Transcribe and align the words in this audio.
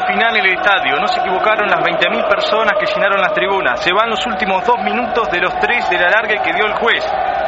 final 0.00 0.36
en 0.36 0.44
el 0.44 0.54
estadio. 0.54 0.96
No 0.96 1.06
se 1.06 1.20
equivocaron 1.20 1.68
las 1.68 1.80
20.000 1.80 2.28
personas 2.28 2.72
que 2.78 2.86
llenaron 2.86 3.20
las 3.20 3.32
tribunas. 3.32 3.82
Se 3.82 3.92
van 3.92 4.10
los 4.10 4.24
últimos 4.26 4.64
dos 4.64 4.78
minutos 4.82 5.30
de 5.30 5.40
los 5.40 5.54
tres 5.60 5.88
de 5.90 5.98
la 5.98 6.10
larga 6.10 6.42
que 6.42 6.52
dio 6.52 6.66
el 6.66 6.72
juez. 6.74 7.04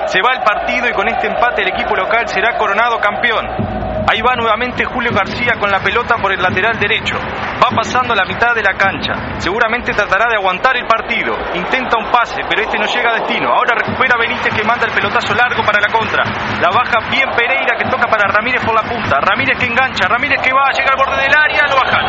Se 0.07 0.21
va 0.21 0.35
el 0.35 0.43
partido 0.43 0.88
y 0.88 0.93
con 0.93 1.09
este 1.09 1.27
empate 1.27 1.62
el 1.62 1.69
equipo 1.69 1.96
local 1.96 2.29
será 2.29 2.57
coronado 2.59 2.98
campeón. 2.98 3.84
Ahí 4.07 4.21
va 4.21 4.36
nuevamente 4.36 4.84
Julio 4.84 5.11
García 5.12 5.57
con 5.59 5.70
la 5.70 5.80
pelota 5.80 6.16
por 6.20 6.30
el 6.30 6.41
lateral 6.41 6.79
derecho. 6.79 7.16
Va 7.57 7.70
pasando 7.75 8.12
a 8.12 8.16
la 8.16 8.27
mitad 8.27 8.55
de 8.55 8.62
la 8.62 8.75
cancha. 8.77 9.41
Seguramente 9.41 9.95
tratará 9.95 10.29
de 10.29 10.37
aguantar 10.37 10.77
el 10.77 10.87
partido. 10.87 11.32
Intenta 11.55 11.96
un 11.96 12.11
pase, 12.11 12.43
pero 12.48 12.61
este 12.61 12.79
no 12.79 12.84
llega 12.84 13.11
a 13.11 13.14
destino. 13.14 13.48
Ahora 13.48 13.75
recupera 13.80 14.19
Benítez 14.19 14.52
que 14.55 14.62
manda 14.62 14.84
el 14.84 14.93
pelotazo 14.93 15.34
largo 15.34 15.64
para 15.64 15.80
la 15.80 15.88
contra. 15.88 16.23
La 16.61 16.69
baja 16.69 17.09
bien 17.11 17.30
Pereira 17.32 17.77
que 17.79 17.88
toca 17.88 18.06
para 18.06 18.29
Ramírez 18.29 18.62
por 18.65 18.74
la 18.74 18.82
punta. 18.82 19.20
Ramírez 19.20 19.56
que 19.59 19.66
engancha. 19.66 20.07
Ramírez 20.07 20.41
que 20.43 20.52
va, 20.52 20.68
llega 20.77 20.93
al 20.93 21.01
borde 21.01 21.23
del 21.23 21.32
área, 21.32 21.62
lo 21.65 21.77
bajan. 21.77 22.05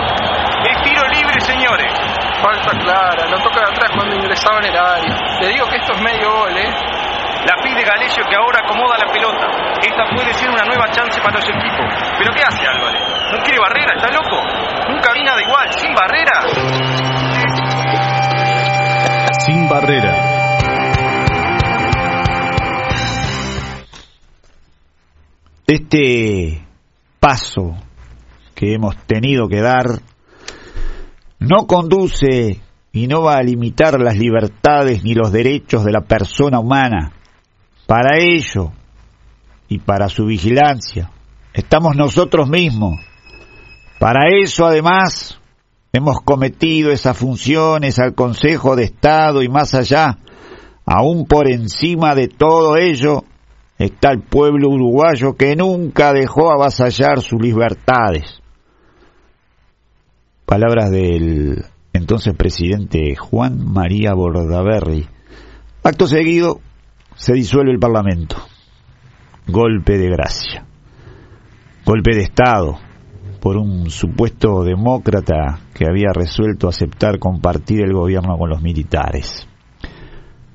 Es 0.67 0.81
tiro 0.84 1.07
libre, 1.07 1.39
señores. 1.39 1.93
Falta 2.41 2.71
clara, 2.77 3.25
lo 3.31 3.39
toca 3.39 3.62
de 3.62 3.71
atrás 3.71 3.91
cuando 3.95 4.15
ingresaba 4.15 4.59
en 4.59 4.65
el 4.65 4.77
área. 4.77 5.39
Le 5.39 5.48
digo 5.48 5.65
que 5.67 5.77
esto 5.77 5.93
es 5.93 6.01
medio 6.01 6.29
gol, 6.29 6.57
¿eh? 6.57 6.95
La 7.45 7.62
pide 7.62 7.84
Galesio 7.84 8.23
que 8.27 8.35
ahora 8.35 8.59
acomoda 8.63 8.98
la 8.98 9.12
pelota. 9.13 9.48
Esta 9.80 10.04
puede 10.16 10.34
ser 10.34 10.49
una 10.49 10.66
nueva 10.66 10.90
chance 10.90 11.22
para 11.22 11.38
los 11.40 11.48
equipos. 11.48 11.85
¿Pero 12.18 12.31
qué 12.34 12.41
hace 12.41 12.66
Álvarez? 12.66 13.02
¿No 13.31 13.44
quiere 13.44 13.59
barrera? 13.59 13.95
¿Está 13.95 14.09
loco? 14.09 14.41
Nunca 14.90 15.13
vi 15.13 15.23
nada 15.23 15.41
igual. 15.41 15.71
¿Sin 15.73 15.94
barrera? 15.94 16.41
Sin 19.45 19.70
barrera. 19.70 20.45
Este 25.68 26.66
paso 27.20 27.76
que 28.55 28.74
hemos 28.74 28.98
tenido 29.05 29.48
que 29.48 29.62
dar 29.62 29.99
no 31.40 31.68
conduce 31.68 32.59
y 32.91 33.07
no 33.07 33.21
va 33.21 33.35
a 33.35 33.43
limitar 33.43 33.99
las 33.99 34.18
libertades 34.18 35.04
ni 35.04 35.13
los 35.13 35.32
derechos 35.32 35.84
de 35.84 35.91
la 35.91 36.02
persona 36.02 36.59
humana. 36.59 37.12
Para 37.87 38.17
ello 38.17 38.71
y 39.67 39.79
para 39.79 40.09
su 40.09 40.25
vigilancia 40.25 41.11
estamos 41.53 41.95
nosotros 41.95 42.49
mismos. 42.49 42.99
Para 43.99 44.27
eso 44.41 44.65
además 44.65 45.39
hemos 45.93 46.21
cometido 46.21 46.91
esas 46.91 47.17
funciones 47.17 47.99
al 47.99 48.13
Consejo 48.13 48.75
de 48.75 48.83
Estado 48.83 49.41
y 49.41 49.49
más 49.49 49.73
allá, 49.73 50.17
aún 50.85 51.25
por 51.25 51.49
encima 51.49 52.15
de 52.15 52.27
todo 52.27 52.75
ello, 52.75 53.23
está 53.77 54.11
el 54.11 54.21
pueblo 54.21 54.69
uruguayo 54.69 55.35
que 55.35 55.55
nunca 55.55 56.11
dejó 56.11 56.51
avasallar 56.51 57.21
sus 57.21 57.41
libertades. 57.41 58.41
Palabras 60.45 60.91
del 60.91 61.65
entonces 61.93 62.35
presidente 62.35 63.15
Juan 63.15 63.73
María 63.73 64.13
Bordaberry. 64.13 65.07
Acto 65.81 66.07
seguido, 66.07 66.59
se 67.16 67.34
disuelve 67.34 67.72
el 67.72 67.80
Parlamento. 67.80 68.35
Golpe 69.47 69.97
de 69.97 70.09
gracia. 70.09 70.66
Golpe 71.85 72.16
de 72.16 72.24
Estado 72.24 72.78
por 73.40 73.58
un 73.58 73.91
supuesto 73.91 74.63
demócrata 74.63 75.59
que 75.74 75.86
había 75.88 76.12
resuelto 76.12 76.68
aceptar 76.68 77.19
compartir 77.19 77.81
el 77.84 77.94
gobierno 77.94 78.38
con 78.40 78.50
los 78.50 78.62
militares. 78.62 79.47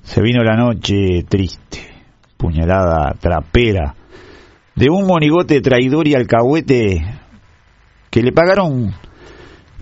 Se 0.03 0.20
vino 0.20 0.42
la 0.42 0.56
noche 0.56 1.22
triste, 1.28 1.78
puñalada 2.36 3.14
trapera, 3.20 3.94
de 4.75 4.91
un 4.91 5.06
monigote 5.06 5.61
traidor 5.61 6.08
y 6.08 6.14
alcahuete 6.14 7.05
que 8.11 8.22
le 8.22 8.33
pagaron, 8.33 8.92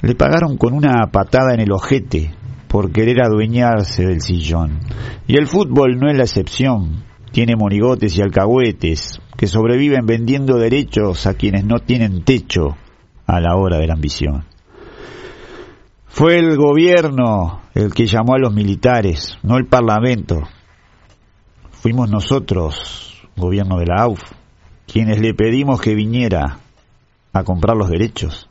le 0.03 0.15
pagaron 0.15 0.59
con 0.59 0.75
una 0.75 1.07
patada 1.11 1.55
en 1.55 1.61
el 1.61 1.73
ojete 1.73 2.35
por 2.69 2.93
querer 2.93 3.23
adueñarse 3.23 4.07
del 4.07 4.21
sillón. 4.21 4.81
Y 5.27 5.37
el 5.37 5.47
fútbol 5.47 5.99
no 5.99 6.09
es 6.11 6.17
la 6.17 6.25
excepción. 6.25 7.05
Tiene 7.33 7.57
monigotes 7.57 8.17
y 8.17 8.23
alcahuetes 8.23 9.21
que 9.37 9.47
sobreviven 9.47 10.07
vendiendo 10.07 10.57
derechos 10.57 11.27
a 11.27 11.35
quienes 11.35 11.65
no 11.65 11.79
tienen 11.79 12.25
techo 12.25 12.77
a 13.27 13.41
la 13.41 13.57
hora 13.57 13.79
de 13.79 13.87
la 13.87 13.95
ambición. 13.95 14.45
Fue 16.07 16.39
el 16.39 16.57
gobierno 16.57 17.61
el 17.75 17.93
que 17.93 18.07
llamó 18.07 18.35
a 18.35 18.39
los 18.39 18.53
militares, 18.53 19.39
no 19.43 19.57
el 19.57 19.67
parlamento. 19.67 20.43
Fuimos 21.71 22.11
nosotros, 22.11 23.23
gobierno 23.37 23.79
de 23.79 23.87
la 23.87 24.03
AUF, 24.03 24.23
quienes 24.87 25.21
le 25.21 25.35
pedimos 25.35 25.81
que 25.81 25.95
viniera 25.95 26.59
a 27.33 27.45
comprar 27.45 27.77
los 27.77 27.91
derechos 27.91 28.48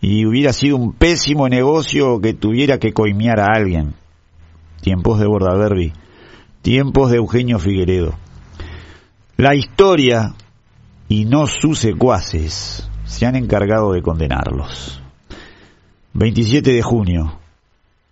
y 0.00 0.24
hubiera 0.24 0.52
sido 0.52 0.76
un 0.76 0.92
pésimo 0.92 1.48
negocio 1.48 2.20
que 2.20 2.32
tuviera 2.32 2.78
que 2.78 2.92
coimear 2.92 3.40
a 3.40 3.48
alguien. 3.54 3.94
Tiempos 4.80 5.20
de 5.20 5.26
Bordaberry, 5.26 5.92
tiempos 6.62 7.10
de 7.10 7.18
Eugenio 7.18 7.58
Figueredo. 7.58 8.14
La 9.36 9.54
historia 9.54 10.34
y 11.08 11.26
no 11.26 11.46
sus 11.46 11.78
secuaces 11.78 12.88
se 13.04 13.26
han 13.26 13.36
encargado 13.36 13.92
de 13.92 14.02
condenarlos. 14.02 15.02
27 16.14 16.72
de 16.72 16.82
junio, 16.82 17.38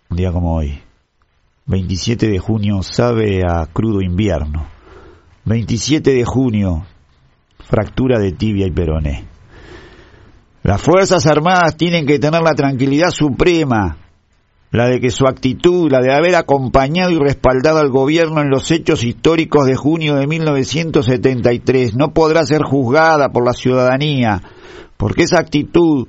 un 0.09 0.17
día 0.17 0.31
como 0.31 0.55
hoy. 0.55 0.79
27 1.65 2.27
de 2.27 2.39
junio 2.39 2.81
sabe 2.83 3.43
a 3.43 3.65
crudo 3.67 4.01
invierno. 4.01 4.67
27 5.45 6.13
de 6.13 6.25
junio, 6.25 6.85
fractura 7.59 8.19
de 8.19 8.31
tibia 8.31 8.67
y 8.67 8.71
peroné. 8.71 9.38
Las 10.69 10.83
Fuerzas 10.83 11.25
Armadas 11.25 11.77
tienen 11.77 12.05
que 12.05 12.19
tener 12.19 12.43
la 12.43 12.53
tranquilidad 12.53 13.09
suprema, 13.09 13.97
la 14.69 14.85
de 14.85 14.99
que 14.99 15.09
su 15.09 15.25
actitud, 15.25 15.91
la 15.91 15.99
de 15.99 16.13
haber 16.13 16.35
acompañado 16.35 17.09
y 17.09 17.17
respaldado 17.17 17.79
al 17.79 17.89
gobierno 17.89 18.39
en 18.41 18.51
los 18.51 18.69
hechos 18.69 19.03
históricos 19.03 19.65
de 19.65 19.75
junio 19.75 20.13
de 20.13 20.27
1973, 20.27 21.95
no 21.95 22.13
podrá 22.13 22.45
ser 22.45 22.61
juzgada 22.61 23.29
por 23.29 23.47
la 23.47 23.53
ciudadanía, 23.53 24.43
porque 24.95 25.23
esa 25.23 25.39
actitud 25.39 26.07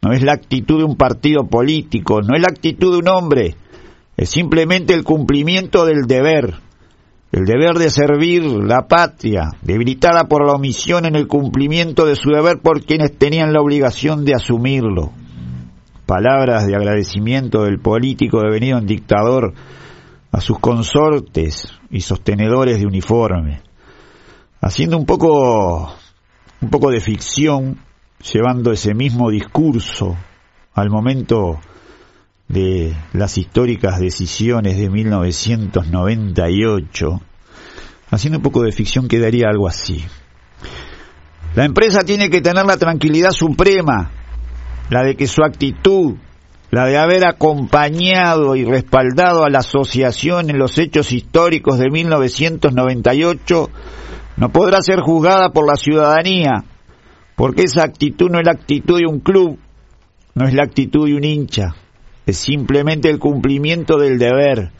no 0.00 0.14
es 0.14 0.22
la 0.22 0.32
actitud 0.32 0.78
de 0.78 0.84
un 0.84 0.96
partido 0.96 1.46
político, 1.46 2.22
no 2.22 2.34
es 2.34 2.40
la 2.40 2.48
actitud 2.48 2.92
de 2.92 2.98
un 2.98 3.08
hombre, 3.08 3.56
es 4.16 4.30
simplemente 4.30 4.94
el 4.94 5.04
cumplimiento 5.04 5.84
del 5.84 6.06
deber, 6.06 6.54
el 7.32 7.46
deber 7.46 7.76
de 7.76 7.88
servir 7.88 8.44
la 8.44 8.86
patria, 8.86 9.48
debilitada 9.62 10.24
por 10.24 10.46
la 10.46 10.52
omisión 10.52 11.06
en 11.06 11.16
el 11.16 11.26
cumplimiento 11.26 12.04
de 12.04 12.14
su 12.14 12.30
deber 12.30 12.60
por 12.60 12.84
quienes 12.84 13.16
tenían 13.16 13.54
la 13.54 13.62
obligación 13.62 14.26
de 14.26 14.34
asumirlo. 14.34 15.12
Palabras 16.04 16.66
de 16.66 16.76
agradecimiento 16.76 17.64
del 17.64 17.80
político 17.80 18.40
devenido 18.40 18.76
en 18.76 18.86
dictador 18.86 19.54
a 20.30 20.40
sus 20.42 20.58
consortes 20.58 21.72
y 21.90 22.02
sostenedores 22.02 22.78
de 22.78 22.86
uniforme, 22.86 23.62
haciendo 24.60 24.98
un 24.98 25.06
poco 25.06 25.94
un 26.60 26.70
poco 26.70 26.90
de 26.90 27.00
ficción, 27.00 27.78
llevando 28.32 28.72
ese 28.72 28.94
mismo 28.94 29.30
discurso 29.30 30.16
al 30.74 30.90
momento 30.90 31.58
de 32.52 32.94
las 33.14 33.38
históricas 33.38 33.98
decisiones 33.98 34.78
de 34.78 34.90
1998, 34.90 37.20
haciendo 38.10 38.38
un 38.38 38.42
poco 38.42 38.62
de 38.62 38.72
ficción 38.72 39.08
quedaría 39.08 39.48
algo 39.48 39.66
así. 39.66 40.04
La 41.54 41.64
empresa 41.64 42.00
tiene 42.00 42.28
que 42.28 42.42
tener 42.42 42.66
la 42.66 42.76
tranquilidad 42.76 43.30
suprema, 43.30 44.10
la 44.90 45.02
de 45.02 45.16
que 45.16 45.26
su 45.26 45.42
actitud, 45.42 46.16
la 46.70 46.84
de 46.86 46.98
haber 46.98 47.26
acompañado 47.26 48.54
y 48.54 48.66
respaldado 48.66 49.44
a 49.44 49.50
la 49.50 49.60
asociación 49.60 50.50
en 50.50 50.58
los 50.58 50.76
hechos 50.78 51.10
históricos 51.12 51.78
de 51.78 51.88
1998, 51.90 53.70
no 54.36 54.50
podrá 54.50 54.82
ser 54.82 55.00
juzgada 55.00 55.52
por 55.52 55.66
la 55.66 55.76
ciudadanía, 55.76 56.64
porque 57.34 57.62
esa 57.62 57.82
actitud 57.82 58.30
no 58.30 58.38
es 58.38 58.44
la 58.44 58.52
actitud 58.52 58.98
de 58.98 59.06
un 59.06 59.20
club, 59.20 59.58
no 60.34 60.46
es 60.46 60.52
la 60.52 60.64
actitud 60.64 61.06
de 61.06 61.14
un 61.14 61.24
hincha, 61.24 61.76
es 62.26 62.36
simplemente 62.36 63.10
el 63.10 63.18
cumplimiento 63.18 63.98
del 63.98 64.18
deber, 64.18 64.70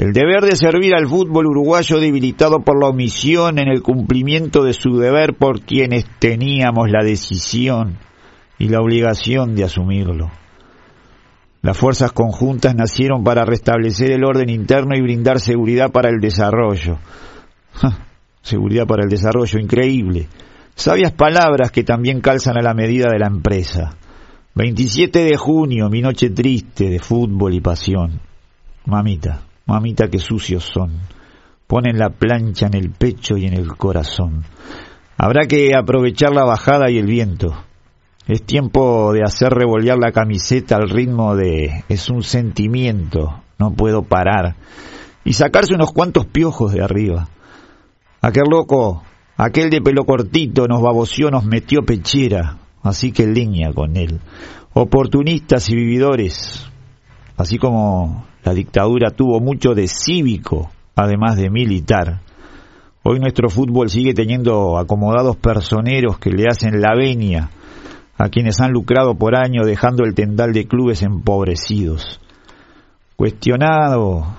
el 0.00 0.12
deber 0.12 0.42
de 0.42 0.56
servir 0.56 0.94
al 0.94 1.06
fútbol 1.06 1.46
uruguayo 1.46 2.00
debilitado 2.00 2.60
por 2.60 2.80
la 2.80 2.88
omisión 2.88 3.58
en 3.58 3.68
el 3.68 3.82
cumplimiento 3.82 4.64
de 4.64 4.72
su 4.72 4.96
deber 4.96 5.34
por 5.34 5.60
quienes 5.60 6.06
teníamos 6.18 6.90
la 6.90 7.04
decisión 7.04 7.98
y 8.58 8.68
la 8.68 8.80
obligación 8.80 9.54
de 9.54 9.64
asumirlo. 9.64 10.30
Las 11.62 11.76
fuerzas 11.76 12.12
conjuntas 12.12 12.74
nacieron 12.74 13.22
para 13.22 13.44
restablecer 13.44 14.12
el 14.12 14.24
orden 14.24 14.48
interno 14.48 14.96
y 14.96 15.02
brindar 15.02 15.38
seguridad 15.40 15.90
para 15.90 16.08
el 16.08 16.18
desarrollo. 16.18 16.98
seguridad 18.40 18.86
para 18.86 19.04
el 19.04 19.10
desarrollo, 19.10 19.58
increíble. 19.58 20.28
Sabias 20.74 21.12
palabras 21.12 21.70
que 21.70 21.84
también 21.84 22.22
calzan 22.22 22.56
a 22.56 22.62
la 22.62 22.72
medida 22.72 23.10
de 23.10 23.18
la 23.18 23.26
empresa. 23.26 23.96
27 24.52 25.24
de 25.26 25.36
junio, 25.36 25.88
mi 25.88 26.02
noche 26.02 26.30
triste 26.30 26.90
de 26.90 26.98
fútbol 26.98 27.54
y 27.54 27.60
pasión. 27.60 28.20
Mamita, 28.84 29.42
mamita, 29.66 30.08
qué 30.08 30.18
sucios 30.18 30.64
son. 30.64 30.90
Ponen 31.68 31.98
la 31.98 32.10
plancha 32.10 32.66
en 32.66 32.74
el 32.74 32.90
pecho 32.90 33.36
y 33.36 33.46
en 33.46 33.54
el 33.54 33.76
corazón. 33.76 34.44
Habrá 35.16 35.46
que 35.46 35.76
aprovechar 35.76 36.34
la 36.34 36.44
bajada 36.44 36.90
y 36.90 36.98
el 36.98 37.06
viento. 37.06 37.54
Es 38.26 38.42
tiempo 38.42 39.12
de 39.12 39.22
hacer 39.22 39.50
revolver 39.50 39.96
la 39.96 40.10
camiseta 40.10 40.76
al 40.76 40.90
ritmo 40.90 41.36
de 41.36 41.84
es 41.88 42.10
un 42.10 42.24
sentimiento, 42.24 43.42
no 43.56 43.72
puedo 43.74 44.02
parar. 44.02 44.56
Y 45.24 45.34
sacarse 45.34 45.74
unos 45.74 45.92
cuantos 45.92 46.26
piojos 46.26 46.72
de 46.72 46.82
arriba. 46.82 47.28
Aquel 48.20 48.44
loco, 48.50 49.04
aquel 49.36 49.70
de 49.70 49.80
pelo 49.80 50.04
cortito 50.04 50.66
nos 50.66 50.82
baboció, 50.82 51.30
nos 51.30 51.44
metió 51.44 51.82
pechera, 51.82 52.58
así 52.82 53.12
que 53.12 53.26
línea 53.26 53.72
con 53.72 53.96
él. 53.96 54.20
Oportunistas 54.72 55.68
y 55.70 55.76
vividores, 55.76 56.66
así 57.36 57.58
como 57.58 58.26
la 58.44 58.54
dictadura 58.54 59.10
tuvo 59.10 59.40
mucho 59.40 59.74
de 59.74 59.88
cívico, 59.88 60.70
además 60.94 61.36
de 61.36 61.50
militar. 61.50 62.20
Hoy 63.02 63.18
nuestro 63.18 63.48
fútbol 63.48 63.88
sigue 63.88 64.14
teniendo 64.14 64.78
acomodados 64.78 65.36
personeros 65.36 66.18
que 66.18 66.30
le 66.30 66.46
hacen 66.48 66.80
la 66.80 66.94
venia 66.94 67.50
a 68.18 68.28
quienes 68.28 68.60
han 68.60 68.72
lucrado 68.72 69.14
por 69.14 69.34
año 69.34 69.64
dejando 69.64 70.04
el 70.04 70.14
tendal 70.14 70.52
de 70.52 70.66
clubes 70.66 71.02
empobrecidos. 71.02 72.20
Cuestionado 73.16 74.36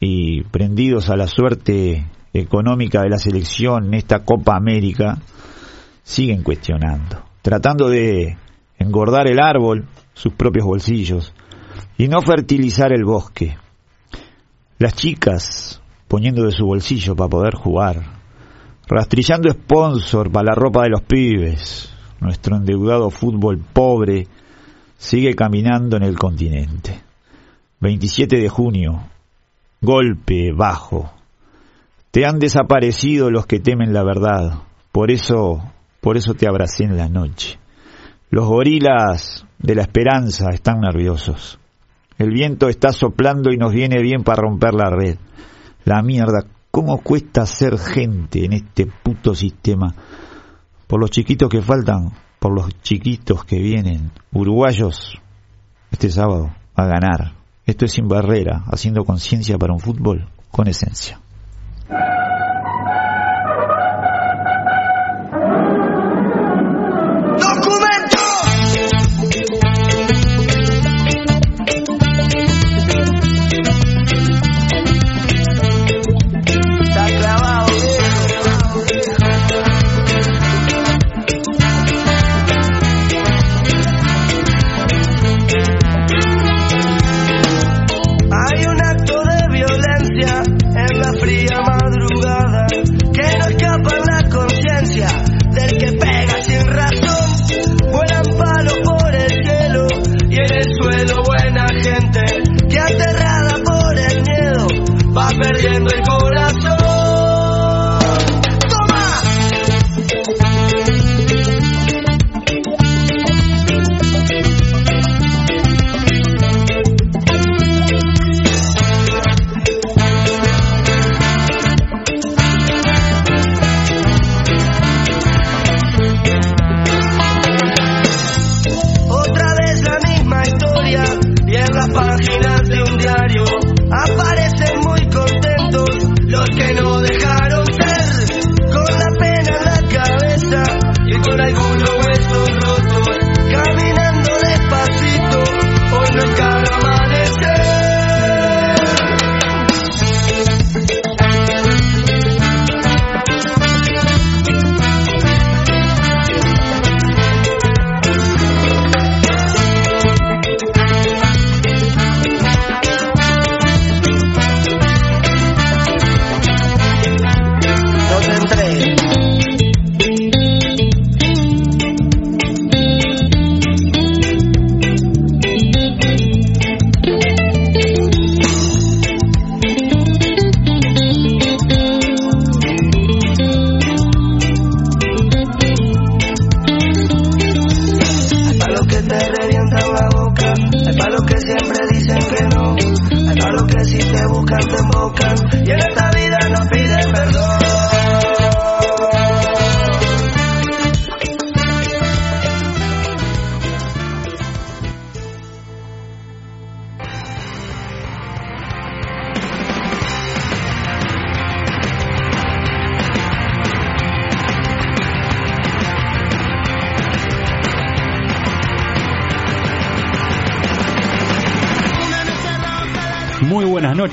y 0.00 0.42
prendidos 0.44 1.08
a 1.08 1.16
la 1.16 1.26
suerte 1.26 2.06
económica 2.32 3.02
de 3.02 3.08
la 3.08 3.18
selección 3.18 3.86
en 3.86 3.94
esta 3.94 4.24
Copa 4.24 4.56
América, 4.56 5.18
siguen 6.02 6.42
cuestionando, 6.42 7.24
tratando 7.42 7.88
de 7.88 8.36
engordar 8.78 9.28
el 9.28 9.40
árbol, 9.40 9.86
sus 10.14 10.32
propios 10.32 10.66
bolsillos, 10.66 11.32
y 11.96 12.08
no 12.08 12.22
fertilizar 12.22 12.92
el 12.92 13.04
bosque. 13.04 13.56
Las 14.78 14.94
chicas 14.94 15.80
poniendo 16.08 16.44
de 16.44 16.52
su 16.52 16.64
bolsillo 16.64 17.14
para 17.14 17.28
poder 17.28 17.54
jugar, 17.54 18.02
rastrillando 18.86 19.50
sponsor 19.50 20.32
para 20.32 20.46
la 20.46 20.54
ropa 20.54 20.82
de 20.84 20.90
los 20.90 21.02
pibes. 21.02 21.92
Nuestro 22.20 22.56
endeudado 22.56 23.10
fútbol 23.10 23.58
pobre 23.58 24.26
sigue 24.96 25.34
caminando 25.34 25.96
en 25.96 26.02
el 26.02 26.18
continente. 26.18 27.02
27 27.80 28.38
de 28.38 28.48
junio, 28.48 29.04
golpe 29.80 30.52
bajo. 30.52 31.12
Te 32.10 32.26
han 32.26 32.38
desaparecido 32.38 33.30
los 33.30 33.46
que 33.46 33.60
temen 33.60 33.92
la 33.92 34.02
verdad. 34.02 34.62
Por 34.90 35.10
eso, 35.10 35.62
por 36.08 36.16
eso 36.16 36.32
te 36.32 36.48
abracé 36.48 36.84
en 36.84 36.96
la 36.96 37.10
noche. 37.10 37.58
Los 38.30 38.46
gorilas 38.46 39.44
de 39.58 39.74
la 39.74 39.82
esperanza 39.82 40.48
están 40.54 40.80
nerviosos. 40.80 41.58
El 42.16 42.30
viento 42.30 42.70
está 42.70 42.92
soplando 42.92 43.52
y 43.52 43.58
nos 43.58 43.74
viene 43.74 44.00
bien 44.00 44.24
para 44.24 44.40
romper 44.40 44.72
la 44.72 44.88
red. 44.88 45.18
La 45.84 46.00
mierda, 46.00 46.46
¿cómo 46.70 47.02
cuesta 47.02 47.44
ser 47.44 47.76
gente 47.76 48.46
en 48.46 48.54
este 48.54 48.86
puto 48.86 49.34
sistema? 49.34 49.94
Por 50.86 50.98
los 50.98 51.10
chiquitos 51.10 51.50
que 51.50 51.60
faltan, 51.60 52.14
por 52.38 52.54
los 52.54 52.70
chiquitos 52.80 53.44
que 53.44 53.58
vienen. 53.58 54.10
Uruguayos, 54.32 55.20
este 55.90 56.08
sábado, 56.08 56.54
a 56.74 56.86
ganar. 56.86 57.34
Esto 57.66 57.84
es 57.84 57.92
sin 57.92 58.08
barrera, 58.08 58.62
haciendo 58.72 59.04
conciencia 59.04 59.58
para 59.58 59.74
un 59.74 59.80
fútbol 59.80 60.26
con 60.50 60.68
esencia. 60.68 61.20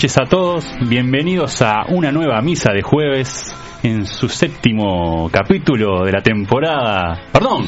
Noches 0.05 0.21
a 0.21 0.29
todos, 0.29 0.65
bienvenidos 0.87 1.63
a 1.63 1.85
una 1.89 2.11
nueva 2.11 2.39
misa 2.43 2.71
de 2.71 2.83
jueves 2.83 3.55
en 3.81 4.05
su 4.05 4.29
séptimo 4.29 5.31
capítulo 5.31 6.05
de 6.05 6.11
la 6.11 6.21
temporada, 6.21 7.23
perdón, 7.31 7.65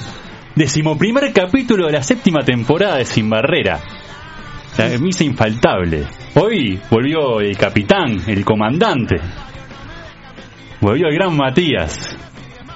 decimoprimer 0.56 1.34
capítulo 1.34 1.88
de 1.88 1.94
la 1.94 2.04
séptima 2.04 2.42
temporada 2.46 2.98
de 2.98 3.06
Sin 3.06 3.28
Barrera, 3.28 3.80
la 4.78 5.00
misa 5.00 5.24
infaltable. 5.24 6.04
Hoy 6.36 6.80
volvió 6.92 7.40
el 7.40 7.58
capitán, 7.58 8.22
el 8.28 8.46
comandante, 8.46 9.16
volvió 10.80 11.08
el 11.08 11.16
gran 11.16 11.36
Matías. 11.36 12.16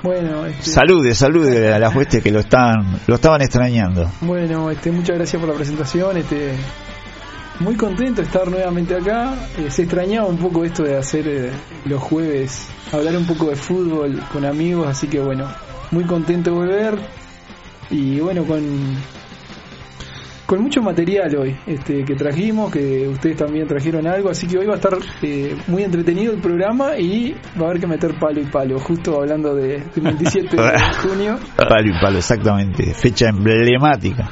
Bueno, 0.02 0.48
este... 0.48 0.72
salude, 0.72 1.14
salude 1.14 1.72
a 1.72 1.78
la 1.78 1.90
hueste 1.90 2.20
que 2.24 2.32
lo 2.32 2.40
están, 2.40 3.00
lo 3.06 3.14
estaban 3.14 3.44
extrañando. 3.44 4.10
Bueno, 4.22 4.72
este, 4.72 4.92
muchas 4.92 5.18
gracias 5.18 5.40
por 5.40 5.50
la 5.52 5.56
presentación, 5.56 6.18
este, 6.18 6.56
muy 7.62 7.76
contento 7.76 8.22
de 8.22 8.28
estar 8.28 8.50
nuevamente 8.50 8.96
acá. 8.96 9.34
Eh, 9.58 9.70
se 9.70 9.84
extrañaba 9.84 10.28
un 10.28 10.38
poco 10.38 10.66
esto 10.66 10.84
de 10.84 10.98
hacer 10.98 11.28
eh, 11.28 11.52
los 11.86 12.02
jueves, 12.02 12.70
hablar 12.92 13.16
un 13.18 13.26
poco 13.26 13.50
de 13.50 13.56
fútbol 13.56 14.22
con 14.32 14.46
amigos, 14.46 14.88
así 14.88 15.08
que 15.08 15.20
bueno, 15.20 15.48
muy 15.92 16.06
contento 16.06 16.52
de 16.52 16.56
volver. 16.58 17.00
y 17.90 18.20
bueno, 18.20 18.44
con 18.46 18.62
con 20.52 20.64
mucho 20.64 20.82
material 20.82 21.34
hoy 21.38 21.56
este, 21.66 22.04
que 22.04 22.14
trajimos, 22.14 22.74
que 22.74 23.08
ustedes 23.08 23.38
también 23.38 23.66
trajeron 23.68 24.06
algo, 24.06 24.30
así 24.30 24.48
que 24.48 24.58
hoy 24.58 24.66
va 24.66 24.74
a 24.74 24.76
estar 24.76 24.98
eh, 25.22 25.56
muy 25.68 25.84
entretenido 25.84 26.34
el 26.34 26.42
programa 26.42 26.98
y 26.98 27.34
va 27.58 27.68
a 27.68 27.70
haber 27.70 27.80
que 27.80 27.88
meter 27.88 28.20
palo 28.20 28.42
y 28.42 28.46
palo, 28.48 28.78
justo 28.78 29.16
hablando 29.16 29.56
de, 29.56 29.82
del 29.96 30.04
27 30.04 30.58
de 30.58 30.80
junio. 31.08 31.40
Palo 31.56 31.88
y 31.88 32.02
palo, 32.02 32.18
exactamente, 32.18 32.94
fecha 32.94 33.30
emblemática. 33.30 34.30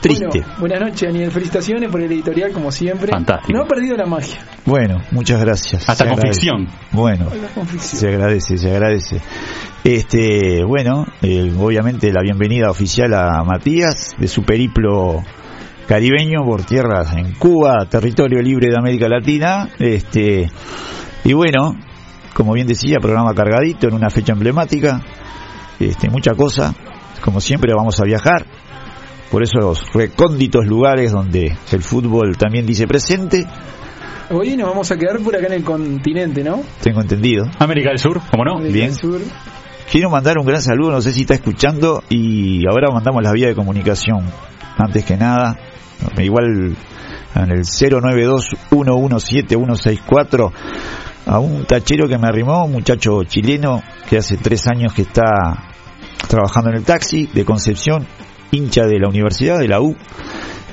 Triste. 0.00 0.26
Bueno, 0.28 0.46
buenas 0.60 0.80
noches, 0.80 1.02
Daniel. 1.02 1.30
Felicitaciones 1.30 1.90
por 1.90 2.00
el 2.00 2.12
editorial, 2.12 2.52
como 2.52 2.70
siempre. 2.70 3.08
Fantástico. 3.08 3.56
No 3.56 3.64
ha 3.64 3.66
perdido 3.66 3.96
la 3.96 4.06
magia. 4.06 4.38
Bueno, 4.64 5.00
muchas 5.10 5.40
gracias. 5.40 5.88
Hasta 5.88 6.04
Se 6.04 6.10
con 6.10 6.18
agradece. 6.18 6.40
ficción. 6.40 6.68
Bueno, 6.92 7.26
se 7.78 8.08
agradece, 8.08 8.58
se 8.58 8.70
agradece. 8.70 9.20
Este, 9.84 10.64
bueno, 10.64 11.06
eh, 11.22 11.52
obviamente 11.58 12.12
la 12.12 12.22
bienvenida 12.22 12.70
oficial 12.70 13.14
a 13.14 13.42
Matías 13.44 14.14
de 14.18 14.28
su 14.28 14.42
periplo 14.42 15.22
caribeño 15.88 16.44
por 16.44 16.64
tierras 16.64 17.14
en 17.16 17.34
Cuba, 17.34 17.86
territorio 17.88 18.42
libre 18.42 18.68
de 18.68 18.76
América 18.78 19.08
Latina. 19.08 19.68
Este, 19.78 20.48
y 21.24 21.32
bueno, 21.32 21.76
como 22.34 22.52
bien 22.52 22.66
decía, 22.66 22.98
programa 23.00 23.32
cargadito 23.34 23.88
en 23.88 23.94
una 23.94 24.10
fecha 24.10 24.32
emblemática. 24.34 25.00
Este, 25.80 26.10
mucha 26.10 26.32
cosa. 26.34 26.74
Como 27.22 27.40
siempre 27.40 27.72
vamos 27.74 27.98
a 27.98 28.04
viajar 28.04 28.44
por 29.30 29.42
esos 29.42 29.92
recónditos 29.92 30.66
lugares 30.66 31.12
donde 31.12 31.56
el 31.72 31.82
fútbol 31.82 32.36
también 32.36 32.66
dice 32.66 32.86
presente, 32.86 33.46
Hoy 34.28 34.56
nos 34.56 34.68
vamos 34.68 34.90
a 34.90 34.96
quedar 34.96 35.20
por 35.20 35.36
acá 35.36 35.46
en 35.46 35.52
el 35.52 35.62
continente, 35.62 36.42
¿no? 36.42 36.60
tengo 36.82 37.00
entendido. 37.00 37.44
América 37.60 37.90
del 37.90 38.00
Sur, 38.00 38.20
¿cómo 38.30 38.44
no? 38.44 38.56
América 38.56 38.74
Bien. 38.74 38.90
del 38.90 38.98
Sur. 38.98 39.20
Quiero 39.90 40.10
mandar 40.10 40.36
un 40.38 40.46
gran 40.46 40.60
saludo, 40.60 40.90
no 40.90 41.00
sé 41.00 41.12
si 41.12 41.20
está 41.20 41.34
escuchando, 41.34 42.02
y 42.08 42.66
ahora 42.68 42.90
mandamos 42.92 43.22
la 43.22 43.30
vía 43.30 43.46
de 43.46 43.54
comunicación. 43.54 44.24
Antes 44.76 45.04
que 45.04 45.16
nada, 45.16 45.56
igual 46.18 46.74
en 47.36 47.50
el 47.50 47.60
092-117-164, 47.60 50.52
a 51.26 51.38
un 51.38 51.64
tachero 51.66 52.08
que 52.08 52.18
me 52.18 52.26
arrimó, 52.26 52.64
un 52.64 52.72
muchacho 52.72 53.22
chileno 53.22 53.80
que 54.08 54.18
hace 54.18 54.36
tres 54.36 54.66
años 54.66 54.92
que 54.92 55.02
está 55.02 55.68
trabajando 56.28 56.70
en 56.70 56.78
el 56.78 56.84
taxi 56.84 57.28
de 57.32 57.44
Concepción, 57.44 58.04
hincha 58.50 58.86
de 58.86 58.98
la 58.98 59.08
universidad, 59.08 59.58
de 59.58 59.68
la 59.68 59.80
U. 59.80 59.96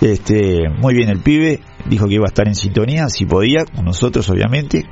Este, 0.01 0.69
muy 0.69 0.93
bien 0.93 1.09
el 1.09 1.19
pibe, 1.19 1.61
dijo 1.85 2.07
que 2.07 2.15
iba 2.15 2.25
a 2.25 2.27
estar 2.27 2.47
en 2.47 2.55
sintonía, 2.55 3.07
si 3.09 3.25
podía, 3.25 3.65
con 3.65 3.85
nosotros 3.85 4.29
obviamente, 4.29 4.85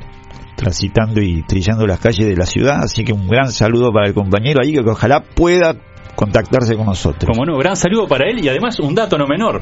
transitando 0.55 1.21
y 1.21 1.43
trillando 1.43 1.85
las 1.87 1.99
calles 1.99 2.27
de 2.27 2.35
la 2.35 2.45
ciudad, 2.45 2.83
así 2.83 3.03
que 3.03 3.13
un 3.13 3.27
gran 3.27 3.51
saludo 3.51 3.91
para 3.91 4.07
el 4.07 4.13
compañero 4.13 4.61
ahí 4.63 4.73
que 4.73 4.79
ojalá 4.79 5.21
pueda 5.21 5.75
contactarse 6.15 6.75
con 6.75 6.85
nosotros. 6.85 7.25
Como 7.25 7.45
no, 7.45 7.57
gran 7.57 7.75
saludo 7.75 8.07
para 8.07 8.29
él 8.29 8.43
y 8.43 8.47
además 8.47 8.79
un 8.79 8.93
dato 8.95 9.17
no 9.17 9.27
menor. 9.27 9.61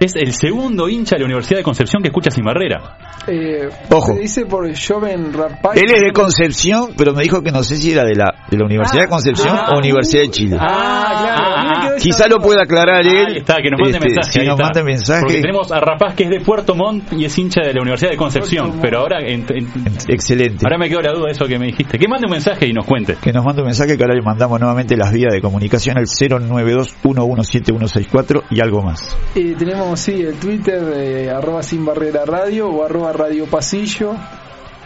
Es 0.00 0.14
el 0.14 0.32
segundo 0.32 0.88
hincha 0.88 1.16
de 1.16 1.20
la 1.20 1.24
Universidad 1.26 1.58
de 1.58 1.64
Concepción 1.64 2.00
que 2.02 2.08
escucha 2.08 2.30
sin 2.30 2.44
barrera. 2.44 2.96
Eh, 3.26 3.68
Ojo. 3.90 4.14
Se 4.14 4.20
dice 4.20 4.46
por 4.46 4.68
Joven 4.76 5.32
Rapaz. 5.32 5.76
Él 5.76 5.90
es 5.92 6.00
de 6.02 6.12
Concepción, 6.12 6.90
pero 6.96 7.12
me 7.14 7.22
dijo 7.24 7.42
que 7.42 7.50
no 7.50 7.64
sé 7.64 7.76
si 7.76 7.90
era 7.92 8.04
de 8.04 8.14
la, 8.14 8.32
de 8.48 8.56
la 8.56 8.64
Universidad 8.64 9.02
de 9.02 9.08
Concepción 9.08 9.56
ah, 9.58 9.72
o 9.74 9.78
Universidad 9.78 10.22
de 10.22 10.30
Chile. 10.30 10.56
Ah, 10.60 11.34
claro. 11.36 11.56
a 11.56 11.62
mí 11.62 11.68
me 11.68 11.74
quedó 11.86 11.96
esa 11.96 12.04
Quizá 12.04 12.28
lo 12.28 12.38
pueda 12.38 12.62
aclarar 12.62 13.04
él. 13.04 13.26
Ahí 13.26 13.38
está, 13.38 13.56
que 13.56 13.70
nos 13.70 13.80
mande 13.80 13.96
Este, 13.98 14.08
mensaje. 14.14 14.40
Si 14.40 14.46
nos 14.46 14.56
manda 14.58 14.82
mensaje, 14.84 15.20
Porque 15.22 15.40
tenemos 15.40 15.72
a 15.72 15.80
Rapaz 15.80 16.14
que 16.14 16.24
es 16.24 16.30
de 16.30 16.40
Puerto 16.40 16.74
Montt 16.76 17.12
y 17.14 17.24
es 17.24 17.36
hincha 17.36 17.62
de 17.62 17.74
la 17.74 17.80
Universidad 17.82 18.12
de 18.12 18.16
Concepción. 18.16 18.78
Pero 18.80 19.00
ahora, 19.00 19.18
en- 19.20 19.44
en- 19.48 19.68
excelente. 20.08 20.64
ahora 20.64 20.78
me 20.78 20.88
quedó 20.88 21.00
la 21.02 21.12
duda 21.12 21.26
de 21.26 21.32
eso 21.32 21.44
que 21.46 21.58
me 21.58 21.66
dijiste. 21.66 21.98
Que 21.98 22.06
mande 22.06 22.26
un 22.26 22.30
mensaje 22.32 22.68
y 22.68 22.72
nos 22.72 22.86
cuente. 22.86 23.16
que 23.20 23.32
nos 23.32 23.44
mande 23.44 23.62
un 23.62 23.66
mensaje 23.66 23.96
que 23.96 24.02
ahora 24.04 24.14
le 24.14 24.22
mandamos 24.22 24.60
nuevamente 24.60 24.96
las 24.96 25.12
vías 25.12 25.32
de 25.34 25.40
comunicación 25.40 25.98
al 25.98 26.06
092-117-164 26.06 28.44
y 28.50 28.60
algo 28.60 28.80
más. 28.82 29.16
Eh, 29.34 29.56
tenemos, 29.58 29.87
sí, 29.96 30.22
el 30.22 30.34
Twitter, 30.38 30.82
eh, 30.94 31.30
arroba 31.30 31.62
sin 31.62 31.84
barrera 31.84 32.24
radio 32.24 32.68
o 32.68 32.84
arroba 32.84 33.12
radio 33.12 33.46
pasillo. 33.46 34.14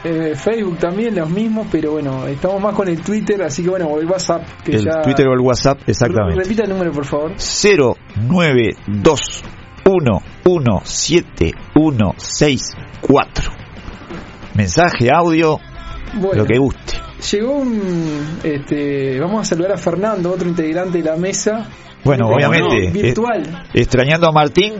Eh, 0.04 0.34
Facebook 0.34 0.78
también, 0.78 1.14
los 1.14 1.30
mismos, 1.30 1.68
pero 1.70 1.92
bueno, 1.92 2.26
estamos 2.26 2.60
más 2.60 2.74
con 2.74 2.88
el 2.88 3.00
Twitter, 3.00 3.40
así 3.42 3.62
que 3.62 3.70
bueno, 3.70 3.86
o 3.86 4.00
el 4.00 4.06
WhatsApp, 4.06 4.42
que 4.64 4.72
El 4.72 4.84
ya... 4.84 5.00
Twitter 5.02 5.28
o 5.28 5.32
el 5.32 5.40
WhatsApp, 5.40 5.78
exactamente. 5.86 6.42
Repita 6.42 6.64
el 6.64 6.70
número, 6.70 6.90
por 6.90 7.04
favor. 7.04 7.32
092-117-164. 12.14 13.52
Mensaje, 14.54 15.08
audio, 15.12 15.58
Bueno, 16.14 16.42
lo 16.42 16.46
que 16.46 16.58
guste. 16.58 16.94
llegó 17.30 17.52
un... 17.54 18.40
Este, 18.42 19.18
vamos 19.20 19.40
a 19.42 19.44
saludar 19.44 19.72
a 19.72 19.78
Fernando, 19.78 20.30
otro 20.32 20.48
integrante 20.48 20.98
de 20.98 21.04
la 21.04 21.16
mesa. 21.16 21.68
Bueno, 22.04 22.28
obviamente, 22.28 22.86
no, 22.88 22.92
virtual. 22.92 23.42
eh, 23.74 23.80
extrañando 23.80 24.28
a 24.28 24.32
Martín, 24.32 24.74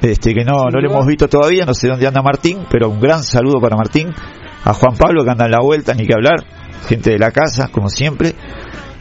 este 0.00 0.32
que 0.34 0.44
no, 0.44 0.64
no 0.70 0.80
lo 0.80 0.90
hemos 0.90 1.06
visto 1.06 1.28
todavía, 1.28 1.64
no 1.64 1.74
sé 1.74 1.88
dónde 1.88 2.06
anda 2.06 2.22
Martín, 2.22 2.66
pero 2.70 2.88
un 2.88 3.00
gran 3.00 3.22
saludo 3.24 3.60
para 3.60 3.76
Martín, 3.76 4.08
a 4.64 4.72
Juan 4.74 4.96
Pablo 4.96 5.24
que 5.24 5.30
anda 5.30 5.46
en 5.46 5.50
la 5.52 5.60
vuelta, 5.60 5.94
ni 5.94 6.06
que 6.06 6.14
hablar, 6.14 6.44
gente 6.88 7.10
de 7.10 7.18
la 7.18 7.30
casa, 7.32 7.68
como 7.72 7.88
siempre, 7.88 8.34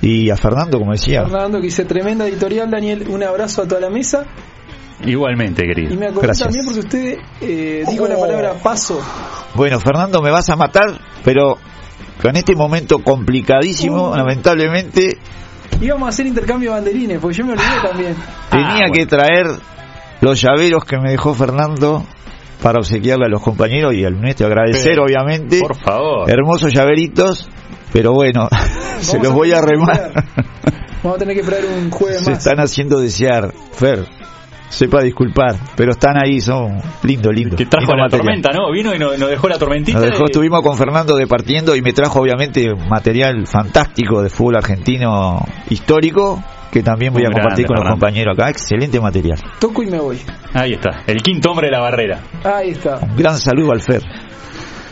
y 0.01 0.29
a 0.29 0.38
Fernando, 0.38 0.79
como 0.79 0.91
decía. 0.91 1.24
Fernando, 1.24 1.60
que 1.60 1.65
dice 1.65 1.86
tremenda 1.86 2.27
editorial, 2.27 2.69
Daniel, 2.72 3.05
un 3.10 3.24
abrazo 3.24 3.62
a 3.63 3.67
toda 3.67 3.81
la 3.81 3.89
mesa. 3.89 4.25
Igualmente, 5.05 5.63
Y 5.63 5.67
querido. 5.67 5.96
me 6.00 6.07
acordé 6.07 6.27
Gracias. 6.27 6.48
también 6.48 6.65
porque 6.65 6.79
usted 6.79 7.17
eh, 7.41 7.84
dijo 7.88 8.07
la 8.07 8.17
palabra 8.17 8.53
paso. 8.63 9.00
Bueno, 9.53 9.79
Fernando, 9.79 10.22
me 10.24 10.31
vas 10.31 10.50
a 10.50 10.55
matar, 10.55 10.86
pero 11.24 11.57
con 12.22 12.36
este 12.36 12.55
momento 12.55 12.98
complicadísimo, 13.03 14.10
Uh. 14.12 14.15
lamentablemente, 14.15 15.19
Íbamos 15.81 16.07
a 16.07 16.09
hacer 16.09 16.25
intercambio 16.27 16.71
de 16.71 16.75
banderines, 16.77 17.19
porque 17.19 17.38
yo 17.38 17.45
me 17.45 17.53
olvidé 17.53 17.67
también. 17.88 18.15
tenía 18.50 18.67
Ah, 18.67 18.77
bueno. 18.79 18.93
que 18.93 19.05
traer 19.05 19.47
los 20.21 20.41
llaveros 20.41 20.83
que 20.86 20.97
me 20.97 21.12
dejó 21.12 21.33
Fernando 21.33 22.03
para 22.63 22.79
obsequiarle 22.79 23.25
a 23.25 23.29
los 23.29 23.41
compañeros 23.41 23.93
y 23.93 24.03
al 24.03 24.19
nuestro 24.19 24.47
agradecer, 24.47 24.91
Pero, 24.93 25.03
obviamente. 25.03 25.59
Por 25.59 25.75
favor. 25.79 26.29
Hermosos 26.29 26.74
llaveritos, 26.74 27.47
pero 27.93 28.13
bueno, 28.13 28.50
se 29.00 29.19
los 29.19 29.31
voy 29.31 29.51
a 29.53 29.62
remar. 29.62 30.12
Vamos 31.03 31.17
a 31.17 31.19
tener 31.19 31.36
que 31.36 31.41
esperar 31.41 31.62
un 31.65 31.91
jueves 31.91 32.24
Se 32.24 32.31
más. 32.31 32.39
están 32.39 32.59
haciendo 32.59 33.00
desear, 33.00 33.53
Fer. 33.74 34.05
Sepa 34.69 35.01
disculpar, 35.01 35.55
pero 35.75 35.91
están 35.91 36.15
ahí, 36.21 36.41
son 36.41 36.79
lindo, 37.03 37.31
lindo. 37.31 37.55
Que 37.55 37.65
trajo 37.65 37.93
la 37.95 38.03
material. 38.03 38.41
tormenta, 38.41 38.50
¿no? 38.53 38.71
Vino 38.71 38.93
y 38.93 39.00
nos, 39.00 39.17
nos 39.17 39.29
dejó 39.29 39.47
la 39.47 39.57
tormentita. 39.57 39.97
Nos 40.00 40.09
dejó, 40.09 40.24
y- 40.24 40.25
estuvimos 40.25 40.62
con 40.62 40.77
Fernando 40.77 41.15
departiendo 41.15 41.75
y 41.75 41.81
me 41.81 41.93
trajo 41.93 42.19
obviamente 42.21 42.74
material 42.89 43.47
fantástico 43.47 44.21
de 44.21 44.29
fútbol 44.29 44.57
argentino 44.57 45.43
histórico 45.69 46.43
que 46.71 46.83
también 46.83 47.13
voy 47.13 47.24
a 47.24 47.31
compartir 47.31 47.65
grande, 47.65 47.67
con 47.67 47.75
los 47.77 47.89
compañeros 47.91 48.38
acá. 48.38 48.50
Excelente 48.50 49.00
material. 49.00 49.39
Toco 49.59 49.83
y 49.83 49.88
me 49.88 50.00
voy. 50.00 50.19
Ahí 50.53 50.74
está, 50.74 51.01
el 51.07 51.21
quinto 51.24 51.51
hombre 51.51 51.67
de 51.67 51.71
la 51.71 51.79
barrera. 51.79 52.19
Ahí 52.43 52.71
está. 52.71 52.97
Un 52.97 53.15
gran 53.15 53.38
saludo 53.38 53.71
al 53.71 53.81
Fer. 53.81 54.01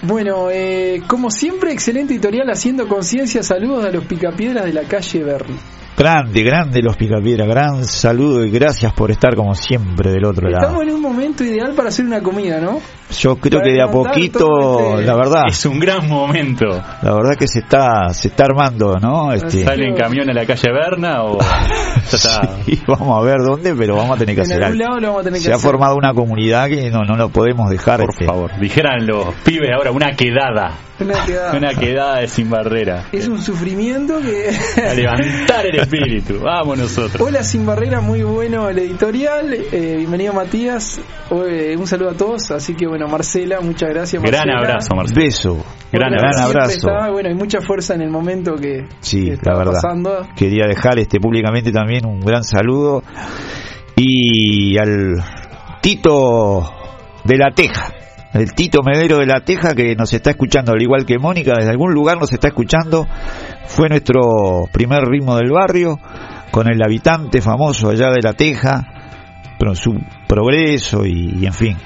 Bueno, 0.04 0.50
eh, 0.52 1.02
como 1.08 1.30
siempre, 1.32 1.72
excelente 1.74 2.14
editorial 2.14 2.50
haciendo 2.50 2.88
conciencia. 2.88 3.42
Saludos 3.44 3.86
a 3.86 3.92
los 3.92 4.06
picapiedras 4.06 4.66
de 4.66 4.74
la 4.74 4.84
calle 4.84 5.24
Berni. 5.24 5.56
Grande, 5.98 6.44
grande 6.44 6.82
los 6.82 6.98
Picapiedra. 6.98 7.46
Gran 7.46 7.86
saludo 7.86 8.44
y 8.44 8.52
gracias 8.52 8.92
por 8.94 9.12
estar 9.12 9.34
como 9.36 9.56
siempre 9.56 10.12
del 10.12 10.26
otro 10.26 10.50
lado. 10.50 10.66
Estamos 10.66 10.84
en 10.84 10.94
un 10.94 11.02
momento 11.02 11.44
ideal 11.44 11.74
para 11.74 11.88
hacer 11.88 12.06
una 12.06 12.22
comida, 12.22 12.60
¿no? 12.60 12.82
Yo 13.18 13.38
creo 13.38 13.60
para 13.62 13.72
que 13.72 13.76
de 13.78 13.82
a 13.82 13.88
poquito, 13.88 15.00
la 15.00 15.16
verdad, 15.16 15.44
Es 15.48 15.66
un 15.66 15.80
gran 15.80 16.08
momento. 16.10 16.66
la 17.02 17.14
verdad 17.14 17.36
que 17.38 17.48
se 17.48 17.60
está, 17.60 18.10
se 18.14 18.28
está 18.28 18.44
armando, 18.46 18.96
¿no? 19.00 19.32
Este, 19.32 19.64
¿Sale 19.64 19.86
en 19.88 19.96
camión 19.96 20.30
a 20.30 20.34
la 20.34 20.46
calle 20.46 20.70
Berna 20.74 21.24
o 21.24 21.38
sí, 22.06 22.82
vamos 22.88 23.18
a 23.18 23.26
ver 23.26 23.38
dónde, 23.40 23.74
pero 23.76 23.96
vamos 23.96 24.16
a 24.16 24.20
tener 24.20 24.36
que 24.36 24.42
En 24.42 24.48
hacer 24.52 24.64
algún 24.64 24.82
algo. 24.82 24.90
lado 24.96 25.00
lo 25.00 25.08
vamos 25.08 25.22
a 25.22 25.24
tener 25.24 25.40
que 25.40 25.46
Se 25.46 25.52
ha 25.54 25.56
hacer. 25.56 25.70
formado 25.70 25.96
una 25.96 26.14
comunidad 26.14 26.68
que 26.68 26.90
no, 26.92 27.04
no 27.06 27.16
lo 27.16 27.30
podemos 27.30 27.70
dejar. 27.70 28.02
Por 28.02 28.10
este, 28.10 28.26
favor, 28.26 28.52
dijeran 28.60 29.06
los 29.08 29.34
pibes 29.46 29.70
ahora 29.74 29.92
una 29.92 30.12
quedada. 30.12 30.74
Una 31.00 31.26
quedada. 31.26 31.58
Una 31.58 31.74
quedada 31.74 32.20
de 32.22 32.28
sin 32.30 32.50
barrera. 32.50 33.04
Es 33.12 33.28
un 33.28 33.42
sufrimiento 33.42 34.20
que... 34.22 34.50
A 34.82 34.94
levantar 34.94 35.66
el 35.66 35.85
espíritu. 35.86 36.40
Vamos 36.42 36.78
nosotros. 36.78 37.22
Hola 37.22 37.44
Sin 37.44 37.66
Barrera, 37.66 38.02
muy 38.02 38.24
bueno 38.24 38.70
el 38.70 38.78
editorial. 38.80 39.54
Eh, 39.72 39.96
bienvenido 39.98 40.34
Matías. 40.34 41.00
Eh, 41.32 41.76
un 41.78 41.88
saludo 41.88 42.10
a 42.12 42.14
todos. 42.14 42.52
Así 42.52 42.74
que 42.76 42.88
bueno, 42.88 43.08
Marcela, 43.08 43.62
muchas 43.62 43.90
gracias. 43.90 44.22
Gran 44.22 44.48
Marcela. 44.48 44.58
abrazo, 44.60 44.96
Marcelo. 44.96 45.22
Beso. 45.22 45.66
Gran 45.92 46.10
Bueno, 46.12 46.18
gran 46.20 46.40
abrazo. 46.42 46.72
está, 46.72 47.12
bueno, 47.12 47.30
hay 47.30 47.36
mucha 47.36 47.62
fuerza 47.62 47.94
en 47.96 48.02
el 48.02 48.10
momento 48.10 48.56
que, 48.56 48.86
Sí, 49.00 49.26
que 49.26 49.34
está 49.34 49.52
la 49.52 49.58
verdad. 49.60 49.74
pasando. 49.74 50.28
Quería 50.36 50.66
dejar 50.68 51.00
este 51.00 51.20
públicamente 51.20 51.72
también 51.72 52.06
un 52.06 52.20
gran 52.20 52.44
saludo 52.44 53.02
y 53.96 54.78
al 54.78 55.16
Tito 55.82 56.70
de 57.24 57.38
la 57.38 57.52
Teja, 57.52 57.94
el 58.36 58.54
Tito 58.54 58.82
Medero 58.84 59.18
de 59.20 59.26
la 59.26 59.42
Teja 59.42 59.74
que 59.74 59.96
nos 59.96 60.14
está 60.14 60.32
escuchando, 60.32 60.74
al 60.74 60.82
igual 60.82 61.06
que 61.06 61.18
Mónica, 61.18 61.54
desde 61.56 61.70
algún 61.70 61.94
lugar 61.94 62.20
nos 62.20 62.32
está 62.34 62.50
escuchando. 62.50 63.08
Fue 63.66 63.90
nuestro 63.90 64.68
primer 64.72 65.04
ritmo 65.06 65.38
del 65.38 65.52
barrio 65.52 66.00
con 66.52 66.68
el 66.68 66.82
habitante 66.84 67.42
famoso 67.42 67.90
allá 67.90 68.12
de 68.12 68.22
la 68.22 68.34
Teja, 68.34 68.86
pero 69.58 69.74
su 69.76 69.94
progreso 70.28 71.06
y, 71.06 71.38
y 71.40 71.46
en 71.46 71.54
fin. 71.54 71.78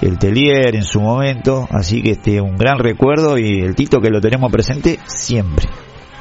El 0.00 0.18
Telier 0.18 0.74
en 0.76 0.84
su 0.84 1.00
momento, 1.00 1.68
así 1.70 2.02
que 2.02 2.12
este 2.12 2.40
un 2.40 2.56
gran 2.56 2.78
recuerdo 2.78 3.36
y 3.36 3.60
el 3.60 3.74
Tito 3.74 4.00
que 4.00 4.10
lo 4.10 4.20
tenemos 4.20 4.50
presente 4.50 4.98
siempre, 5.04 5.66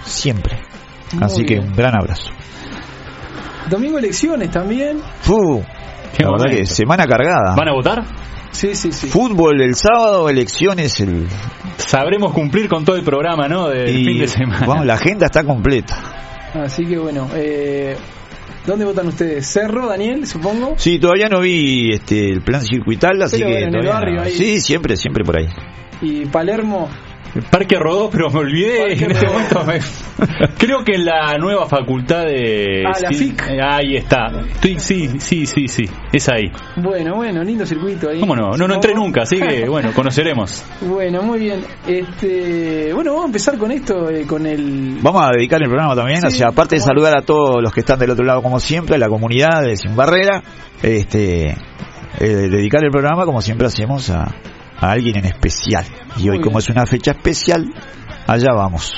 siempre. 0.03 0.59
Muy 1.13 1.23
Así 1.23 1.45
que 1.45 1.59
un 1.59 1.73
gran 1.73 1.95
abrazo. 1.95 2.31
Domingo 3.69 3.99
elecciones 3.99 4.49
también. 4.51 4.99
Fu, 5.21 5.63
la 6.17 6.31
verdad 6.31 6.57
que 6.57 6.65
semana 6.65 7.05
cargada. 7.05 7.55
¿Van 7.55 7.69
a 7.69 7.73
votar? 7.73 8.03
Sí, 8.51 8.75
sí, 8.75 8.91
sí. 8.91 9.07
Fútbol 9.07 9.61
el 9.61 9.75
sábado, 9.75 10.29
elecciones 10.29 10.99
el 10.99 11.27
Sabremos 11.77 12.33
cumplir 12.33 12.67
con 12.67 12.83
todo 12.83 12.95
el 12.95 13.03
programa, 13.03 13.47
¿no? 13.47 13.69
Del 13.69 13.97
y, 14.01 14.05
fin 14.05 14.19
de 14.19 14.27
semana. 14.27 14.65
Vamos, 14.65 14.85
la 14.85 14.95
agenda 14.95 15.27
está 15.27 15.43
completa. 15.43 15.95
Así 16.53 16.85
que 16.85 16.97
bueno, 16.97 17.29
eh, 17.35 17.95
¿dónde 18.65 18.85
votan 18.85 19.07
ustedes? 19.07 19.47
Cerro, 19.47 19.87
Daniel, 19.87 20.25
supongo. 20.25 20.73
Sí, 20.77 20.99
todavía 20.99 21.29
no 21.29 21.41
vi 21.41 21.93
este 21.93 22.29
el 22.29 22.41
plan 22.41 22.61
circuital, 22.61 23.21
así 23.21 23.37
Pero 23.37 23.49
que 23.49 23.53
bueno, 23.53 23.67
en 23.67 23.85
el 23.85 23.87
barrio 23.87 24.15
no. 24.15 24.21
ahí. 24.23 24.33
Sí, 24.33 24.61
siempre, 24.61 24.95
siempre 24.97 25.23
por 25.23 25.37
ahí. 25.37 25.47
Y 26.01 26.25
Palermo. 26.25 26.89
Parque 27.51 27.77
Rodó, 27.77 28.09
pero 28.09 28.29
me 28.29 28.39
olvidé 28.39 28.79
Parque 28.79 29.05
en 29.05 29.11
este 29.11 29.25
Rodó. 29.25 29.33
momento. 29.39 29.65
me- 29.65 29.79
Creo 30.57 30.83
que 30.83 30.95
en 30.95 31.05
la 31.05 31.37
nueva 31.37 31.65
facultad 31.67 32.25
de. 32.25 32.83
Ah, 32.85 32.99
la 33.01 33.09
FIC. 33.09 33.41
Ahí 33.63 33.95
está. 33.95 34.27
Estoy- 34.53 34.79
sí, 34.79 35.09
sí, 35.19 35.45
sí, 35.45 35.67
sí. 35.67 35.83
Es 36.11 36.27
ahí. 36.29 36.51
Bueno, 36.75 37.15
bueno, 37.15 37.43
lindo 37.43 37.65
circuito 37.65 38.09
ahí. 38.09 38.19
¿Cómo 38.19 38.35
no? 38.35 38.51
No, 38.57 38.67
no 38.67 38.73
entré 38.75 38.93
nunca, 38.93 39.21
así 39.23 39.39
que 39.39 39.65
bueno, 39.69 39.91
conoceremos. 39.93 40.63
Bueno, 40.81 41.21
muy 41.21 41.39
bien. 41.39 41.63
Este, 41.87 42.91
bueno, 42.93 43.11
vamos 43.11 43.23
a 43.25 43.27
empezar 43.27 43.57
con 43.57 43.71
esto, 43.71 44.09
eh, 44.09 44.25
con 44.27 44.45
el. 44.45 44.97
Vamos 45.01 45.23
a 45.23 45.29
dedicar 45.31 45.61
el 45.61 45.69
programa 45.69 45.95
también, 45.95 46.25
o 46.25 46.29
Sí, 46.29 46.37
sea, 46.39 46.47
aparte 46.49 46.75
de 46.75 46.81
saludar 46.81 47.17
a 47.17 47.21
todos 47.21 47.61
los 47.61 47.71
que 47.73 47.79
están 47.81 47.99
del 47.99 48.11
otro 48.11 48.25
lado 48.25 48.41
como 48.41 48.59
siempre, 48.59 48.95
a 48.95 48.99
la 48.99 49.07
comunidad 49.07 49.61
de 49.63 49.77
Sin 49.77 49.95
Barrera, 49.95 50.41
este, 50.83 51.49
eh, 51.49 51.55
dedicar 52.19 52.83
el 52.83 52.91
programa 52.91 53.25
como 53.25 53.41
siempre 53.41 53.67
hacemos 53.67 54.09
a, 54.09 54.35
a 54.81 54.91
alguien 54.91 55.17
en 55.17 55.25
especial. 55.25 55.85
Y 56.17 56.29
hoy 56.29 56.41
como 56.41 56.59
es 56.59 56.69
una 56.69 56.85
fecha 56.85 57.11
especial, 57.11 57.73
allá 58.27 58.53
vamos. 58.53 58.93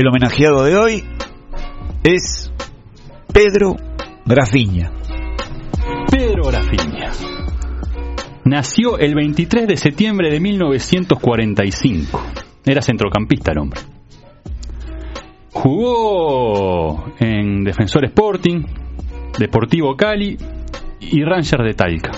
El 0.00 0.08
homenajeado 0.08 0.64
de 0.64 0.76
hoy 0.78 1.04
es 2.02 2.50
Pedro 3.34 3.76
Grafiña. 4.24 4.90
Pedro 6.10 6.44
Grafiña. 6.44 7.10
Nació 8.46 8.96
el 8.96 9.14
23 9.14 9.68
de 9.68 9.76
septiembre 9.76 10.30
de 10.30 10.40
1945. 10.40 12.18
Era 12.64 12.80
centrocampista 12.80 13.52
el 13.52 13.58
hombre. 13.58 13.80
Jugó 15.52 17.12
en 17.18 17.62
Defensor 17.62 18.06
Sporting, 18.06 18.62
Deportivo 19.38 19.96
Cali 19.96 20.38
y 20.98 21.22
Rangers 21.24 21.62
de 21.62 21.74
Talca. 21.74 22.12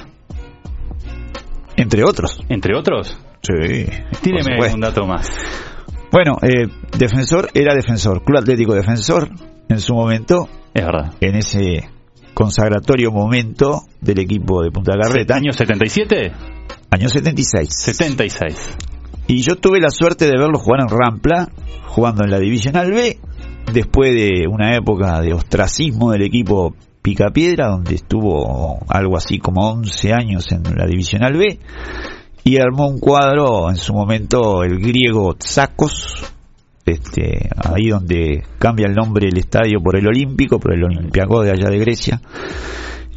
Entre 1.74 2.04
otros. 2.04 2.44
Entre 2.48 2.78
otros, 2.78 3.18
Sí. 3.40 3.86
tíreme 4.22 4.72
un 4.72 4.80
dato 4.82 5.04
más. 5.04 5.28
Bueno, 6.12 6.36
eh, 6.42 6.66
defensor 6.98 7.48
era 7.54 7.74
defensor, 7.74 8.22
Club 8.22 8.38
Atlético 8.38 8.74
Defensor 8.74 9.30
en 9.68 9.80
su 9.80 9.94
momento, 9.94 10.46
Es 10.74 10.84
verdad. 10.84 11.14
en 11.20 11.36
ese 11.36 11.88
consagratorio 12.34 13.10
momento 13.10 13.82
del 14.00 14.18
equipo 14.18 14.62
de 14.62 14.70
Punta 14.70 14.92
Carreta, 15.00 15.36
¿Año 15.36 15.52
77? 15.52 16.32
año 16.90 17.08
76. 17.08 17.68
76. 17.74 18.76
Y 19.28 19.40
yo 19.40 19.56
tuve 19.56 19.80
la 19.80 19.88
suerte 19.90 20.26
de 20.26 20.32
verlo 20.38 20.58
jugar 20.58 20.80
en 20.82 20.88
Rampla, 20.88 21.48
jugando 21.86 22.24
en 22.24 22.30
la 22.30 22.38
Divisional 22.38 22.90
B, 22.92 23.18
después 23.72 24.12
de 24.12 24.46
una 24.48 24.76
época 24.76 25.20
de 25.22 25.32
ostracismo 25.32 26.12
del 26.12 26.22
equipo 26.22 26.74
Picapiedra, 27.00 27.68
donde 27.68 27.94
estuvo 27.94 28.78
algo 28.88 29.16
así 29.16 29.38
como 29.38 29.70
11 29.70 30.12
años 30.12 30.52
en 30.52 30.62
la 30.76 30.86
Divisional 30.86 31.36
B, 31.36 31.58
y 32.44 32.58
armó 32.58 32.88
un 32.88 32.98
cuadro 32.98 33.70
en 33.70 33.76
su 33.76 33.92
momento 33.92 34.64
el 34.64 34.78
griego 34.78 35.34
Tsakos, 35.34 36.32
este, 36.84 37.48
ahí 37.56 37.88
donde 37.88 38.42
cambia 38.58 38.86
el 38.86 38.94
nombre 38.94 39.26
del 39.26 39.38
estadio 39.38 39.80
por 39.82 39.96
el 39.96 40.06
Olímpico, 40.06 40.58
por 40.58 40.74
el 40.74 40.84
Olympiacos 40.84 41.44
de 41.44 41.52
allá 41.52 41.70
de 41.70 41.78
Grecia, 41.78 42.20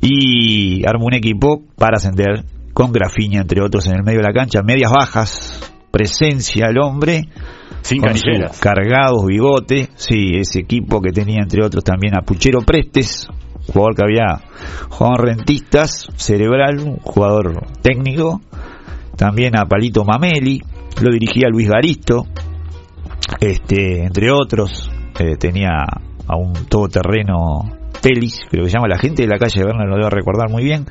y 0.02 0.86
armó 0.88 1.06
un 1.06 1.16
equipo 1.16 1.64
para 1.76 1.98
ascender 1.98 2.46
con 2.74 2.92
Grafiña, 2.92 3.42
entre 3.42 3.62
otros, 3.62 3.88
en 3.88 3.96
el 3.96 4.04
medio 4.04 4.20
de 4.20 4.28
la 4.28 4.34
cancha, 4.34 4.62
medias 4.62 4.92
bajas, 4.92 5.72
presencia 5.92 6.68
el 6.68 6.78
hombre, 6.78 7.30
Sin 7.82 8.02
canilleras. 8.02 8.60
cargados 8.60 9.26
bigote, 9.26 9.90
sí, 9.96 10.34
ese 10.36 10.60
equipo 10.60 11.02
que 11.02 11.12
tenía 11.12 11.42
entre 11.42 11.66
otros 11.66 11.84
también 11.84 12.16
a 12.16 12.22
Puchero 12.22 12.60
Prestes, 12.62 13.28
jugador 13.68 13.96
que 13.96 14.04
había 14.04 14.42
jugado 14.90 15.16
en 15.20 15.38
rentistas, 15.38 16.08
cerebral, 16.18 16.80
un 16.80 16.98
jugador 16.98 17.66
técnico, 17.82 18.42
también 19.15 19.58
a 19.58 19.65
Palito 19.65 20.04
Mameli, 20.04 20.62
lo 21.01 21.12
dirigía 21.12 21.47
Luis 21.49 21.69
Garisto, 21.69 22.25
este, 23.39 24.04
entre 24.04 24.32
otros, 24.32 24.91
eh, 25.19 25.36
tenía 25.38 25.69
a 26.28 26.38
un 26.38 26.54
todoterreno 26.67 27.71
Telis, 28.01 28.41
creo 28.49 28.63
que 28.63 28.69
se 28.69 28.78
llama 28.78 28.88
la 28.88 28.97
gente 28.97 29.23
de 29.23 29.28
la 29.28 29.38
calle 29.38 29.60
de 29.60 29.65
Berna, 29.65 29.86
lo 29.86 29.95
debo 29.95 30.10
recordar 30.10 30.49
muy 30.49 30.63
bien. 30.63 30.86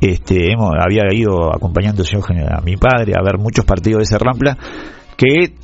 Este, 0.00 0.52
hemos, 0.52 0.72
había 0.80 1.02
ido 1.12 1.52
acompañando 1.52 2.04
a 2.04 2.60
mi 2.60 2.76
padre 2.76 3.14
a 3.16 3.22
ver 3.24 3.38
muchos 3.38 3.64
partidos 3.64 3.98
de 3.98 4.02
ese 4.04 4.18
Rampla, 4.18 4.56
que 5.16 5.54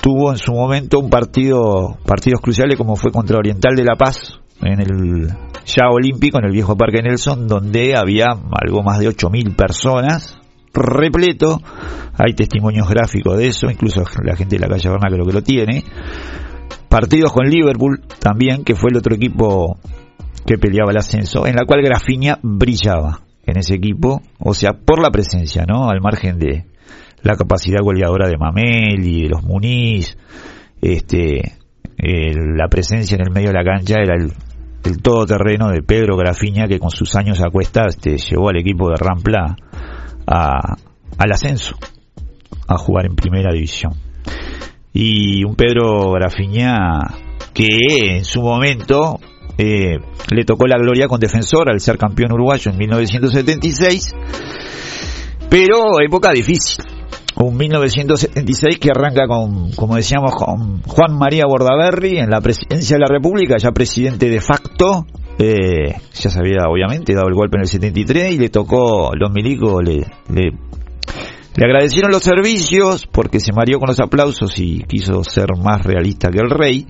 tuvo 0.00 0.30
en 0.30 0.38
su 0.38 0.52
momento 0.52 1.00
un 1.00 1.10
partido, 1.10 1.98
partidos 2.06 2.40
cruciales 2.40 2.76
como 2.76 2.94
fue 2.94 3.10
contra 3.10 3.38
Oriental 3.38 3.74
de 3.74 3.84
La 3.84 3.96
Paz, 3.96 4.38
en 4.62 4.80
el 4.80 5.28
ya 5.66 5.88
olímpico, 5.90 6.38
en 6.38 6.44
el 6.44 6.52
viejo 6.52 6.76
Parque 6.76 7.02
Nelson, 7.02 7.48
donde 7.48 7.96
había 7.96 8.26
algo 8.26 8.82
más 8.82 8.98
de 9.00 9.08
8.000 9.08 9.56
personas, 9.56 10.39
repleto, 10.72 11.60
hay 12.16 12.34
testimonios 12.34 12.88
gráficos 12.88 13.36
de 13.36 13.48
eso, 13.48 13.70
incluso 13.70 14.04
la 14.22 14.36
gente 14.36 14.56
de 14.56 14.60
la 14.60 14.68
calle 14.68 14.88
Berna 14.88 15.08
creo 15.10 15.26
que 15.26 15.32
lo 15.32 15.42
tiene, 15.42 15.84
partidos 16.88 17.32
con 17.32 17.48
Liverpool 17.48 18.00
también, 18.18 18.64
que 18.64 18.74
fue 18.74 18.90
el 18.90 18.98
otro 18.98 19.14
equipo 19.14 19.78
que 20.46 20.58
peleaba 20.58 20.90
el 20.90 20.98
ascenso, 20.98 21.46
en 21.46 21.56
la 21.56 21.64
cual 21.64 21.82
Grafiña 21.82 22.38
brillaba 22.42 23.20
en 23.46 23.58
ese 23.58 23.74
equipo, 23.74 24.22
o 24.38 24.54
sea, 24.54 24.72
por 24.72 25.00
la 25.00 25.10
presencia, 25.10 25.64
¿no? 25.66 25.88
Al 25.88 26.00
margen 26.00 26.38
de 26.38 26.66
la 27.22 27.36
capacidad 27.36 27.82
goleadora 27.82 28.28
de 28.28 28.36
Mameli, 28.36 29.22
de 29.22 29.28
los 29.28 29.42
Muniz, 29.42 30.16
este, 30.80 31.52
eh, 31.98 32.34
la 32.56 32.68
presencia 32.68 33.16
en 33.16 33.22
el 33.22 33.32
medio 33.32 33.48
de 33.48 33.54
la 33.54 33.64
cancha 33.64 33.96
era 34.00 34.14
el, 34.14 34.32
el 34.84 35.02
todoterreno 35.02 35.70
de 35.70 35.82
Pedro 35.82 36.16
Grafiña, 36.16 36.66
que 36.66 36.78
con 36.78 36.90
sus 36.90 37.14
años 37.16 37.40
a 37.42 37.50
cuesta 37.50 37.86
este, 37.88 38.16
llevó 38.16 38.48
al 38.48 38.58
equipo 38.58 38.88
de 38.88 38.96
Rampla 38.96 39.56
a, 40.26 40.76
al 41.18 41.32
ascenso, 41.32 41.76
a 42.66 42.76
jugar 42.76 43.06
en 43.06 43.16
primera 43.16 43.52
división. 43.52 43.92
Y 44.92 45.44
un 45.44 45.54
Pedro 45.54 46.12
Grafiña 46.12 46.76
que 47.52 48.16
en 48.16 48.24
su 48.24 48.40
momento 48.42 49.20
eh, 49.58 49.98
le 50.30 50.44
tocó 50.44 50.66
la 50.66 50.78
gloria 50.78 51.06
con 51.06 51.20
Defensor 51.20 51.70
al 51.70 51.80
ser 51.80 51.98
campeón 51.98 52.32
uruguayo 52.32 52.70
en 52.70 52.78
1976, 52.78 54.14
pero 55.48 56.00
época 56.00 56.32
difícil. 56.32 56.84
Un 57.36 57.56
1976 57.56 58.78
que 58.78 58.90
arranca 58.90 59.26
con, 59.26 59.72
como 59.72 59.96
decíamos, 59.96 60.34
con 60.34 60.82
Juan 60.82 61.16
María 61.18 61.46
Bordaberry 61.46 62.18
en 62.18 62.28
la 62.28 62.40
presidencia 62.40 62.96
de 62.96 63.00
la 63.00 63.08
República, 63.08 63.56
ya 63.56 63.72
presidente 63.72 64.28
de 64.28 64.40
facto, 64.40 65.06
eh, 65.42 65.94
ya 66.12 66.28
se 66.28 66.38
había 66.38 66.68
obviamente 66.68 67.14
dado 67.14 67.28
el 67.28 67.34
golpe 67.34 67.56
en 67.56 67.62
el 67.62 67.68
73 67.68 68.32
y 68.34 68.38
le 68.38 68.50
tocó, 68.50 69.12
los 69.14 69.30
milicos 69.32 69.82
le, 69.82 70.04
le, 70.28 70.52
agradecieron 71.64 72.10
los 72.10 72.22
servicios 72.22 73.06
porque 73.06 73.40
se 73.40 73.52
mareó 73.52 73.78
con 73.78 73.88
los 73.88 74.00
aplausos 74.00 74.58
y 74.58 74.82
quiso 74.82 75.24
ser 75.24 75.46
más 75.56 75.82
realista 75.82 76.28
que 76.28 76.40
el 76.40 76.50
rey. 76.50 76.86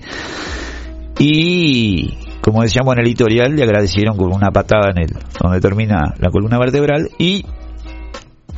Y 1.17 2.17
como 2.41 2.61
decíamos 2.61 2.93
en 2.95 2.99
el 2.99 3.07
editorial, 3.07 3.55
le 3.55 3.63
agradecieron 3.63 4.17
con 4.17 4.33
una 4.33 4.49
patada 4.51 4.91
en 4.93 5.03
el 5.03 5.17
donde 5.41 5.61
termina 5.61 6.13
la 6.19 6.29
columna 6.29 6.59
vertebral 6.59 7.09
y 7.17 7.45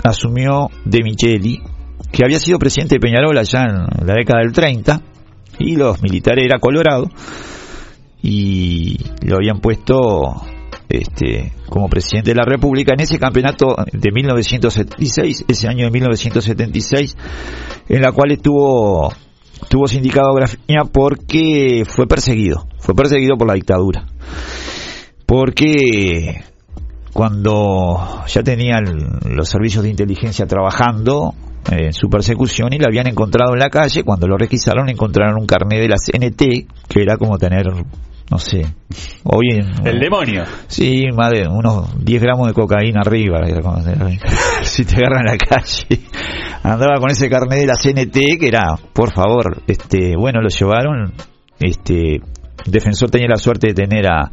asumió 0.03 0.69
De 0.85 1.03
Micheli, 1.03 1.61
que 2.11 2.25
había 2.25 2.39
sido 2.39 2.57
presidente 2.57 2.95
de 2.95 2.99
Peñarol 2.99 3.37
allá 3.37 3.65
en 3.65 4.07
la 4.07 4.15
década 4.15 4.41
del 4.41 4.53
30 4.53 5.01
y 5.59 5.75
los 5.75 6.01
militares 6.01 6.45
era 6.45 6.57
Colorado 6.57 7.11
y 8.23 8.97
lo 9.21 9.35
habían 9.35 9.59
puesto 9.59 10.41
este, 10.87 11.51
como 11.69 11.89
presidente 11.89 12.31
de 12.31 12.35
la 12.35 12.45
República 12.45 12.93
en 12.93 13.01
ese 13.01 13.19
campeonato 13.19 13.75
de 13.91 14.11
1976, 14.11 15.45
ese 15.47 15.67
año 15.67 15.85
de 15.85 15.91
1976, 15.91 17.17
en 17.89 18.01
la 18.01 18.11
cual 18.13 18.31
estuvo 18.31 19.11
tuvo 19.69 19.87
sindicado 19.87 20.33
Grafiña 20.33 20.85
porque 20.85 21.83
fue 21.85 22.07
perseguido, 22.07 22.67
fue 22.79 22.95
perseguido 22.95 23.37
por 23.37 23.47
la 23.47 23.55
dictadura. 23.55 24.05
Porque 25.25 26.43
cuando 27.11 28.23
ya 28.27 28.43
tenían 28.43 29.19
los 29.25 29.49
servicios 29.49 29.83
de 29.83 29.89
inteligencia 29.89 30.45
trabajando 30.45 31.33
en 31.71 31.93
su 31.93 32.09
persecución 32.09 32.73
y 32.73 32.77
la 32.77 32.87
habían 32.87 33.07
encontrado 33.07 33.53
en 33.53 33.59
la 33.59 33.69
calle, 33.69 34.03
cuando 34.03 34.27
lo 34.27 34.37
requisaron 34.37 34.89
encontraron 34.89 35.39
un 35.39 35.45
carnet 35.45 35.79
de 35.79 35.89
la 35.89 35.97
CNT, 35.97 36.67
que 36.87 37.01
era 37.01 37.17
como 37.17 37.37
tener 37.37 37.65
no 38.29 38.37
sé, 38.37 38.61
hoy 39.23 39.49
en, 39.51 39.87
El 39.87 39.99
demonio. 39.99 40.43
Sí, 40.67 41.05
más 41.15 41.31
de 41.31 41.47
unos 41.47 42.03
10 42.03 42.21
gramos 42.21 42.47
de 42.47 42.53
cocaína 42.53 43.01
arriba. 43.01 43.41
si 44.63 44.85
te 44.85 44.95
agarran 44.95 45.27
en 45.27 45.33
la 45.33 45.37
calle. 45.37 45.99
Andaba 46.63 46.99
con 46.99 47.11
ese 47.11 47.29
carnet 47.29 47.59
de 47.59 47.67
la 47.67 47.75
CNT 47.75 48.39
que 48.39 48.47
era, 48.47 48.75
por 48.93 49.13
favor, 49.13 49.61
este, 49.67 50.15
bueno, 50.17 50.41
lo 50.41 50.49
llevaron. 50.49 51.13
Este, 51.59 52.21
defensor 52.65 53.09
tenía 53.09 53.27
la 53.27 53.37
suerte 53.37 53.67
de 53.67 53.73
tener 53.73 54.07
a, 54.07 54.31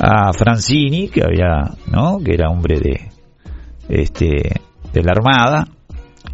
a 0.00 0.32
Francini, 0.32 1.08
que 1.08 1.22
había, 1.22 1.76
¿no? 1.86 2.18
Que 2.18 2.34
era 2.34 2.50
hombre 2.50 2.80
de, 2.80 3.08
este, 3.88 4.60
de 4.92 5.02
la 5.02 5.12
Armada 5.12 5.68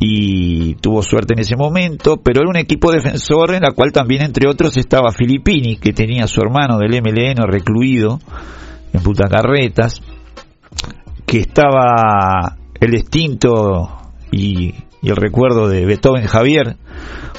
y 0.01 0.75
tuvo 0.77 1.03
suerte 1.03 1.35
en 1.35 1.41
ese 1.41 1.57
momento, 1.57 2.19
pero 2.19 2.41
era 2.41 2.51
un 2.51 2.57
equipo 2.57 2.93
defensor 2.93 3.55
en 3.55 3.63
la 3.63 3.73
cual 3.73 3.93
también 3.93 4.23
entre 4.23 4.49
otros 4.49 4.77
estaba 4.77 5.11
Filippini, 5.11 5.77
que 5.77 5.93
tenía 5.93 6.25
a 6.25 6.29
su 6.29 6.41
hermano 6.41 6.79
del 6.79 7.03
MLN 7.03 7.51
recluido 7.51 8.21
en 8.93 9.03
Putacarretas, 9.03 10.01
que 11.27 11.41
estaba 11.41 12.57
el 12.81 12.95
extinto 12.95 14.13
y, 14.31 14.75
y 15.03 15.11
el 15.11 15.17
recuerdo 15.17 15.69
de 15.69 15.85
Beethoven 15.85 16.27
Javier, 16.27 16.77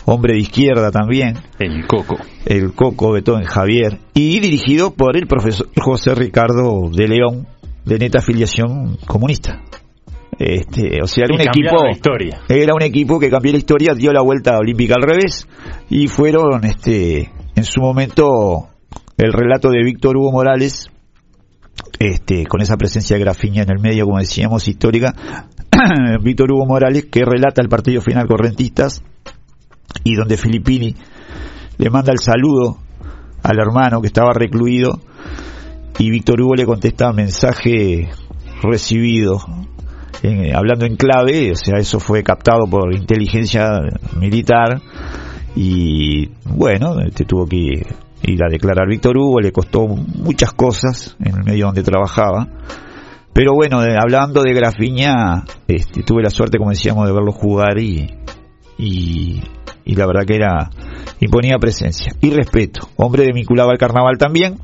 hombre 0.05 0.33
de 0.33 0.39
izquierda 0.39 0.91
también. 0.91 1.37
El 1.59 1.87
Coco. 1.87 2.17
El 2.45 2.73
Coco 2.73 3.13
Beethoven 3.13 3.45
Javier, 3.45 3.99
y 4.13 4.39
dirigido 4.41 4.91
por 4.91 5.15
el 5.15 5.27
profesor 5.27 5.69
José 5.79 6.13
Ricardo 6.13 6.89
de 6.91 7.07
León, 7.07 7.47
de 7.85 7.99
neta 7.99 8.19
afiliación 8.19 8.97
comunista. 9.07 9.61
Este, 10.39 11.02
o 11.04 11.06
sea, 11.06 11.25
era 11.25 11.36
un 11.36 11.41
equipo, 11.41 11.84
la 11.84 11.91
historia. 11.91 12.39
era 12.47 12.73
un 12.73 12.82
equipo 12.82 13.19
que 13.19 13.30
cambió 13.30 13.52
la 13.52 13.58
historia, 13.58 13.93
dio 13.93 14.13
la 14.13 14.21
vuelta 14.21 14.58
olímpica 14.58 14.95
al 14.95 15.04
revés 15.04 15.49
y 15.89 16.08
fueron, 16.08 16.63
este, 16.63 17.30
en 17.56 17.63
su 17.65 17.82
momento, 17.82 18.69
el 19.17 19.34
relato 19.34 19.69
de 19.69 19.84
Víctor 19.84 20.15
Hugo 20.15 20.32
Morales, 20.32 20.89
este, 21.99 22.45
con 22.45 22.62
esa 22.62 22.78
presencia 22.78 23.17
de 23.17 23.23
Grafiña 23.23 23.63
en 23.63 23.71
el 23.71 23.80
medio, 23.82 24.06
como 24.06 24.19
decíamos, 24.19 24.65
histórica, 24.69 25.13
Víctor 26.23 26.54
Hugo 26.54 26.65
Morales 26.65 27.08
que 27.12 27.25
relata 27.25 27.62
el 27.62 27.67
partido 27.67 28.02
final 28.02 28.25
correntistas 28.25 29.04
y 30.06 30.15
donde 30.15 30.38
Filippini 30.38 30.95
le 31.78 31.89
manda 31.89 32.13
el 32.13 32.19
saludo 32.19 32.78
al 33.43 33.60
hermano 33.60 33.99
que 33.99 34.08
estaba 34.08 34.32
recluido 34.34 35.02
y 35.97 36.10
Víctor 36.10 36.39
Hugo 36.41 36.56
le 36.56 36.65
contesta 36.65 37.12
mensaje 37.12 38.10
recibido 38.62 39.39
en- 40.23 40.55
hablando 40.55 40.85
en 40.85 40.95
clave, 40.95 41.51
o 41.51 41.55
sea, 41.55 41.77
eso 41.79 41.99
fue 41.99 42.23
captado 42.23 42.65
por 42.69 42.93
inteligencia 42.93 43.67
militar 44.19 44.81
y 45.55 46.29
bueno, 46.45 46.99
este 47.01 47.25
tuvo 47.25 47.45
que 47.45 47.57
ir 48.23 48.43
a 48.43 48.49
declarar 48.49 48.87
Víctor 48.87 49.17
Hugo, 49.17 49.39
le 49.39 49.51
costó 49.51 49.87
muchas 49.87 50.53
cosas 50.53 51.15
en 51.19 51.37
el 51.37 51.43
medio 51.43 51.65
donde 51.67 51.83
trabajaba. 51.83 52.47
Pero 53.33 53.53
bueno, 53.53 53.79
hablando 53.79 54.41
de 54.41 54.53
Grafiña, 54.53 55.43
este, 55.67 56.03
tuve 56.03 56.23
la 56.23 56.29
suerte, 56.29 56.57
como 56.57 56.71
decíamos, 56.71 57.07
de 57.07 57.13
verlo 57.13 57.31
jugar 57.31 57.79
y, 57.79 58.09
y, 58.77 59.41
y 59.85 59.95
la 59.95 60.05
verdad 60.07 60.25
que 60.25 60.35
era 60.35 60.69
imponía 61.21 61.57
presencia 61.59 62.13
y 62.21 62.31
respeto. 62.31 62.89
Hombre 62.97 63.27
vinculado 63.33 63.69
al 63.69 63.77
carnaval 63.77 64.17
también, 64.17 64.57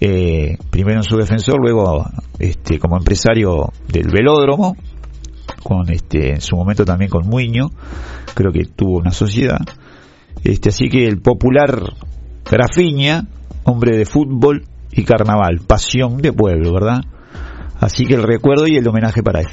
eh, 0.00 0.58
primero 0.70 0.98
en 0.98 1.04
su 1.04 1.16
defensor, 1.16 1.60
luego 1.60 2.04
este, 2.38 2.78
como 2.78 2.96
empresario 2.96 3.72
del 3.88 4.08
velódromo, 4.08 4.76
con 5.62 5.90
este, 5.90 6.30
en 6.30 6.40
su 6.40 6.56
momento 6.56 6.84
también 6.84 7.10
con 7.10 7.26
Muño, 7.26 7.70
creo 8.34 8.52
que 8.52 8.64
tuvo 8.64 8.98
una 8.98 9.12
sociedad. 9.12 9.60
Este, 10.42 10.68
así 10.68 10.88
que 10.88 11.06
el 11.06 11.20
popular 11.20 11.80
Grafiña, 12.50 13.26
hombre 13.64 13.96
de 13.96 14.04
fútbol 14.04 14.66
y 14.92 15.04
carnaval, 15.04 15.60
pasión 15.66 16.18
de 16.18 16.32
pueblo, 16.32 16.72
¿verdad? 16.72 17.00
Así 17.80 18.04
que 18.04 18.14
el 18.14 18.22
recuerdo 18.22 18.66
y 18.66 18.76
el 18.76 18.86
homenaje 18.86 19.22
para 19.22 19.40
él. 19.40 19.48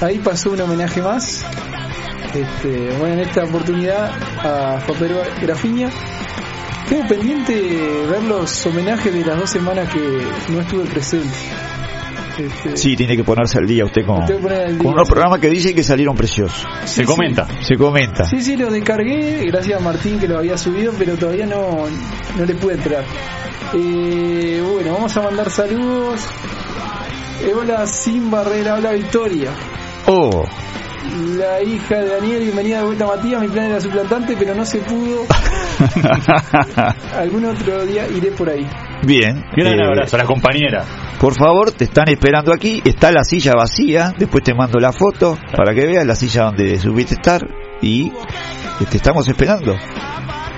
Ahí 0.00 0.18
pasó 0.18 0.50
un 0.52 0.60
homenaje 0.60 1.00
más. 1.02 1.44
Este, 2.34 2.88
bueno, 2.98 3.14
en 3.14 3.20
esta 3.20 3.44
oportunidad 3.44 4.10
a 4.38 4.80
Juan 4.84 4.98
Pedro 4.98 5.22
Grafiña. 5.40 5.88
Tengo 6.88 7.06
pendiente 7.06 7.54
ver 8.10 8.22
los 8.24 8.66
homenajes 8.66 9.12
de 9.14 9.24
las 9.24 9.38
dos 9.38 9.50
semanas 9.50 9.88
que 9.92 10.00
no 10.52 10.60
estuve 10.60 10.84
presente. 10.84 11.28
Este, 12.36 12.76
Sí, 12.76 12.96
tiene 12.96 13.16
que 13.16 13.22
ponerse 13.22 13.58
al 13.58 13.66
día 13.66 13.84
usted 13.84 14.04
con, 14.04 14.22
al 14.22 14.26
con 14.28 14.78
día, 14.78 14.90
unos 14.90 15.06
sí. 15.06 15.12
programas 15.12 15.38
que 15.38 15.48
dicen 15.48 15.74
que 15.74 15.84
salieron 15.84 16.16
preciosos. 16.16 16.66
Se 16.84 17.02
sí. 17.02 17.04
comenta. 17.04 17.46
Se 17.62 17.76
comenta. 17.76 18.24
Sí, 18.24 18.42
sí, 18.42 18.56
lo 18.56 18.70
descargué, 18.72 19.44
gracias 19.46 19.80
a 19.80 19.82
Martín 19.84 20.18
que 20.18 20.26
lo 20.26 20.38
había 20.38 20.58
subido, 20.58 20.92
pero 20.98 21.16
todavía 21.16 21.46
no, 21.46 21.84
no 22.36 22.44
le 22.44 22.54
pude 22.56 22.74
entrar. 22.74 23.04
Eh, 23.72 24.60
bueno, 24.74 24.94
vamos 24.94 25.16
a 25.16 25.22
mandar 25.22 25.48
saludos. 25.48 26.20
Hola, 27.42 27.86
sin 27.86 28.30
barrera, 28.30 28.74
habla 28.74 28.92
Victoria. 28.92 29.50
Oh, 30.06 30.44
La 31.36 31.62
hija 31.62 31.96
de 31.98 32.08
Daniel, 32.08 32.42
bienvenida 32.44 32.78
de 32.78 32.84
vuelta 32.84 33.06
Matías, 33.06 33.42
mi 33.42 33.48
plan 33.48 33.66
era 33.66 33.80
suplantante, 33.80 34.34
pero 34.38 34.54
no 34.54 34.64
se 34.64 34.78
pudo. 34.78 35.24
Algún 37.18 37.44
otro 37.46 37.84
día 37.86 38.06
iré 38.08 38.30
por 38.32 38.48
ahí. 38.48 38.66
bien. 39.04 39.42
Gran 39.56 39.78
Eh, 39.78 39.84
abrazo 39.84 40.16
a 40.16 40.20
la 40.20 40.24
compañera. 40.24 40.84
Por 41.20 41.34
favor, 41.34 41.72
te 41.72 41.84
están 41.84 42.08
esperando 42.08 42.52
aquí. 42.52 42.80
Está 42.84 43.10
la 43.10 43.24
silla 43.24 43.52
vacía. 43.56 44.14
Después 44.16 44.42
te 44.44 44.54
mando 44.54 44.78
la 44.78 44.92
foto 44.92 45.36
para 45.56 45.74
que 45.74 45.86
veas 45.86 46.06
la 46.06 46.14
silla 46.14 46.44
donde 46.44 46.78
subiste 46.78 47.14
estar. 47.14 47.40
Y 47.82 48.08
eh, 48.08 48.12
te 48.90 48.96
estamos 48.96 49.26
esperando. 49.28 49.74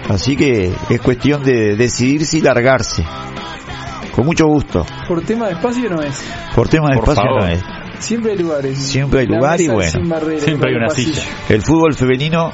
Así 0.09 0.37
que 0.37 0.73
es 0.91 1.01
cuestión 1.01 1.43
de 1.43 1.75
decidir 1.77 2.25
si 2.25 2.41
largarse. 2.41 3.05
Con 4.17 4.25
mucho 4.25 4.47
gusto. 4.47 4.87
Por 5.07 5.23
tema 5.23 5.47
de 5.47 5.53
espacio 5.53 5.91
no 5.91 6.03
es. 6.03 6.19
Por 6.55 6.69
tema 6.69 6.89
de 6.89 6.95
Por 6.97 7.11
espacio 7.11 7.23
favor. 7.23 7.43
no 7.43 7.49
es. 7.49 7.63
Siempre 7.99 8.33
hay 8.33 8.39
lugares. 8.39 8.79
Siempre 8.79 9.21
hay 9.21 9.27
lugar 9.27 9.61
y 9.61 9.69
bueno. 9.69 9.91
sin 9.91 10.09
barrera, 10.09 10.41
Siempre 10.41 10.71
hay 10.71 10.77
una 10.77 10.87
pasillo. 10.87 11.15
silla. 11.15 11.27
El 11.51 11.63
fútbol 11.63 11.95
femenino 11.95 12.51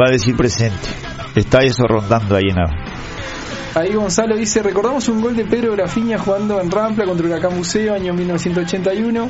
va 0.00 0.08
a 0.08 0.10
decir 0.10 0.36
presente. 0.36 0.88
Está 1.36 1.60
eso 1.60 1.86
rondando 1.86 2.34
ahí 2.36 2.48
en 2.50 2.56
la... 2.56 2.70
Ahí 3.76 3.92
Gonzalo 3.94 4.36
dice, 4.36 4.62
recordamos 4.62 5.08
un 5.08 5.20
gol 5.20 5.36
de 5.36 5.44
Pedro 5.44 5.72
Grafiña 5.72 6.18
jugando 6.18 6.60
en 6.60 6.70
Rampla 6.70 7.04
contra 7.04 7.26
Huracán 7.26 7.56
Museo, 7.56 7.94
año 7.94 8.12
1981. 8.14 9.28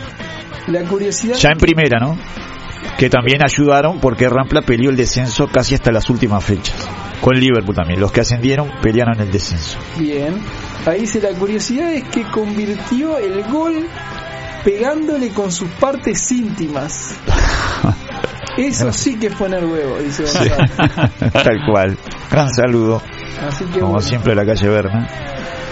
La 0.69 0.83
curiosidad... 0.85 1.37
Ya 1.37 1.51
en 1.51 1.59
primera, 1.59 1.99
¿no? 1.99 2.17
Que 2.99 3.11
también 3.11 3.43
ayudaron 3.45 4.01
porque 4.01 4.29
Rampla 4.29 4.63
peleó 4.63 4.91
el 4.91 4.97
descenso 4.97 5.49
casi 5.49 5.75
hasta 5.75 5.93
las 5.93 6.09
últimas 6.09 6.43
fechas. 6.43 6.89
Con 7.21 7.39
Liverpool 7.39 7.75
también. 7.75 8.01
Los 8.01 8.11
que 8.13 8.23
ascendieron 8.23 8.71
pelearon 8.81 9.21
el 9.21 9.31
descenso. 9.31 9.79
Bien. 9.99 10.35
Ahí 10.87 11.01
dice, 11.03 11.21
la 11.21 11.31
curiosidad 11.39 11.93
es 11.93 12.05
que 12.05 12.23
convirtió 12.31 13.19
el 13.19 13.43
gol 13.45 13.87
pegándole 14.65 15.31
con 15.31 15.53
sus 15.53 15.69
partes 15.73 16.31
íntimas. 16.33 17.15
Eso 18.57 18.91
sí 18.93 19.19
que 19.19 19.27
es 19.27 19.35
poner 19.35 19.63
huevo, 19.65 19.99
dice 19.99 20.23
Gonzalo. 20.23 20.57
Tal 21.33 21.59
cual. 21.71 21.99
Gran 22.31 22.49
saludo. 22.55 23.03
Así 23.47 23.65
que 23.67 23.81
Como 23.81 23.93
bueno. 23.95 24.01
siempre 24.09 24.35
la 24.35 24.47
calle 24.47 24.69
Berna. 24.69 25.07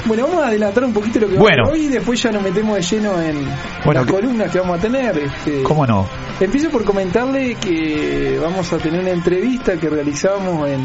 Bueno, 0.07 0.27
vamos 0.27 0.45
a 0.45 0.49
adelantar 0.49 0.85
un 0.85 0.93
poquito 0.93 1.21
lo 1.21 1.29
que 1.29 1.37
Bueno. 1.37 1.65
va 1.65 1.71
a 1.71 1.73
hoy 1.73 1.87
y 1.87 1.89
después 1.89 2.23
ya 2.23 2.31
nos 2.31 2.43
metemos 2.43 2.77
de 2.77 2.83
lleno 2.83 3.21
en 3.23 3.37
Bueno, 3.85 4.01
las 4.01 4.07
que- 4.07 4.13
columnas 4.13 4.51
que 4.53 4.59
vamos 4.61 4.79
a 4.79 4.83
tener. 4.83 5.19
Este, 5.19 5.63
¿Cómo 5.63 5.87
no? 5.87 6.07
Empiezo 6.41 6.69
por 6.71 6.85
comentarle 6.85 7.55
que 7.55 8.39
vamos 8.43 8.73
a 8.73 8.79
tener 8.79 9.01
una 9.01 9.11
entrevista 9.11 9.77
que 9.79 9.89
realizamos 9.89 10.69
en 10.69 10.83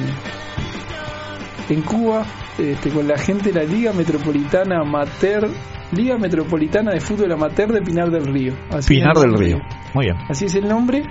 en 1.69 1.81
Cuba 1.83 2.25
este, 2.57 2.89
con 2.89 3.07
la 3.07 3.17
gente 3.17 3.51
de 3.51 3.59
la 3.59 3.63
Liga 3.71 3.93
Metropolitana 3.93 4.79
Amateur, 4.81 5.47
Liga 5.91 6.17
Metropolitana 6.17 6.91
de 6.93 6.99
Fútbol 6.99 7.31
Amateur 7.31 7.71
de 7.71 7.81
Pinar 7.81 8.09
del 8.09 8.25
Río. 8.25 8.53
Así 8.71 8.95
Pinar 8.95 9.15
del. 9.17 9.33
Río. 9.35 9.59
Muy 9.93 10.05
bien. 10.05 10.17
Así 10.29 10.45
es 10.45 10.55
el 10.55 10.67
nombre. 10.67 11.03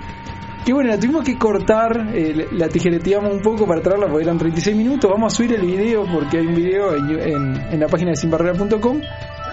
Que 0.65 0.73
bueno, 0.73 0.89
la 0.89 0.97
tuvimos 0.99 1.23
que 1.23 1.37
cortar, 1.37 2.09
eh, 2.13 2.47
la 2.51 2.67
tijereteamos 2.67 3.33
un 3.33 3.41
poco 3.41 3.65
para 3.65 3.81
traerla 3.81 4.07
porque 4.07 4.23
eran 4.25 4.37
36 4.37 4.75
minutos. 4.75 5.09
Vamos 5.09 5.33
a 5.33 5.35
subir 5.35 5.53
el 5.53 5.61
video 5.65 6.05
porque 6.05 6.37
hay 6.37 6.45
un 6.45 6.55
video 6.55 6.95
en, 6.95 7.09
en- 7.19 7.73
en 7.73 7.79
la 7.79 7.87
página 7.87 8.11
de 8.11 8.17
sinbarrera.com. 8.17 9.01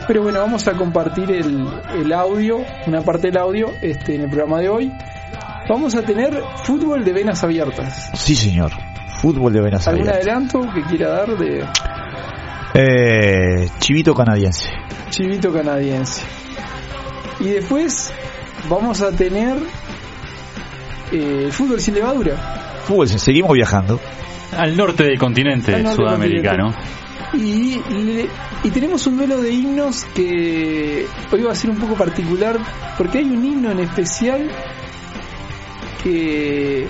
Pero 0.06 0.22
bueno, 0.22 0.40
vamos 0.40 0.66
a 0.68 0.72
compartir 0.72 1.30
el, 1.30 1.66
el 1.94 2.12
audio, 2.12 2.58
una 2.86 3.00
parte 3.02 3.28
del 3.28 3.38
audio 3.38 3.70
este, 3.80 4.14
en 4.16 4.22
el 4.22 4.28
programa 4.28 4.60
de 4.60 4.68
hoy. 4.68 4.92
Vamos 5.68 5.94
a 5.96 6.02
tener 6.02 6.38
fútbol 6.64 7.04
de 7.04 7.12
venas 7.12 7.42
abiertas. 7.42 8.10
Sí, 8.14 8.34
señor. 8.36 8.70
Fútbol 9.20 9.52
de 9.52 9.60
Venezuela. 9.62 9.98
¿Algún 9.98 10.12
adelanto 10.14 10.60
que 10.74 10.82
quiera 10.82 11.08
dar 11.08 11.36
de 11.38 11.64
Eh, 12.74 13.68
chivito 13.78 14.14
canadiense. 14.14 14.68
chivito 15.10 15.52
canadiense? 15.52 16.22
Y 17.40 17.48
después 17.48 18.12
vamos 18.68 19.00
a 19.02 19.10
tener 19.12 19.56
eh, 21.12 21.48
fútbol 21.50 21.80
sin 21.80 21.94
levadura. 21.94 22.36
Fútbol, 22.84 23.08
seguimos 23.08 23.52
viajando. 23.52 24.00
Al 24.56 24.76
norte 24.76 25.04
del 25.04 25.18
continente 25.18 25.72
norte 25.82 25.96
sudamericano. 25.96 26.72
Y, 27.34 27.80
le- 27.90 28.28
y 28.62 28.70
tenemos 28.70 29.06
un 29.06 29.16
duelo 29.16 29.40
de 29.42 29.50
himnos 29.52 30.04
que 30.14 31.06
hoy 31.32 31.42
va 31.42 31.52
a 31.52 31.54
ser 31.54 31.70
un 31.70 31.76
poco 31.76 31.94
particular 31.94 32.56
porque 32.96 33.18
hay 33.18 33.24
un 33.24 33.44
himno 33.44 33.70
en 33.72 33.80
especial 33.80 34.48
que 36.02 36.86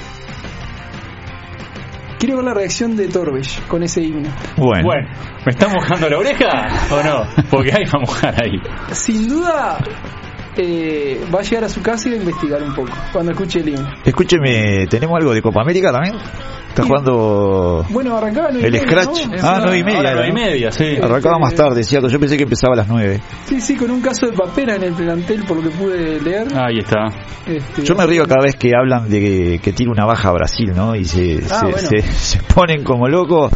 quiero 2.19 2.37
ver 2.37 2.45
la 2.45 2.55
reacción 2.55 2.97
de 2.97 3.09
Torbech 3.09 3.67
con 3.67 3.83
ese 3.83 4.03
himno. 4.03 4.29
Bueno, 4.57 4.85
Bueno, 4.85 5.09
¿me 5.45 5.51
está 5.53 5.69
mojando 5.69 6.09
la 6.09 6.19
oreja 6.19 6.49
o 6.91 7.03
no? 7.03 7.45
Porque 7.51 7.73
hay 7.73 7.85
para 7.87 8.01
mojar 8.01 8.35
ahí. 8.43 8.59
Sin 8.93 9.29
duda 9.29 9.79
eh, 10.57 11.21
va 11.35 11.41
a 11.41 11.43
llegar 11.43 11.65
a 11.65 11.69
su 11.69 11.83
casa 11.83 12.09
y 12.09 12.13
va 12.13 12.17
a 12.19 12.21
investigar 12.21 12.63
un 12.63 12.75
poco 12.75 12.91
cuando 13.13 13.33
escuche 13.33 13.61
el 13.61 13.69
himno. 13.71 13.89
escúcheme, 14.05 14.87
¿tenemos 14.89 15.17
algo 15.19 15.33
de 15.35 15.43
Copa 15.43 15.63
América 15.63 15.93
también? 15.93 16.15
Está 16.69 16.83
Sí. 16.83 16.89
jugando. 16.91 17.87
Bueno, 17.89 18.17
arrancaba 18.19 18.49
El 18.51 18.61
media, 18.61 18.83
Scratch. 18.83 19.27
¿no? 19.29 19.35
Ah, 19.43 19.61
nueve 19.63 19.79
y 19.79 19.83
media. 19.85 19.99
Ahora 19.99 20.13
nueve 20.15 20.29
y 20.29 20.33
media, 20.35 20.71
sí. 20.73 20.97
Arrancaba 21.03 21.39
más 21.39 21.55
tarde, 21.55 21.83
cierto. 21.83 22.09
Yo 22.09 22.21
pensé 22.21 22.37
que 22.37 22.43
empezaba 22.43 22.75
a 22.75 22.77
las 22.77 22.89
9. 22.89 23.19
Sí, 23.47 23.63
sí, 23.63 23.77
con 23.77 23.91
un 23.91 24.03
caso 24.03 24.27
de 24.27 24.33
papera 24.33 24.77
en 24.77 24.83
el 24.83 24.93
plantel 24.93 25.43
por 25.45 25.57
lo 25.57 25.63
que 25.63 25.71
pude 25.71 26.21
leer. 26.21 26.49
Ahí 26.55 26.81
está. 26.81 27.07
Este, 27.47 27.83
Yo 27.83 27.95
me 27.95 28.05
río 28.05 28.25
cada 28.27 28.43
vez 28.45 28.57
que 28.57 28.73
hablan 28.79 29.09
de 29.09 29.21
que, 29.21 29.59
que 29.63 29.73
tiene 29.73 29.91
una 29.91 30.05
baja 30.05 30.31
Brasil, 30.33 30.73
¿no? 30.77 30.95
Y 30.95 31.05
se, 31.07 31.41
Ah, 31.51 31.61
se, 31.61 31.67
bueno. 31.67 31.89
se- 31.89 32.03
se 32.13 32.39
ponen 32.43 32.85
como 32.85 33.09
locos 33.09 33.51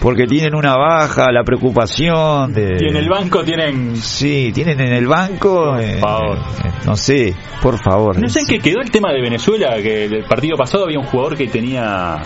porque 0.00 0.26
tienen 0.26 0.54
una 0.56 0.76
baja, 0.76 1.30
la 1.32 1.42
preocupación 1.44 2.52
de... 2.52 2.76
Y 2.80 2.88
en 2.88 2.96
el 2.96 3.08
banco 3.08 3.42
tienen. 3.44 3.96
Sí, 3.96 4.50
tienen 4.54 4.80
en 4.80 4.92
el 4.92 5.06
banco... 5.06 5.76
Eh, 5.78 6.00
favor. 6.36 6.66
eh, 6.66 6.70
no 6.84 6.96
sé, 6.96 7.36
por 7.62 7.78
favor. 7.82 8.18
No 8.20 8.28
sé 8.28 8.40
en 8.40 8.46
qué 8.46 8.58
quedó 8.58 8.80
el 8.80 8.90
tema 8.90 9.12
de 9.12 9.20
Venezuela, 9.20 9.76
que 9.82 10.04
el 10.04 10.24
partido 10.24 10.56
pasado 10.56 10.84
había 10.84 10.98
un 10.98 11.06
jugador 11.06 11.36
que 11.36 11.46
tenía 11.48 12.16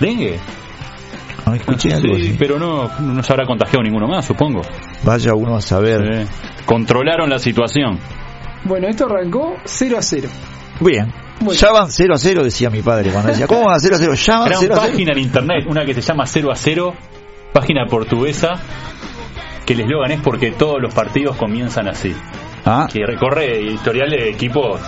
dengue. 0.00 0.38
No 1.46 1.54
escuché 1.54 1.94
algo 1.94 2.14
Sí, 2.16 2.36
pero 2.38 2.58
no, 2.58 2.88
no 3.00 3.22
se 3.22 3.32
habrá 3.32 3.46
contagiado 3.46 3.82
ninguno 3.82 4.06
más, 4.06 4.24
supongo. 4.26 4.60
Vaya 5.04 5.32
uno 5.34 5.56
a 5.56 5.60
saber. 5.62 6.26
Sí. 6.26 6.62
Controlaron 6.66 7.30
la 7.30 7.38
situación. 7.38 7.98
Bueno, 8.64 8.88
esto 8.88 9.06
arrancó 9.06 9.54
0 9.64 9.96
a 9.98 10.02
0. 10.02 10.28
Bien. 10.80 11.12
Bueno. 11.40 11.52
Ya 11.58 11.70
van 11.72 11.90
0 11.90 12.14
a 12.14 12.18
0, 12.18 12.44
decía 12.44 12.68
mi 12.68 12.82
padre 12.82 13.10
cuando 13.10 13.30
decía, 13.30 13.46
¿cómo 13.46 13.64
van 13.66 13.76
a 13.76 13.78
0 13.80 13.94
a 13.94 13.98
0? 13.98 14.14
Ya 14.14 14.38
van 14.40 14.48
Gran 14.48 14.60
0 14.60 14.74
a 14.74 14.76
0. 14.80 14.90
página 14.90 15.12
en 15.12 15.18
internet, 15.20 15.64
una 15.68 15.84
que 15.84 15.94
se 15.94 16.00
llama 16.02 16.26
0 16.26 16.50
a 16.50 16.56
0, 16.56 16.94
página 17.54 17.86
portuguesa, 17.86 18.60
que 19.64 19.72
el 19.74 19.80
eslogan 19.80 20.10
es 20.10 20.20
porque 20.20 20.50
todos 20.50 20.82
los 20.82 20.92
partidos 20.92 21.36
comienzan 21.36 21.88
así. 21.88 22.14
Ah, 22.64 22.86
Que 22.92 23.04
recorre 23.06 23.60
historial 23.62 24.10
de 24.10 24.30
equipos 24.30 24.80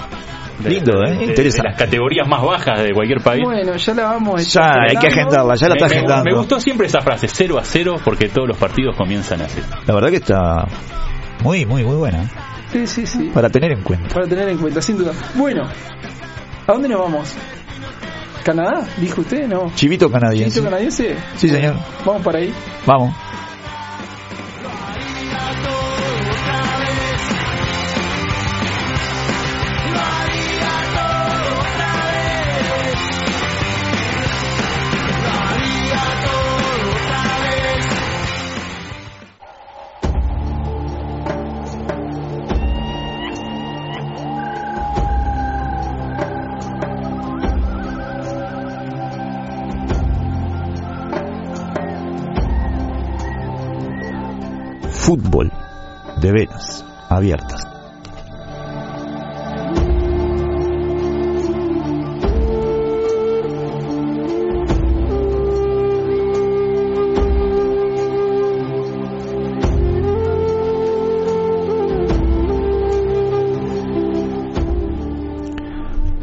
de, 0.58 0.70
Lindo, 0.70 1.02
¿eh? 1.04 1.32
de- 1.34 1.62
las 1.64 1.76
categorías 1.76 2.28
más 2.28 2.42
bajas 2.42 2.82
de 2.82 2.92
cualquier 2.92 3.22
país. 3.22 3.42
Bueno, 3.42 3.74
ya 3.76 3.94
la 3.94 4.04
vamos 4.04 4.52
ya 4.52 4.72
hay 4.88 4.96
que 4.96 5.06
agendarla, 5.06 5.54
ya 5.54 5.68
la 5.68 5.74
me, 5.74 5.78
está 5.78 5.88
me- 5.88 5.96
agendando. 5.96 6.24
me 6.24 6.36
gustó 6.36 6.60
siempre 6.60 6.86
esa 6.86 7.00
frase, 7.00 7.28
0 7.28 7.58
a 7.58 7.64
0, 7.64 7.96
porque 8.04 8.28
todos 8.28 8.46
los 8.48 8.58
partidos 8.58 8.94
comienzan 8.96 9.40
así. 9.40 9.60
La 9.86 9.94
verdad 9.94 10.10
que 10.10 10.16
está 10.16 10.66
muy, 11.42 11.64
muy, 11.64 11.82
muy 11.84 11.96
buena. 11.96 12.24
¿eh? 12.24 12.28
Sí, 12.72 12.86
sí, 12.86 13.06
sí. 13.06 13.30
Para 13.32 13.48
tener 13.48 13.72
en 13.72 13.82
cuenta. 13.82 14.14
Para 14.14 14.26
tener 14.26 14.48
en 14.50 14.58
cuenta, 14.58 14.82
sin 14.82 14.98
duda. 14.98 15.12
Bueno, 15.34 15.64
¿a 16.66 16.72
dónde 16.72 16.88
nos 16.90 17.00
vamos? 17.00 17.34
¿Canadá? 18.44 18.86
¿Dijo 18.98 19.20
usted? 19.22 19.46
No. 19.48 19.70
Chivito 19.74 20.10
canadiense. 20.10 20.50
¿Chivito 20.56 20.70
canadiense? 20.70 21.16
Sí, 21.36 21.48
señor. 21.48 21.74
Vamos 22.04 22.22
para 22.22 22.38
ahí. 22.38 22.52
Vamos. 22.86 23.14
Fútbol 55.10 55.50
de 56.20 56.30
venas 56.30 56.86
abiertas. 57.08 57.66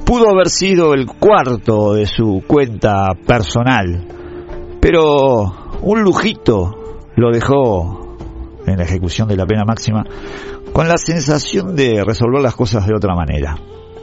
Pudo 0.06 0.30
haber 0.30 0.48
sido 0.48 0.94
el 0.94 1.08
cuarto 1.08 1.94
de 1.94 2.06
su 2.06 2.42
cuenta 2.48 3.10
personal, 3.28 4.08
pero 4.80 5.76
un 5.82 6.04
lujito 6.04 6.72
lo 7.18 7.32
dejó 7.34 8.07
en 8.72 8.78
la 8.78 8.84
ejecución 8.84 9.28
de 9.28 9.38
la 9.38 9.46
pena 9.46 9.64
máxima 9.66 10.04
con 10.74 10.88
la 10.88 10.98
sensación 10.98 11.76
de 11.76 12.04
resolver 12.04 12.42
las 12.42 12.56
cosas 12.56 12.86
de 12.86 12.94
otra 12.96 13.16
manera. 13.16 13.58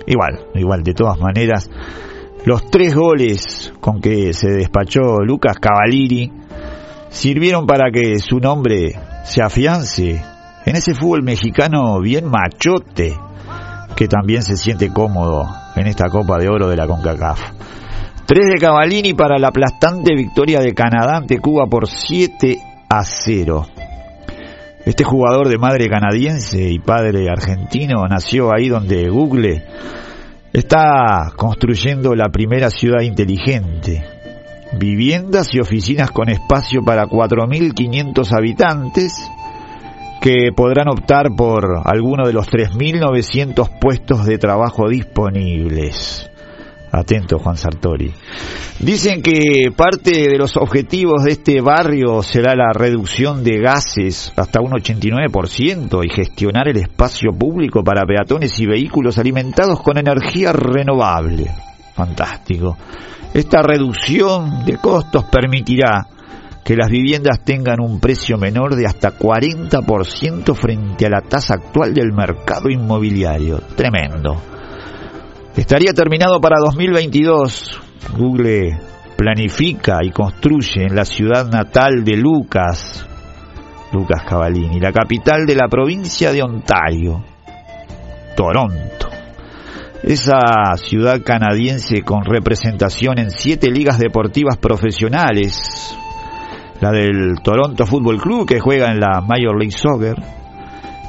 Igual, 0.06 0.46
igual, 0.54 0.82
de 0.82 0.94
todas 0.94 1.18
maneras, 1.18 1.70
los 2.44 2.70
tres 2.70 2.94
goles 2.94 3.72
con 3.80 4.00
que 4.00 4.32
se 4.32 4.50
despachó 4.50 5.20
Lucas 5.24 5.56
Cavalieri 5.58 6.30
sirvieron 7.08 7.66
para 7.66 7.90
que 7.90 8.18
su 8.18 8.38
nombre 8.38 8.98
se 9.24 9.42
afiance 9.42 10.22
en 10.66 10.76
ese 10.76 10.94
fútbol 10.94 11.22
mexicano 11.22 12.00
bien 12.00 12.26
machote 12.26 13.16
que 13.96 14.08
también 14.08 14.42
se 14.42 14.56
siente 14.56 14.90
cómodo 14.90 15.46
en 15.76 15.86
esta 15.86 16.08
Copa 16.08 16.38
de 16.38 16.48
Oro 16.48 16.68
de 16.68 16.76
la 16.76 16.86
CONCACAF. 16.86 17.40
Tres 18.26 18.46
de 18.46 18.58
Cavallini 18.58 19.14
para 19.14 19.38
la 19.38 19.48
aplastante 19.48 20.14
victoria 20.14 20.60
de 20.60 20.74
Canadá 20.74 21.16
ante 21.16 21.38
Cuba 21.38 21.66
por 21.66 21.86
7 21.86 22.58
a 22.88 23.04
0. 23.04 23.66
Este 24.86 25.02
jugador 25.02 25.48
de 25.48 25.56
madre 25.56 25.88
canadiense 25.88 26.70
y 26.70 26.78
padre 26.78 27.30
argentino 27.30 28.06
nació 28.06 28.54
ahí 28.54 28.68
donde 28.68 29.08
Google 29.08 29.64
está 30.52 31.32
construyendo 31.36 32.14
la 32.14 32.28
primera 32.28 32.68
ciudad 32.68 33.00
inteligente. 33.00 34.04
Viviendas 34.78 35.54
y 35.54 35.60
oficinas 35.60 36.10
con 36.10 36.28
espacio 36.28 36.82
para 36.84 37.06
4.500 37.06 38.36
habitantes 38.36 39.14
que 40.20 40.52
podrán 40.54 40.88
optar 40.88 41.34
por 41.34 41.80
alguno 41.84 42.26
de 42.26 42.34
los 42.34 42.48
3.900 42.48 43.78
puestos 43.78 44.26
de 44.26 44.36
trabajo 44.36 44.88
disponibles. 44.88 46.30
Atento, 46.94 47.38
Juan 47.38 47.56
Sartori. 47.56 48.12
Dicen 48.80 49.22
que 49.22 49.70
parte 49.76 50.28
de 50.28 50.38
los 50.38 50.56
objetivos 50.56 51.24
de 51.24 51.32
este 51.32 51.60
barrio 51.60 52.22
será 52.22 52.54
la 52.54 52.72
reducción 52.72 53.44
de 53.44 53.58
gases 53.58 54.32
hasta 54.36 54.60
un 54.60 54.72
89% 54.72 56.04
y 56.04 56.08
gestionar 56.10 56.68
el 56.68 56.78
espacio 56.78 57.32
público 57.32 57.82
para 57.82 58.06
peatones 58.06 58.58
y 58.58 58.66
vehículos 58.66 59.18
alimentados 59.18 59.80
con 59.80 59.98
energía 59.98 60.52
renovable. 60.52 61.50
Fantástico. 61.94 62.76
Esta 63.32 63.62
reducción 63.62 64.64
de 64.64 64.76
costos 64.76 65.24
permitirá 65.24 66.06
que 66.64 66.76
las 66.76 66.88
viviendas 66.88 67.40
tengan 67.44 67.80
un 67.80 68.00
precio 68.00 68.38
menor 68.38 68.74
de 68.74 68.86
hasta 68.86 69.16
40% 69.18 70.54
frente 70.54 71.06
a 71.06 71.10
la 71.10 71.20
tasa 71.20 71.54
actual 71.54 71.92
del 71.92 72.12
mercado 72.12 72.70
inmobiliario. 72.70 73.60
Tremendo. 73.76 74.53
Estaría 75.56 75.92
terminado 75.92 76.40
para 76.40 76.56
2022. 76.58 77.80
Google 78.18 78.76
planifica 79.16 79.98
y 80.02 80.10
construye 80.10 80.82
en 80.82 80.96
la 80.96 81.04
ciudad 81.04 81.48
natal 81.48 82.02
de 82.04 82.16
Lucas, 82.16 83.06
Lucas 83.92 84.24
Cavallini, 84.28 84.80
la 84.80 84.90
capital 84.90 85.46
de 85.46 85.54
la 85.54 85.68
provincia 85.68 86.32
de 86.32 86.42
Ontario, 86.42 87.24
Toronto. 88.36 89.08
Esa 90.02 90.74
ciudad 90.74 91.22
canadiense 91.24 92.02
con 92.02 92.24
representación 92.24 93.20
en 93.20 93.30
siete 93.30 93.70
ligas 93.70 94.00
deportivas 94.00 94.56
profesionales, 94.58 95.96
la 96.80 96.90
del 96.90 97.36
Toronto 97.44 97.86
Football 97.86 98.20
Club 98.20 98.48
que 98.48 98.58
juega 98.58 98.90
en 98.90 98.98
la 98.98 99.20
Major 99.20 99.56
League 99.56 99.76
Soccer 99.76 100.16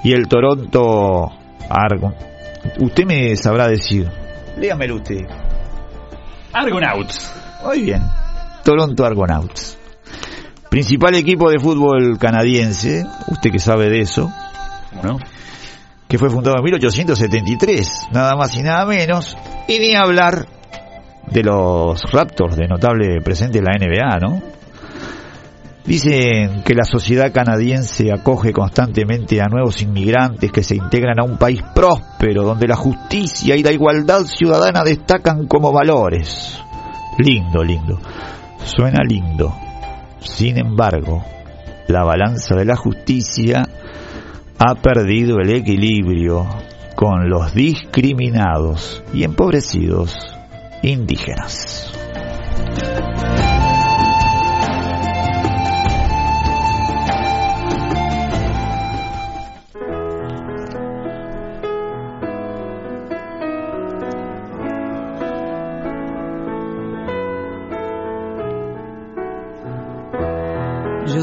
y 0.04 0.14
el 0.14 0.28
Toronto 0.28 1.32
Argon. 1.68 2.14
Usted 2.80 3.06
me 3.06 3.36
sabrá 3.36 3.68
decir. 3.68 4.25
Dígamelo 4.58 4.96
usted. 4.96 5.26
Argonauts. 6.54 7.32
Muy 7.66 7.82
bien. 7.82 8.02
Toronto 8.64 9.06
Argonauts. 9.06 9.78
Principal 10.70 11.16
equipo 11.16 11.50
de 11.50 11.60
fútbol 11.60 12.18
canadiense, 12.18 13.06
usted 13.28 13.52
que 13.52 13.60
sabe 13.60 13.90
de 13.90 14.00
eso, 14.00 14.32
¿No? 15.04 15.18
que 16.08 16.18
fue 16.18 16.30
fundado 16.30 16.58
en 16.58 16.64
1873, 16.64 18.08
nada 18.12 18.36
más 18.36 18.56
y 18.56 18.62
nada 18.62 18.86
menos, 18.86 19.38
y 19.68 19.80
ni 19.80 19.96
hablar 19.96 20.48
de 21.28 21.44
los 21.44 22.02
Raptors 22.12 22.56
de 22.56 22.68
notable 22.68 23.22
presente 23.22 23.60
en 23.60 23.66
la 23.66 23.72
NBA, 23.74 24.20
¿no? 24.20 24.42
Dicen 25.86 26.64
que 26.64 26.74
la 26.74 26.84
sociedad 26.84 27.32
canadiense 27.32 28.12
acoge 28.12 28.52
constantemente 28.52 29.40
a 29.40 29.48
nuevos 29.48 29.84
inmigrantes 29.84 30.52
que 30.52 30.64
se 30.64 30.76
integran 30.76 31.20
a 31.20 31.24
un 31.24 31.38
país 31.38 31.62
próspero 31.76 32.44
donde 32.44 32.68
la 32.68 32.76
justicia 32.76 33.56
y 33.56 33.62
la 33.62 33.72
igualdad 33.72 34.24
ciudadana 34.24 34.84
destacan 34.84 35.46
como 35.46 35.72
valores. 35.72 36.60
Lindo, 37.20 37.64
lindo. 37.64 38.00
Suena 38.64 39.04
lindo. 39.08 39.54
Sin 40.20 40.58
embargo, 40.58 41.24
la 41.88 42.04
balanza 42.04 42.56
de 42.56 42.66
la 42.66 42.76
justicia 42.76 43.68
ha 44.58 44.76
perdido 44.76 45.38
el 45.38 45.52
equilibrio 45.52 46.48
con 46.96 47.30
los 47.30 47.54
discriminados 47.54 49.04
y 49.14 49.24
empobrecidos 49.24 50.18
indígenas. 50.82 51.92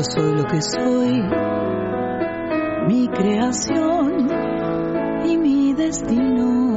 Yo 0.02 0.10
soy 0.10 0.34
lo 0.34 0.44
que 0.46 0.60
soy, 0.60 1.22
mi 2.88 3.06
creación 3.06 4.26
y 5.24 5.38
mi 5.38 5.74
destino. 5.74 6.76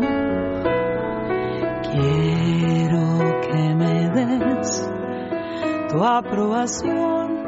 Quiero 1.81 3.41
que 3.41 3.73
me 3.73 4.09
des 4.11 4.91
tu 5.89 6.03
aprobación 6.03 7.47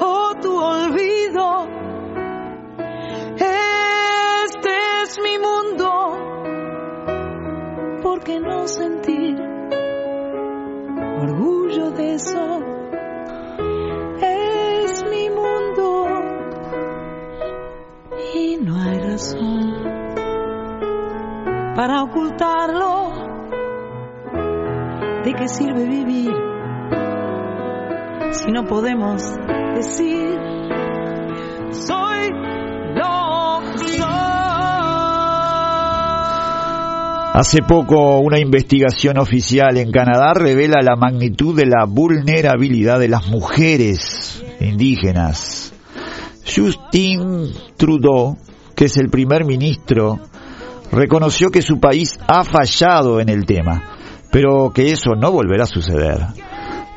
o 0.00 0.34
tu 0.40 0.56
olvido. 0.58 1.68
Este 3.36 4.70
es 5.02 5.18
mi 5.22 5.36
mundo, 5.38 5.90
¿por 8.02 8.20
qué 8.24 8.40
no 8.40 8.66
sentir 8.66 9.38
orgullo 11.20 11.90
de 11.90 12.14
eso? 12.14 12.77
No 19.18 19.48
hay 19.48 19.72
razón 19.74 19.98
para 21.74 22.02
ocultarlo. 22.02 23.12
¿De 25.24 25.34
qué 25.34 25.48
sirve 25.48 25.84
vivir 25.84 26.32
si 28.32 28.50
no 28.50 28.64
podemos 28.64 29.22
decir 29.74 30.38
soy 31.70 32.30
lo 32.94 33.60
que 33.72 33.78
soy? 33.78 34.08
Hace 37.34 37.62
poco 37.62 38.18
una 38.18 38.38
investigación 38.40 39.18
oficial 39.18 39.76
en 39.76 39.92
Canadá 39.92 40.34
revela 40.34 40.80
la 40.82 40.96
magnitud 40.96 41.56
de 41.56 41.66
la 41.66 41.84
vulnerabilidad 41.86 42.98
de 42.98 43.08
las 43.08 43.28
mujeres 43.28 44.44
indígenas. 44.60 45.72
Justin 46.44 47.52
Trudeau, 47.76 48.36
que 48.78 48.84
es 48.84 48.96
el 48.96 49.10
primer 49.10 49.44
ministro, 49.44 50.20
reconoció 50.92 51.50
que 51.50 51.62
su 51.62 51.80
país 51.80 52.16
ha 52.28 52.44
fallado 52.44 53.18
en 53.18 53.28
el 53.28 53.44
tema, 53.44 53.82
pero 54.30 54.70
que 54.72 54.92
eso 54.92 55.16
no 55.16 55.32
volverá 55.32 55.64
a 55.64 55.66
suceder. 55.66 56.20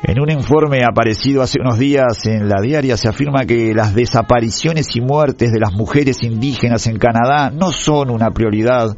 En 0.04 0.20
un 0.20 0.30
informe 0.30 0.84
aparecido 0.88 1.42
hace 1.42 1.58
unos 1.60 1.80
días 1.80 2.24
en 2.26 2.48
la 2.48 2.60
diaria 2.62 2.96
se 2.96 3.08
afirma 3.08 3.46
que 3.46 3.74
las 3.74 3.96
desapariciones 3.96 4.94
y 4.94 5.00
muertes 5.00 5.50
de 5.50 5.58
las 5.58 5.72
mujeres 5.72 6.22
indígenas 6.22 6.86
en 6.86 6.98
Canadá 6.98 7.50
no 7.50 7.72
son 7.72 8.10
una 8.10 8.30
prioridad 8.30 8.96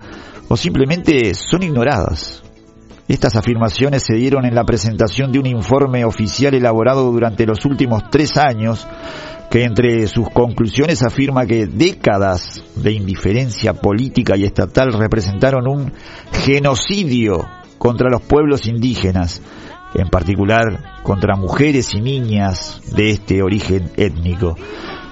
o 0.49 0.57
simplemente 0.59 1.33
son 1.33 1.62
ignoradas. 1.62 2.42
Estas 3.07 3.37
afirmaciones 3.37 4.03
se 4.03 4.14
dieron 4.14 4.47
en 4.47 4.55
la 4.55 4.64
presentación 4.64 5.31
de 5.31 5.38
un 5.38 5.47
informe 5.47 6.07
oficial 6.07 6.55
elaborado 6.55 7.12
durante 7.12 7.45
los 7.45 7.64
últimos 7.67 8.09
tres 8.11 8.38
años 8.38 8.87
que 9.51 9.64
entre 9.64 10.07
sus 10.09 10.31
conclusiones 10.31 11.03
afirma 11.03 11.45
que 11.45 11.67
décadas 11.67 12.64
de 12.77 12.93
indiferencia 12.93 13.75
política 13.75 14.37
y 14.37 14.45
estatal 14.45 14.95
representaron 14.95 15.69
un 15.69 15.93
genocidio 16.33 17.47
contra 17.77 18.09
los 18.09 18.23
pueblos 18.23 18.67
indígenas, 18.67 19.43
en 19.95 20.09
particular 20.09 21.03
contra 21.03 21.37
mujeres 21.37 21.93
y 21.95 22.01
niñas 22.01 22.81
de 22.97 23.11
este 23.11 23.43
origen 23.43 23.90
étnico. 23.97 24.57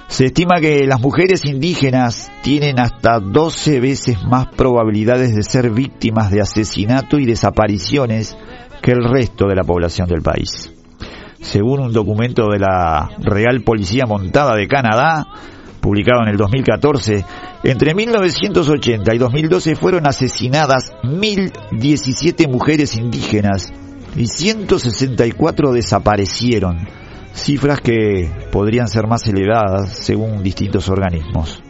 Se 0.07 0.25
estima 0.25 0.59
que 0.59 0.85
las 0.85 1.01
mujeres 1.01 1.43
indígenas 1.45 2.31
tienen 2.43 2.79
hasta 2.79 3.19
12 3.19 3.79
veces 3.79 4.23
más 4.23 4.47
probabilidades 4.47 5.35
de 5.35 5.43
ser 5.43 5.71
víctimas 5.71 6.29
de 6.29 6.41
asesinato 6.41 7.17
y 7.17 7.25
desapariciones 7.25 8.37
que 8.81 8.91
el 8.91 9.03
resto 9.03 9.47
de 9.47 9.55
la 9.55 9.63
población 9.63 10.07
del 10.07 10.21
país. 10.21 10.71
Según 11.41 11.79
un 11.79 11.93
documento 11.93 12.49
de 12.49 12.59
la 12.59 13.09
Real 13.19 13.61
Policía 13.61 14.05
Montada 14.05 14.55
de 14.55 14.67
Canadá, 14.67 15.25
publicado 15.81 16.21
en 16.23 16.29
el 16.29 16.37
2014, 16.37 17.25
entre 17.63 17.95
1980 17.95 19.15
y 19.15 19.17
2012 19.17 19.75
fueron 19.75 20.07
asesinadas 20.07 20.93
1.017 21.03 22.49
mujeres 22.49 22.95
indígenas 22.95 23.71
y 24.15 24.27
164 24.27 25.71
desaparecieron, 25.73 26.87
cifras 27.33 27.81
que 27.81 28.31
podrían 28.51 28.87
ser 28.87 29.07
más 29.07 29.27
elevadas 29.27 29.89
según 29.89 30.43
distintos 30.43 30.89
organismos. 30.89 31.61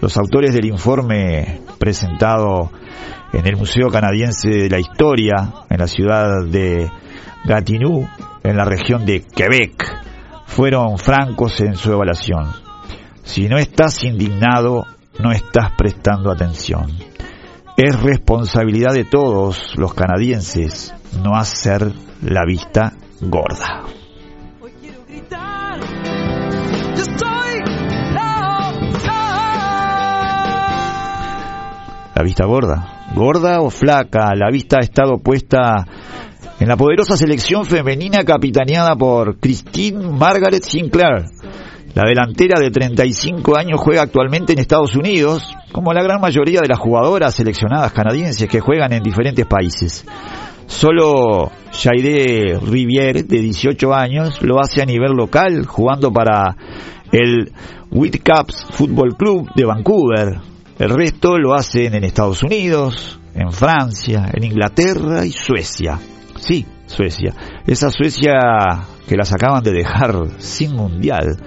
Los 0.00 0.16
autores 0.16 0.54
del 0.54 0.66
informe 0.66 1.60
presentado 1.78 2.70
en 3.32 3.46
el 3.46 3.56
Museo 3.56 3.88
Canadiense 3.88 4.48
de 4.50 4.70
la 4.70 4.78
Historia, 4.78 5.52
en 5.68 5.78
la 5.78 5.86
ciudad 5.86 6.44
de 6.46 6.90
Gatineau, 7.44 8.06
en 8.42 8.56
la 8.56 8.64
región 8.64 9.04
de 9.04 9.22
Quebec, 9.22 9.84
fueron 10.46 10.98
francos 10.98 11.60
en 11.60 11.76
su 11.76 11.92
evaluación. 11.92 12.52
Si 13.24 13.48
no 13.48 13.58
estás 13.58 14.04
indignado, 14.04 14.84
no 15.18 15.32
estás 15.32 15.72
prestando 15.76 16.30
atención. 16.30 16.92
Es 17.76 18.00
responsabilidad 18.00 18.94
de 18.94 19.04
todos 19.04 19.74
los 19.76 19.92
canadienses 19.94 20.94
no 21.22 21.36
hacer 21.36 21.92
la 22.22 22.44
vista 22.46 22.92
gorda. 23.20 23.84
La 32.16 32.22
vista 32.22 32.46
gorda. 32.46 33.10
Gorda 33.14 33.60
o 33.60 33.68
flaca, 33.68 34.34
la 34.34 34.50
vista 34.50 34.78
ha 34.78 34.82
estado 34.82 35.18
puesta 35.18 35.86
en 36.58 36.66
la 36.66 36.74
poderosa 36.74 37.14
selección 37.14 37.66
femenina 37.66 38.24
capitaneada 38.24 38.96
por 38.96 39.38
Christine 39.38 40.12
Margaret 40.12 40.62
Sinclair. 40.62 41.26
La 41.94 42.04
delantera 42.08 42.58
de 42.58 42.70
35 42.70 43.54
años 43.58 43.78
juega 43.78 44.00
actualmente 44.00 44.54
en 44.54 44.60
Estados 44.60 44.96
Unidos, 44.96 45.42
como 45.72 45.92
la 45.92 46.02
gran 46.02 46.18
mayoría 46.18 46.62
de 46.62 46.68
las 46.68 46.78
jugadoras 46.78 47.34
seleccionadas 47.34 47.92
canadienses 47.92 48.48
que 48.48 48.60
juegan 48.60 48.94
en 48.94 49.02
diferentes 49.02 49.44
países. 49.44 50.06
Solo 50.64 51.50
Jaide 51.70 52.58
Rivière, 52.60 53.26
de 53.26 53.40
18 53.42 53.92
años, 53.92 54.40
lo 54.40 54.58
hace 54.58 54.80
a 54.80 54.86
nivel 54.86 55.12
local, 55.12 55.66
jugando 55.66 56.10
para 56.10 56.56
el 57.12 57.52
Whitecaps 57.90 58.68
Football 58.70 59.18
Club 59.18 59.50
de 59.54 59.66
Vancouver. 59.66 60.55
El 60.78 60.90
resto 60.90 61.38
lo 61.38 61.54
hacen 61.54 61.94
en 61.94 62.04
Estados 62.04 62.42
Unidos, 62.42 63.18
en 63.34 63.50
Francia, 63.50 64.30
en 64.32 64.44
Inglaterra 64.44 65.24
y 65.24 65.30
Suecia. 65.30 65.98
Sí, 66.38 66.66
Suecia. 66.86 67.32
Esa 67.66 67.90
Suecia 67.90 68.32
que 69.08 69.16
las 69.16 69.32
acaban 69.32 69.62
de 69.62 69.72
dejar 69.72 70.14
sin 70.38 70.76
mundial. 70.76 71.38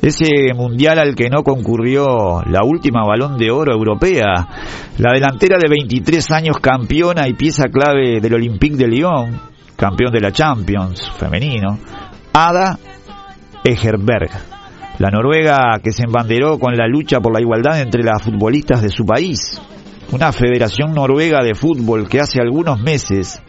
Ese 0.00 0.54
mundial 0.54 0.98
al 0.98 1.14
que 1.14 1.28
no 1.28 1.42
concurrió 1.42 2.40
la 2.46 2.64
última 2.64 3.04
balón 3.06 3.36
de 3.36 3.50
oro 3.50 3.74
europea. 3.74 4.48
La 4.96 5.12
delantera 5.12 5.58
de 5.58 5.68
23 5.68 6.30
años 6.30 6.56
campeona 6.62 7.28
y 7.28 7.34
pieza 7.34 7.64
clave 7.64 8.18
del 8.20 8.32
Olympique 8.32 8.76
de 8.76 8.88
Lyon, 8.88 9.40
campeón 9.76 10.12
de 10.12 10.20
la 10.20 10.32
Champions 10.32 11.10
femenino. 11.18 11.78
Ada 12.32 12.78
Egerberg. 13.62 14.49
La 15.00 15.08
noruega 15.08 15.80
que 15.82 15.92
se 15.92 16.02
embanderó 16.02 16.58
con 16.58 16.76
la 16.76 16.86
lucha 16.86 17.20
por 17.20 17.32
la 17.32 17.40
igualdad 17.40 17.80
entre 17.80 18.02
las 18.02 18.22
futbolistas 18.22 18.82
de 18.82 18.90
su 18.90 19.06
país. 19.06 19.58
Una 20.12 20.30
federación 20.30 20.92
noruega 20.92 21.42
de 21.42 21.54
fútbol 21.54 22.06
que 22.06 22.20
hace 22.20 22.38
algunos 22.38 22.78
meses 22.82 23.40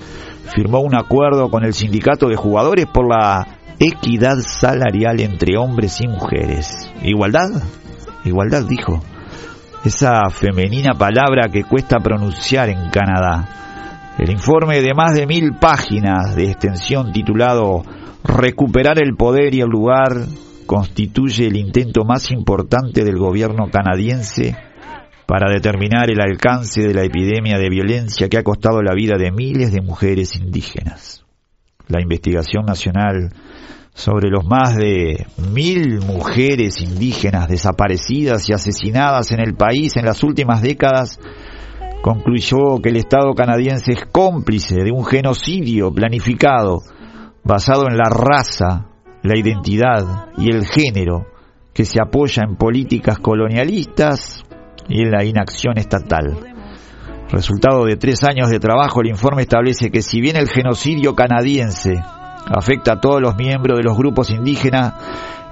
firmó 0.55 0.79
un 0.79 0.95
acuerdo 0.95 1.49
con 1.49 1.65
el 1.65 1.73
sindicato 1.73 2.29
de 2.29 2.37
jugadores 2.37 2.85
por 2.85 3.05
la 3.05 3.45
equidad 3.79 4.37
salarial 4.37 5.19
entre 5.19 5.57
hombres 5.57 5.99
y 5.99 6.07
mujeres. 6.07 6.89
¿Igualdad? 7.03 7.49
Igualdad, 8.23 8.63
dijo. 8.63 9.03
Esa 9.83 10.29
femenina 10.29 10.93
palabra 10.93 11.49
que 11.51 11.65
cuesta 11.65 11.97
pronunciar 11.97 12.69
en 12.69 12.89
Canadá. 12.91 14.13
El 14.17 14.31
informe 14.31 14.79
de 14.79 14.93
más 14.93 15.15
de 15.15 15.27
mil 15.27 15.55
páginas 15.59 16.33
de 16.33 16.49
extensión 16.49 17.11
titulado 17.11 17.81
Recuperar 18.23 19.03
el 19.03 19.17
poder 19.17 19.53
y 19.53 19.59
el 19.59 19.67
lugar 19.67 20.11
constituye 20.71 21.47
el 21.47 21.57
intento 21.57 22.05
más 22.05 22.31
importante 22.31 23.03
del 23.03 23.17
gobierno 23.17 23.69
canadiense 23.69 24.55
para 25.25 25.51
determinar 25.51 26.09
el 26.09 26.21
alcance 26.21 26.81
de 26.81 26.93
la 26.93 27.03
epidemia 27.03 27.57
de 27.57 27.69
violencia 27.69 28.29
que 28.29 28.37
ha 28.37 28.43
costado 28.43 28.81
la 28.81 28.93
vida 28.93 29.17
de 29.17 29.33
miles 29.33 29.73
de 29.73 29.81
mujeres 29.81 30.37
indígenas. 30.37 31.25
La 31.89 32.01
investigación 32.01 32.63
nacional 32.63 33.33
sobre 33.93 34.29
los 34.29 34.45
más 34.45 34.77
de 34.77 35.27
mil 35.51 35.99
mujeres 36.05 36.79
indígenas 36.79 37.49
desaparecidas 37.49 38.47
y 38.47 38.53
asesinadas 38.53 39.33
en 39.33 39.41
el 39.41 39.55
país 39.55 39.97
en 39.97 40.05
las 40.05 40.23
últimas 40.23 40.61
décadas 40.61 41.19
concluyó 42.01 42.77
que 42.81 42.91
el 42.91 42.95
Estado 42.95 43.33
canadiense 43.33 43.91
es 43.91 44.05
cómplice 44.09 44.75
de 44.85 44.93
un 44.93 45.03
genocidio 45.03 45.91
planificado 45.91 46.79
basado 47.43 47.89
en 47.89 47.97
la 47.97 48.09
raza, 48.09 48.90
la 49.23 49.37
identidad 49.37 50.29
y 50.37 50.49
el 50.51 50.65
género 50.65 51.27
que 51.73 51.85
se 51.85 52.01
apoya 52.01 52.43
en 52.43 52.55
políticas 52.55 53.19
colonialistas 53.19 54.43
y 54.89 55.01
en 55.01 55.11
la 55.11 55.23
inacción 55.23 55.77
estatal. 55.77 56.37
Resultado 57.29 57.85
de 57.85 57.95
tres 57.95 58.23
años 58.23 58.49
de 58.49 58.59
trabajo, 58.59 59.01
el 59.01 59.07
informe 59.07 59.43
establece 59.43 59.89
que 59.89 60.01
si 60.01 60.19
bien 60.19 60.35
el 60.35 60.49
genocidio 60.49 61.15
canadiense 61.15 61.93
afecta 62.45 62.93
a 62.93 62.99
todos 62.99 63.21
los 63.21 63.35
miembros 63.37 63.77
de 63.77 63.83
los 63.83 63.97
grupos 63.97 64.31
indígenas, 64.31 64.93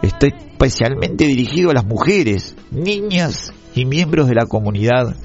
está 0.02 0.28
especialmente 0.28 1.26
dirigido 1.26 1.70
a 1.70 1.74
las 1.74 1.86
mujeres, 1.86 2.58
niñas 2.72 3.54
y 3.76 3.86
miembros 3.86 4.28
de 4.28 4.36
la 4.36 4.46
comunidad 4.46 5.16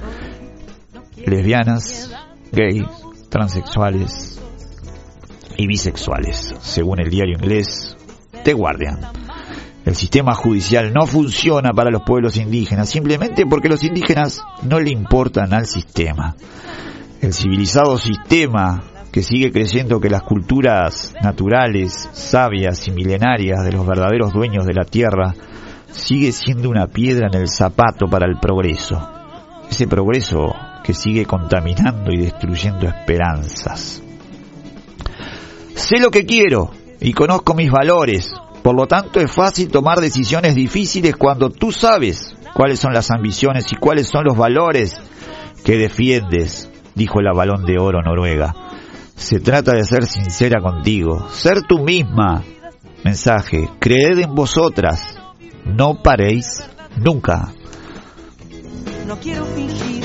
lesbianas, 1.26 2.14
gays, 2.52 2.86
transexuales 3.30 4.40
y 5.56 5.66
bisexuales, 5.66 6.54
según 6.60 7.00
el 7.00 7.10
diario 7.10 7.36
inglés 7.36 7.96
The 8.44 8.52
Guardian. 8.52 9.00
El 9.84 9.94
sistema 9.96 10.34
judicial 10.34 10.92
no 10.94 11.06
funciona 11.06 11.72
para 11.72 11.90
los 11.90 12.02
pueblos 12.02 12.36
indígenas 12.36 12.88
simplemente 12.88 13.44
porque 13.46 13.68
los 13.68 13.84
indígenas 13.84 14.42
no 14.62 14.80
le 14.80 14.90
importan 14.90 15.52
al 15.52 15.66
sistema. 15.66 16.36
El 17.20 17.34
civilizado 17.34 17.98
sistema 17.98 18.82
que 19.12 19.22
sigue 19.22 19.52
creyendo 19.52 20.00
que 20.00 20.10
las 20.10 20.22
culturas 20.22 21.14
naturales, 21.22 22.08
sabias 22.12 22.88
y 22.88 22.92
milenarias 22.92 23.64
de 23.64 23.72
los 23.72 23.86
verdaderos 23.86 24.32
dueños 24.32 24.66
de 24.66 24.74
la 24.74 24.84
tierra 24.84 25.34
sigue 25.90 26.32
siendo 26.32 26.68
una 26.68 26.86
piedra 26.86 27.28
en 27.32 27.40
el 27.40 27.48
zapato 27.48 28.06
para 28.06 28.26
el 28.26 28.38
progreso. 28.40 29.08
Ese 29.70 29.86
progreso 29.86 30.54
que 30.82 30.94
sigue 30.94 31.26
contaminando 31.26 32.10
y 32.12 32.18
destruyendo 32.18 32.86
esperanzas. 32.86 34.02
Sé 35.74 35.98
lo 35.98 36.10
que 36.10 36.24
quiero 36.24 36.70
y 37.04 37.12
conozco 37.12 37.52
mis 37.52 37.70
valores, 37.70 38.32
por 38.62 38.74
lo 38.74 38.86
tanto 38.86 39.20
es 39.20 39.30
fácil 39.30 39.68
tomar 39.68 40.00
decisiones 40.00 40.54
difíciles 40.54 41.14
cuando 41.14 41.50
tú 41.50 41.70
sabes 41.70 42.34
cuáles 42.54 42.80
son 42.80 42.94
las 42.94 43.10
ambiciones 43.10 43.70
y 43.70 43.76
cuáles 43.76 44.08
son 44.08 44.24
los 44.24 44.38
valores 44.38 44.96
que 45.66 45.76
defiendes, 45.76 46.70
dijo 46.94 47.20
la 47.20 47.34
balón 47.34 47.66
de 47.66 47.78
oro 47.78 48.00
noruega. 48.00 48.54
Se 49.16 49.38
trata 49.38 49.72
de 49.72 49.84
ser 49.84 50.06
sincera 50.06 50.62
contigo, 50.62 51.28
ser 51.28 51.66
tú 51.68 51.80
misma. 51.80 52.42
Mensaje, 53.04 53.68
creed 53.78 54.20
en 54.20 54.34
vosotras, 54.34 55.14
no 55.66 56.02
paréis 56.02 56.64
nunca. 56.96 57.52
No 59.06 59.20
quiero 59.20 59.44
fingir, 59.44 60.04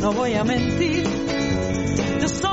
no 0.00 0.12
voy 0.12 0.34
a 0.34 0.42
mentir. 0.42 1.04
Yo 2.20 2.28
soy 2.28 2.52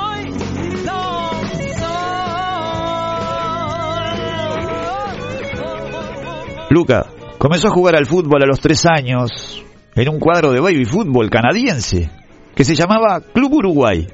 Luca 6.70 7.04
comenzó 7.36 7.66
a 7.66 7.72
jugar 7.72 7.96
al 7.96 8.06
fútbol 8.06 8.44
a 8.44 8.46
los 8.46 8.60
tres 8.60 8.86
años 8.86 9.64
en 9.96 10.08
un 10.08 10.20
cuadro 10.20 10.52
de 10.52 10.60
baby 10.60 10.84
fútbol 10.84 11.28
canadiense 11.28 12.08
que 12.54 12.64
se 12.64 12.76
llamaba 12.76 13.20
Club 13.20 13.54
Uruguay. 13.54 14.06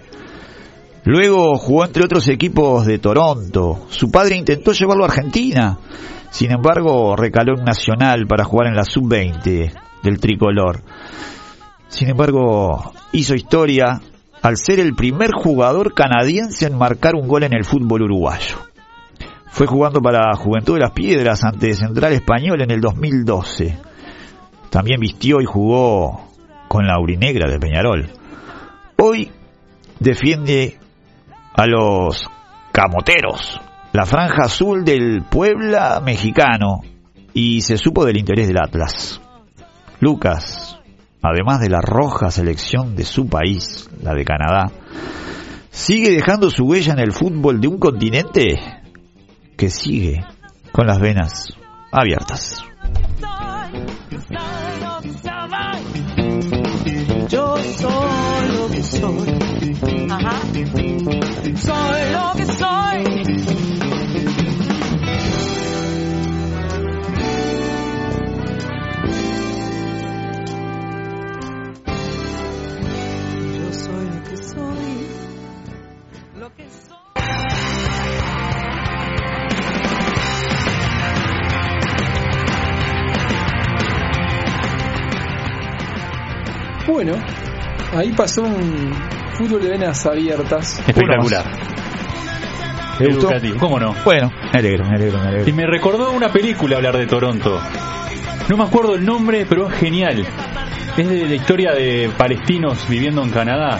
Luego 1.05 1.57
jugó 1.59 1.85
entre 1.85 2.03
otros 2.03 2.27
equipos 2.29 2.87
de 2.87 2.99
Toronto. 2.99 3.87
Su 3.91 4.11
padre 4.11 4.37
intentó 4.37 4.73
llevarlo 4.73 5.05
a 5.05 5.09
Argentina. 5.09 5.79
Sin 6.31 6.51
embargo, 6.51 7.15
recaló 7.15 7.59
en 7.59 7.65
Nacional 7.65 8.27
para 8.27 8.45
jugar 8.45 8.69
en 8.69 8.75
la 8.77 8.85
sub-20 8.85 9.73
del 10.03 10.19
tricolor. 10.19 10.81
Sin 11.89 12.09
embargo, 12.09 12.93
hizo 13.13 13.35
historia 13.35 14.01
al 14.41 14.57
ser 14.57 14.81
el 14.81 14.95
primer 14.95 15.31
jugador 15.33 15.93
canadiense 15.93 16.67
en 16.67 16.79
marcar 16.79 17.17
un 17.17 17.29
gol 17.29 17.43
en 17.43 17.53
el 17.53 17.65
fútbol 17.65 18.03
uruguayo. 18.03 18.57
Fue 19.57 19.67
jugando 19.67 20.03
para 20.03 20.37
Juventud 20.37 20.75
de 20.75 20.81
las 20.81 20.91
Piedras 20.91 21.43
ante 21.43 21.73
Central 21.73 22.13
Español 22.13 22.61
en 22.61 22.71
el 22.71 22.83
2012. 22.83 23.79
También 24.69 25.01
vistió 25.01 25.41
y 25.41 25.47
jugó 25.47 26.29
con 26.69 26.87
la 26.87 26.97
Aurinegra 26.97 27.51
de 27.51 27.59
Peñarol. 27.59 28.11
Hoy 28.99 29.33
defiende 29.99 30.77
a 31.55 31.67
los 31.67 32.29
camoteros, 32.71 33.59
la 33.95 34.05
franja 34.05 34.43
azul 34.43 34.85
del 34.85 35.23
Puebla 35.23 36.03
mexicano, 36.05 36.83
y 37.33 37.63
se 37.63 37.79
supo 37.79 38.05
del 38.05 38.19
interés 38.19 38.49
del 38.49 38.59
Atlas. 38.63 39.23
Lucas, 40.01 40.79
además 41.23 41.61
de 41.61 41.71
la 41.71 41.81
roja 41.81 42.31
selección 42.31 42.95
de 42.95 43.07
su 43.07 43.27
país, 43.27 43.89
la 44.03 44.13
de 44.13 44.27
Canadá, 44.27 44.67
sigue 45.71 46.11
dejando 46.11 46.51
su 46.51 46.67
huella 46.67 46.93
en 46.93 46.99
el 46.99 47.13
fútbol 47.13 47.59
de 47.59 47.69
un 47.69 47.79
continente 47.79 48.83
que 49.57 49.71
sigue 49.71 50.25
con 50.73 50.87
las 50.87 51.01
venas 51.01 51.53
abiertas. 51.91 52.63
Yo 57.29 57.57
soy 57.57 58.49
lo 58.57 58.69
que 58.69 58.83
soy. 58.83 60.09
Ajá. 60.11 60.41
Soy 61.57 62.13
lo 62.13 62.33
que 62.37 62.47
soy. 62.47 63.16
Bueno, 86.97 87.13
ahí 87.95 88.11
pasó 88.13 88.41
un 88.41 88.91
fútbol 89.35 89.61
de 89.61 89.69
venas 89.69 90.07
abiertas. 90.07 90.79
Espectacular. 90.79 91.45
¿Te 92.97 93.09
gustó? 93.09 93.27
Educativo, 93.27 93.59
¿cómo 93.59 93.79
no? 93.79 93.95
Bueno, 94.03 94.33
me 94.51 94.59
alegro, 94.59 94.87
me 94.87 94.97
alegro, 94.97 95.19
me 95.19 95.29
alegro. 95.29 95.47
Y 95.47 95.53
me 95.53 95.67
recordó 95.67 96.11
una 96.13 96.33
película 96.33 96.79
hablar 96.79 96.97
de 96.97 97.07
Toronto. 97.07 97.61
No 98.49 98.57
me 98.57 98.65
acuerdo 98.65 98.95
el 98.95 99.05
nombre, 99.05 99.45
pero 99.47 99.69
es 99.69 99.79
genial. 99.79 100.25
Es 100.97 101.07
de 101.07 101.29
la 101.29 101.35
historia 101.35 101.73
de 101.73 102.11
palestinos 102.17 102.89
viviendo 102.89 103.23
en 103.23 103.29
Canadá. 103.29 103.79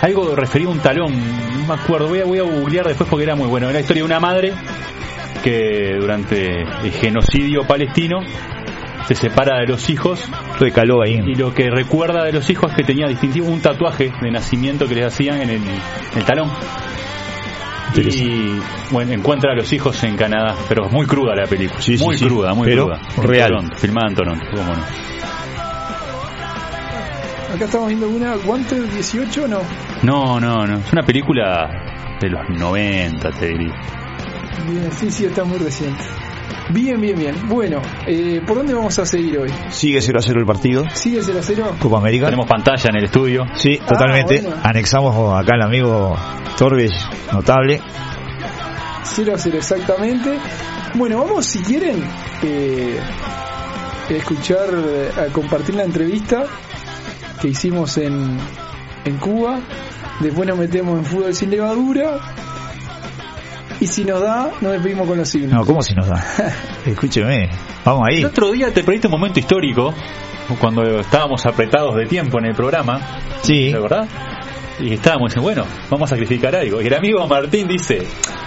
Algo 0.00 0.34
referido 0.34 0.70
a 0.70 0.72
un 0.72 0.80
talón, 0.80 1.12
no 1.12 1.66
me 1.66 1.74
acuerdo. 1.74 2.08
Voy 2.08 2.20
a, 2.20 2.24
voy 2.24 2.38
a 2.38 2.44
googlear 2.44 2.86
después 2.88 3.10
porque 3.10 3.24
era 3.24 3.34
muy 3.34 3.46
bueno. 3.46 3.66
Era 3.66 3.74
la 3.74 3.80
historia 3.80 4.04
de 4.04 4.06
una 4.06 4.20
madre 4.20 4.54
que 5.42 5.98
durante 6.00 6.62
el 6.62 6.92
genocidio 6.92 7.66
palestino 7.66 8.20
se 9.08 9.14
separa 9.14 9.58
de 9.60 9.66
los 9.66 9.88
hijos 9.90 10.24
Recaló 10.58 11.02
ahí. 11.02 11.20
y 11.26 11.34
lo 11.34 11.52
que 11.54 11.70
recuerda 11.70 12.24
de 12.24 12.32
los 12.32 12.48
hijos 12.50 12.70
es 12.70 12.76
que 12.76 12.84
tenía 12.84 13.06
distintivo 13.06 13.48
un 13.48 13.60
tatuaje 13.60 14.12
de 14.22 14.30
nacimiento 14.30 14.86
que 14.88 14.94
les 14.94 15.06
hacían 15.06 15.40
en 15.42 15.50
el, 15.50 15.62
en 15.62 16.18
el 16.18 16.24
talón. 16.24 16.50
Y 17.96 18.58
bueno, 18.90 19.12
encuentra 19.12 19.52
a 19.52 19.54
los 19.54 19.72
hijos 19.72 20.02
en 20.02 20.16
Canadá, 20.16 20.56
pero 20.68 20.86
es 20.86 20.92
muy 20.92 21.06
cruda 21.06 21.34
la 21.36 21.46
película. 21.46 21.80
Sí, 21.80 21.96
sí, 21.96 22.02
muy 22.04 22.18
sí. 22.18 22.24
cruda, 22.26 22.52
muy 22.54 22.66
Pero 22.66 22.86
cruda. 22.86 23.00
real. 23.22 23.50
En 23.52 23.56
Toronto, 23.58 23.76
filmada 23.76 24.08
en 24.08 24.14
Toronto, 24.16 24.46
cómo 24.52 24.74
no. 24.74 24.82
Acá 27.54 27.66
estamos 27.66 27.86
viendo 27.88 28.08
una 28.08 28.34
Wanted 28.44 28.82
18 28.94 29.46
no. 29.46 29.60
No, 30.02 30.40
no, 30.40 30.66
no. 30.66 30.78
Es 30.78 30.92
una 30.92 31.02
película 31.02 32.16
de 32.20 32.30
los 32.30 32.48
90, 32.48 33.30
te 33.30 33.46
diría. 33.48 33.74
Bien, 34.68 34.90
sí, 34.92 35.08
sí, 35.10 35.26
está 35.26 35.44
muy 35.44 35.58
reciente. 35.58 36.02
Bien, 36.70 36.98
bien, 37.00 37.16
bien. 37.18 37.48
Bueno, 37.48 37.80
eh, 38.06 38.40
¿por 38.46 38.56
dónde 38.56 38.72
vamos 38.74 38.98
a 38.98 39.04
seguir 39.04 39.38
hoy? 39.38 39.50
Sigue 39.70 40.00
0 40.00 40.18
a 40.18 40.22
0 40.22 40.40
el 40.40 40.46
partido. 40.46 40.84
¿Sigue 40.94 41.20
0 41.22 41.38
a 41.38 41.42
0? 41.42 41.76
Copa 41.78 41.98
América. 41.98 42.26
Tenemos 42.26 42.46
pantalla 42.46 42.90
en 42.90 42.96
el 42.96 43.04
estudio. 43.04 43.44
Sí, 43.56 43.78
Ah, 43.82 43.86
totalmente. 43.86 44.40
bueno. 44.40 44.56
Anexamos 44.62 45.34
acá 45.38 45.54
al 45.54 45.62
amigo 45.62 46.16
Torbes, 46.58 46.92
notable. 47.32 47.80
0 49.04 49.32
a 49.34 49.38
0 49.38 49.56
exactamente. 49.58 50.38
Bueno, 50.94 51.18
vamos 51.22 51.44
si 51.46 51.58
quieren 51.60 52.02
eh, 52.42 52.98
a 54.08 54.12
escuchar, 54.12 54.68
eh, 54.72 55.10
a 55.28 55.32
compartir 55.32 55.74
la 55.74 55.84
entrevista 55.84 56.44
que 57.42 57.48
hicimos 57.48 57.98
en, 57.98 58.38
en 59.04 59.16
Cuba. 59.18 59.60
Después 60.20 60.48
nos 60.48 60.58
metemos 60.58 60.98
en 60.98 61.04
fútbol 61.04 61.34
sin 61.34 61.50
levadura. 61.50 62.18
Y 63.84 63.86
si 63.86 64.02
nos 64.02 64.22
da, 64.22 64.50
nos 64.62 64.72
despedimos 64.72 65.06
con 65.06 65.18
los 65.18 65.34
himnos. 65.34 65.52
No, 65.52 65.66
¿cómo 65.66 65.82
si 65.82 65.94
nos 65.94 66.08
da? 66.08 66.24
Escúcheme, 66.86 67.50
vamos 67.84 68.08
ahí. 68.08 68.20
El 68.20 68.24
otro 68.24 68.50
día 68.50 68.72
te 68.72 68.82
perdiste 68.82 69.08
un 69.08 69.10
momento 69.10 69.38
histórico, 69.38 69.92
cuando 70.58 71.00
estábamos 71.00 71.44
apretados 71.44 71.94
de 71.94 72.06
tiempo 72.06 72.38
en 72.38 72.46
el 72.46 72.54
programa, 72.54 72.98
Sí, 73.42 73.72
¿de 73.72 73.78
verdad? 73.78 74.08
Y 74.80 74.94
estábamos 74.94 75.30
diciendo, 75.30 75.42
bueno, 75.42 75.64
vamos 75.88 76.10
a 76.10 76.14
sacrificar 76.16 76.54
algo. 76.56 76.82
Y 76.82 76.86
el 76.88 76.94
amigo 76.94 77.26
Martín 77.28 77.68
dice, 77.68 78.02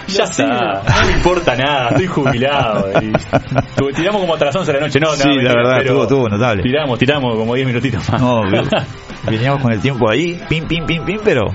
ya 0.08 0.26
sé. 0.26 0.42
está, 0.42 0.82
no 1.00 1.06
me 1.06 1.12
importa 1.12 1.56
nada, 1.56 1.88
estoy 1.90 2.06
jubilado. 2.06 2.90
Y 3.00 3.92
tiramos 3.94 4.20
como 4.20 4.34
hasta 4.34 4.44
las 4.46 4.56
11 4.56 4.72
de 4.72 4.78
la 4.80 4.86
noche, 4.86 5.00
no, 5.00 5.10
no, 5.10 5.16
Sí, 5.16 5.28
la 5.42 5.54
verdad, 5.54 5.80
estuvo- 5.80 6.02
estuvo 6.02 6.28
notable. 6.28 6.62
Tiramos, 6.62 6.98
tiramos 6.98 7.34
como 7.36 7.54
10 7.54 7.66
minutitos 7.66 8.08
más. 8.10 8.20
no, 8.20 8.42
ve- 8.50 8.62
veníamos 9.30 9.62
con 9.62 9.72
el 9.72 9.80
tiempo 9.80 10.10
ahí, 10.10 10.38
pim, 10.48 10.66
pim, 10.66 10.84
pim, 10.84 11.04
pim, 11.04 11.20
pero 11.24 11.46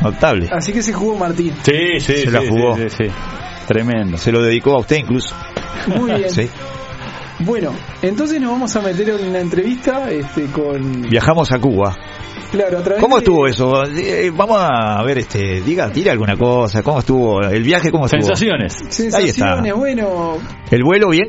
notable. 0.00 0.48
Así 0.52 0.72
que 0.72 0.82
se 0.82 0.92
jugó 0.92 1.16
Martín. 1.16 1.52
sí, 1.62 1.72
sí, 1.98 2.00
Se 2.00 2.16
sí, 2.22 2.30
la 2.30 2.40
sí, 2.42 2.48
jugó. 2.48 2.76
sí, 2.76 2.88
sí. 2.88 3.04
Tremendo. 3.66 4.16
Se 4.16 4.30
lo 4.32 4.42
dedicó 4.42 4.74
a 4.76 4.80
usted 4.80 4.96
incluso. 4.96 5.34
Muy 5.88 6.12
bien. 6.12 6.30
Sí. 6.30 6.48
Bueno, 7.40 7.72
entonces 8.02 8.38
nos 8.40 8.52
vamos 8.52 8.76
a 8.76 8.80
meter 8.82 9.08
en 9.10 9.28
una 9.30 9.40
entrevista 9.40 10.10
este, 10.10 10.44
con... 10.46 11.02
Viajamos 11.08 11.50
a 11.52 11.58
Cuba. 11.58 11.96
Claro, 12.50 12.82
¿Cómo 13.00 13.16
de- 13.16 13.20
estuvo 13.20 13.46
eso? 13.46 13.84
Eh, 13.84 14.30
vamos 14.34 14.58
a 14.60 15.02
ver, 15.04 15.18
este, 15.18 15.60
diga, 15.60 15.90
tira 15.92 16.12
alguna 16.12 16.36
cosa. 16.36 16.82
¿Cómo 16.82 16.98
estuvo 16.98 17.40
el 17.42 17.62
viaje? 17.62 17.90
¿Cómo 17.90 18.06
estuvo? 18.06 18.22
Sensaciones. 18.22 19.14
Ahí 19.14 19.28
está. 19.28 19.60
Bueno, 19.74 20.34
¿El 20.70 20.82
vuelo 20.82 21.08
bien? 21.10 21.28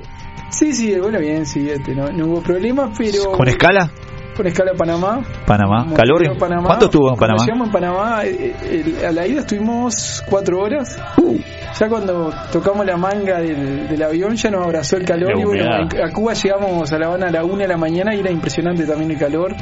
sí, 0.50 0.74
sí, 0.74 0.96
bueno, 1.00 1.20
bien, 1.20 1.46
sí, 1.46 1.70
este, 1.70 1.96
no, 1.96 2.08
no 2.10 2.26
hubo 2.26 2.42
problema, 2.42 2.92
pero... 2.98 3.32
¿Con 3.32 3.48
escala? 3.48 3.90
Con 4.36 4.48
escala 4.48 4.72
a 4.72 4.76
Panamá. 4.78 5.22
Panamá. 5.46 5.88
¿Calor? 5.96 6.26
en- 6.26 6.38
Panamá. 6.38 6.66
¿Cuánto 6.66 6.86
estuvo 6.86 7.10
en 7.10 7.16
Panamá? 7.16 7.44
llegamos 7.46 7.68
en 7.68 7.72
Panamá, 7.72 8.26
eh, 8.26 8.56
eh, 8.64 9.06
a 9.08 9.12
la 9.12 9.28
ida 9.28 9.42
estuvimos 9.42 10.24
cuatro 10.30 10.60
horas. 10.62 10.98
Uh. 11.18 11.38
Ya 11.80 11.88
cuando 11.88 12.34
tocamos 12.52 12.86
la 12.86 12.98
manga 12.98 13.40
del, 13.40 13.88
del 13.88 14.04
avión 14.04 14.36
ya 14.36 14.50
nos 14.52 14.64
abrazó 14.66 14.98
el 14.98 15.06
calor. 15.06 15.38
Y 15.40 15.44
bueno, 15.46 15.66
a 15.74 16.12
Cuba 16.12 16.34
llegamos 16.34 16.92
a 16.92 16.98
La 16.98 17.08
Habana 17.08 17.28
a 17.28 17.32
la 17.32 17.44
una 17.46 17.64
de 17.64 17.68
la 17.70 17.78
mañana 17.78 18.14
y 18.16 18.20
era 18.20 18.32
impresionante 18.32 18.86
también 18.86 19.12
el 19.12 19.18
calor. 19.18 19.56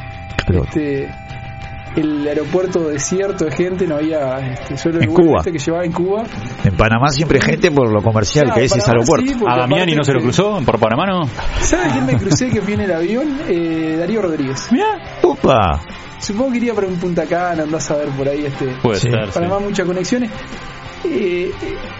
Calor. 0.45 0.65
Este, 0.67 1.07
el 1.95 2.27
aeropuerto 2.27 2.87
desierto 2.89 3.45
de 3.45 3.51
gente, 3.51 3.87
no 3.87 3.95
había 3.95 4.37
este, 4.39 4.77
solo 4.77 4.97
el 4.99 5.05
En 5.05 5.13
Cuba. 5.13 5.37
este 5.39 5.51
que 5.51 5.59
llevaba 5.59 5.85
en 5.85 5.91
Cuba. 5.91 6.23
En 6.63 6.75
Panamá 6.77 7.09
siempre 7.09 7.39
hay 7.39 7.45
gente 7.45 7.71
por 7.71 7.91
lo 7.91 8.01
comercial 8.01 8.45
Claro, 8.45 8.59
que 8.59 8.65
es 8.65 8.75
ese 8.75 8.89
aeropuerto. 8.91 9.25
sí, 9.27 9.33
¿A 9.47 9.57
Damiani 9.57 9.93
aparte 9.93 9.95
no 9.95 10.03
se 10.03 10.13
lo 10.13 10.19
cruzó 10.21 10.61
por 10.65 10.79
Panamá, 10.79 11.05
no? 11.07 11.27
¿Sabe 11.61 11.89
quién 11.91 12.05
me 12.05 12.17
crucé 12.17 12.49
que 12.49 12.59
en 12.73 12.81
el 12.81 12.91
avión? 12.93 13.39
Eh, 13.47 13.95
Darío 13.99 14.21
Rodríguez. 14.21 14.69
Opa. 15.23 15.81
Supongo 16.19 16.51
que 16.51 16.57
iría 16.57 16.73
para 16.73 16.87
un 16.87 16.97
Punta 16.97 17.25
Cana, 17.25 17.63
andás 17.63 17.89
a 17.91 17.95
ver 17.95 18.09
por 18.09 18.27
ahí 18.27 18.45
este. 18.45 18.65
Puede 18.81 18.99
Sí. 18.99 19.09
ser. 19.09 19.27
sí. 19.27 19.31
Panamá 19.33 19.59
muchas 19.59 19.85
conexiones. 19.87 20.29
Eh, 21.05 21.51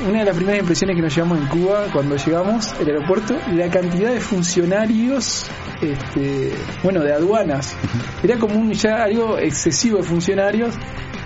una 0.08 0.20
de 0.20 0.26
las 0.26 0.36
primeras 0.36 0.60
impresiones 0.60 0.95
que 0.95 1.02
nos 1.02 1.16
llevamos 1.16 1.39
en 1.39 1.47
Cuba 1.47 1.86
cuando 1.93 2.18
llegamos 2.18 2.74
al 2.74 2.86
aeropuerto, 2.88 3.38
la 3.54 3.70
cantidad 3.70 4.12
de 4.12 4.20
funcionarios, 4.20 5.45
este, 5.82 6.52
bueno, 6.84 7.02
de 7.02 7.14
aduanas, 7.14 7.76
era 8.24 8.38
como 8.38 8.56
un 8.60 8.74
ya 8.74 9.04
algo 9.04 9.38
excesivo 9.38 9.97
de 10.00 10.04
funcionarios, 10.04 10.76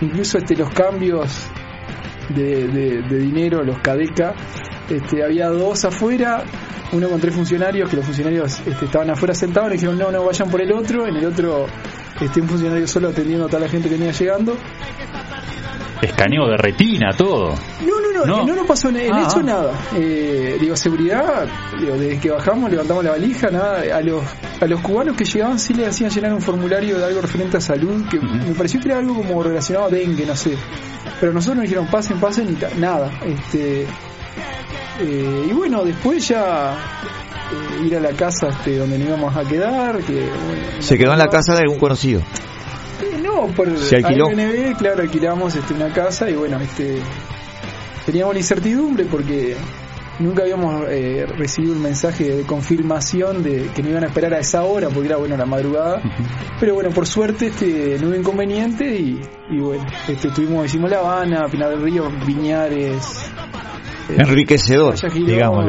incluso 0.02 0.38
este 0.38 0.56
los 0.56 0.70
cambios 0.70 1.48
de, 2.30 2.68
de- 2.68 3.02
de 3.02 3.18
dinero, 3.18 3.64
los 3.64 3.80
cadeca, 3.80 4.34
este, 4.90 5.24
había 5.24 5.48
dos 5.50 5.84
afuera, 5.84 6.44
uno 6.92 7.10
con 7.10 7.20
tres 7.20 7.34
funcionarios, 7.34 7.90
que 7.90 7.96
los 7.96 8.06
funcionarios 8.06 8.60
este, 8.68 8.86
estaban 8.86 9.10
afuera 9.10 9.34
sentados, 9.34 9.70
y 9.70 9.74
dijeron 9.74 9.98
no, 9.98 10.12
no, 10.12 10.24
vayan 10.24 10.50
por 10.50 10.62
el 10.62 10.72
otro, 10.72 11.08
en 11.08 11.16
el 11.18 11.26
otro 11.26 11.66
este, 12.22 12.40
un 12.40 12.48
funcionario 12.50 12.88
solo 12.88 13.10
atendiendo 13.10 13.46
a 13.46 13.48
toda 13.48 13.62
la 13.62 13.68
gente 13.70 13.90
que 13.90 13.96
venía 13.96 14.12
llegando. 14.12 14.56
Escaneo 16.04 16.48
de 16.48 16.58
retina, 16.58 17.12
todo. 17.16 17.50
No, 17.82 18.00
no, 18.02 18.26
no, 18.26 18.46
No. 18.46 18.56
no, 18.56 18.66
pasó 18.66 18.90
en, 18.90 18.98
en 18.98 19.14
Ah, 19.14 19.28
nada. 19.44 19.72
Eh, 19.96 20.58
digo, 20.60 20.76
seguridad, 20.76 21.48
digo, 21.80 21.96
desde 21.98 22.20
que 22.20 22.30
bajamos, 22.32 22.70
levantamos 22.72 23.04
la 23.04 23.12
valija, 23.12 23.50
nada. 23.50 23.82
A 23.96 24.02
los, 24.02 24.24
a 24.62 24.66
los 24.66 24.80
cubanos 24.82 25.16
que 25.16 25.26
llegaban 25.26 25.60
sí 25.60 25.74
les 25.74 25.90
hacían 25.90 26.10
llenar 26.10 26.34
un 26.34 26.42
formulario 26.42 26.98
de 27.00 27.06
algo 27.06 27.22
referente 27.22 27.58
a 27.58 27.62
salud, 27.62 28.06
que 28.10 28.20
me 28.20 28.54
pareció 28.54 28.80
que 28.80 28.90
era 28.90 29.00
algo 29.00 29.16
como 29.16 29.42
relacionado 29.44 29.88
a 29.88 29.90
dengue, 29.90 30.26
no 30.26 30.36
sé. 30.36 30.58
Pero 31.20 31.34
nosotros 31.34 31.58
nos 31.58 31.64
dijeron, 31.64 31.88
pasen, 31.88 32.20
pasen 32.20 32.50
y 32.50 32.80
nada. 32.80 33.12
Este, 33.26 33.86
eh, 35.02 35.48
y 35.50 35.54
bueno, 35.54 35.84
después 35.84 36.28
ya 36.28 36.74
eh, 37.52 37.86
ir 37.86 37.96
a 37.98 38.00
la 38.00 38.12
casa 38.12 38.48
este, 38.50 38.78
donde 38.78 38.98
nos 39.00 39.08
íbamos 39.08 39.36
a 39.36 39.44
quedar. 39.44 39.98
que 40.04 40.14
bueno, 40.14 40.64
Se 40.82 40.98
quedó 40.98 41.14
en 41.14 41.20
la 41.20 41.28
casa 41.28 41.54
de 41.54 41.60
algún 41.62 41.80
conocido. 41.80 42.22
No, 43.34 43.48
por 43.48 43.78
¿Se 43.78 43.98
alquiló? 43.98 44.30
Claro, 44.78 45.02
alquilamos 45.02 45.56
este, 45.56 45.74
una 45.74 45.92
casa 45.92 46.30
y 46.30 46.36
bueno, 46.36 46.60
este 46.60 47.00
teníamos 48.06 48.34
la 48.34 48.40
incertidumbre 48.40 49.06
porque 49.06 49.56
nunca 50.20 50.44
habíamos 50.44 50.86
eh, 50.90 51.26
recibido 51.38 51.74
un 51.74 51.82
mensaje 51.82 52.36
de 52.36 52.44
confirmación 52.44 53.42
de 53.42 53.70
que 53.74 53.82
no 53.82 53.90
iban 53.90 54.04
a 54.04 54.08
esperar 54.08 54.34
a 54.34 54.40
esa 54.40 54.64
hora 54.64 54.90
porque 54.90 55.08
era 55.08 55.18
bueno 55.18 55.36
la 55.38 55.46
madrugada. 55.46 56.02
Pero 56.60 56.76
bueno, 56.76 56.92
por 56.92 57.08
suerte 57.08 57.48
este 57.48 57.98
no 58.00 58.10
hubo 58.10 58.16
inconveniente 58.16 58.86
y, 58.86 59.20
y 59.50 59.60
bueno, 59.60 59.86
este 60.08 60.28
estuvimos, 60.28 60.66
hicimos 60.66 60.92
La 60.92 61.00
Habana, 61.00 61.48
Pinar 61.50 61.70
del 61.70 61.82
Río, 61.82 62.10
Viñares, 62.26 63.32
eh, 64.10 64.16
Enriquecedor, 64.18 64.96
digamos. 65.14 65.66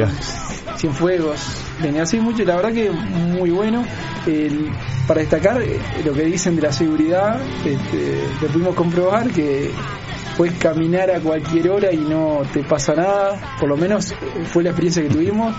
Cienfuegos, 0.76 1.40
venía 1.82 2.02
así 2.02 2.18
mucho, 2.20 2.44
la 2.44 2.56
verdad 2.56 2.72
que 2.72 2.90
muy 2.90 3.50
bueno. 3.50 3.84
Para 5.06 5.20
destacar 5.20 5.60
eh, 5.60 5.78
lo 6.04 6.14
que 6.14 6.24
dicen 6.24 6.56
de 6.56 6.62
la 6.62 6.72
seguridad, 6.72 7.38
este, 7.64 8.22
lo 8.40 8.48
pudimos 8.48 8.74
comprobar 8.74 9.30
que 9.30 9.70
puedes 10.36 10.58
caminar 10.58 11.10
a 11.10 11.20
cualquier 11.20 11.68
hora 11.68 11.92
y 11.92 11.98
no 11.98 12.42
te 12.52 12.62
pasa 12.62 12.94
nada, 12.94 13.56
por 13.60 13.68
lo 13.68 13.76
menos 13.76 14.12
eh, 14.12 14.16
fue 14.46 14.62
la 14.62 14.70
experiencia 14.70 15.02
que 15.02 15.10
tuvimos. 15.10 15.54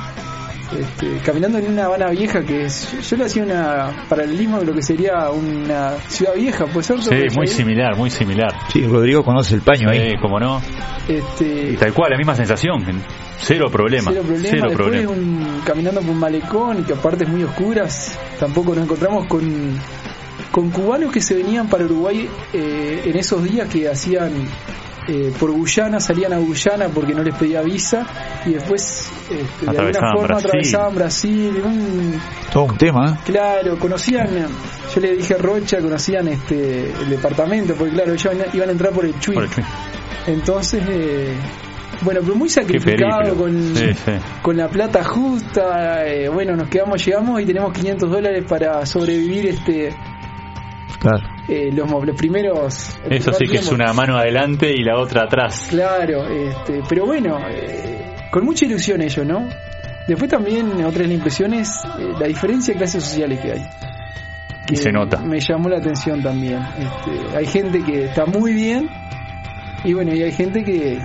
Este, 0.77 1.17
caminando 1.23 1.59
en 1.59 1.67
una 1.71 1.85
Habana 1.85 2.09
vieja 2.09 2.41
que 2.43 2.65
es, 2.65 3.07
yo 3.07 3.17
le 3.17 3.25
hacía 3.25 3.43
una 3.43 4.05
paralelismo 4.09 4.59
de 4.59 4.65
lo 4.65 4.73
que 4.73 4.81
sería 4.81 5.29
una 5.29 5.91
ciudad 6.07 6.33
vieja, 6.35 6.65
pues 6.65 6.87
ser 6.87 7.01
Sí, 7.01 7.15
muy 7.35 7.47
similar, 7.47 7.95
muy 7.95 8.09
similar. 8.09 8.51
Sí, 8.73 8.85
Rodrigo 8.85 9.23
conoce 9.23 9.55
el 9.55 9.61
paño 9.61 9.89
ahí. 9.89 10.11
Sí, 10.11 10.17
como 10.21 10.39
no. 10.39 10.61
Este, 11.07 11.71
Y 11.73 11.77
tal 11.77 11.93
cual, 11.93 12.11
la 12.11 12.17
misma 12.17 12.35
sensación. 12.35 12.83
Cero 13.37 13.69
problema. 13.69 14.09
Cero 14.11 14.23
problema. 14.25 14.49
Cero 14.49 14.67
Después 14.69 14.87
problema. 14.89 15.11
un- 15.11 15.61
caminando 15.63 16.01
por 16.01 16.09
un 16.11 16.19
malecón 16.19 16.79
y 16.79 16.83
que 16.83 16.93
aparte 16.93 17.25
es 17.25 17.29
muy 17.29 17.43
oscuras, 17.43 18.17
tampoco 18.39 18.73
nos 18.73 18.85
encontramos 18.85 19.27
con, 19.27 19.77
con 20.51 20.71
cubanos 20.71 21.11
que 21.11 21.21
se 21.21 21.35
venían 21.35 21.67
para 21.69 21.85
Uruguay 21.85 22.27
eh, 22.53 23.01
en 23.05 23.15
esos 23.17 23.43
días 23.43 23.69
que 23.69 23.87
hacían 23.87 24.31
eh, 25.07 25.31
por 25.39 25.51
Guyana, 25.51 25.99
salían 25.99 26.33
a 26.33 26.37
Guyana 26.37 26.87
porque 26.89 27.13
no 27.13 27.23
les 27.23 27.35
pedía 27.35 27.61
visa 27.61 28.05
y 28.45 28.53
después 28.53 29.11
este, 29.29 29.35
de 29.35 29.41
alguna 29.69 29.71
Atravesaban 29.71 30.11
forma 30.13 30.27
Brasil. 30.27 30.47
atravesaban 30.47 30.95
Brasil. 30.95 31.61
Un, 31.65 32.21
Todo 32.51 32.63
un 32.65 32.77
tema. 32.77 33.11
¿eh? 33.11 33.19
Claro, 33.25 33.77
conocían, 33.79 34.27
yo 34.93 35.01
le 35.01 35.15
dije 35.15 35.33
a 35.33 35.37
Rocha, 35.37 35.79
conocían 35.79 36.27
este 36.27 36.91
el 36.91 37.09
departamento, 37.09 37.73
porque 37.75 37.93
claro, 37.93 38.13
ellos 38.13 38.33
iban 38.53 38.69
a- 38.69 38.71
entrar 38.71 38.91
por 38.93 39.05
el 39.05 39.19
Chuy. 39.19 39.35
Por 39.35 39.43
el 39.43 39.49
Chuy. 39.49 39.63
Entonces, 40.27 40.83
eh, 40.89 41.33
bueno, 42.01 42.19
pero 42.23 42.35
muy 42.35 42.49
sacrificado 42.49 43.35
con, 43.35 43.75
Sí, 43.75 43.93
sí. 43.93 44.11
con 44.41 44.57
la 44.57 44.67
plata 44.67 45.03
justa. 45.03 46.05
eh, 46.05 46.27
bueno, 46.29 46.55
nos 46.55 46.67
quedamos, 46.69 47.03
llegamos 47.05 47.41
y 47.41 47.45
tenemos 47.45 47.71
500 47.73 48.09
dólares 48.09 48.43
para 48.47 48.85
sobrevivir 48.85 49.47
este 49.47 49.95
Claro. 50.99 51.27
eh, 51.47 51.69
los, 51.73 51.89
los 51.91 52.15
primeros. 52.15 52.97
Eso 53.09 53.33
sí 53.33 53.45
que 53.45 53.57
es 53.57 53.71
una 53.71 53.93
mano 53.93 54.17
adelante 54.17 54.71
y 54.75 54.83
la 54.83 54.99
otra 54.99 55.23
atrás. 55.23 55.67
Claro, 55.69 56.27
este, 56.27 56.81
pero 56.87 57.05
bueno, 57.05 57.37
eh, 57.49 58.05
con 58.31 58.45
mucha 58.45 58.65
ilusión 58.65 59.01
ellos, 59.01 59.25
¿no? 59.25 59.47
Después 60.07 60.29
también 60.29 60.67
otra 60.83 61.01
de 61.01 61.07
las 61.07 61.11
impresiones, 61.15 61.69
eh, 61.99 62.13
la 62.19 62.27
diferencia 62.27 62.73
de 62.73 62.77
clases 62.77 63.03
sociales 63.03 63.39
que 63.39 63.51
hay. 63.53 63.61
Y 64.63 64.69
Que 64.69 64.75
se 64.77 64.91
nota. 64.91 65.19
Me 65.21 65.39
llamó 65.39 65.69
la 65.69 65.77
atención 65.77 66.21
también. 66.23 66.59
Este, 66.59 67.37
hay 67.37 67.45
gente 67.45 67.83
que 67.83 68.05
está 68.05 68.25
muy 68.25 68.53
bien 68.53 68.89
y 69.83 69.93
bueno, 69.93 70.13
y 70.13 70.21
hay 70.23 70.31
gente 70.31 70.63
que 70.63 70.93
eh, 70.93 70.99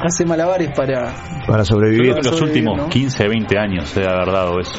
hace 0.00 0.24
malabares 0.24 0.70
para 0.76 1.12
Para 1.46 1.64
sobrevivir. 1.64 2.12
Creo 2.12 2.22
que 2.22 2.28
los 2.28 2.38
sobrevivir, 2.38 2.68
últimos 2.68 2.86
¿no? 2.86 2.88
15, 2.88 3.28
20 3.28 3.58
años 3.58 3.88
se 3.88 4.04
haber 4.04 4.32
dado 4.32 4.60
eso. 4.60 4.78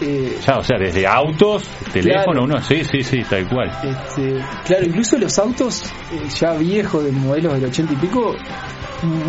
Eh, 0.00 0.36
Ya, 0.46 0.58
o 0.58 0.62
sea, 0.62 0.78
desde 0.78 1.06
autos, 1.06 1.68
teléfono, 1.92 2.24
Claro. 2.24 2.44
uno, 2.44 2.62
sí, 2.62 2.82
sí, 2.84 3.02
sí, 3.02 3.22
tal 3.28 3.48
cual. 3.48 3.70
Este, 3.82 4.40
claro, 4.64 4.86
incluso 4.86 5.18
los 5.18 5.38
autos 5.38 5.84
eh, 6.12 6.28
ya 6.38 6.52
viejos 6.54 7.04
de 7.04 7.12
modelos 7.12 7.54
del 7.54 7.64
80 7.66 7.92
y 7.92 7.96
pico, 7.96 8.34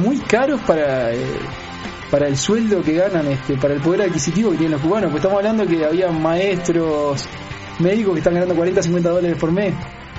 muy 0.04 0.18
caros 0.20 0.62
para 0.62 1.14
eh, 1.14 1.18
para 2.10 2.28
el 2.28 2.38
sueldo 2.38 2.82
que 2.82 2.94
ganan, 2.94 3.28
este, 3.28 3.58
para 3.58 3.74
el 3.74 3.82
poder 3.82 4.04
adquisitivo 4.04 4.52
que 4.52 4.58
tienen 4.58 4.74
los 4.74 4.82
cubanos. 4.82 5.12
Pues 5.12 5.22
estamos 5.22 5.40
hablando 5.40 5.66
que 5.68 5.84
había 5.86 6.10
maestros, 6.10 7.28
médicos 7.80 8.14
que 8.14 8.20
están 8.20 8.34
ganando 8.34 8.56
40, 8.56 8.82
50 8.82 9.10
dólares 9.10 9.38
por 9.38 9.52
mes. 9.52 9.74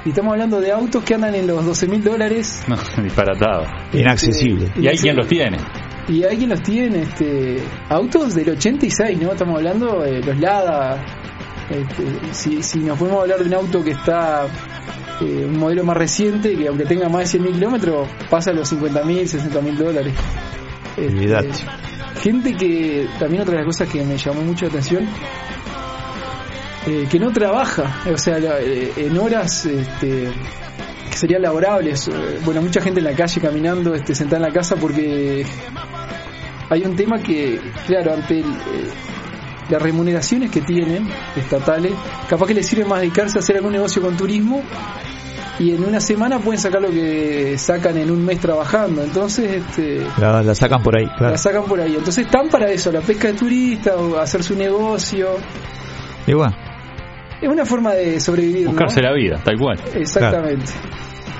Y 0.04 0.10
estamos 0.10 0.32
hablando 0.32 0.60
de 0.60 0.70
autos 0.70 1.02
que 1.02 1.14
andan 1.14 1.34
en 1.34 1.46
los 1.46 1.64
12 1.64 1.86
mil 1.88 2.04
dólares. 2.04 2.62
No, 2.68 2.76
disparatado. 3.02 3.64
Inaccesible. 3.92 4.66
Este, 4.66 4.80
Y 4.82 4.88
hay 4.88 4.96
quien 4.98 5.16
los 5.16 5.26
tiene. 5.26 5.56
Y 6.08 6.24
hay 6.24 6.38
quien 6.38 6.48
los 6.50 6.62
tiene, 6.62 7.02
este, 7.02 7.62
autos 7.90 8.34
del 8.34 8.50
86, 8.50 9.18
¿no? 9.20 9.32
Estamos 9.32 9.56
hablando 9.56 10.00
de 10.00 10.20
los 10.22 10.38
Lada. 10.38 11.04
Este, 11.68 12.04
si, 12.32 12.62
si 12.62 12.78
nos 12.78 12.98
podemos 12.98 13.20
hablar 13.22 13.40
de 13.40 13.44
un 13.46 13.54
auto 13.54 13.84
que 13.84 13.90
está, 13.90 14.46
eh, 15.20 15.44
un 15.44 15.58
modelo 15.58 15.84
más 15.84 15.98
reciente, 15.98 16.56
que 16.56 16.66
aunque 16.66 16.86
tenga 16.86 17.10
más 17.10 17.30
de 17.30 17.38
100.000 17.40 17.52
kilómetros, 17.52 18.08
pasa 18.30 18.50
a 18.52 18.54
los 18.54 18.72
50.000, 18.72 19.26
60.000 19.26 19.76
dólares. 19.76 20.14
Este, 20.96 21.12
gente 22.22 22.54
que, 22.56 23.06
también 23.18 23.42
otra 23.42 23.52
de 23.52 23.58
las 23.58 23.66
cosas 23.66 23.88
que 23.92 24.02
me 24.02 24.16
llamó 24.16 24.40
mucho 24.40 24.64
la 24.64 24.70
atención, 24.70 25.06
eh, 26.86 27.06
que 27.10 27.18
no 27.18 27.30
trabaja, 27.32 28.00
o 28.10 28.16
sea, 28.16 28.38
la- 28.38 28.60
eh, 28.60 28.92
en 28.96 29.18
horas 29.18 29.66
este, 29.66 30.30
que 31.10 31.16
serían 31.16 31.42
laborables. 31.42 32.08
Bueno, 32.46 32.62
mucha 32.62 32.80
gente 32.80 33.00
en 33.00 33.04
la 33.04 33.12
calle 33.14 33.40
caminando, 33.42 33.94
este, 33.94 34.14
sentada 34.14 34.38
en 34.38 34.42
la 34.48 34.54
casa 34.54 34.74
porque 34.76 35.44
hay 36.70 36.84
un 36.84 36.96
tema 36.96 37.18
que, 37.18 37.60
claro, 37.86 38.14
ante 38.14 38.40
el, 38.40 38.46
eh, 38.46 38.90
las 39.70 39.82
remuneraciones 39.82 40.50
que 40.50 40.60
tienen 40.62 41.08
estatales, 41.36 41.92
capaz 42.28 42.46
que 42.46 42.54
les 42.54 42.66
sirve 42.66 42.84
más 42.84 43.00
dedicarse 43.00 43.38
a 43.38 43.40
hacer 43.40 43.56
algún 43.56 43.72
negocio 43.72 44.00
con 44.02 44.16
turismo 44.16 44.62
y 45.58 45.74
en 45.74 45.84
una 45.84 46.00
semana 46.00 46.38
pueden 46.38 46.60
sacar 46.60 46.80
lo 46.80 46.90
que 46.90 47.58
sacan 47.58 47.96
en 47.96 48.10
un 48.10 48.24
mes 48.24 48.38
trabajando. 48.38 49.02
Entonces, 49.02 49.64
este, 49.64 50.06
La, 50.18 50.42
la 50.42 50.54
sacan 50.54 50.82
por 50.82 50.96
ahí, 50.96 51.06
claro. 51.06 51.30
la 51.32 51.36
sacan 51.38 51.64
por 51.64 51.80
ahí. 51.80 51.96
Entonces 51.96 52.26
están 52.26 52.48
para 52.48 52.70
eso, 52.70 52.92
la 52.92 53.00
pesca 53.00 53.28
de 53.28 53.34
turista 53.34 53.96
o 53.96 54.18
hacer 54.18 54.42
su 54.42 54.56
negocio. 54.56 55.30
Bueno, 56.26 56.54
Es 57.40 57.48
una 57.48 57.64
forma 57.64 57.94
de 57.94 58.20
sobrevivir, 58.20 58.64
¿no? 58.64 58.70
Buscarse 58.70 59.00
la 59.02 59.12
vida, 59.12 59.40
tal 59.42 59.58
cual. 59.58 59.80
Exactamente. 59.94 60.72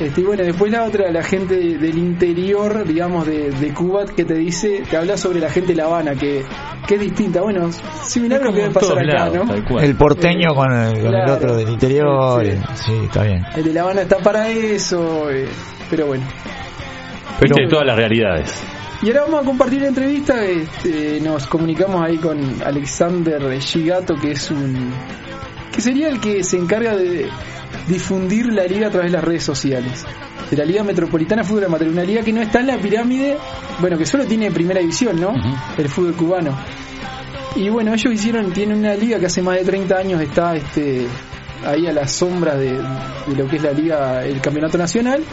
Este, 0.01 0.21
y 0.21 0.25
bueno, 0.25 0.45
después 0.45 0.71
la 0.71 0.85
otra, 0.85 1.11
la 1.11 1.23
gente 1.25 1.57
de- 1.57 1.77
del 1.79 1.99
interior, 1.99 2.85
digamos, 2.87 3.27
de, 3.27 3.51
de 3.51 3.75
Cuba, 3.75 4.05
que 4.07 4.25
te 4.25 4.35
dice, 4.35 4.83
te 4.89 4.97
habla 4.97 5.17
sobre 5.17 5.41
la 5.41 5.51
gente 5.51 5.71
de 5.73 5.77
La 5.77 5.87
Habana, 5.87 6.15
que, 6.15 6.45
que 6.87 6.95
es 6.95 7.01
distinta. 7.01 7.41
Bueno, 7.43 7.71
similar 8.05 8.41
a 8.41 8.45
lo 8.45 8.53
que 8.53 8.61
debe 8.61 8.75
pasar 8.75 8.99
acá, 8.99 9.31
¿no? 9.31 9.79
el 9.81 9.97
porteño 9.97 10.55
con 10.55 10.73
el, 10.73 10.93
con 10.95 11.05
el 11.07 11.11
Claro. 11.11 11.35
otro 11.35 11.57
del 11.57 11.69
interior. 11.71 12.45
Sí, 12.45 12.51
eh, 12.51 12.61
Sí, 12.75 12.93
está 13.05 13.23
bien. 13.25 13.45
El 13.57 13.65
de 13.65 13.73
La 13.73 13.83
Habana 13.83 14.03
está 14.03 14.19
para 14.19 14.49
eso, 14.51 15.31
eh, 15.31 15.49
pero 15.91 16.07
bueno. 16.07 16.25
Pero 17.41 17.55
Viste 17.57 17.71
todas 17.71 17.87
las 17.87 17.97
realidades. 17.97 18.63
Y 19.03 19.09
ahora 19.09 19.23
vamos 19.23 19.43
a 19.43 19.45
compartir 19.45 19.83
la 19.83 19.89
entrevista. 19.89 20.45
Este, 20.45 21.21
nos 21.21 21.47
comunicamos 21.47 22.03
ahí 22.05 22.17
con 22.17 22.39
Alexander 22.65 23.61
Gigato, 23.61 24.15
que 24.17 24.33
es 24.33 24.51
un. 24.51 24.91
que 25.73 25.81
sería 25.81 26.09
el 26.09 26.21
que 26.21 26.43
se 26.43 26.57
encarga 26.57 26.97
de 26.97 27.29
difundir 27.89 28.53
la 28.53 28.65
liga 28.65 28.89
a 28.89 28.91
través 28.91 29.11
de 29.11 29.17
las 29.17 29.25
redes 29.25 29.45
sociales. 29.45 30.05
De 30.51 30.57
la 30.57 30.65
Liga 30.65 30.83
Metropolitana 30.85 31.43
de 31.43 31.49
Fútbol 31.49 31.65
Amateur, 31.65 31.91
una 31.91 32.05
liga 32.05 32.23
que 32.23 32.33
no 32.33 32.41
está 32.41 32.61
en 32.61 32.69
la 32.69 32.79
pirámide, 32.79 33.37
bueno, 33.81 33.99
que 33.99 34.07
solo 34.07 34.25
tiene 34.25 34.51
primera 34.51 34.81
división, 34.81 35.21
¿no? 35.21 35.35
El 35.77 35.89
fútbol 35.89 36.15
cubano. 36.15 36.57
Y 37.57 37.69
bueno, 37.71 37.93
ellos 37.95 38.13
hicieron, 38.13 38.53
tienen 38.53 38.79
una 38.79 38.95
liga 38.95 39.19
que 39.19 39.27
hace 39.27 39.43
más 39.43 39.57
de 39.57 39.65
30 39.65 39.97
años 39.97 40.21
está 40.21 40.55
este 40.55 41.07
ahí 41.67 41.87
a 41.89 41.93
las 41.93 42.13
sombras 42.13 42.57
de, 42.59 42.73
de 42.73 43.37
lo 43.37 43.49
que 43.49 43.57
es 43.57 43.63
la 43.63 43.73
liga, 43.73 44.25
el 44.25 44.41
campeonato 44.41 44.79
nacional, 44.79 45.25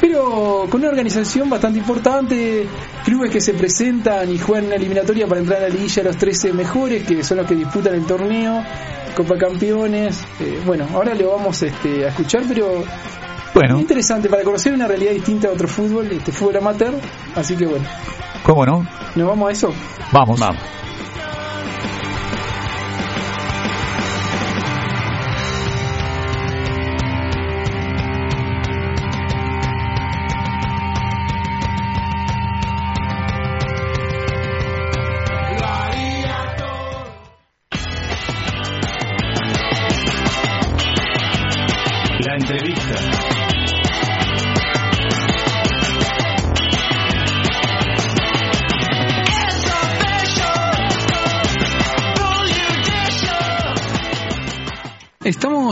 pero 0.00 0.66
con 0.70 0.80
una 0.80 0.90
organización 0.90 1.50
bastante 1.50 1.78
importante, 1.78 2.66
clubes 3.04 3.30
que 3.30 3.40
se 3.40 3.54
presentan 3.54 4.30
y 4.30 4.38
juegan 4.38 4.66
una 4.66 4.76
eliminatoria 4.76 5.26
para 5.26 5.40
entrar 5.40 5.58
a 5.58 5.68
la 5.68 5.74
liguilla 5.74 6.02
los 6.02 6.16
13 6.16 6.52
mejores, 6.52 7.04
que 7.04 7.24
son 7.24 7.38
los 7.38 7.46
que 7.46 7.54
disputan 7.54 7.94
el 7.94 8.06
torneo, 8.06 8.62
Copa 9.14 9.36
Campeones, 9.36 10.24
eh, 10.40 10.60
bueno, 10.66 10.86
ahora 10.92 11.14
lo 11.14 11.30
vamos 11.30 11.62
este, 11.62 12.04
a 12.04 12.08
escuchar, 12.08 12.42
pero 12.48 12.84
bueno, 13.54 13.74
muy 13.74 13.82
interesante 13.82 14.28
para 14.28 14.42
conocer 14.42 14.72
una 14.74 14.88
realidad 14.88 15.12
distinta 15.12 15.48
a 15.48 15.52
otro 15.52 15.68
fútbol, 15.68 16.10
este 16.10 16.32
fútbol 16.32 16.56
amateur, 16.56 16.94
así 17.36 17.56
que 17.56 17.66
bueno, 17.66 17.86
¿cómo 18.42 18.66
no? 18.66 18.86
nos 19.14 19.28
vamos 19.28 19.48
a 19.48 19.52
eso. 19.52 19.72
Vamos. 20.12 20.40
Vamos. 20.40 20.83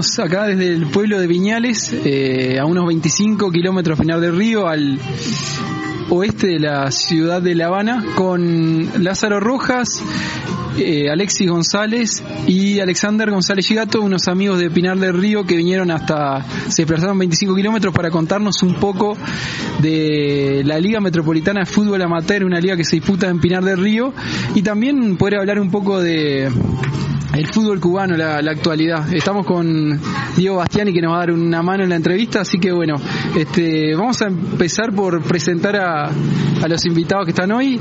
Acá 0.02 0.48
desde 0.48 0.66
el 0.66 0.88
pueblo 0.88 1.20
de 1.20 1.28
Viñales, 1.28 1.92
eh, 1.92 2.58
a 2.58 2.66
unos 2.66 2.86
25 2.88 3.52
kilómetros 3.52 3.96
Pinar 4.00 4.18
del 4.18 4.36
Río, 4.36 4.66
al 4.66 4.98
oeste 6.10 6.48
de 6.48 6.58
la 6.58 6.90
ciudad 6.90 7.40
de 7.40 7.54
La 7.54 7.66
Habana, 7.66 8.04
con 8.16 9.04
Lázaro 9.04 9.38
Rojas, 9.38 10.02
eh, 10.76 11.08
Alexis 11.08 11.48
González 11.48 12.20
y 12.48 12.80
Alexander 12.80 13.30
González 13.30 13.64
Gigato, 13.64 14.00
unos 14.00 14.26
amigos 14.26 14.58
de 14.58 14.70
Pinar 14.70 14.98
del 14.98 15.16
Río 15.16 15.44
que 15.44 15.54
vinieron 15.54 15.92
hasta, 15.92 16.44
se 16.68 16.82
desplazaron 16.82 17.16
25 17.18 17.54
kilómetros 17.54 17.94
para 17.94 18.10
contarnos 18.10 18.60
un 18.64 18.74
poco 18.74 19.16
de 19.80 20.62
la 20.64 20.80
Liga 20.80 21.00
Metropolitana 21.00 21.60
de 21.60 21.66
Fútbol 21.66 22.02
Amateur, 22.02 22.44
una 22.44 22.58
liga 22.58 22.76
que 22.76 22.84
se 22.84 22.96
disputa 22.96 23.28
en 23.28 23.38
Pinar 23.38 23.62
del 23.62 23.78
Río, 23.78 24.12
y 24.56 24.62
también 24.62 25.16
poder 25.16 25.38
hablar 25.38 25.60
un 25.60 25.70
poco 25.70 26.00
de 26.02 26.50
el 27.34 27.46
fútbol 27.52 27.80
cubano, 27.80 28.16
la, 28.16 28.42
la 28.42 28.50
actualidad. 28.50 29.12
Estamos 29.12 29.46
con 29.46 29.98
Diego 30.36 30.56
Bastiani 30.56 30.92
que 30.92 31.00
nos 31.00 31.12
va 31.12 31.16
a 31.16 31.20
dar 31.20 31.32
una 31.32 31.62
mano 31.62 31.82
en 31.82 31.90
la 31.90 31.96
entrevista, 31.96 32.40
así 32.42 32.58
que 32.58 32.72
bueno, 32.72 32.96
este, 33.36 33.94
vamos 33.94 34.20
a 34.22 34.26
empezar 34.26 34.92
por 34.94 35.22
presentar 35.22 35.76
a, 35.76 36.06
a 36.06 36.68
los 36.68 36.84
invitados 36.84 37.24
que 37.24 37.30
están 37.30 37.50
hoy. 37.52 37.80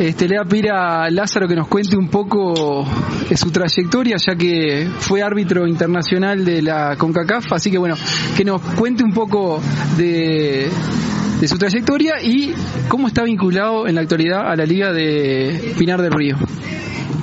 Este, 0.00 0.28
le 0.28 0.36
voy 0.36 0.44
a 0.44 0.48
pedir 0.48 0.70
a 0.70 1.08
Lázaro 1.10 1.48
que 1.48 1.54
nos 1.54 1.68
cuente 1.68 1.96
un 1.96 2.08
poco 2.08 2.84
de 3.28 3.36
su 3.36 3.50
trayectoria, 3.50 4.16
ya 4.18 4.34
que 4.34 4.88
fue 4.98 5.22
árbitro 5.22 5.66
internacional 5.66 6.44
de 6.44 6.60
la 6.60 6.96
CONCACAF, 6.96 7.52
así 7.52 7.70
que 7.70 7.78
bueno, 7.78 7.94
que 8.36 8.44
nos 8.44 8.60
cuente 8.60 9.04
un 9.04 9.12
poco 9.12 9.60
de, 9.96 10.68
de 11.40 11.48
su 11.48 11.56
trayectoria 11.56 12.14
y 12.22 12.52
cómo 12.88 13.08
está 13.08 13.22
vinculado 13.22 13.86
en 13.86 13.94
la 13.94 14.02
actualidad 14.02 14.50
a 14.50 14.56
la 14.56 14.66
Liga 14.66 14.92
de 14.92 15.74
Pinar 15.78 16.02
del 16.02 16.12
Río. 16.12 16.36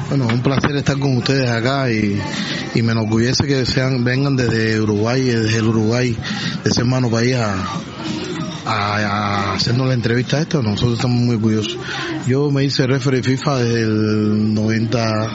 Bueno, 0.10 0.28
un 0.28 0.42
placer 0.42 0.76
estar 0.76 0.98
con 1.00 1.18
ustedes 1.18 1.50
acá 1.50 1.92
y, 1.92 2.22
y 2.76 2.82
me 2.82 2.92
enorgullece 2.92 3.46
que 3.46 3.66
sean 3.66 4.04
vengan 4.04 4.36
desde 4.36 4.80
Uruguay, 4.80 5.22
desde 5.24 5.58
el 5.58 5.68
Uruguay, 5.68 6.18
de 6.64 6.70
ese 6.70 6.82
hermano 6.82 7.10
país 7.10 7.36
a, 7.36 7.56
a, 8.66 8.98
a 8.98 9.54
hacernos 9.56 9.88
la 9.88 9.94
entrevista 9.94 10.40
esta. 10.40 10.62
Nosotros 10.62 10.96
estamos 10.96 11.22
muy 11.22 11.36
orgullosos. 11.36 11.78
Yo 12.28 12.52
me 12.52 12.64
hice 12.64 12.88
referee 12.88 13.24
FIFA 13.24 13.58
desde 13.58 13.82
el 13.82 14.54
90 14.54 15.30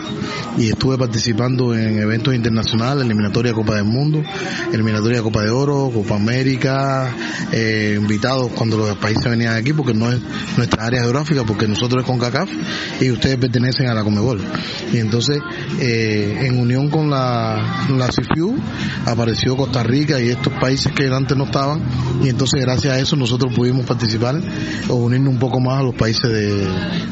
y 0.58 0.70
estuve 0.70 0.98
participando 0.98 1.74
en 1.74 1.98
eventos 1.98 2.34
internacionales, 2.34 3.04
eliminatoria 3.04 3.52
Copa 3.52 3.76
del 3.76 3.84
Mundo, 3.84 4.22
eliminatoria 4.72 5.22
Copa 5.22 5.42
de 5.42 5.50
Oro, 5.50 5.90
Copa 5.92 6.16
América, 6.16 7.14
eh, 7.52 7.96
invitados 8.00 8.50
cuando 8.54 8.76
los 8.76 8.96
países 8.96 9.24
venían 9.24 9.54
aquí 9.54 9.72
porque 9.72 9.94
no 9.94 10.10
es 10.10 10.20
nuestra 10.56 10.86
área 10.86 11.02
geográfica, 11.02 11.44
porque 11.44 11.68
nosotros 11.68 12.02
es 12.02 12.06
con 12.06 12.18
CACAF 12.18 12.50
y 13.00 13.10
ustedes 13.10 13.36
pertenecen 13.36 13.88
a 13.88 13.94
la 13.94 14.02
Comebol. 14.02 14.40
Y 14.92 14.98
entonces, 14.98 15.38
eh, 15.80 16.46
en 16.46 16.58
unión 16.58 16.88
con 16.90 17.10
la, 17.10 17.86
la 17.90 18.10
CIFIU, 18.10 18.56
apareció 19.06 19.56
Costa 19.56 19.82
Rica 19.82 20.20
y 20.20 20.30
estos 20.30 20.52
países 20.54 20.92
que 20.92 21.06
antes 21.06 21.36
no 21.36 21.44
estaban, 21.44 21.82
y 22.22 22.28
entonces 22.28 22.60
gracias 22.60 22.94
a 22.94 22.98
eso 22.98 23.16
nosotros 23.18 23.52
pudimos 23.54 23.84
participar 23.86 24.40
o 24.88 24.94
unirnos 24.94 25.32
un 25.32 25.38
poco 25.38 25.60
más 25.60 25.80
a 25.80 25.82
los 25.82 25.94
países 25.94 26.30
de, 26.30 26.68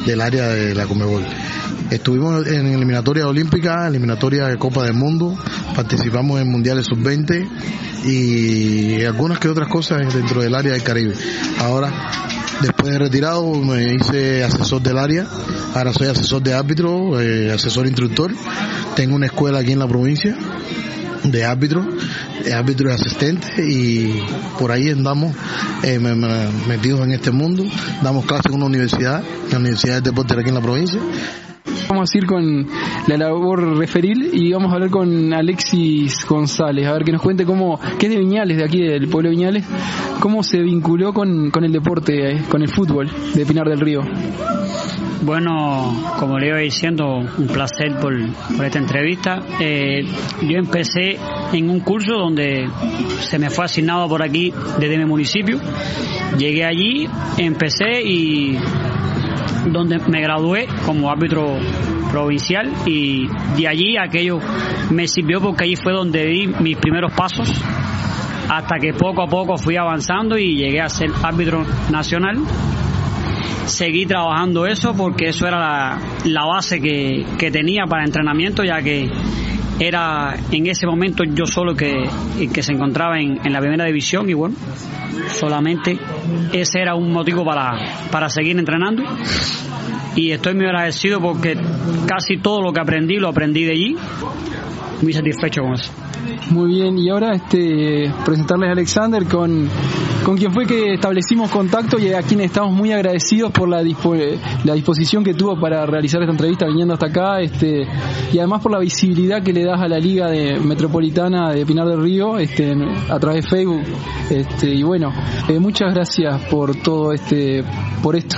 del 0.07 0.21
área 0.21 0.49
de 0.49 0.75
la 0.75 0.87
Comebol. 0.87 1.25
Estuvimos 1.91 2.47
en 2.47 2.67
eliminatoria 2.67 3.27
olímpica, 3.27 3.87
eliminatoria 3.87 4.47
de 4.47 4.57
Copa 4.57 4.85
del 4.85 4.95
Mundo, 4.95 5.37
participamos 5.75 6.41
en 6.41 6.51
mundiales 6.51 6.87
sub-20 6.87 7.49
y 8.05 9.05
algunas 9.05 9.39
que 9.39 9.49
otras 9.49 9.69
cosas 9.69 10.13
dentro 10.13 10.43
del 10.43 10.55
área 10.55 10.73
del 10.73 10.83
Caribe. 10.83 11.15
Ahora 11.61 11.93
Después 12.61 12.91
de 12.91 12.99
retirado 12.99 13.55
me 13.55 13.95
hice 13.95 14.43
asesor 14.43 14.81
del 14.81 14.97
área, 14.97 15.27
ahora 15.75 15.93
soy 15.93 16.09
asesor 16.09 16.43
de 16.43 16.55
árbitro, 16.55 17.21
eh, 17.21 17.53
asesor 17.53 17.87
instructor. 17.87 18.33
Tengo 18.95 19.15
una 19.15 19.27
escuela 19.27 19.59
aquí 19.59 19.73
en 19.73 19.79
la 19.79 19.87
provincia 19.87 20.35
de 21.31 21.45
árbitro, 21.45 21.85
de 22.45 22.55
árbitro 22.55 22.91
y 22.91 22.93
asistente 22.93 23.47
y 23.69 24.21
por 24.59 24.71
ahí 24.73 24.91
andamos 24.91 25.35
eh, 25.83 25.99
me- 25.99 26.15
me- 26.15 26.49
metidos 26.69 27.01
en 27.03 27.13
este 27.13 27.31
mundo. 27.31 27.65
Damos 28.03 28.25
clases 28.27 28.47
en 28.51 28.55
una 28.57 28.67
universidad, 28.67 29.23
la 29.51 29.59
Universidad 29.59 29.97
de 29.97 30.11
Deportes 30.11 30.39
aquí 30.39 30.49
en 30.49 30.55
la 30.55 30.61
provincia. 30.63 31.01
Vamos 31.89 32.11
a 32.13 32.19
ir 32.19 32.27
con 32.27 32.67
la 33.07 33.17
labor 33.17 33.77
referil 33.79 34.31
y 34.33 34.53
vamos 34.53 34.71
a 34.73 34.75
hablar 34.75 34.91
con 34.91 35.33
Alexis 35.33 36.25
González, 36.27 36.87
a 36.87 36.93
ver 36.93 37.05
que 37.05 37.13
nos 37.13 37.23
cuente 37.23 37.45
cómo, 37.45 37.79
que 37.99 38.07
es 38.07 38.13
de 38.13 38.19
Viñales, 38.19 38.57
de 38.57 38.65
aquí 38.65 38.83
del 38.83 39.09
pueblo 39.09 39.31
de 39.31 39.37
Viñales, 39.37 39.65
cómo 40.21 40.43
se 40.43 40.59
vinculó 40.63 41.13
con, 41.13 41.51
con 41.51 41.65
el 41.65 41.73
deporte, 41.73 42.33
eh, 42.33 42.43
con 42.49 42.63
el 42.63 42.69
fútbol 42.69 43.09
de 43.35 43.47
Pinar 43.47 43.69
del 43.69 43.81
Río. 43.81 44.01
Bueno, 45.23 46.15
como 46.19 46.39
le 46.39 46.49
iba 46.49 46.59
diciendo, 46.59 47.17
un 47.17 47.47
placer 47.47 47.99
por, 48.01 48.15
esta 48.65 48.79
entrevista. 48.79 49.43
Eh, 49.61 50.05
yo 50.43 50.59
empecé 50.59 51.19
en 51.53 51.71
un 51.71 51.81
curso 51.81 52.15
donde 52.15 52.69
se 53.21 53.39
me 53.39 53.51
fue 53.51 53.65
asignado 53.65 54.09
por 54.09 54.23
aquí 54.23 54.53
desde 54.79 54.99
mi 54.99 55.05
municipio. 55.05 55.59
Llegué 56.39 56.65
allí, 56.65 57.09
empecé 57.39 58.03
y 58.05 58.59
donde 59.67 59.99
me 59.99 60.21
gradué 60.21 60.67
como 60.85 61.11
árbitro 61.11 61.59
provincial 62.11 62.73
y 62.87 63.27
de 63.57 63.69
allí 63.69 63.97
aquello 63.97 64.39
me 64.91 65.09
sirvió 65.09 65.41
porque 65.41 65.65
allí 65.65 65.77
fue 65.77 65.93
donde 65.93 66.25
di 66.25 66.47
mis 66.47 66.77
primeros 66.77 67.13
pasos 67.13 67.53
hasta 68.49 68.79
que 68.79 68.93
poco 68.93 69.23
a 69.23 69.27
poco 69.27 69.57
fui 69.59 69.77
avanzando 69.77 70.39
y 70.39 70.57
llegué 70.57 70.81
a 70.81 70.89
ser 70.89 71.11
árbitro 71.23 71.65
nacional 71.91 72.37
seguí 73.67 74.07
trabajando 74.07 74.67
eso 74.67 74.95
porque 74.95 75.29
eso 75.29 75.47
era 75.47 75.99
la, 76.25 76.47
base 76.47 76.81
que, 76.81 77.27
que 77.39 77.51
tenía 77.51 77.85
para 77.87 78.05
entrenamiento 78.05 78.65
ya 78.65 78.81
que 78.83 79.11
era 79.79 80.35
en 80.51 80.67
ese 80.67 80.87
momento 80.87 81.25
yo 81.25 81.47
solo 81.47 81.75
que, 81.75 82.09
que 82.53 82.63
se 82.63 82.73
encontraba 82.73 83.19
en, 83.19 83.45
en 83.45 83.53
la 83.53 83.61
primera 83.61 83.85
división 83.85 84.31
y 84.31 84.35
bueno 84.35 84.57
solamente 85.29 85.99
ese 86.53 86.81
era 86.81 86.95
un 86.95 87.13
motivo 87.13 87.45
para, 87.45 87.77
para 88.11 88.29
seguir 88.29 88.59
entrenando. 88.59 89.03
Y 90.15 90.31
estoy 90.31 90.55
muy 90.55 90.65
agradecido 90.65 91.21
porque 91.21 91.57
casi 92.07 92.39
todo 92.39 92.63
lo 92.63 92.73
que 92.73 92.81
aprendí 92.81 93.17
lo 93.17 93.29
aprendí 93.29 93.65
de 93.65 93.73
allí. 93.73 93.97
Muy 95.03 95.13
satisfecho 95.13 95.63
con 95.63 95.75
eso 95.75 95.93
Muy 96.51 96.69
bien, 96.71 96.99
y 96.99 97.09
ahora 97.11 97.35
este 97.35 98.13
presentarles 98.25 98.69
a 98.69 98.73
Alexander 98.73 99.25
con, 99.27 99.69
con 100.25 100.37
quien 100.37 100.53
fue 100.53 100.65
que 100.67 100.95
establecimos 100.95 101.51
contacto 101.51 101.99
y 101.99 102.13
a 102.13 102.23
quien 102.23 102.41
estamos 102.41 102.73
muy 102.73 102.93
agradecidos 102.93 103.51
por 103.53 103.69
la, 103.69 103.83
dispo- 103.83 104.17
la 104.65 104.75
disposición 104.75 105.25
que 105.25 105.35
tuvo 105.35 105.59
para 105.61 105.85
realizar 105.87 106.21
esta 106.23 106.33
entrevista 106.33 106.67
viniendo 106.67 106.95
hasta 106.95 107.07
acá 107.07 107.41
este 107.41 107.87
y 108.33 108.39
además 108.39 108.63
por 108.63 108.73
la 108.73 108.79
visibilidad 108.79 109.43
que 109.43 109.53
le 109.53 109.65
das 109.65 109.81
a 109.81 109.89
la 109.89 109.99
Liga 109.99 110.29
de 110.31 110.59
Metropolitana 110.61 111.51
de 111.53 111.67
Pinar 111.67 111.87
del 111.89 112.01
Río 112.01 112.39
este, 112.39 112.75
a 113.09 113.19
través 113.19 113.45
de 113.45 113.51
Facebook. 113.51 113.83
Este, 114.31 114.75
y 114.75 114.83
bueno, 114.83 115.13
eh, 115.49 115.59
muchas 115.59 115.93
gracias 115.95 116.41
por 116.51 116.75
todo 116.77 117.13
este 117.13 117.65
por 118.03 118.17
esto. 118.17 118.37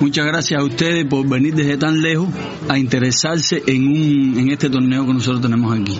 Muchas 0.00 0.26
gracias 0.26 0.60
a 0.60 0.64
ustedes 0.64 1.06
por 1.06 1.26
venir 1.28 1.54
desde 1.54 1.76
tan 1.76 2.00
lejos 2.00 2.28
a 2.68 2.78
interesarse 2.78 3.62
en, 3.66 3.86
un, 3.88 4.38
en 4.38 4.50
este 4.50 4.68
torneo 4.70 5.06
que 5.06 5.12
nosotros 5.14 5.42
tenemos 5.42 5.78
aquí. 5.78 5.98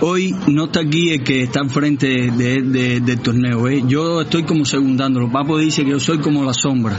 Hoy 0.00 0.34
no 0.48 0.64
está 0.64 0.80
aquí 0.80 1.10
el 1.10 1.22
que 1.22 1.44
está 1.44 1.60
al 1.60 1.70
frente 1.70 2.06
de- 2.30 2.62
de- 2.62 3.00
del 3.00 3.20
torneo. 3.20 3.68
¿eh? 3.68 3.82
Yo 3.86 4.22
estoy 4.22 4.42
como 4.42 4.64
segundándolo. 4.64 5.30
Papo 5.30 5.58
dice 5.58 5.84
que 5.84 5.90
yo 5.90 6.00
soy 6.00 6.18
como 6.18 6.44
la 6.44 6.52
sombra. 6.54 6.98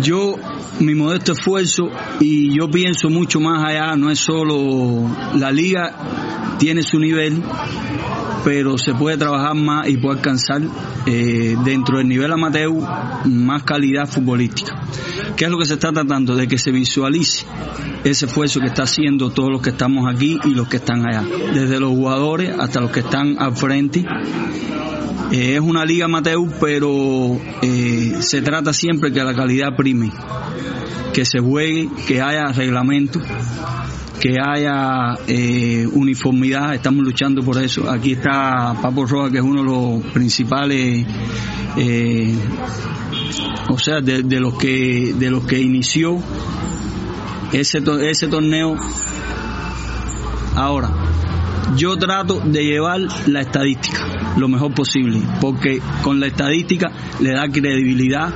Yo, 0.00 0.36
mi 0.80 0.94
modesto 0.94 1.32
esfuerzo, 1.32 1.90
y 2.18 2.56
yo 2.56 2.70
pienso 2.70 3.10
mucho 3.10 3.40
más 3.40 3.62
allá, 3.62 3.94
no 3.96 4.10
es 4.10 4.18
solo 4.20 5.06
la 5.36 5.52
liga, 5.52 6.56
tiene 6.58 6.82
su 6.82 6.98
nivel, 6.98 7.42
pero 8.44 8.78
se 8.78 8.94
puede 8.94 9.16
trabajar 9.16 9.54
más 9.54 9.88
y 9.88 9.96
puede 9.96 10.18
alcanzar 10.18 10.62
eh, 11.06 11.56
dentro 11.64 11.98
del 11.98 12.08
nivel 12.08 12.32
amateur 12.32 12.72
más 13.24 13.62
calidad 13.62 14.08
futbolística. 14.08 14.74
¿Qué 15.36 15.44
es 15.46 15.50
lo 15.50 15.58
que 15.58 15.64
se 15.64 15.74
está 15.74 15.92
tratando? 15.92 16.34
De 16.34 16.48
que 16.48 16.58
se 16.58 16.70
visualice 16.70 17.46
ese 18.04 18.26
esfuerzo 18.26 18.60
que 18.60 18.66
está 18.66 18.82
haciendo 18.82 19.30
todos 19.30 19.50
los 19.50 19.62
que 19.62 19.70
estamos 19.70 20.12
aquí 20.12 20.38
y 20.44 20.50
los 20.50 20.68
que 20.68 20.76
están 20.78 21.06
allá, 21.06 21.24
desde 21.54 21.78
los 21.78 21.90
jugadores 21.90 22.54
hasta 22.58 22.80
los 22.80 22.90
que 22.90 23.00
están 23.00 23.36
al 23.38 23.56
frente. 23.56 24.04
Eh, 25.30 25.54
es 25.54 25.60
una 25.60 25.84
liga 25.84 26.04
amateur, 26.04 26.40
pero 26.60 27.40
eh, 27.62 28.16
se 28.20 28.42
trata 28.42 28.72
siempre 28.72 29.12
que 29.12 29.24
la 29.24 29.34
calidad 29.34 29.74
prime, 29.76 30.12
que 31.14 31.24
se 31.24 31.38
juegue, 31.38 31.88
que 32.06 32.20
haya 32.20 32.52
reglamento, 32.52 33.20
que 34.20 34.36
haya 34.38 35.14
eh, 35.26 35.86
uniformidad, 35.92 36.74
estamos 36.74 37.04
luchando 37.04 37.42
por 37.42 37.58
eso. 37.62 37.90
Aquí 37.90 38.12
está 38.12 38.74
Papo 38.80 39.06
Roja, 39.06 39.30
que 39.30 39.38
es 39.38 39.44
uno 39.44 39.62
de 39.62 39.66
los 39.66 40.12
principales, 40.12 41.06
eh, 41.76 42.34
o 43.68 43.78
sea, 43.78 44.00
de, 44.00 44.22
de 44.22 44.40
los 44.40 44.56
que 44.58 45.14
de 45.18 45.30
los 45.30 45.44
que 45.44 45.60
inició 45.60 46.18
ese 47.52 47.82
ese 48.02 48.28
torneo. 48.28 48.76
Ahora, 50.54 50.90
yo 51.76 51.96
trato 51.96 52.40
de 52.40 52.64
llevar 52.64 53.00
la 53.26 53.40
estadística 53.40 54.12
lo 54.36 54.48
mejor 54.48 54.72
posible, 54.74 55.20
porque 55.40 55.80
con 56.02 56.20
la 56.20 56.26
estadística 56.26 56.90
le 57.20 57.32
da 57.32 57.48
credibilidad 57.48 58.32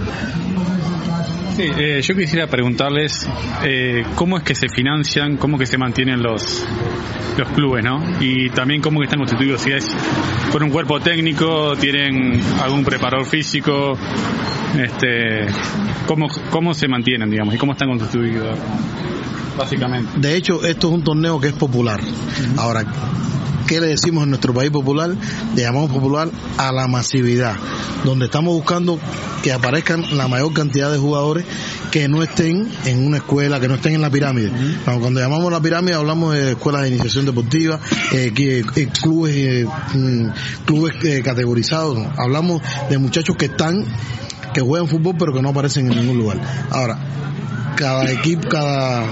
Sí, 1.56 1.62
eh, 1.62 2.02
yo 2.02 2.14
quisiera 2.14 2.46
preguntarles 2.48 3.26
eh, 3.64 4.04
cómo 4.14 4.36
es 4.36 4.44
que 4.44 4.54
se 4.54 4.68
financian, 4.68 5.38
cómo 5.38 5.56
que 5.56 5.64
se 5.64 5.78
mantienen 5.78 6.22
los 6.22 6.66
los 7.38 7.48
clubes, 7.50 7.82
¿no? 7.82 8.02
Y 8.20 8.50
también 8.50 8.82
cómo 8.82 9.00
que 9.00 9.04
están 9.04 9.20
constituidos, 9.20 9.62
si 9.62 9.70
es 9.70 9.88
por 10.52 10.62
un 10.62 10.68
cuerpo 10.68 11.00
técnico, 11.00 11.74
tienen 11.76 12.40
algún 12.62 12.84
preparador 12.84 13.26
físico, 13.26 13.96
este, 14.78 15.46
cómo, 16.06 16.28
cómo 16.50 16.74
se 16.74 16.88
mantienen, 16.88 17.30
digamos, 17.30 17.54
y 17.54 17.58
cómo 17.58 17.72
están 17.72 17.88
constituidos, 17.88 18.58
básicamente. 19.56 20.12
De 20.18 20.36
hecho, 20.36 20.62
esto 20.62 20.88
es 20.88 20.94
un 20.94 21.04
torneo 21.04 21.40
que 21.40 21.48
es 21.48 21.54
popular. 21.54 22.00
Ahora, 22.58 22.84
¿qué 23.66 23.80
le 23.80 23.88
decimos 23.88 24.24
en 24.24 24.30
nuestro 24.30 24.54
país 24.54 24.70
popular? 24.70 25.14
Le 25.54 25.62
llamamos 25.62 25.90
popular 25.90 26.30
a 26.56 26.72
la 26.72 26.86
masividad, 26.86 27.56
donde 28.04 28.26
estamos 28.26 28.54
buscando 28.54 28.98
que 29.42 29.52
aparezcan 29.52 30.16
la 30.16 30.28
mayor 30.28 30.52
cantidad 30.52 30.90
de 30.90 30.98
jugadores 30.98 31.44
que 31.90 32.08
no 32.08 32.22
estén 32.22 32.68
en 32.84 33.06
una 33.06 33.18
escuela, 33.18 33.60
que 33.60 33.68
no 33.68 33.74
estén 33.74 33.94
en 33.94 34.02
la 34.02 34.10
pirámide. 34.10 34.50
Cuando, 34.84 35.02
cuando 35.02 35.20
llamamos 35.20 35.52
la 35.52 35.60
pirámide 35.60 35.94
hablamos 35.94 36.34
de 36.34 36.52
escuelas 36.52 36.82
de 36.82 36.88
iniciación 36.88 37.26
deportiva, 37.26 37.78
eh, 38.12 38.32
que, 38.34 38.60
eh, 38.60 38.88
clubes, 39.00 39.34
eh, 39.36 39.66
mm, 39.94 40.28
clubes 40.64 40.94
categorizados, 41.22 41.98
hablamos 42.16 42.62
de 42.88 42.98
muchachos 42.98 43.36
que 43.36 43.46
están, 43.46 43.84
que 44.54 44.60
juegan 44.60 44.88
fútbol 44.88 45.16
pero 45.18 45.32
que 45.32 45.42
no 45.42 45.50
aparecen 45.50 45.90
en 45.90 45.98
ningún 45.98 46.18
lugar. 46.18 46.40
Ahora, 46.70 46.98
cada 47.76 48.10
equipo, 48.10 48.48
cada, 48.48 49.04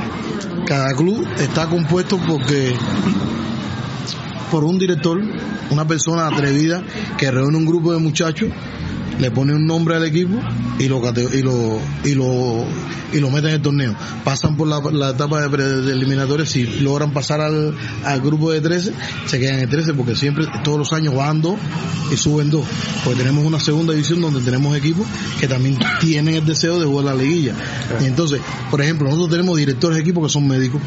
cada 0.67 0.95
club 0.95 1.27
está 1.39 1.69
compuesto 1.69 2.19
porque 2.27 2.75
por 4.51 4.65
un 4.65 4.79
director, 4.79 5.21
una 5.71 5.87
persona 5.87 6.27
atrevida 6.27 6.83
que 7.19 7.31
reúne 7.31 7.57
un 7.57 7.67
grupo 7.67 7.93
de 7.93 7.99
muchachos, 7.99 8.51
le 9.19 9.31
pone 9.31 9.55
un 9.55 9.67
nombre 9.67 9.97
al 9.97 10.05
equipo 10.05 10.41
y 10.79 10.89
lo 10.89 11.01
y 11.33 11.43
lo 11.43 11.79
y 12.05 12.15
lo 12.15 12.65
y 13.13 13.21
lo 13.21 13.31
mete 13.31 13.49
en 13.49 13.55
el 13.55 13.63
torneo. 13.63 13.95
Pasan 14.25 14.57
por 14.57 14.67
la, 14.67 14.81
la 14.91 15.11
etapa 15.11 15.47
de, 15.47 15.83
de 15.83 15.93
eliminatorias, 15.93 16.49
si 16.49 16.67
logran 16.81 17.13
pasar 17.13 17.41
al, 17.41 17.75
al 18.05 18.21
grupo 18.21 18.51
de 18.51 18.61
13, 18.61 18.93
se 19.27 19.39
quedan 19.39 19.61
en 19.61 19.71
13 19.71 19.95
porque 19.95 20.17
siempre 20.17 20.47
todos 20.65 20.79
los 20.79 20.93
años 20.93 21.15
van 21.15 21.41
dos 21.41 21.57
y 22.13 22.17
suben 22.17 22.51
dos. 22.51 22.65
Porque 23.05 23.21
tenemos 23.21 23.45
una 23.45 23.61
segunda 23.61 23.93
división 23.93 24.21
donde 24.21 24.41
tenemos 24.41 24.77
equipos 24.77 25.07
que 25.39 25.47
también 25.47 25.79
tienen 26.01 26.35
el 26.35 26.45
deseo 26.47 26.81
de 26.81 26.87
jugar 26.87 27.05
la 27.05 27.15
liguilla. 27.15 27.55
Y 28.01 28.07
entonces, 28.07 28.41
por 28.71 28.81
ejemplo, 28.81 29.07
nosotros 29.07 29.31
tenemos 29.31 29.57
directores 29.57 29.97
de 29.97 30.03
equipos 30.03 30.25
que 30.25 30.33
son 30.33 30.49
médicos 30.49 30.81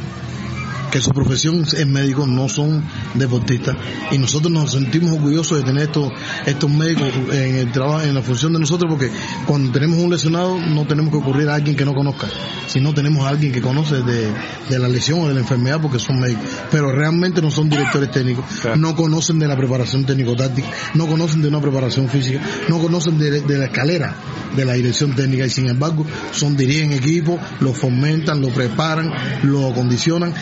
que 0.92 1.02
su 1.02 1.12
profesión 1.12 1.62
es 1.62 1.88
médico, 1.88 2.26
no 2.26 2.50
son 2.50 2.84
deportistas. 3.16 3.76
Y 4.12 4.18
nosotros 4.18 4.52
nos 4.52 4.72
sentimos 4.72 5.12
orgullosos 5.14 5.60
de 5.60 5.64
tener 5.64 5.84
estos, 5.84 6.12
estos 6.46 6.70
médicos 6.70 7.10
en 7.32 7.56
el 7.56 7.72
trabajo, 7.72 8.02
en 8.02 8.14
la 8.14 8.22
función 8.22 8.54
de 8.54 8.60
nosotros, 8.60 8.90
porque 8.90 9.12
cuando 9.46 9.72
tenemos 9.72 9.98
un 9.98 10.10
lesionado 10.10 10.60
no 10.60 10.86
tenemos 10.86 11.12
que 11.12 11.18
ocurrir 11.18 11.50
a 11.50 11.56
alguien 11.56 11.76
que 11.76 11.86
no 11.86 11.94
conozca, 11.94 12.28
sino 12.68 12.94
tenemos 12.94 13.26
a 13.26 13.30
alguien 13.30 13.52
que 13.52 13.62
conoce 13.62 14.02
de, 14.02 14.32
de 14.70 14.80
la 14.80 14.88
lesión 14.88 15.22
o 15.22 15.28
de 15.28 15.34
la 15.34 15.42
enfermedad 15.42 15.80
porque 15.82 16.00
son 16.00 16.20
médicos. 16.20 16.44
Pero 16.72 16.92
realmente 16.92 17.42
no 17.42 17.52
son 17.52 17.70
directores 17.70 18.12
técnicos, 18.12 18.46
no 18.78 18.96
conocen 18.96 19.40
de 19.40 19.48
la 19.48 19.58
preparación 19.58 20.06
técnico-táctica, 20.06 20.68
no 20.94 21.08
conocen 21.08 21.42
de 21.42 21.48
una 21.48 21.62
preparación 21.62 22.08
física, 22.10 22.40
no 22.70 22.80
conocen 22.80 23.18
de, 23.18 23.42
de 23.42 23.58
la 23.58 23.66
escalera 23.66 24.16
de 24.56 24.66
la 24.66 24.74
dirección 24.74 25.16
técnica 25.16 25.46
y 25.46 25.50
sin 25.50 25.68
embargo 25.68 26.06
son 26.32 26.56
dirigen 26.56 26.92
equipos, 26.94 27.40
lo 27.60 27.74
fomentan, 27.74 28.42
lo 28.42 28.50
preparan, 28.50 29.12
lo 29.44 29.68
acondicionan 29.68 30.34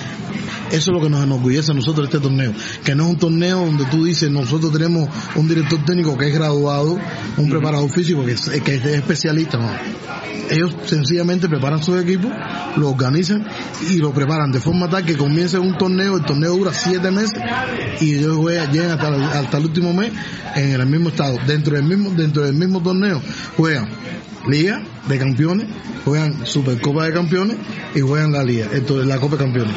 Eso 0.71 0.91
es 0.91 0.95
lo 0.97 1.01
que 1.01 1.09
nos 1.09 1.23
enorgullece 1.23 1.71
a 1.71 1.73
nosotros 1.73 2.07
este 2.07 2.19
torneo, 2.19 2.53
que 2.83 2.95
no 2.95 3.05
es 3.05 3.09
un 3.11 3.17
torneo 3.19 3.65
donde 3.65 3.85
tú 3.85 4.03
dices, 4.05 4.29
nosotros 4.31 4.71
tenemos 4.71 5.09
un 5.35 5.47
director 5.47 5.83
técnico 5.85 6.17
que 6.17 6.27
es 6.29 6.33
graduado, 6.33 6.97
un 7.37 7.49
preparador 7.49 7.89
físico 7.89 8.25
que 8.25 8.33
es, 8.33 8.49
que 8.63 8.75
es 8.75 8.85
especialista, 8.85 9.57
no. 9.57 9.69
Ellos 10.49 10.75
sencillamente 10.85 11.49
preparan 11.49 11.81
sus 11.81 11.99
equipos, 12.01 12.31
lo 12.77 12.89
organizan 12.91 13.45
y 13.89 13.97
lo 13.97 14.11
preparan 14.13 14.51
de 14.51 14.59
forma 14.59 14.87
tal 14.89 15.03
que 15.03 15.17
comience 15.17 15.57
un 15.57 15.75
torneo, 15.77 16.17
el 16.17 16.23
torneo 16.23 16.55
dura 16.55 16.71
siete 16.73 17.09
meses 17.09 17.39
y 17.99 18.15
ellos 18.15 18.37
juegan- 18.37 18.71
llegan 18.71 18.91
hasta, 18.91 19.07
el- 19.09 19.23
hasta 19.23 19.57
el 19.57 19.65
último 19.65 19.93
mes 19.93 20.11
en 20.55 20.71
el 20.79 20.85
mismo 20.85 21.09
estado. 21.09 21.37
Dentro 21.47 21.75
del 21.75 21.85
mismo, 21.85 22.11
dentro 22.11 22.43
del 22.43 22.53
mismo 22.53 22.81
torneo 22.81 23.21
juegan 23.57 23.87
Liga 24.47 24.81
de 25.07 25.17
Campeones, 25.17 25.67
juegan 26.03 26.45
Supercopa 26.45 27.05
de 27.05 27.13
Campeones 27.13 27.57
y 27.93 28.01
juegan 28.01 28.31
la 28.31 28.43
Liga, 28.43 28.67
esto 28.73 29.01
es 29.01 29.07
la 29.07 29.19
Copa 29.19 29.37
de 29.37 29.43
Campeones. 29.43 29.75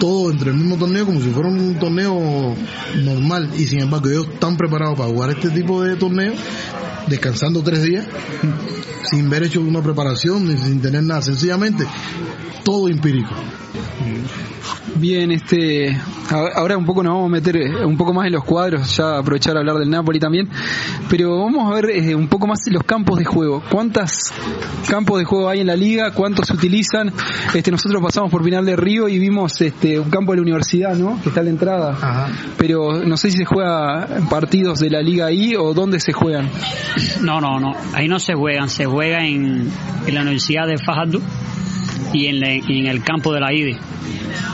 Todo 0.00 0.30
dentro 0.30 0.50
del 0.50 0.60
mismo 0.60 0.76
torneo 0.76 1.06
como 1.06 1.20
si 1.20 1.30
fuera 1.30 1.48
un 1.48 1.74
torneo 1.78 2.54
normal 3.02 3.50
y 3.56 3.64
sin 3.64 3.80
embargo 3.80 4.08
ellos 4.08 4.28
están 4.32 4.56
preparados 4.56 4.96
para 4.98 5.10
jugar 5.10 5.30
este 5.30 5.50
tipo 5.50 5.82
de 5.82 5.96
torneo 5.96 6.34
descansando 7.06 7.62
tres 7.62 7.82
días 7.82 8.06
sin 9.10 9.26
haber 9.26 9.44
hecho 9.44 9.60
una 9.60 9.82
preparación 9.82 10.46
ni 10.48 10.56
sin 10.58 10.80
tener 10.80 11.02
nada, 11.02 11.22
sencillamente 11.22 11.86
todo 12.64 12.88
empírico. 12.88 13.30
Bien, 14.96 15.30
este, 15.30 15.96
ahora 16.30 16.76
un 16.76 16.86
poco 16.86 17.02
nos 17.02 17.12
vamos 17.14 17.28
a 17.28 17.32
meter 17.32 17.56
eh, 17.56 17.84
un 17.84 17.96
poco 17.96 18.14
más 18.14 18.26
en 18.26 18.32
los 18.32 18.44
cuadros, 18.44 18.96
ya 18.96 19.18
aprovechar 19.18 19.56
a 19.56 19.60
hablar 19.60 19.76
del 19.76 19.90
Napoli 19.90 20.18
también, 20.18 20.48
pero 21.10 21.38
vamos 21.38 21.70
a 21.70 21.74
ver 21.74 21.90
eh, 21.90 22.14
un 22.14 22.28
poco 22.28 22.46
más 22.46 22.60
los 22.66 22.82
campos 22.82 23.18
de 23.18 23.24
juego. 23.24 23.62
¿Cuántos 23.70 24.32
campos 24.88 25.18
de 25.18 25.24
juego 25.24 25.48
hay 25.48 25.60
en 25.60 25.66
la 25.66 25.76
liga? 25.76 26.12
¿Cuántos 26.12 26.46
se 26.46 26.54
utilizan? 26.54 27.12
Este, 27.54 27.70
nosotros 27.70 28.02
pasamos 28.02 28.30
por 28.30 28.42
Pinal 28.42 28.64
de 28.64 28.74
Río 28.74 29.08
y 29.08 29.18
vimos 29.18 29.60
este, 29.60 30.00
un 30.00 30.08
campo 30.08 30.32
de 30.32 30.36
la 30.38 30.42
universidad, 30.42 30.96
¿no? 30.96 31.20
Que 31.22 31.28
está 31.28 31.40
a 31.40 31.44
la 31.44 31.50
entrada. 31.50 32.28
Pero 32.56 33.04
no 33.04 33.16
sé 33.16 33.30
si 33.30 33.38
se 33.38 33.44
juega 33.44 34.08
partidos 34.30 34.78
de 34.78 34.90
la 34.90 35.02
liga 35.02 35.26
ahí 35.26 35.54
o 35.56 35.74
dónde 35.74 36.00
se 36.00 36.12
juegan. 36.12 36.48
No, 37.20 37.40
no, 37.40 37.58
no. 37.60 37.74
Ahí 37.94 38.08
no 38.08 38.18
se 38.18 38.34
juegan. 38.34 38.68
Se 38.68 38.86
juega 38.86 39.24
en, 39.26 39.70
en 40.06 40.14
la 40.14 40.22
Universidad 40.22 40.66
de 40.66 40.78
Fajardo 40.78 41.20
y 42.12 42.26
en, 42.26 42.40
la- 42.40 42.52
en 42.52 42.86
el 42.86 43.02
campo 43.02 43.32
de 43.32 43.40
la 43.40 43.52
IDE. 43.52 43.76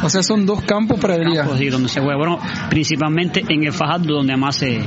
O 0.03 0.09
sea, 0.09 0.23
son 0.23 0.47
dos 0.47 0.63
campos 0.63 0.99
para 1.01 1.17
liga. 1.19 1.43
Campos, 1.43 1.59
sí, 1.59 1.69
donde 1.69 1.89
se 1.89 2.01
juega. 2.01 2.17
Bueno, 2.17 2.39
principalmente 2.71 3.45
en 3.49 3.65
el 3.65 3.73
Fajardo, 3.73 4.15
donde 4.15 4.37
más 4.37 4.57
se, 4.57 4.81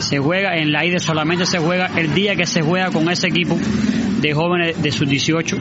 se 0.00 0.18
juega. 0.18 0.56
En 0.56 0.72
la 0.72 0.84
IDE 0.84 0.98
solamente 0.98 1.46
se 1.46 1.58
juega 1.58 1.90
el 1.96 2.12
día 2.14 2.34
que 2.36 2.46
se 2.46 2.62
juega 2.62 2.90
con 2.90 3.08
ese 3.10 3.28
equipo 3.28 3.56
de 4.20 4.32
jóvenes 4.34 4.82
de 4.82 4.90
sus 4.90 5.08
18. 5.08 5.56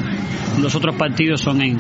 Los 0.61 0.73
otros 0.75 0.95
partidos 0.95 1.41
son 1.41 1.61
en, 1.61 1.77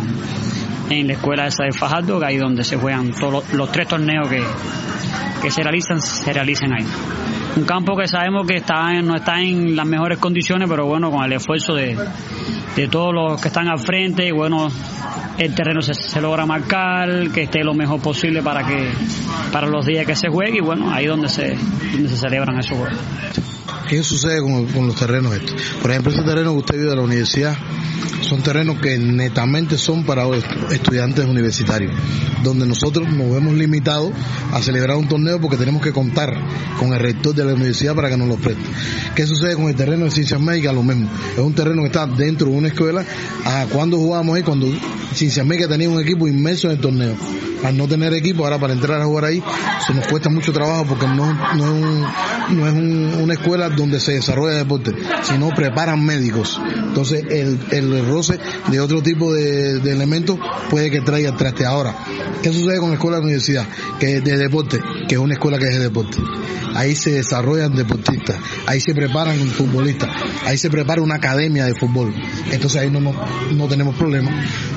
en 0.89 1.07
la 1.07 1.13
escuela 1.13 1.47
esa 1.47 1.63
de 1.63 1.71
Fajardo, 1.71 2.23
ahí 2.23 2.37
donde 2.37 2.63
se 2.63 2.75
juegan 2.77 3.11
todos 3.11 3.33
los, 3.33 3.53
los 3.53 3.71
tres 3.71 3.87
torneos 3.87 4.27
que, 4.29 4.43
que 5.41 5.49
se 5.51 5.63
realizan, 5.63 6.01
se 6.01 6.31
realizan 6.33 6.73
ahí. 6.73 6.85
Un 7.55 7.65
campo 7.65 7.95
que 7.95 8.07
sabemos 8.07 8.47
que 8.47 8.55
está 8.55 8.93
en- 8.93 9.05
no 9.05 9.15
está 9.15 9.39
en 9.39 9.75
las 9.75 9.85
mejores 9.85 10.17
condiciones, 10.17 10.67
pero 10.69 10.85
bueno, 10.87 11.11
con 11.11 11.23
el 11.23 11.33
esfuerzo 11.33 11.75
de, 11.75 11.95
de 12.75 12.87
todos 12.87 13.13
los 13.13 13.39
que 13.41 13.49
están 13.49 13.67
al 13.67 13.79
frente, 13.79 14.31
bueno, 14.31 14.69
el 15.37 15.53
terreno 15.53 15.81
se, 15.81 15.93
se 15.93 16.19
logra 16.21 16.45
marcar, 16.47 17.29
que 17.31 17.43
esté 17.43 17.63
lo 17.63 17.73
mejor 17.75 18.01
posible 18.01 18.41
para 18.41 18.65
que 18.65 18.89
para 19.51 19.67
los 19.67 19.85
días 19.85 20.05
que 20.05 20.15
se 20.15 20.29
juegue 20.29 20.57
y 20.57 20.61
bueno, 20.61 20.91
ahí 20.91 21.05
donde 21.05 21.29
se 21.29 21.55
donde 21.91 22.09
se 22.09 22.17
celebran 22.17 22.57
esos 22.59 22.75
juegos. 22.77 22.97
¿Qué 23.89 24.03
sucede 24.03 24.41
con, 24.41 24.87
los 24.87 24.95
terrenos 24.95 25.33
estos? 25.35 25.55
Por 25.81 25.91
ejemplo, 25.91 26.11
ese 26.11 26.23
terreno 26.23 26.51
que 26.53 26.59
usted 26.59 26.79
vio 26.79 26.89
de 26.89 26.95
la 26.95 27.01
universidad 27.01 27.55
son 28.21 28.41
terrenos 28.41 28.79
que 28.79 28.97
netamente 28.97 29.77
son 29.77 30.05
para 30.05 30.25
est- 30.29 30.45
estudiantes 30.71 31.25
universitarios, 31.25 31.91
donde 32.43 32.65
nosotros 32.65 33.07
nos 33.11 33.29
vemos 33.31 33.53
limitados 33.53 34.11
a 34.53 34.61
celebrar 34.61 34.97
un 34.97 35.07
torneo 35.07 35.39
porque 35.41 35.57
tenemos 35.57 35.81
que 35.81 35.91
contar 35.91 36.33
con 36.79 36.93
el 36.93 36.99
rector 36.99 37.35
de 37.35 37.43
la 37.45 37.53
universidad 37.53 37.93
para 37.95 38.09
que 38.09 38.17
nos 38.17 38.27
lo 38.29 38.37
preste. 38.37 38.63
¿Qué 39.15 39.27
sucede 39.27 39.55
con 39.55 39.65
el 39.67 39.75
terreno 39.75 40.05
de 40.05 40.11
ciencias 40.11 40.39
médicas? 40.39 40.73
Lo 40.73 40.83
mismo. 40.83 41.09
Es 41.33 41.39
un 41.39 41.53
terreno 41.53 41.81
que 41.81 41.87
está 41.87 42.05
dentro 42.07 42.47
de 42.49 42.55
una 42.57 42.69
escuela. 42.69 43.03
Ah, 43.45 43.65
cuando 43.71 43.97
jugábamos 43.97 44.35
ahí? 44.37 44.43
Cuando 44.43 44.67
ciencias 45.13 45.45
médicas 45.45 45.69
tenía 45.69 45.89
un 45.89 46.01
equipo 46.01 46.27
inmenso 46.27 46.67
en 46.67 46.73
el 46.73 46.79
torneo. 46.79 47.15
Al 47.63 47.77
no 47.77 47.87
tener 47.87 48.13
equipo, 48.13 48.43
ahora 48.43 48.59
para 48.59 48.73
entrar 48.73 48.99
a 49.01 49.05
jugar 49.05 49.23
ahí, 49.25 49.41
se 49.87 49.93
nos 49.93 50.05
cuesta 50.07 50.29
mucho 50.29 50.51
trabajo 50.51 50.85
porque 50.85 51.07
no, 51.07 51.33
no 51.55 51.63
es, 51.65 51.71
un- 52.73 53.11
no 53.11 53.23
una 53.23 53.33
escuela 53.35 53.52
donde 53.57 53.99
se 53.99 54.13
desarrolla 54.13 54.55
deporte, 54.57 54.91
sino 55.23 55.49
preparan 55.49 56.03
médicos. 56.03 56.59
Entonces 56.75 57.23
el, 57.29 57.59
el 57.71 58.05
roce 58.07 58.39
de 58.69 58.79
otro 58.79 59.01
tipo 59.01 59.33
de, 59.33 59.79
de 59.79 59.91
elementos 59.91 60.37
puede 60.69 60.89
que 60.91 61.01
traiga 61.01 61.35
traste. 61.35 61.65
Ahora, 61.65 61.95
¿qué 62.41 62.51
sucede 62.51 62.79
con 62.79 62.89
la 62.89 62.95
escuela 62.95 63.17
de 63.17 63.21
la 63.21 63.25
universidad? 63.25 63.67
Que 63.99 64.17
es 64.17 64.23
de 64.23 64.37
deporte, 64.37 64.79
que 65.07 65.15
es 65.15 65.21
una 65.21 65.33
escuela 65.33 65.57
que 65.57 65.65
es 65.65 65.77
de 65.77 65.83
deporte. 65.83 66.17
Ahí 66.75 66.95
se 66.95 67.11
desarrollan 67.11 67.75
deportistas, 67.75 68.35
ahí 68.65 68.79
se 68.79 68.95
preparan 68.95 69.37
futbolistas, 69.49 70.09
ahí 70.45 70.57
se 70.57 70.71
prepara 70.71 71.03
una 71.03 71.15
academia 71.15 71.65
de 71.65 71.75
fútbol. 71.75 72.11
Entonces 72.51 72.81
ahí 72.81 72.89
no, 72.89 72.99
no, 72.99 73.13
no 73.55 73.67
tenemos 73.67 73.95
problemas. 73.95 74.33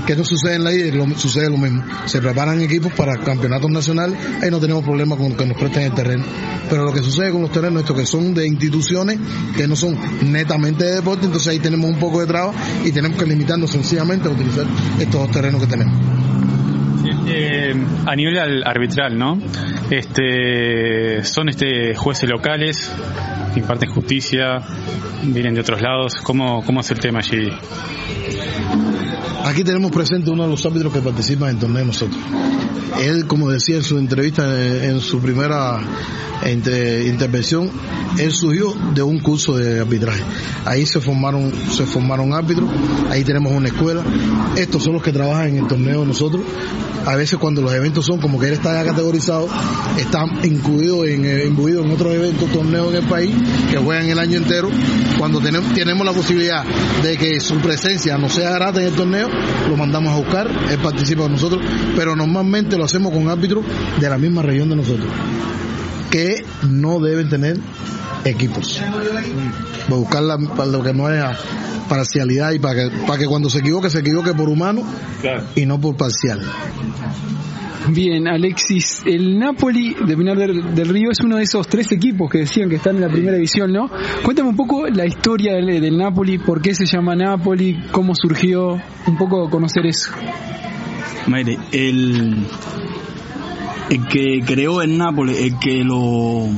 ¿Qué 0.07 0.15
no 0.15 0.23
sucede 0.25 0.57
en 0.57 0.65
la 0.65 0.75
IE? 0.75 0.93
Lo- 0.93 1.19
sucede 1.19 1.49
lo 1.49 1.57
mismo. 1.57 1.83
Se 2.05 2.21
preparan 2.21 2.61
equipos 2.61 2.93
para 2.93 3.17
campeonatos 3.17 3.71
nacionales, 3.71 4.19
ahí 4.43 4.51
no 4.51 4.61
tenemos 4.61 4.85
problemas 4.85 5.19
con 5.19 5.33
que 5.35 5.47
nos 5.47 5.57
presten 5.57 5.85
el 5.85 5.95
terreno. 5.95 6.25
Pero 6.69 6.85
lo 6.85 6.93
que 6.93 7.01
sucede 7.03 7.31
con 7.31 7.41
los 7.43 7.51
terrenos, 7.53 7.81
estos 7.81 7.97
que 7.97 8.05
son 8.07 8.35
de 8.35 8.47
instituciones, 8.67 9.19
que 9.57 9.67
no 9.67 9.77
son 9.77 9.97
netamente 10.31 10.85
de 10.85 10.95
deporte, 10.97 11.27
entonces 11.27 11.49
ahí 11.49 11.59
tenemos 11.59 11.89
un 11.91 11.99
poco 11.99 12.21
de 12.21 12.27
traba 12.27 12.53
y 12.85 12.93
tenemos 12.93 13.19
que 13.19 13.27
limitarnos 13.27 13.71
sencillamente 13.71 14.29
a 14.29 14.33
utilizar 14.33 14.67
estos 15.01 15.21
dos 15.21 15.31
terrenos 15.31 15.61
que 15.63 15.67
tenemos. 15.69 15.95
Eh, 17.29 17.75
a 18.07 18.15
nivel 18.17 18.39
al- 18.39 18.65
arbitral, 18.65 19.17
¿no? 19.19 19.39
Este, 19.91 21.23
son 21.25 21.49
este 21.49 21.95
jueces 21.95 22.29
locales, 22.29 22.91
imparten 23.55 23.91
justicia, 23.91 24.61
vienen 25.23 25.55
de 25.55 25.61
otros 25.61 25.81
lados. 25.83 26.15
¿Cómo, 26.23 26.65
cómo 26.65 26.81
es 26.81 26.91
el 26.91 26.99
tema 26.99 27.21
allí? 27.21 27.49
Aquí 29.47 29.63
tenemos 29.63 29.93
presente 29.93 30.29
uno 30.29 30.43
de 30.43 30.49
los 30.49 30.67
árbitros 30.67 30.93
que 30.93 31.01
participan 31.01 31.51
en 31.51 31.55
el 31.55 31.61
torneo 31.61 31.79
de 31.79 31.87
nosotros. 31.87 32.21
Él, 33.01 33.29
como 33.29 33.49
decía 33.49 33.77
en 33.77 33.85
su 33.85 33.97
entrevista, 33.97 34.43
eh, 34.45 34.89
en 34.89 34.99
su 34.99 35.21
primera 35.21 35.79
intervención, 36.45 37.71
él 38.19 38.33
surgió 38.33 38.75
de 38.93 39.03
un 39.03 39.21
curso 39.21 39.57
de 39.57 39.81
arbitraje. 39.81 40.23
Ahí 40.65 40.85
se 40.85 41.01
formaron, 41.01 41.53
se 41.71 41.85
formaron 41.87 42.33
árbitros, 42.33 42.69
ahí 43.09 43.23
tenemos 43.23 43.53
una 43.53 43.69
escuela. 43.69 44.03
Estos 44.57 44.83
son 44.83 44.95
los 44.95 45.03
que 45.03 45.13
trabajan 45.13 45.51
en 45.51 45.59
el 45.59 45.67
torneo 45.69 46.01
de 46.01 46.07
nosotros. 46.07 46.43
A 47.07 47.15
veces 47.15 47.39
cuando 47.39 47.63
los 47.63 47.73
eventos 47.73 48.05
son 48.05 48.21
como 48.21 48.41
que 48.41 48.49
él 48.49 48.55
está 48.55 48.83
ya 48.83 48.91
categorizado, 48.91 49.49
está 49.97 50.25
incluido 50.43 51.05
en, 51.05 51.25
eh, 51.25 51.45
imbuido 51.47 51.85
en 51.85 51.93
otros 51.93 52.13
eventos, 52.13 52.51
torneos 52.51 52.89
en 52.91 52.97
el 52.97 53.09
país, 53.09 53.33
que 53.71 53.79
juegan 53.79 54.09
el 54.09 54.19
año 54.19 54.39
entero. 54.39 54.69
Cuando 55.17 55.41
tenemos, 55.41 55.73
tenemos 55.73 56.05
la 56.05 56.13
posibilidad 56.13 56.65
de 57.05 57.17
que 57.17 57.39
su 57.39 57.59
presencia 57.59 58.19
no 58.19 58.29
sea 58.29 58.51
grata 58.51 58.81
en 58.81 58.89
el 58.89 58.95
torneo, 58.95 59.29
lo 59.69 59.77
mandamos 59.77 60.13
a 60.13 60.17
buscar, 60.17 60.51
él 60.71 60.79
participa 60.79 61.23
con 61.23 61.33
nosotros, 61.33 61.61
pero 61.95 62.15
normalmente 62.15 62.77
lo 62.77 62.85
hacemos 62.85 63.13
con 63.13 63.29
árbitros 63.29 63.65
de 64.01 64.09
la 64.09 64.19
misma 64.19 64.43
región 64.43 64.69
de 64.69 64.77
nosotros, 64.77 65.09
que 66.11 66.45
no 66.69 67.01
deben 67.01 67.29
tener 67.29 67.59
equipos. 68.27 68.81
Buscar 69.89 70.23
la- 70.23 70.39
para 70.39 70.67
lo 70.71 70.83
que 70.83 70.93
no 70.93 71.07
haya 71.07 71.37
parcialidad 71.89 72.53
y 72.53 72.59
para 72.59 72.75
que, 72.75 72.97
para 73.07 73.19
que 73.19 73.27
cuando 73.27 73.49
se 73.49 73.59
equivoque, 73.61 73.89
se 73.91 74.01
equivoque 74.01 74.33
por 74.35 74.49
humano 74.49 74.83
y 75.55 75.67
no 75.67 75.81
por 75.81 75.97
parcial. 75.97 76.41
Bien, 77.89 78.27
Alexis, 78.27 79.03
el 79.07 79.39
Napoli 79.39 79.95
de 79.95 80.17
Pinar 80.17 80.37
del, 80.37 80.75
del 80.75 80.89
Río 80.89 81.13
es 81.13 81.21
uno 81.21 81.37
de 81.37 81.45
esos 81.45 81.69
tres 81.69 81.93
equipos 81.93 82.29
que 82.29 82.39
decían 82.39 82.69
que 82.69 82.77
están 82.77 82.97
en 82.97 83.03
la 83.03 83.09
primera 83.09 83.35
división, 83.35 83.73
¿no? 83.73 83.89
Cuéntame 84.25 84.49
un 84.49 84.57
poco 84.57 84.89
la 84.89 85.07
historia 85.07 85.55
del, 85.55 85.81
del 85.81 85.97
Napoli, 85.97 86.39
por 86.39 86.61
qué 86.61 86.75
se 86.75 86.85
llama 86.85 87.15
Napoli, 87.15 87.79
cómo 87.93 88.15
surgió, 88.17 88.81
un 89.07 89.17
poco 89.17 89.49
conocer 89.49 89.87
eso. 89.87 90.11
Mire, 91.29 91.59
el, 91.71 92.45
el 93.91 94.07
que 94.09 94.41
creó 94.45 94.83
el 94.83 94.99
Nápoles, 94.99 95.39
el 95.41 95.57
que 95.61 95.85
lo 95.85 96.49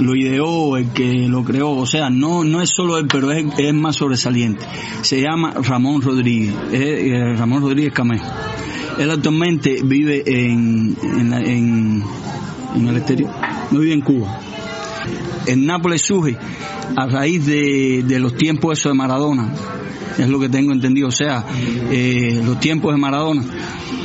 lo 0.00 0.14
ideó, 0.16 0.76
el 0.76 0.90
que 0.90 1.28
lo 1.28 1.44
creó, 1.44 1.70
o 1.72 1.86
sea, 1.86 2.10
no 2.10 2.44
no 2.44 2.60
es 2.62 2.70
solo 2.70 2.98
él, 2.98 3.06
pero 3.10 3.30
es, 3.32 3.44
es 3.58 3.74
más 3.74 3.96
sobresaliente. 3.96 4.64
Se 5.02 5.20
llama 5.20 5.52
Ramón 5.62 6.02
Rodríguez, 6.02 6.54
eh, 6.72 7.34
Ramón 7.36 7.62
Rodríguez 7.62 7.92
Camejo. 7.92 8.26
Él 8.98 9.10
actualmente 9.10 9.80
vive 9.84 10.22
en, 10.26 10.96
en, 11.02 11.30
la- 11.30 11.40
en, 11.40 12.02
en 12.76 12.88
el 12.88 12.96
exterior, 12.96 13.30
no 13.70 13.80
vive 13.80 13.92
en 13.94 14.00
Cuba. 14.00 14.38
El 15.46 15.66
Nápoles 15.66 16.02
surge 16.02 16.36
a 16.96 17.06
raíz 17.06 17.46
de, 17.46 18.18
los 18.18 18.36
tiempos 18.36 18.82
de 18.82 18.94
Maradona, 18.94 19.52
es 20.18 20.28
lo 20.28 20.38
que 20.38 20.48
tengo 20.48 20.72
entendido, 20.72 21.08
o 21.08 21.12
sea, 21.12 21.44
eh, 21.90 22.40
los 22.44 22.60
tiempos 22.60 22.94
de 22.94 23.00
Maradona. 23.00 23.42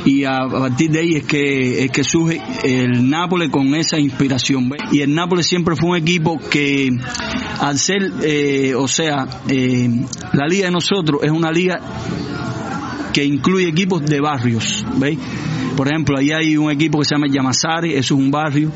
Y 0.04 0.24
a, 0.24 0.48
partir 0.48 0.90
de 0.90 1.00
ahí 1.00 1.14
es 1.16 1.24
que, 1.24 1.84
es 1.84 1.90
que 1.90 2.04
surge 2.04 2.40
el 2.64 3.08
Nápoles 3.08 3.50
con 3.50 3.74
esa 3.74 3.98
inspiración. 3.98 4.70
Y 4.92 5.00
el 5.00 5.14
Nápoles 5.14 5.46
siempre 5.46 5.76
fue 5.76 5.90
un 5.90 5.96
equipo 5.96 6.38
que, 6.38 6.90
al 7.60 7.78
ser, 7.78 8.10
eh, 8.22 8.74
o 8.74 8.88
sea, 8.88 9.28
eh, 9.48 9.88
la 10.32 10.46
liga 10.46 10.66
de 10.66 10.72
nosotros 10.72 11.20
es 11.22 11.30
una 11.30 11.50
liga 11.52 11.80
que 13.12 13.24
incluye 13.24 13.68
equipos 13.68 14.04
de 14.04 14.20
barrios, 14.20 14.84
¿veis? 14.96 15.18
Por 15.76 15.88
ejemplo, 15.88 16.18
ahí 16.18 16.32
hay 16.32 16.56
un 16.56 16.70
equipo 16.70 16.98
que 16.98 17.04
se 17.04 17.14
llama 17.14 17.26
Yamasari, 17.30 17.92
eso 17.92 18.14
es 18.14 18.20
un 18.20 18.30
barrio, 18.30 18.70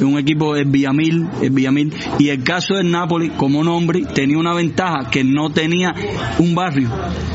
un 0.00 0.18
equipo 0.18 0.56
es 0.56 0.68
Villamil, 0.70 1.28
es 1.40 1.52
Villamil, 1.52 1.92
y 2.18 2.28
el 2.28 2.42
caso 2.42 2.74
del 2.74 2.90
Napoli, 2.90 3.30
como 3.30 3.62
nombre, 3.62 4.02
tenía 4.14 4.38
una 4.38 4.54
ventaja 4.54 5.10
que 5.10 5.22
no 5.22 5.50
tenía 5.50 5.94
un 6.38 6.54
barrio. 6.54 6.90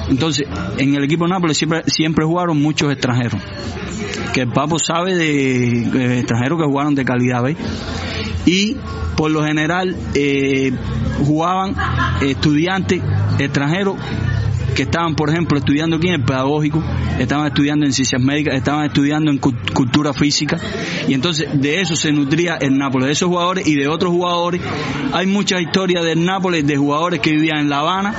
Entonces, 0.10 0.48
en 0.78 0.96
el 0.96 1.04
equipo 1.04 1.26
de 1.26 1.32
Nápoles 1.32 1.58
siempre, 1.58 1.84
siempre 1.88 2.26
jugaron 2.26 2.62
muchos 2.62 2.92
extranjeros, 2.92 3.42
que 4.34 4.42
el 4.42 4.50
Papo 4.50 4.78
sabe 4.80 5.16
de, 5.16 5.90
de 5.92 6.20
extranjeros 6.20 6.60
que 6.60 6.66
jugaron 6.66 6.96
de 6.96 7.06
calidad, 7.06 7.44
¿ves? 7.44 7.58
Y 8.46 8.76
por 9.16 9.32
lo 9.32 9.44
general 9.44 9.96
eh, 10.14 10.72
jugaban 11.26 11.76
estudiantes 12.22 13.02
extranjeros 13.40 13.96
que 14.76 14.84
estaban, 14.84 15.16
por 15.16 15.30
ejemplo, 15.30 15.58
estudiando 15.58 15.96
aquí 15.96 16.08
en 16.08 16.16
el 16.16 16.24
pedagógico, 16.24 16.84
estaban 17.18 17.48
estudiando 17.48 17.86
en 17.86 17.94
ciencias 17.94 18.22
médicas, 18.22 18.56
estaban 18.56 18.86
estudiando 18.86 19.32
en 19.32 19.40
cul- 19.40 19.56
cultura 19.74 20.14
física, 20.14 20.60
y 21.08 21.14
entonces 21.14 21.48
de 21.54 21.82
eso 21.82 21.96
se 21.96 22.12
nutría 22.12 22.58
el 22.58 22.78
Nápoles, 22.78 23.08
de 23.08 23.14
esos 23.14 23.30
jugadores 23.30 23.66
y 23.68 23.76
de 23.76 23.88
otros 23.88 24.12
jugadores. 24.12 24.62
Hay 25.14 25.26
muchas 25.26 25.62
historias 25.62 26.04
del 26.04 26.24
Nápoles 26.24 26.68
de 26.68 26.78
jugadores 26.78 27.20
que 27.22 27.32
vivían 27.32 27.60
en 27.60 27.70
La 27.70 27.80
Habana, 27.80 28.14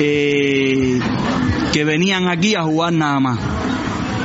eh, 0.00 1.00
que 1.72 1.84
venían 1.84 2.28
aquí 2.28 2.54
a 2.54 2.62
jugar 2.62 2.92
nada 2.92 3.20
más 3.20 3.38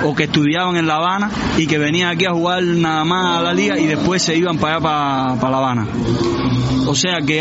o 0.04 0.14
que 0.16 0.24
estudiaban 0.24 0.76
en 0.76 0.88
La 0.88 0.96
Habana 0.98 1.30
y 1.58 1.66
que 1.68 1.78
venían 1.78 2.10
aquí 2.10 2.26
a 2.26 2.32
jugar 2.32 2.64
nada 2.64 3.04
más 3.06 3.40
a 3.40 3.42
la 3.44 3.54
liga 3.54 3.80
y 3.80 3.86
después 3.88 4.22
se 4.22 4.36
iban 4.38 4.58
para 4.58 4.76
allá, 4.76 5.38
para, 5.40 5.52
La 5.52 5.58
Habana. 5.58 5.88
O 6.88 6.96
sea 6.96 7.20
que 7.26 7.40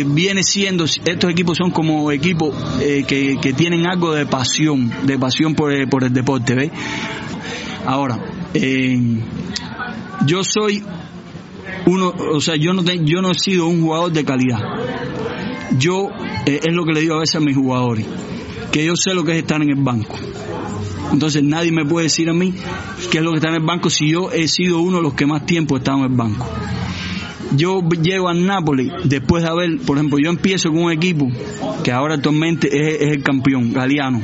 eh, 0.00 0.04
viene 0.06 0.42
siendo, 0.42 0.84
estos 0.84 1.30
equipos 1.30 1.58
son 1.58 1.70
como 1.70 2.10
equipos 2.10 2.54
eh, 2.80 3.04
que, 3.06 3.36
que 3.40 3.52
tienen 3.52 3.86
algo 3.86 4.12
de 4.14 4.24
pasión, 4.26 4.90
de 5.04 5.18
pasión 5.18 5.54
por, 5.54 5.72
el- 5.72 5.88
por 5.88 6.04
el 6.04 6.12
deporte, 6.12 6.54
¿ves? 6.54 6.70
Ahora, 7.86 8.18
eh, 8.54 8.98
yo 10.26 10.42
soy 10.42 10.82
uno, 11.86 12.12
o 12.34 12.40
sea, 12.40 12.56
yo 12.56 12.72
no, 12.72 12.82
te- 12.82 13.04
yo 13.04 13.20
no 13.22 13.30
he 13.30 13.34
sido 13.34 13.66
un 13.66 13.82
jugador 13.82 14.12
de 14.12 14.24
calidad. 14.24 14.60
Yo, 15.78 16.08
eh, 16.46 16.60
es 16.64 16.72
lo 16.74 16.84
que 16.84 16.92
le 16.92 17.00
digo 17.00 17.16
a 17.16 17.20
veces 17.20 17.36
a 17.36 17.40
mis 17.40 17.56
jugadores, 17.56 18.06
que 18.72 18.84
yo 18.84 18.94
sé 18.96 19.14
lo 19.14 19.22
que 19.24 19.32
es 19.32 19.38
estar 19.38 19.60
en 19.62 19.68
el 19.70 19.82
banco. 19.82 20.16
Entonces 21.12 21.42
nadie 21.42 21.72
me 21.72 21.84
puede 21.84 22.04
decir 22.04 22.28
a 22.28 22.32
mí 22.32 22.54
qué 23.10 23.18
es 23.18 23.24
lo 23.24 23.30
que 23.30 23.36
está 23.38 23.48
en 23.48 23.56
el 23.56 23.64
banco 23.64 23.90
si 23.90 24.10
yo 24.10 24.30
he 24.30 24.48
sido 24.48 24.80
uno 24.80 24.98
de 24.98 25.02
los 25.02 25.14
que 25.14 25.26
más 25.26 25.46
tiempo 25.46 25.76
he 25.76 25.78
estado 25.78 25.98
en 25.98 26.04
el 26.04 26.16
banco. 26.16 26.46
Yo 27.52 27.80
llego 28.02 28.28
al 28.28 28.44
Nápoles 28.44 28.92
después 29.04 29.42
de 29.42 29.48
haber, 29.48 29.78
por 29.78 29.96
ejemplo, 29.96 30.18
yo 30.18 30.28
empiezo 30.28 30.68
con 30.70 30.84
un 30.84 30.92
equipo 30.92 31.28
que 31.82 31.92
ahora 31.92 32.16
actualmente 32.16 32.68
es, 32.68 33.00
es 33.00 33.16
el 33.16 33.22
campeón, 33.22 33.72
Galeano. 33.72 34.20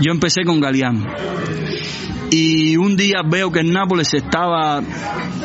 Yo 0.00 0.12
empecé 0.12 0.44
con 0.44 0.60
Galeano. 0.60 1.04
Y 2.30 2.76
un 2.76 2.96
día 2.96 3.22
veo 3.28 3.50
que 3.50 3.60
el 3.60 3.72
Nápoles 3.72 4.08
se 4.08 4.18
estaba 4.18 4.80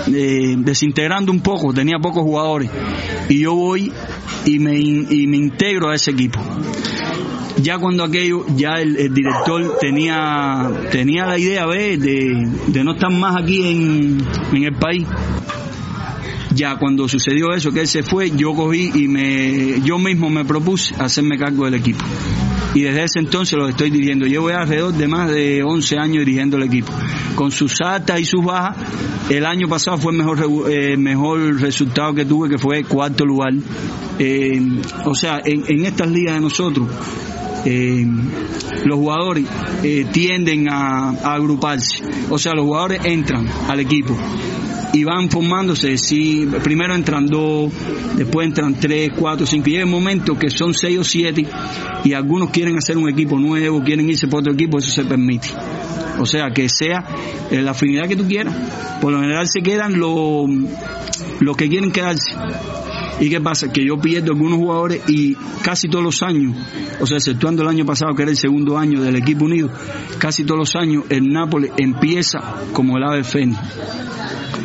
eh, 0.07 0.55
desintegrando 0.57 1.32
un 1.32 1.41
poco, 1.41 1.74
tenía 1.74 1.97
pocos 1.99 2.24
jugadores. 2.24 2.70
Y 3.30 3.39
yo 3.39 3.55
voy 3.55 3.91
y 4.45 4.59
me, 4.59 4.78
y 4.78 5.28
me 5.28 5.38
integro 5.38 5.89
a 5.89 5.95
ese 5.95 6.12
equipo 6.12 6.39
ya 7.62 7.78
cuando 7.78 8.03
aquello, 8.03 8.45
ya 8.55 8.76
el, 8.80 9.14
director 9.14 9.78
tenía, 9.80 10.70
tenía 10.91 11.26
la 11.26 11.38
idea 11.38 11.66
¿ves? 11.66 11.99
De, 11.99 12.47
de 12.68 12.84
no 12.84 12.93
estar 12.93 13.12
más 13.12 13.41
aquí 13.41 13.68
en, 13.68 14.18
en 14.53 14.64
el 14.64 14.74
país. 14.76 15.07
Ya 16.53 16.78
cuando 16.78 17.07
sucedió 17.07 17.53
eso, 17.53 17.72
que 17.72 17.82
él 17.82 17.88
se 17.88 18.03
fue, 18.03 18.32
yo 18.32 18.53
cogí 18.53 18.91
y 18.93 19.07
me, 19.07 19.82
yo 19.82 19.97
mismo 19.97 20.30
me 20.30 20.43
propuse 20.43 20.93
hacerme 20.99 21.38
cargo 21.38 21.66
del 21.66 21.76
equipo. 21.76 22.03
Y 22.74 22.82
desde 22.82 23.03
ese 23.03 23.20
entonces 23.20 23.57
lo 23.57 23.68
estoy 23.68 23.89
dirigiendo. 23.89 24.26
Llevo 24.26 24.49
ya 24.49 24.62
alrededor 24.62 24.93
de 24.93 25.07
más 25.07 25.30
de 25.30 25.64
11 25.64 25.97
años 25.97 26.26
dirigiendo 26.26 26.57
el 26.57 26.64
equipo. 26.64 26.91
Con 27.36 27.51
sus 27.51 27.80
altas 27.82 28.20
y 28.20 28.26
sus 28.26 28.43
bajas, 28.43 28.78
el 29.30 29.45
año 29.45 29.68
pasado 29.68 29.97
fue 29.97 30.12
el 30.14 30.18
mejor, 30.18 30.72
eh, 30.72 30.97
mejor 30.97 31.59
resultado 31.59 32.14
que 32.14 32.26
tuve, 32.26 32.49
que 32.49 32.57
fue 32.57 32.84
cuarto 32.84 33.26
lugar. 33.26 33.53
Eh, 34.20 34.62
o 35.05 35.16
sea, 35.16 35.41
en, 35.43 35.64
en 35.68 35.86
estas 35.86 36.09
ligas 36.09 36.36
de 36.36 36.41
nosotros, 36.41 36.88
eh, 37.66 38.05
los 38.86 38.97
jugadores 38.97 39.45
eh, 39.84 40.05
tienden 40.12 40.70
a, 40.70 41.09
agruparse. 41.34 42.03
O 42.30 42.38
sea, 42.38 42.53
los 42.53 42.66
jugadores 42.66 43.01
entran 43.05 43.47
al 43.68 43.80
equipo 43.80 44.16
y 44.93 45.03
van 45.03 45.30
formándose. 45.30 45.97
Si 45.97 46.45
primero 46.64 46.95
entran 46.95 47.28
dos, 47.28 47.72
después 48.16 48.47
entran 48.47 48.76
tres, 48.76 49.12
cuatro, 49.16 49.45
cinco. 49.45 49.70
Y 49.70 49.74
llega 49.74 49.84
el 49.84 49.89
momento 49.89 50.38
que 50.38 50.49
son 50.49 50.74
seis 50.74 50.97
o 50.99 51.03
siete 51.03 51.45
y 52.03 52.14
algunos 52.14 52.49
quieren 52.49 52.78
hacer 52.78 52.97
un 52.97 53.09
equipo 53.09 53.38
nuevo, 53.38 53.84
quieren 53.84 54.09
irse 54.09 54.28
por 54.28 54.41
otro 54.41 54.53
equipo, 54.53 54.80
eso 54.80 54.89
se 54.89 55.05
permite. 55.05 55.49
O 56.20 56.26
sea, 56.26 56.51
que 56.53 56.68
sea 56.70 57.03
eh, 57.49 57.62
la 57.62 57.72
afinidad 57.72 58.07
que 58.07 58.16
tú 58.16 58.28
quieras. 58.28 58.55
Por 59.01 59.12
lo 59.12 59.22
general 59.22 59.47
se 59.47 59.62
quedan 59.62 59.99
los 59.99 60.49
los 61.39 61.57
que 61.57 61.70
quieren 61.70 61.91
quedarse. 61.91 62.32
¿Y 63.20 63.30
qué 63.30 63.39
pasa? 63.39 63.72
Que 63.72 63.86
yo 63.86 63.97
pierdo 63.99 64.32
algunos 64.32 64.57
jugadores 64.57 65.01
y 65.07 65.36
casi 65.64 65.88
todos 65.88 66.03
los 66.03 66.24
años, 66.24 66.55
o 66.99 67.05
sea, 67.05 67.18
exceptuando 67.18 67.64
el 67.64 67.70
año 67.70 67.86
pasado 67.86 68.16
que 68.16 68.24
era 68.24 68.32
el 68.32 68.38
segundo 68.38 68.78
año 68.78 69.01
del 69.01 69.16
equipo 69.16 69.45
unido, 69.45 69.70
casi 70.18 70.43
todos 70.43 70.59
los 70.59 70.76
años 70.76 71.03
el 71.09 71.30
Nápoles 71.30 71.72
empieza 71.78 72.39
como 72.74 72.97
el 72.97 73.03
ave 73.03 73.24
fénix. 73.24 73.59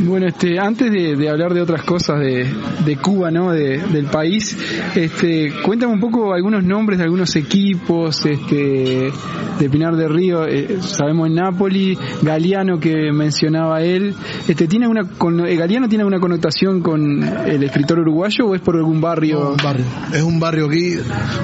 Bueno, 0.00 0.26
este, 0.26 0.58
antes 0.58 0.90
de, 0.90 1.16
de 1.16 1.28
hablar 1.28 1.54
de 1.54 1.62
otras 1.62 1.82
cosas 1.82 2.20
de, 2.20 2.46
de 2.84 2.96
Cuba, 2.96 3.30
¿no? 3.30 3.52
De- 3.52 3.78
del 3.78 4.06
país, 4.06 4.56
este, 4.94 5.52
cuéntame 5.64 5.94
un 5.94 6.00
poco 6.00 6.34
algunos 6.34 6.62
nombres 6.64 6.98
de 6.98 7.04
algunos 7.04 7.34
equipos, 7.36 8.24
este, 8.26 9.10
de 9.58 9.70
Pinar 9.70 9.96
de 9.96 10.08
Río, 10.08 10.46
eh, 10.46 10.78
sabemos 10.80 11.28
en 11.28 11.36
Nápoli, 11.36 11.96
Galeano 12.22 12.78
que 12.78 13.10
mencionaba 13.12 13.82
él, 13.82 14.14
este, 14.46 14.66
tiene 14.68 14.86
una, 14.86 15.04
con, 15.08 15.46
eh, 15.46 15.56
Galeano 15.56 15.88
tiene 15.88 16.02
alguna 16.02 16.20
connotación 16.20 16.80
con 16.82 17.22
el 17.46 17.62
escritor 17.62 17.98
uruguayo 18.00 18.46
o 18.48 18.54
es 18.54 18.60
por 18.60 18.76
algún 18.76 19.00
barrio? 19.00 19.56
barrio. 19.62 19.84
Es 20.12 20.22
un 20.22 20.38
barrio 20.38 20.66
aquí, 20.66 20.94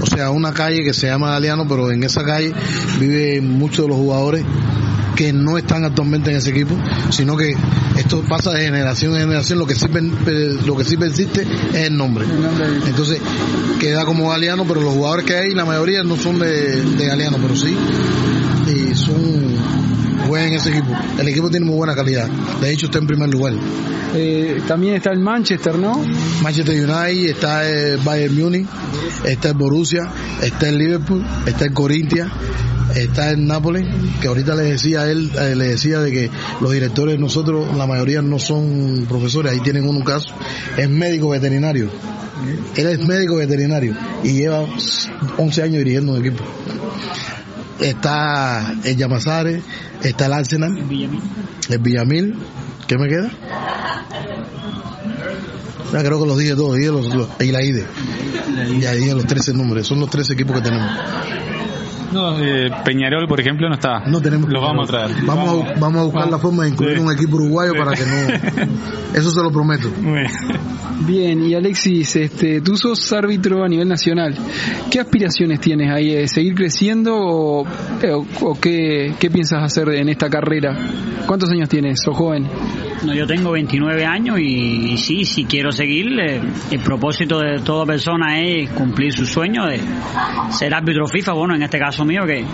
o 0.00 0.06
sea, 0.06 0.30
una 0.30 0.52
calle 0.52 0.82
que 0.84 0.92
se 0.92 1.06
llama 1.06 1.30
Galeano, 1.30 1.64
pero 1.68 1.90
en 1.90 2.02
esa 2.04 2.22
calle 2.24 2.52
viven 3.00 3.48
muchos 3.58 3.86
de 3.86 3.88
los 3.88 3.96
jugadores 3.96 4.44
que 5.22 5.32
no 5.32 5.56
están 5.56 5.84
actualmente 5.84 6.30
en 6.30 6.36
ese 6.38 6.50
equipo, 6.50 6.74
sino 7.10 7.36
que 7.36 7.54
esto 7.96 8.22
pasa 8.28 8.50
de 8.50 8.64
generación 8.64 9.14
en 9.14 9.20
generación, 9.20 9.58
lo 9.58 9.66
que 9.66 9.74
sí, 9.76 9.86
pe- 9.88 10.56
lo 10.66 10.76
que 10.76 10.84
sí 10.84 10.96
persiste 10.96 11.42
es 11.72 11.86
el 11.86 11.96
nombre. 11.96 12.24
Entonces, 12.86 13.20
queda 13.78 14.04
como 14.04 14.30
Galeano, 14.30 14.64
pero 14.66 14.80
los 14.80 14.94
jugadores 14.94 15.24
que 15.24 15.36
hay, 15.36 15.54
la 15.54 15.64
mayoría 15.64 16.02
no 16.02 16.16
son 16.16 16.38
de, 16.40 16.82
de 16.82 17.06
Galeano, 17.06 17.38
pero 17.40 17.54
sí, 17.54 17.76
y 18.66 18.94
son 18.96 19.12
juegan 20.26 20.48
en 20.48 20.54
ese 20.54 20.70
equipo. 20.70 20.92
El 21.18 21.28
equipo 21.28 21.50
tiene 21.50 21.66
muy 21.66 21.76
buena 21.76 21.94
calidad, 21.94 22.28
de 22.60 22.72
hecho 22.72 22.86
está 22.86 22.98
en 22.98 23.06
primer 23.06 23.28
lugar. 23.28 23.54
Eh, 24.14 24.60
también 24.68 24.96
está 24.96 25.10
el 25.10 25.20
Manchester, 25.20 25.78
¿no? 25.78 26.04
Manchester 26.42 26.74
United, 26.74 27.30
está 27.30 27.68
el 27.68 27.98
Bayern 27.98 28.34
Múnich, 28.38 28.66
está 29.24 29.48
el 29.50 29.54
Borussia, 29.54 30.02
está 30.42 30.68
el 30.68 30.78
Liverpool, 30.78 31.24
está 31.46 31.64
el 31.64 31.72
Corinthians, 31.72 32.30
está 32.94 33.30
el 33.30 33.46
Nápoles, 33.46 33.86
que 34.20 34.28
ahorita 34.28 34.54
le 34.54 34.64
decía 34.64 35.02
a 35.02 35.10
él, 35.10 35.30
eh, 35.40 35.54
le 35.56 35.68
decía 35.68 36.00
de 36.00 36.10
que 36.12 36.30
los 36.60 36.72
directores 36.72 37.18
nosotros, 37.18 37.74
la 37.76 37.86
mayoría 37.86 38.22
no 38.22 38.38
son 38.38 39.06
profesores, 39.08 39.52
ahí 39.52 39.60
tienen 39.60 39.88
un 39.88 40.02
caso, 40.02 40.32
es 40.76 40.88
médico 40.88 41.30
veterinario. 41.30 41.90
Él 42.76 42.86
es 42.86 42.98
médico 43.06 43.36
veterinario 43.36 43.94
y 44.24 44.32
lleva 44.32 44.64
11 45.38 45.62
años 45.62 45.78
dirigiendo 45.78 46.12
un 46.12 46.20
equipo. 46.20 46.42
Está 47.80 48.74
el 48.84 48.96
Yamasare, 48.96 49.62
está 50.02 50.26
el 50.26 50.32
Arsenal, 50.32 50.76
el 51.68 51.78
Villamil, 51.78 52.34
¿qué 52.86 52.98
me 52.98 53.08
queda? 53.08 53.30
Ya 55.92 55.98
creo 56.02 56.20
que 56.22 56.26
los 56.26 56.38
dije 56.38 56.54
todos, 56.54 56.76
dije 56.76 56.90
los, 56.90 57.14
los- 57.14 57.28
y 57.40 57.52
la 57.52 57.62
IDE. 57.62 57.86
Ya 58.80 58.92
dije 58.92 59.14
los 59.14 59.26
13 59.26 59.52
números, 59.52 59.86
son 59.86 60.00
los 60.00 60.08
13 60.10 60.32
equipos 60.34 60.56
que 60.56 60.62
tenemos. 60.62 60.90
No, 62.12 62.38
eh, 62.40 62.70
Peñarol, 62.84 63.26
por 63.26 63.40
ejemplo, 63.40 63.68
no 63.68 63.74
está. 63.74 64.00
No 64.06 64.20
tenemos 64.20 64.50
Lo 64.50 64.60
vamos 64.60 64.88
a 64.88 64.92
traer. 64.92 65.16
Vamos, 65.24 65.64
a, 65.66 65.78
vamos 65.80 66.00
a 66.00 66.04
buscar 66.04 66.30
la 66.30 66.38
forma 66.38 66.64
de 66.64 66.70
incluir 66.70 66.96
Sí. 66.98 67.02
un 67.02 67.12
equipo 67.12 67.36
uruguayo 67.36 67.72
para 67.74 67.92
que 67.92 68.02
no. 68.04 68.68
Eso 69.14 69.30
se 69.30 69.42
lo 69.42 69.50
prometo. 69.50 69.88
Bien. 70.00 70.26
Bien, 71.06 71.42
y 71.44 71.54
Alexis, 71.54 72.14
este, 72.16 72.60
tú 72.60 72.76
sos 72.76 73.12
árbitro 73.12 73.64
a 73.64 73.68
nivel 73.68 73.88
nacional. 73.88 74.34
¿Qué 74.90 75.00
aspiraciones 75.00 75.58
tienes 75.60 75.90
ahí? 75.90 76.12
¿Eh, 76.12 76.28
¿Seguir 76.28 76.54
creciendo 76.54 77.16
o, 77.16 77.66
eh, 78.02 78.12
o- 78.12 78.26
o 78.42 78.60
qué, 78.60 79.14
qué 79.18 79.30
piensas 79.30 79.62
hacer 79.64 79.88
en 79.90 80.08
esta 80.08 80.28
carrera? 80.28 80.76
¿Cuántos 81.26 81.50
años 81.50 81.68
tienes? 81.68 82.00
¿Sos 82.04 82.16
joven? 82.16 82.46
No, 83.04 83.14
yo 83.14 83.26
tengo 83.26 83.50
29 83.50 84.04
años 84.04 84.38
y, 84.38 84.92
y 84.92 84.96
sí, 84.96 85.24
si 85.24 85.44
quiero 85.44 85.72
seguir, 85.72 86.06
el 86.20 86.80
propósito 86.84 87.40
de 87.40 87.58
toda 87.60 87.84
persona 87.84 88.40
es 88.40 88.70
cumplir 88.70 89.12
su 89.12 89.26
sueño 89.26 89.66
de 89.66 89.80
ser 90.50 90.72
árbitro 90.72 91.08
FIFA, 91.08 91.32
bueno, 91.32 91.54
en 91.56 91.62
este 91.62 91.78
caso 91.78 92.04
mío, 92.04 92.24
que 92.24 92.44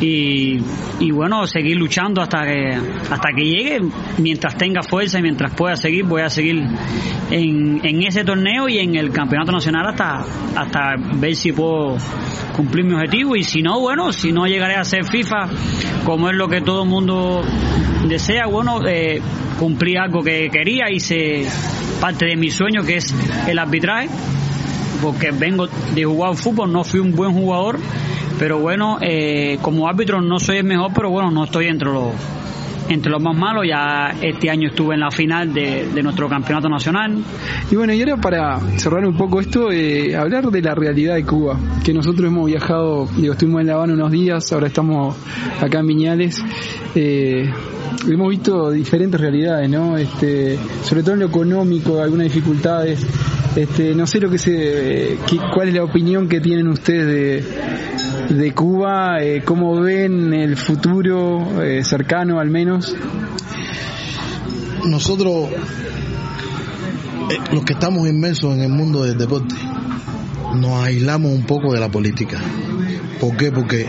y, 0.00 0.58
y 1.00 1.10
bueno, 1.10 1.46
seguir 1.46 1.76
luchando 1.76 2.22
hasta 2.22 2.44
que, 2.44 2.78
hasta 3.10 3.28
que 3.34 3.44
llegue, 3.44 3.80
mientras 4.18 4.56
tenga 4.56 4.82
fuerza 4.82 5.18
y 5.18 5.22
mientras 5.22 5.52
pueda 5.54 5.76
seguir, 5.76 6.04
voy 6.04 6.22
a 6.22 6.30
seguir 6.30 6.62
en, 7.30 7.80
en 7.84 8.02
ese 8.02 8.24
torneo 8.24 8.68
y 8.68 8.78
en 8.78 8.94
el 8.94 9.10
campeonato 9.10 9.52
nacional 9.52 9.86
hasta, 9.88 10.24
hasta 10.56 10.94
ver 11.14 11.34
si 11.34 11.52
puedo 11.52 11.96
cumplir 12.54 12.84
mi 12.84 12.94
objetivo. 12.94 13.36
Y 13.36 13.42
si 13.42 13.62
no, 13.62 13.80
bueno, 13.80 14.12
si 14.12 14.32
no 14.32 14.46
llegaré 14.46 14.76
a 14.76 14.84
ser 14.84 15.04
FIFA, 15.04 15.48
como 16.04 16.30
es 16.30 16.36
lo 16.36 16.48
que 16.48 16.60
todo 16.60 16.84
el 16.84 16.88
mundo 16.88 17.42
desea, 18.06 18.46
bueno, 18.46 18.86
eh, 18.86 19.20
cumplí 19.58 19.96
algo 19.96 20.22
que 20.22 20.48
quería, 20.50 20.90
hice 20.90 21.46
parte 22.00 22.26
de 22.26 22.36
mi 22.36 22.50
sueño 22.50 22.82
que 22.84 22.96
es 22.96 23.14
el 23.48 23.58
arbitraje, 23.58 24.08
porque 25.02 25.30
vengo 25.32 25.66
de 25.94 26.04
jugar 26.04 26.36
fútbol, 26.36 26.72
no 26.72 26.84
fui 26.84 27.00
un 27.00 27.14
buen 27.14 27.32
jugador, 27.32 27.78
pero 28.38 28.58
bueno, 28.58 28.98
eh, 29.00 29.58
como 29.62 29.88
árbitro 29.88 30.20
no 30.20 30.38
soy 30.38 30.58
el 30.58 30.64
mejor, 30.64 30.92
pero 30.94 31.10
bueno, 31.10 31.30
no 31.30 31.44
estoy 31.44 31.66
entre 31.66 31.88
los 31.90 32.12
entre 32.88 33.12
los 33.12 33.22
más 33.22 33.36
malos, 33.36 33.66
ya 33.68 34.14
este 34.20 34.50
año 34.50 34.68
estuve 34.68 34.94
en 34.94 35.00
la 35.00 35.10
final 35.10 35.52
de, 35.52 35.88
de 35.94 36.02
nuestro 36.02 36.28
campeonato 36.28 36.68
nacional. 36.68 37.22
Y 37.70 37.76
bueno, 37.76 37.92
y 37.92 38.00
ahora 38.00 38.16
para 38.16 38.58
cerrar 38.78 39.04
un 39.06 39.16
poco 39.16 39.40
esto, 39.40 39.70
eh, 39.70 40.16
hablar 40.16 40.50
de 40.50 40.62
la 40.62 40.74
realidad 40.74 41.14
de 41.14 41.24
Cuba, 41.24 41.58
que 41.84 41.92
nosotros 41.92 42.26
hemos 42.26 42.46
viajado, 42.46 43.06
digo, 43.16 43.34
estuvimos 43.34 43.60
en 43.60 43.66
La 43.68 43.74
Habana 43.74 43.92
unos 43.92 44.10
días, 44.10 44.50
ahora 44.52 44.68
estamos 44.68 45.16
acá 45.60 45.80
en 45.80 45.86
Viñales, 45.86 46.42
eh, 46.94 47.50
hemos 48.06 48.28
visto 48.30 48.70
diferentes 48.70 49.20
realidades, 49.20 49.68
¿no? 49.68 49.96
Este, 49.96 50.58
sobre 50.82 51.02
todo 51.02 51.14
en 51.14 51.20
lo 51.20 51.26
económico, 51.26 52.00
algunas 52.00 52.24
dificultades. 52.24 53.04
Este, 53.56 53.94
no 53.94 54.06
sé 54.06 54.20
lo 54.20 54.30
que 54.30 54.38
se, 54.38 55.18
cuál 55.52 55.68
es 55.68 55.74
la 55.74 55.82
opinión 55.82 56.28
que 56.28 56.40
tienen 56.40 56.68
ustedes 56.68 57.44
de, 58.28 58.34
de 58.34 58.54
Cuba, 58.54 59.22
eh, 59.22 59.42
cómo 59.44 59.80
ven 59.80 60.32
el 60.32 60.56
futuro 60.56 61.62
eh, 61.62 61.82
cercano 61.82 62.38
al 62.38 62.50
menos. 62.50 62.94
nosotros, 64.84 65.48
eh, 67.30 67.38
los 67.52 67.64
que 67.64 67.72
estamos 67.72 68.08
inmersos 68.08 68.54
en 68.54 68.62
el 68.62 68.68
mundo 68.70 69.02
del 69.04 69.18
deporte, 69.18 69.56
nos 70.54 70.84
aislamos 70.84 71.32
un 71.32 71.44
poco 71.44 71.72
de 71.72 71.80
la 71.80 71.88
política. 71.88 72.38
¿Por 73.20 73.36
qué? 73.36 73.50
Porque 73.50 73.86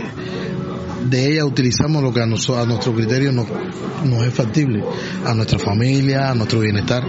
de 1.08 1.32
ella 1.32 1.44
utilizamos 1.44 2.02
lo 2.02 2.12
que 2.12 2.20
a, 2.20 2.24
a 2.24 2.26
nuestro 2.26 2.94
criterio 2.94 3.32
nos, 3.32 3.46
es 4.26 4.34
factible, 4.34 4.84
a 5.24 5.34
nuestra 5.34 5.58
familia, 5.58 6.30
a 6.30 6.34
nuestro 6.34 6.60
bienestar. 6.60 7.04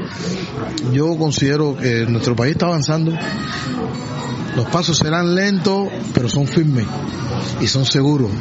Yo 0.91 1.17
considero 1.17 1.75
que 1.75 2.05
nuestro 2.05 2.35
país 2.35 2.53
está 2.53 2.67
avanzando, 2.67 3.13
los 4.55 4.65
pasos 4.67 4.97
serán 4.97 5.35
lentos, 5.35 5.89
pero 6.13 6.29
son 6.29 6.47
firmes 6.47 6.85
y 7.61 7.67
son 7.67 7.85
seguros 7.85 8.31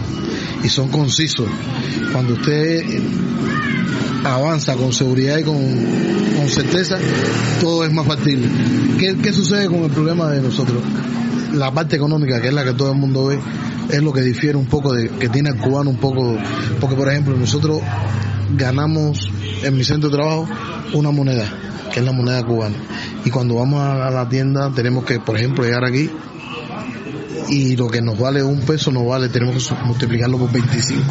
y 0.63 0.69
son 0.69 0.89
concisos. 0.89 1.47
Cuando 2.13 2.35
usted 2.35 2.85
avanza 4.25 4.75
con 4.75 4.93
seguridad 4.93 5.39
y 5.39 5.45
con, 5.45 5.57
con 6.37 6.49
certeza, 6.49 6.99
todo 7.61 7.85
es 7.85 7.93
más 7.93 8.07
factible. 8.07 8.49
¿Qué, 8.99 9.17
¿Qué 9.23 9.33
sucede 9.33 9.67
con 9.67 9.85
el 9.85 9.91
problema 9.91 10.31
de 10.31 10.43
nosotros? 10.43 10.83
La 11.53 11.73
parte 11.73 11.97
económica, 11.97 12.41
que 12.41 12.49
es 12.49 12.55
la 12.55 12.65
que 12.65 12.73
todo 12.73 12.93
el 12.93 12.99
mundo 12.99 13.27
ve, 13.27 13.39
es 13.91 14.03
lo 14.03 14.13
que 14.13 14.21
difiere 14.21 14.57
un 14.57 14.67
poco 14.67 14.93
de 14.93 15.09
que 15.09 15.29
tiene 15.29 15.51
el 15.51 15.57
cubano 15.57 15.91
un 15.91 15.97
poco, 15.97 16.37
porque 16.81 16.97
por 16.97 17.09
ejemplo 17.09 17.37
nosotros 17.37 17.81
ganamos 18.57 19.31
en 19.63 19.77
mi 19.77 19.85
centro 19.85 20.11
de 20.11 20.17
trabajo 20.17 20.49
una 20.95 21.11
moneda, 21.11 21.47
que 21.93 22.01
es 22.01 22.07
la 22.07 22.13
moneda 22.13 22.45
cubana, 22.45 22.77
y 23.25 23.31
cuando 23.31 23.57
vamos 23.57 23.81
a 23.83 24.11
la 24.11 24.29
tienda 24.29 24.71
tenemos 24.73 25.05
que, 25.05 25.19
por 25.19 25.37
ejemplo, 25.37 25.65
llegar 25.65 25.85
aquí 25.85 26.11
y 27.49 27.77
lo 27.77 27.89
que 27.89 28.01
nos 28.01 28.19
vale 28.19 28.43
un 28.43 28.61
peso 28.61 28.93
nos 28.93 29.07
vale, 29.07 29.29
tenemos 29.29 29.69
que 29.69 29.75
multiplicarlo 29.85 30.39
por 30.39 30.53
25 30.53 31.03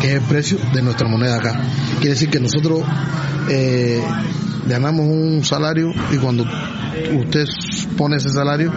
que 0.00 0.08
es 0.08 0.14
el 0.14 0.22
precio 0.22 0.58
de 0.74 0.82
nuestra 0.82 1.08
moneda 1.08 1.36
acá. 1.36 1.58
Quiere 1.98 2.10
decir 2.10 2.28
que 2.28 2.40
nosotros 2.40 2.82
eh, 3.48 4.02
ganamos 4.66 5.06
un 5.06 5.42
salario 5.44 5.92
y 6.12 6.16
cuando 6.18 6.44
usted 7.18 7.46
pone 7.96 8.16
ese 8.16 8.30
salario 8.30 8.72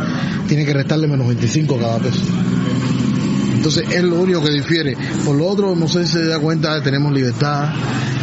tiene 0.48 0.66
que 0.66 0.74
restarle 0.74 1.08
menos 1.08 1.28
25 1.28 1.76
a 1.76 1.80
cada 1.80 2.00
peso. 2.00 2.22
Entonces 3.56 3.86
es 3.92 4.04
lo 4.04 4.16
único 4.22 4.44
que 4.44 4.52
difiere. 4.52 4.96
Por 5.26 5.36
lo 5.36 5.48
otro, 5.48 5.76
no 5.76 5.88
sé 5.88 6.06
si 6.06 6.14
se 6.14 6.26
da 6.28 6.40
cuenta, 6.40 6.82
tenemos 6.82 7.12
libertad, 7.12 7.70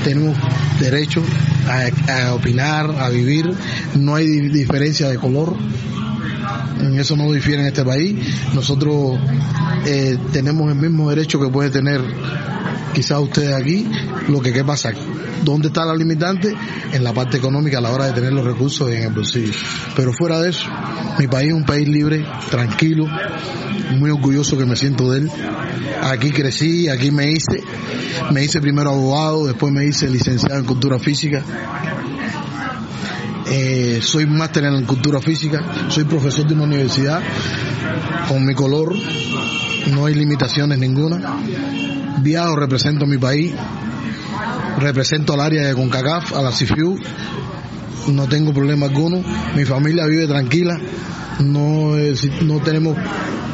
tenemos 0.04 0.36
derecho 0.80 1.22
a, 1.68 2.32
opinar, 2.34 2.90
a 2.98 3.08
vivir, 3.10 3.52
no 3.98 4.14
hay 4.14 4.26
di- 4.26 4.48
diferencia 4.48 5.08
de 5.08 5.16
color, 5.18 5.54
en 6.80 6.98
eso 6.98 7.16
no 7.16 7.30
difiere 7.32 7.62
en 7.62 7.68
este 7.68 7.84
país. 7.84 8.16
Nosotros 8.54 9.18
eh, 9.86 10.16
tenemos 10.32 10.70
el 10.70 10.76
mismo 10.78 11.10
derecho 11.10 11.40
que 11.40 11.48
puede 11.48 11.70
tener 11.70 12.00
quizás 12.94 13.18
ustedes 13.20 13.54
aquí. 13.54 13.86
Lo 14.28 14.40
que 14.40 14.52
qué 14.52 14.64
pasa, 14.64 14.92
¿dónde 15.42 15.68
está 15.68 15.84
la 15.84 15.94
limitante? 15.94 16.54
En 16.92 17.04
la 17.04 17.12
parte 17.12 17.36
económica 17.36 17.78
a 17.78 17.80
la 17.80 17.90
hora 17.90 18.06
de 18.06 18.12
tener 18.12 18.32
los 18.32 18.44
recursos 18.44 18.90
en 18.90 19.02
el 19.02 19.12
bolsillo. 19.12 19.52
Pero 19.94 20.12
fuera 20.12 20.40
de 20.40 20.50
eso, 20.50 20.68
mi 21.18 21.26
país 21.26 21.48
es 21.48 21.54
un 21.54 21.64
país 21.64 21.86
libre, 21.88 22.24
tranquilo, 22.50 23.06
muy 23.98 24.10
orgulloso 24.10 24.56
que 24.56 24.64
me 24.64 24.76
siento 24.76 25.10
de 25.10 25.20
él. 25.20 25.30
Aquí 26.02 26.30
crecí, 26.30 26.88
aquí 26.88 27.10
me 27.10 27.30
hice, 27.32 27.62
me 28.32 28.44
hice 28.44 28.60
primero 28.60 28.90
abogado, 28.90 29.46
después 29.46 29.72
me 29.72 29.84
hice 29.86 30.08
licenciado 30.08 30.58
en 30.58 30.64
cultura 30.64 30.98
física. 30.98 31.42
Eh, 33.46 34.00
soy 34.02 34.26
máster 34.26 34.64
en 34.64 34.86
cultura 34.86 35.20
física, 35.20 35.62
soy 35.88 36.04
profesor 36.04 36.46
de 36.46 36.54
una 36.54 36.62
universidad 36.62 37.20
con 38.26 38.44
mi 38.44 38.54
color, 38.54 38.94
no 39.92 40.06
hay 40.06 40.14
limitaciones 40.14 40.78
ninguna. 40.78 41.93
Viajo, 42.18 42.56
represento 42.56 43.06
mi 43.06 43.18
país, 43.18 43.52
represento 44.78 45.34
al 45.34 45.40
área 45.40 45.66
de 45.66 45.74
CONCACAF, 45.74 46.32
a 46.34 46.42
la 46.42 46.52
CIFIU, 46.52 46.98
no 48.08 48.28
tengo 48.28 48.52
problema 48.52 48.86
alguno, 48.86 49.22
mi 49.56 49.64
familia 49.64 50.06
vive 50.06 50.26
tranquila, 50.26 50.78
no, 51.40 51.96
es- 51.96 52.42
no 52.42 52.60
tenemos 52.60 52.96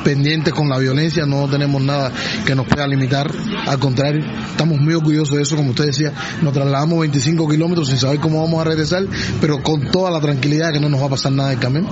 pendientes 0.05 0.53
con 0.55 0.69
la 0.69 0.79
violencia, 0.79 1.25
no 1.27 1.49
tenemos 1.49 1.83
nada 1.83 2.11
que 2.47 2.55
nos 2.55 2.67
pueda 2.67 2.87
limitar, 2.87 3.31
al 3.67 3.79
contrario, 3.79 4.25
estamos 4.51 4.79
muy 4.79 4.95
orgullosos 4.95 5.37
de 5.37 5.43
eso, 5.43 5.57
como 5.57 5.71
usted 5.71 5.87
decía, 5.87 6.13
nos 6.43 6.53
trasladamos 6.53 7.01
25 7.01 7.49
kilómetros 7.49 7.89
sin 7.89 7.99
saber 7.99 8.19
cómo 8.21 8.43
vamos 8.43 8.61
a 8.61 8.65
regresar, 8.65 9.05
pero 9.41 9.63
con 9.63 9.91
toda 9.91 10.11
la 10.11 10.21
tranquilidad 10.21 10.69
de 10.69 10.75
que 10.75 10.81
no 10.81 10.89
nos 10.89 11.01
va 11.03 11.07
a 11.07 11.11
pasar 11.11 11.33
nada 11.33 11.53
en 11.53 11.59
el 11.59 11.63
camino, 11.65 11.89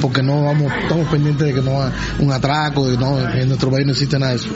porque 0.00 0.22
no 0.22 0.44
vamos, 0.44 0.72
estamos 0.82 1.06
pendientes 1.08 1.46
de 1.46 1.54
que 1.54 1.60
no 1.62 1.82
haya 1.82 1.92
un 2.18 2.32
atraco, 2.32 2.86
de 2.88 2.96
que 2.96 3.00
no, 3.04 3.18
en 3.30 3.48
nuestro 3.48 3.70
país 3.70 3.86
no 3.86 3.92
existe 3.92 4.18
nada 4.18 4.32
de 4.32 4.36
eso. 4.38 4.48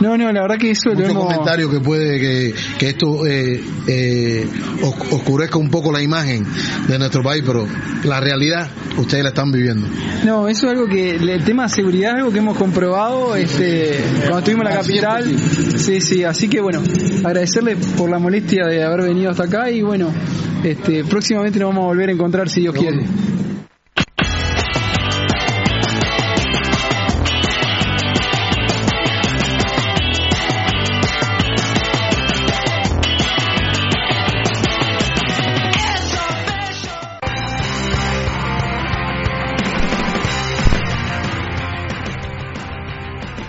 No, 0.00 0.16
no, 0.16 0.32
la 0.32 0.42
verdad 0.42 0.56
que 0.58 0.70
eso 0.70 0.90
lo 0.90 0.94
Muchos 0.96 1.10
hemos... 1.10 1.24
comentarios 1.24 1.70
que 1.70 1.80
puede 1.80 2.20
que, 2.20 2.54
que 2.78 2.88
esto 2.90 3.26
eh, 3.26 3.62
eh, 3.86 4.48
os- 4.82 5.12
oscurezca 5.12 5.58
un 5.58 5.70
poco 5.70 5.92
la 5.92 6.02
imagen 6.02 6.44
de 6.88 6.98
nuestro 6.98 7.22
país, 7.22 7.42
pero 7.46 7.66
la 8.04 8.20
realidad 8.20 8.68
ustedes 8.98 9.22
la 9.22 9.30
están 9.30 9.50
viviendo. 9.52 9.86
No, 10.24 10.48
eso 10.48 10.66
es 10.66 10.72
algo 10.72 10.86
que 10.86 11.10
el 11.16 11.44
tema 11.44 11.64
de 11.64 11.68
seguridad 11.70 12.15
algo 12.16 12.32
que 12.32 12.38
hemos 12.38 12.56
comprobado 12.56 13.36
este, 13.36 14.00
cuando 14.20 14.38
estuvimos 14.38 14.66
en 14.66 14.74
la 14.74 14.80
capital. 14.80 15.38
Sí, 15.76 16.00
sí, 16.00 16.24
así 16.24 16.48
que 16.48 16.60
bueno, 16.60 16.82
agradecerle 17.24 17.76
por 17.96 18.10
la 18.10 18.18
molestia 18.18 18.66
de 18.66 18.82
haber 18.82 19.02
venido 19.02 19.30
hasta 19.30 19.44
acá 19.44 19.70
y 19.70 19.82
bueno, 19.82 20.10
este, 20.64 21.04
próximamente 21.04 21.58
nos 21.58 21.68
vamos 21.68 21.84
a 21.84 21.86
volver 21.88 22.08
a 22.08 22.12
encontrar 22.12 22.48
si 22.48 22.60
Dios 22.60 22.74
quiere. 22.74 23.04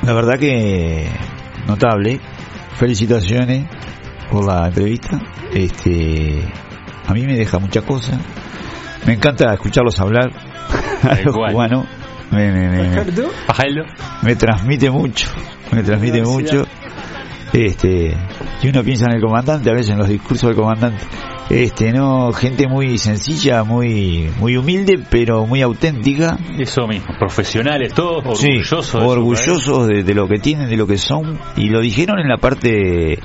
La 0.07 0.13
verdad 0.13 0.39
que 0.39 1.05
notable. 1.67 2.19
Felicitaciones 2.77 3.67
por 4.31 4.45
la 4.45 4.67
entrevista. 4.67 5.19
Este, 5.53 6.43
a 7.07 7.13
mí 7.13 7.25
me 7.25 7.35
deja 7.35 7.59
muchas 7.59 7.83
cosas. 7.83 8.17
Me 9.05 9.13
encanta 9.13 9.53
escucharlos 9.53 9.99
hablar 9.99 10.31
a 11.03 11.15
los 11.25 11.35
cubanos. 11.53 11.85
Me, 12.31 12.51
me- 12.51 12.69
me- 12.69 12.89
me 14.23 14.35
transmite 14.35 14.89
mucho, 14.91 15.29
me 15.71 15.81
transmite 15.83 16.21
mucho. 16.21 16.65
Este, 17.53 18.15
y 18.61 18.67
uno 18.69 18.83
piensa 18.83 19.05
en 19.05 19.15
el 19.15 19.21
comandante, 19.21 19.69
a 19.69 19.73
veces 19.73 19.91
en 19.91 19.97
los 19.99 20.07
discursos 20.09 20.49
del 20.49 20.55
comandante. 20.57 21.03
Este, 21.49 21.93
no, 21.93 22.33
gente 22.33 22.67
muy 22.67 22.97
sencilla, 22.97 23.63
muy, 23.63 24.29
muy 24.39 24.57
humilde, 24.57 24.99
pero 25.09 25.45
muy 25.45 25.61
auténtica. 25.61 26.37
Eso 26.59 26.87
mismo, 26.87 27.07
profesionales 27.17 27.93
todos, 27.93 28.37
Sí, 28.39 28.47
orgullosos. 28.47 28.85
de 28.85 28.91
su 28.91 28.97
país. 28.97 29.11
orgullosos 29.11 29.87
de, 29.87 30.03
de 30.03 30.13
lo 30.13 30.27
que 30.27 30.39
tienen, 30.39 30.69
de 30.69 30.75
lo 30.77 30.85
que 30.87 30.97
son, 30.97 31.39
y 31.55 31.69
lo 31.69 31.79
dijeron 31.79 32.19
en 32.19 32.27
la 32.27 32.37
parte 32.37 33.19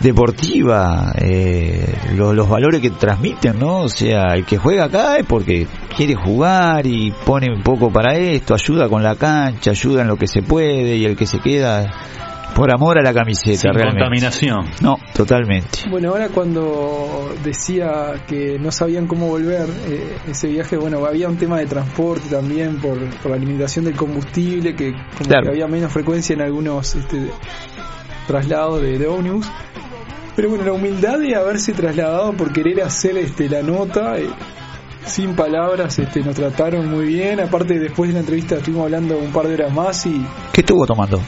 deportiva, 0.00 1.12
eh, 1.18 1.92
lo- 2.14 2.32
los 2.32 2.48
valores 2.48 2.80
que 2.80 2.90
transmiten, 2.90 3.58
¿no? 3.58 3.78
O 3.80 3.88
sea, 3.88 4.34
el 4.34 4.44
que 4.44 4.56
juega 4.56 4.84
acá 4.84 5.16
es 5.18 5.26
porque 5.26 5.66
quiere 5.96 6.14
jugar 6.14 6.86
y 6.86 7.10
pone 7.24 7.48
un 7.52 7.62
poco 7.64 7.90
para 7.90 8.14
esto, 8.14 8.54
ayuda 8.54 8.88
con 8.88 9.02
la 9.02 9.16
cancha, 9.16 9.72
ayuda 9.72 10.02
en 10.02 10.08
lo 10.08 10.16
que 10.16 10.28
se 10.28 10.42
puede, 10.42 10.96
y 10.96 11.04
el 11.04 11.16
que 11.16 11.26
se 11.26 11.40
queda 11.40 11.92
Por 12.58 12.74
amor 12.74 12.98
a 12.98 13.02
la 13.02 13.14
camiseta, 13.14 13.56
Sin 13.56 13.72
realmente. 13.72 14.00
contaminación. 14.00 14.66
No, 14.80 14.96
totalmente. 15.14 15.88
Bueno, 15.88 16.10
ahora 16.10 16.28
cuando 16.28 17.32
decía 17.44 18.14
que 18.26 18.58
no 18.58 18.72
sabían 18.72 19.06
cómo 19.06 19.28
volver 19.28 19.68
eh, 19.86 20.16
ese 20.28 20.48
viaje, 20.48 20.76
bueno, 20.76 21.04
había 21.06 21.28
un 21.28 21.36
tema 21.36 21.58
de 21.58 21.66
transporte 21.66 22.28
también 22.28 22.80
por, 22.80 22.98
por 23.22 23.30
la 23.30 23.36
limitación 23.36 23.84
del 23.84 23.94
combustible, 23.94 24.74
que 24.74 24.92
como 24.92 25.28
Claro. 25.28 25.44
que 25.44 25.48
había 25.50 25.68
menos 25.68 25.92
frecuencia 25.92 26.34
en 26.34 26.42
algunos 26.42 26.96
este, 26.96 27.30
traslados 28.26 28.82
de, 28.82 28.98
de 28.98 29.06
ómnibus. 29.06 29.46
Pero 30.34 30.50
bueno, 30.50 30.64
la 30.64 30.72
humildad 30.72 31.18
de 31.18 31.34
haberse 31.36 31.72
trasladado 31.72 32.32
por 32.32 32.52
querer 32.52 32.82
hacer 32.82 33.16
este, 33.18 33.48
la 33.48 33.62
nota, 33.62 34.18
eh, 34.18 34.28
sin 35.06 35.34
palabras, 35.34 35.98
este, 35.98 36.20
nos 36.22 36.34
trataron 36.34 36.90
muy 36.90 37.06
bien. 37.06 37.40
Aparte, 37.40 37.78
después 37.78 38.08
de 38.08 38.14
la 38.14 38.20
entrevista 38.20 38.56
estuvimos 38.56 38.84
hablando 38.86 39.16
un 39.16 39.32
par 39.32 39.46
de 39.46 39.54
horas 39.54 39.72
más 39.72 40.06
y 40.06 40.24
¿Qué 40.52 40.60
estuvo 40.60 40.84
tomando? 40.86 41.20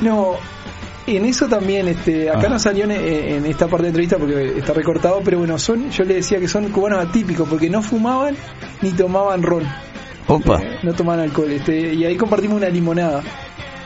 no, 0.00 0.34
en 1.16 1.24
eso 1.24 1.46
también, 1.48 1.88
este, 1.88 2.28
acá 2.30 2.42
Ah. 2.46 2.50
no 2.50 2.58
salió 2.58 2.84
en, 2.84 2.90
en 2.92 3.46
esta 3.46 3.66
parte 3.66 3.84
de 3.84 3.88
entrevista 3.88 4.16
porque 4.18 4.58
está 4.58 4.72
recortado, 4.72 5.20
pero 5.24 5.38
bueno, 5.38 5.58
son, 5.58 5.90
yo 5.90 6.04
le 6.04 6.14
decía 6.14 6.38
que 6.38 6.48
son 6.48 6.68
cubanos 6.70 7.04
atípicos 7.04 7.48
porque 7.48 7.68
no 7.70 7.82
fumaban 7.82 8.36
ni 8.82 8.90
tomaban 8.92 9.42
ron, 9.42 9.64
Opa. 10.26 10.60
eh, 10.62 10.78
no 10.82 10.92
tomaban 10.92 11.20
alcohol, 11.20 11.50
este, 11.50 11.94
y 11.94 12.04
ahí 12.04 12.16
compartimos 12.16 12.56
una 12.58 12.68
limonada. 12.68 13.22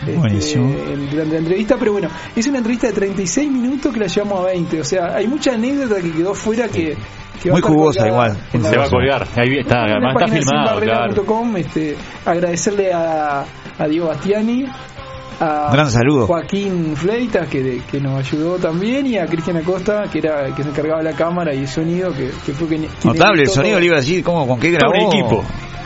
este, 0.01 0.16
Buenísimo. 0.16 0.65
en- 0.93 1.11
durante 1.11 1.32
la 1.35 1.39
entrevista, 1.39 1.77
pero 1.78 1.93
bueno, 1.93 2.09
es 2.35 2.47
una 2.49 2.59
entrevista 2.59 2.89
de 2.89 2.93
36 2.93 3.49
minutos 3.51 3.93
que 3.94 4.01
la 4.01 4.07
llevamos 4.09 4.40
a 4.40 4.44
20, 4.47 4.81
o 4.81 4.85
sea, 4.85 5.15
hay 5.15 5.28
mucha 5.28 5.53
anécdota 5.55 6.01
que 6.03 6.11
quedó 6.11 6.35
fuera 6.35 6.66
que, 6.66 6.97
que 7.40 7.51
va 7.51 7.57
a 7.59 7.61
Muy 7.61 7.62
jugosa 7.62 8.01
colgada 8.09 8.09
igual. 8.53 8.62
Se 8.70 8.77
va 8.78 8.85
a 8.85 8.89
colgar. 8.90 9.27
Ahí 9.36 9.59
está, 9.61 9.85
además 9.85 10.15
está 10.16 10.27
filmado, 10.28 10.81
claro. 10.81 11.07
sinbarrera.com, 11.12 11.57
este, 11.57 11.97
agradecerle 12.27 12.93
a, 12.93 13.44
a 13.78 13.86
Diego 13.89 14.09
Bastiani, 14.09 14.66
a 15.40 15.70
Gran 15.72 15.90
saludo. 15.90 16.26
Joaquín 16.26 16.96
Fleitas, 16.96 17.48
que, 17.48 17.82
que 17.90 18.00
nos 18.00 18.18
ayudó 18.18 18.56
también, 18.56 19.06
y 19.06 19.18
a 19.18 19.26
Cristian 19.26 19.56
Acosta, 19.59 20.04
que 20.10 20.18
era 20.18 20.54
que 20.54 20.62
se 20.62 20.68
encargaba 20.68 20.98
de 21.02 21.10
la 21.10 21.16
cámara 21.16 21.54
y 21.54 21.59
el 21.60 21.68
sonido, 21.68 22.12
que, 22.12 22.30
que 22.44 22.52
fue 22.52 22.68
quien, 22.68 22.86
Notable, 23.04 23.42
el 23.42 23.48
sonido 23.48 23.72
todo. 23.74 23.80
le 23.80 23.86
iba 23.86 23.96
a 23.96 24.00
decir 24.00 24.22
cómo, 24.24 24.46
con 24.46 24.59
qué 24.60 24.76
Todo 24.76 24.90
grabó. 24.90 25.09
un 25.09 25.14
equipo. 25.14 25.44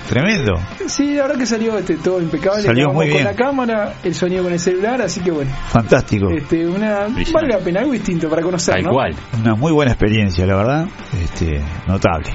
Tremendo. 0.09 0.53
Sí, 0.87 1.15
la 1.17 1.23
verdad 1.23 1.37
que 1.39 1.47
salió 1.47 1.77
este, 1.79 1.97
todo 1.97 2.21
impecable. 2.21 2.63
Salió 2.63 2.91
muy 2.93 3.07
con 3.07 3.15
bien. 3.15 3.25
la 3.25 3.35
cámara, 3.35 3.95
el 4.05 4.15
sonido 4.15 4.45
con 4.45 4.53
el 4.53 4.61
celular, 4.61 5.03
así 5.03 5.21
que 5.21 5.33
bueno, 5.33 5.51
Fantástico. 5.71 6.29
este, 6.31 6.65
una, 6.65 7.07
Brillante. 7.07 7.33
vale 7.33 7.49
la 7.49 7.59
pena, 7.59 7.81
algo 7.81 7.93
distinto 7.93 8.29
para 8.31 8.41
conocer, 8.43 8.75
Tal 8.77 8.85
¿no? 8.85 8.91
cual. 8.93 9.17
Una 9.41 9.55
muy 9.57 9.73
buena 9.73 9.91
experiencia, 9.93 10.47
la 10.47 10.57
verdad. 10.57 10.87
Este, 11.21 11.61
notable. 11.89 12.29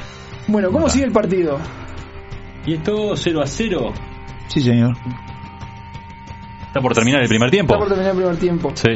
Bueno, 0.47 0.67
¿cómo 0.67 0.79
Notable. 0.81 0.89
sigue 0.91 1.05
el 1.05 1.11
partido? 1.13 1.59
Y 2.65 2.73
esto 2.73 3.15
0 3.15 3.41
a 3.41 3.47
0. 3.47 3.93
Sí, 4.49 4.59
señor. 4.61 4.93
Está 6.72 6.80
por 6.80 6.93
terminar 6.93 7.22
el 7.22 7.27
primer 7.27 7.52
tiempo. 7.52 7.73
Está 7.73 7.80
por 7.85 7.89
terminar 7.89 8.11
el 8.14 8.18
primer 8.18 8.38
tiempo. 8.38 8.72
Sí, 8.76 8.91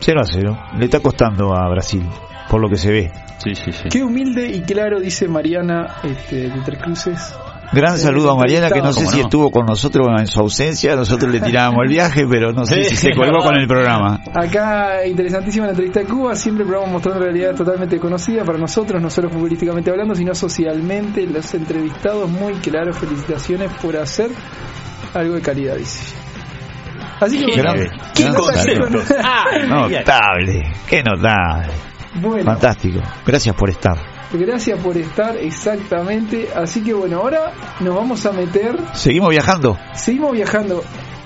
0 0.00 0.20
a 0.20 0.24
0. 0.24 0.58
Le 0.78 0.84
está 0.86 1.00
costando 1.00 1.54
a 1.54 1.68
Brasil, 1.68 2.02
por 2.48 2.58
lo 2.58 2.70
que 2.70 2.76
se 2.78 2.90
ve. 2.90 3.12
sí, 3.38 3.54
sí. 3.54 3.70
sí. 3.70 3.88
Qué 3.90 4.02
humilde 4.02 4.48
y 4.48 4.62
claro 4.62 4.98
dice 4.98 5.28
Mariana 5.28 5.96
este, 6.02 6.48
de 6.48 6.60
Tres 6.64 6.78
Cruces. 6.82 7.34
Gran 7.72 7.98
Sí, 7.98 8.04
saludo 8.04 8.30
a 8.30 8.36
Mariana, 8.36 8.70
que 8.70 8.80
no 8.80 8.92
sé 8.92 9.00
¿Cómo 9.00 9.10
si 9.10 9.16
no? 9.18 9.22
estuvo 9.24 9.50
con 9.50 9.66
nosotros 9.66 10.06
en 10.18 10.26
su 10.26 10.40
ausencia. 10.40 10.96
Nosotros 10.96 11.30
le 11.32 11.40
tirábamos 11.40 11.80
el 11.82 11.88
viaje, 11.90 12.24
pero 12.26 12.52
no 12.52 12.64
sé 12.64 12.84
Sí, 12.84 12.90
si 12.90 12.96
se 12.96 13.10
colgó 13.12 13.40
con 13.40 13.56
el 13.56 13.66
programa. 13.66 14.20
Acá, 14.32 15.04
interesantísima 15.06 15.66
la 15.66 15.72
entrevista 15.72 16.00
de 16.00 16.06
Cuba, 16.06 16.34
siempre 16.34 16.64
programa 16.64 16.92
mostrando 16.92 17.18
una 17.20 17.26
realidad 17.30 17.54
totalmente 17.56 17.98
conocida 17.98 18.44
para 18.44 18.56
nosotros, 18.56 19.02
no 19.02 19.10
solo 19.10 19.28
futbolísticamente 19.28 19.90
hablando, 19.90 20.14
sino 20.14 20.34
socialmente. 20.34 21.26
Los 21.26 21.52
entrevistados 21.54 22.30
muy 22.30 22.54
claros, 22.54 22.96
felicitaciones 22.96 23.70
por 23.82 23.96
hacer 23.98 24.30
algo 25.12 25.34
de 25.34 25.42
calidad, 25.42 25.74
dice. 25.76 26.14
Así 27.20 27.44
que, 27.44 27.56
Gran- 27.56 27.76
bueno, 27.76 27.92
qué 28.14 28.28
concepto. 28.28 28.88
Notable, 29.68 30.72
qué 30.88 31.02
notable. 31.02 31.72
Bueno, 32.20 32.44
Fantástico. 32.44 33.00
Gracias 33.26 33.54
por 33.54 33.68
estar. 33.70 33.96
gracias 34.32 34.78
por 34.80 34.96
estar 34.96 35.36
exactamente. 35.36 36.48
Así 36.54 36.82
que 36.82 36.94
bueno, 36.94 37.18
ahora 37.18 37.52
nos 37.80 37.94
vamos 37.94 38.24
a 38.26 38.32
meter, 38.32 38.76
Seguimos 38.94 39.30
viajando. 39.30 39.76
seguimos 39.94 40.32
viajando. 40.32 40.82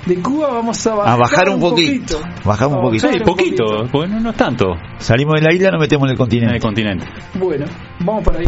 De 0.07 0.17
Cuba 0.23 0.49
vamos 0.51 0.87
a 0.87 0.95
bajar, 0.95 1.13
A 1.13 1.17
bajar 1.17 1.49
un 1.51 1.61
poquito. 1.61 2.21
Bajamos 2.45 2.79
un 2.79 2.83
poquito. 2.85 3.09
Sí, 3.09 3.19
un 3.19 3.25
poquito, 3.25 3.65
porque 3.93 4.09
no, 4.09 4.19
no 4.21 4.31
es 4.31 4.37
tanto 4.37 4.67
Salimos 4.99 5.35
de 5.39 5.43
la 5.47 5.53
isla, 5.55 5.71
nos 5.73 5.81
metemos 5.81 6.05
en 6.05 6.09
el 6.11 6.13
en 6.15 6.19
continente. 6.19 6.55
el 6.57 6.63
continente. 6.63 7.07
Bueno, 7.35 7.67
vamos 8.01 8.25
para 8.25 8.39
ahí. 8.39 8.47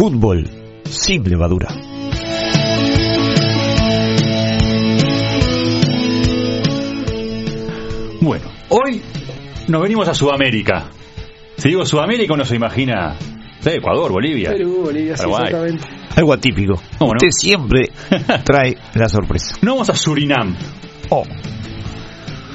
Fútbol 0.00 0.48
sin 0.88 1.22
levadura. 1.24 1.68
Bueno, 8.22 8.46
hoy 8.70 9.02
nos 9.68 9.82
venimos 9.82 10.08
a 10.08 10.14
Sudamérica. 10.14 10.88
Si 11.58 11.68
digo 11.68 11.84
Sudamérica, 11.84 12.32
uno 12.32 12.46
se 12.46 12.56
imagina 12.56 13.14
sí, 13.60 13.68
Ecuador, 13.74 14.10
Bolivia. 14.10 14.52
Perú, 14.52 14.84
Bolivia, 14.86 15.18
sí, 15.18 15.28
exactamente. 15.28 15.86
Algo 16.16 16.32
atípico. 16.32 16.80
¿Cómo 16.98 17.12
no? 17.12 17.18
Usted 17.18 17.32
siempre 17.32 17.90
trae 18.44 18.78
la 18.94 19.06
sorpresa. 19.06 19.56
No 19.60 19.72
vamos 19.72 19.90
a 19.90 19.94
Surinam, 19.94 20.56
Oh, 21.10 21.24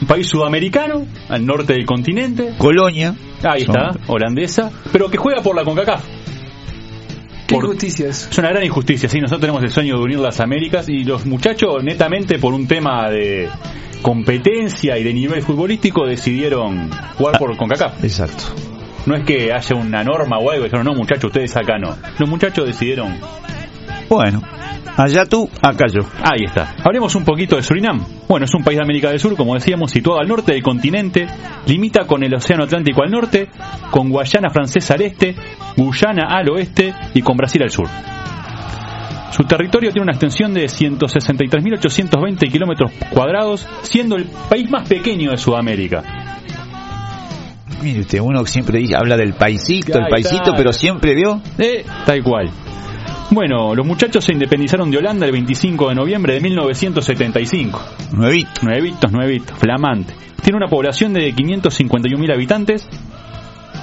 un 0.01 0.07
país 0.07 0.27
sudamericano, 0.27 1.05
al 1.30 1.45
norte 1.45 1.73
del 1.73 1.85
continente. 1.85 2.55
Colonia. 2.57 3.13
Ahí 3.43 3.61
está, 3.61 3.91
holandesa, 4.07 4.72
pero 4.91 5.11
que 5.11 5.17
juega 5.17 5.43
por 5.43 5.55
la 5.55 5.63
CONCACAF. 5.63 6.14
Qué 7.47 7.55
Por- 7.55 7.65
injusticia 7.65 8.09
es. 8.09 8.27
Es 8.31 8.38
una 8.38 8.49
gran 8.49 8.63
injusticia, 8.63 9.07
sí, 9.07 9.19
nosotros 9.19 9.41
tenemos 9.41 9.61
el 9.63 9.69
sueño 9.69 9.97
de 9.97 10.03
unir 10.03 10.19
las 10.19 10.39
Américas 10.39 10.89
y 10.89 11.03
los 11.03 11.26
muchachos, 11.26 11.84
netamente 11.84 12.39
por 12.39 12.53
un 12.53 12.67
tema 12.67 13.09
de 13.09 13.49
competencia 14.01 14.97
y 14.97 15.03
de 15.03 15.13
nivel 15.13 15.41
futbolístico, 15.41 16.05
decidieron 16.05 16.89
jugar 17.17 17.38
por 17.39 17.55
CONCACAF. 17.57 18.03
Exacto. 18.03 18.43
No 19.05 19.15
es 19.15 19.23
que 19.23 19.51
haya 19.53 19.76
una 19.76 20.03
norma 20.03 20.38
o 20.39 20.49
algo, 20.49 20.63
dijeron, 20.63 20.85
no 20.85 20.93
muchachos, 20.95 21.26
ustedes 21.26 21.55
acá 21.55 21.77
no. 21.77 21.95
Los 22.17 22.27
muchachos 22.30 22.65
decidieron, 22.65 23.17
Bueno, 24.09 24.41
allá 24.97 25.26
tú, 25.26 25.49
acá 25.61 25.85
yo. 25.91 26.01
ahí 26.23 26.45
está. 26.45 26.76
Hablemos 26.84 27.13
un 27.15 27.23
poquito 27.26 27.55
de 27.55 27.61
Surinam. 27.63 28.03
Bueno, 28.27 28.45
es 28.45 28.53
un 28.56 28.64
país 28.64 28.77
de 28.77 28.84
América 28.84 29.10
del 29.10 29.19
Sur, 29.19 29.35
como 29.35 29.53
decíamos, 29.53 29.91
situado 29.91 30.19
al 30.19 30.27
norte 30.27 30.53
del 30.53 30.64
continente, 30.64 31.27
limita 31.68 32.06
con 32.06 32.23
el 32.23 32.34
Océano 32.34 32.64
Atlántico 32.64 33.03
al 33.03 33.11
norte, 33.11 33.49
con 33.91 34.10
Guayana 34.10 34.49
Francesa 34.49 34.95
al 34.95 35.02
este, 35.02 35.35
Guyana 35.77 36.27
al 36.30 36.49
oeste 36.49 36.93
y 37.14 37.22
con 37.22 37.38
Brasil 37.38 37.61
al 37.61 37.69
sur. 37.69 37.88
Su 39.31 39.43
territorio 39.43 39.91
tiene 39.91 40.03
una 40.03 40.14
extensión 40.14 40.53
de 40.53 40.65
163.820 40.65 42.52
kilómetros 42.52 42.91
cuadrados, 43.11 43.68
siendo 43.81 44.15
el 44.15 44.26
país 44.49 44.72
más 44.72 44.88
pequeño 44.88 45.31
de 45.31 45.38
Sudamérica. 45.38 46.03
Mire 47.84 47.99
usted, 47.99 48.19
uno 48.19 48.45
siempre 48.45 48.80
dice, 48.80 48.95
habla 48.95 49.18
del 49.18 49.34
paisito, 49.34 49.99
el 49.99 50.07
paisito, 50.07 50.53
pero 50.56 50.72
siempre 50.72 51.14
vio. 51.14 51.41
Eh, 51.60 51.85
tal 52.06 52.23
cual. 52.23 52.49
Bueno, 53.31 53.73
los 53.76 53.85
muchachos 53.85 54.23
se 54.23 54.34
independizaron 54.34 54.91
de 54.91 54.97
Holanda 54.97 55.26
el 55.26 55.31
25 55.31 55.89
de 55.89 55.95
noviembre 55.95 56.34
de 56.35 56.41
1975. 56.41 57.81
Nuevito. 58.14 58.61
Nuevitos, 58.64 59.11
nuevitos, 59.11 59.57
flamante. 59.57 60.14
Tiene 60.41 60.57
una 60.57 60.68
población 60.68 61.11
de 61.14 61.34
551.000 61.34 62.34
habitantes. 62.34 62.88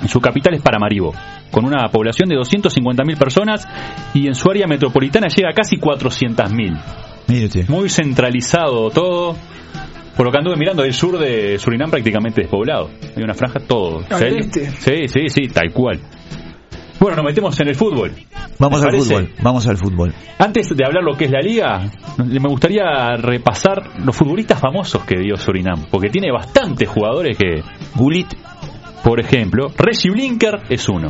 y 0.05 0.09
Su 0.09 0.21
capital 0.21 0.55
es 0.55 0.63
Paramaribo, 0.63 1.13
con 1.51 1.65
una 1.65 1.89
población 1.89 2.29
de 2.29 2.37
250.000 2.37 3.19
personas 3.19 3.69
y 4.15 4.29
en 4.29 4.35
su 4.35 4.49
área 4.49 4.67
metropolitana 4.67 5.27
llega 5.29 5.51
a 5.51 5.55
casi 5.55 5.77
400.000. 5.77 6.81
Mire 7.29 7.47
usted. 7.47 7.69
Muy 7.69 7.89
centralizado 7.89 8.91
todo. 8.91 9.37
Por 10.17 10.27
lo 10.27 10.33
que 10.33 10.39
anduve 10.39 10.57
mirando, 10.57 10.85
el 10.85 10.93
sur 10.93 11.19
de 11.19 11.59
Surinam 11.59 11.91
prácticamente 11.91 12.43
despoblado. 12.43 12.91
Hay 13.17 13.23
una 13.23 13.35
franja 13.35 13.61
todo. 13.61 14.03
Al 14.09 14.39
este. 14.39 14.71
Sí, 14.71 15.09
sí, 15.09 15.29
sí, 15.29 15.49
tal 15.49 15.73
cual. 15.73 16.01
Bueno, 17.03 17.17
nos 17.17 17.25
metemos 17.25 17.59
en 17.59 17.67
el 17.67 17.75
fútbol. 17.75 18.13
Vamos 18.61 18.79
¿Les 18.79 18.85
al 18.85 18.91
parece? 18.93 19.15
fútbol, 19.17 19.31
vamos 19.43 19.67
al 19.67 19.77
fútbol. 19.77 20.15
Antes 20.39 20.69
de 20.69 20.85
hablar 20.87 21.03
lo 21.03 21.17
que 21.17 21.25
es 21.25 21.33
la 21.33 21.41
liga, 21.41 21.91
me 22.17 22.49
gustaría 22.49 23.17
repasar 23.17 23.99
los 24.05 24.15
futbolistas 24.15 24.61
famosos 24.61 25.03
que 25.03 25.19
dio 25.19 25.37
Surinam, 25.37 25.87
porque 25.91 26.11
tiene 26.11 26.31
bastantes 26.31 26.89
jugadores 26.89 27.37
que, 27.37 27.61
Gulit, 27.97 28.29
por 29.03 29.19
ejemplo, 29.19 29.67
Reggie 29.77 30.13
Blinker 30.13 30.63
es 30.69 30.89
uno, 30.89 31.09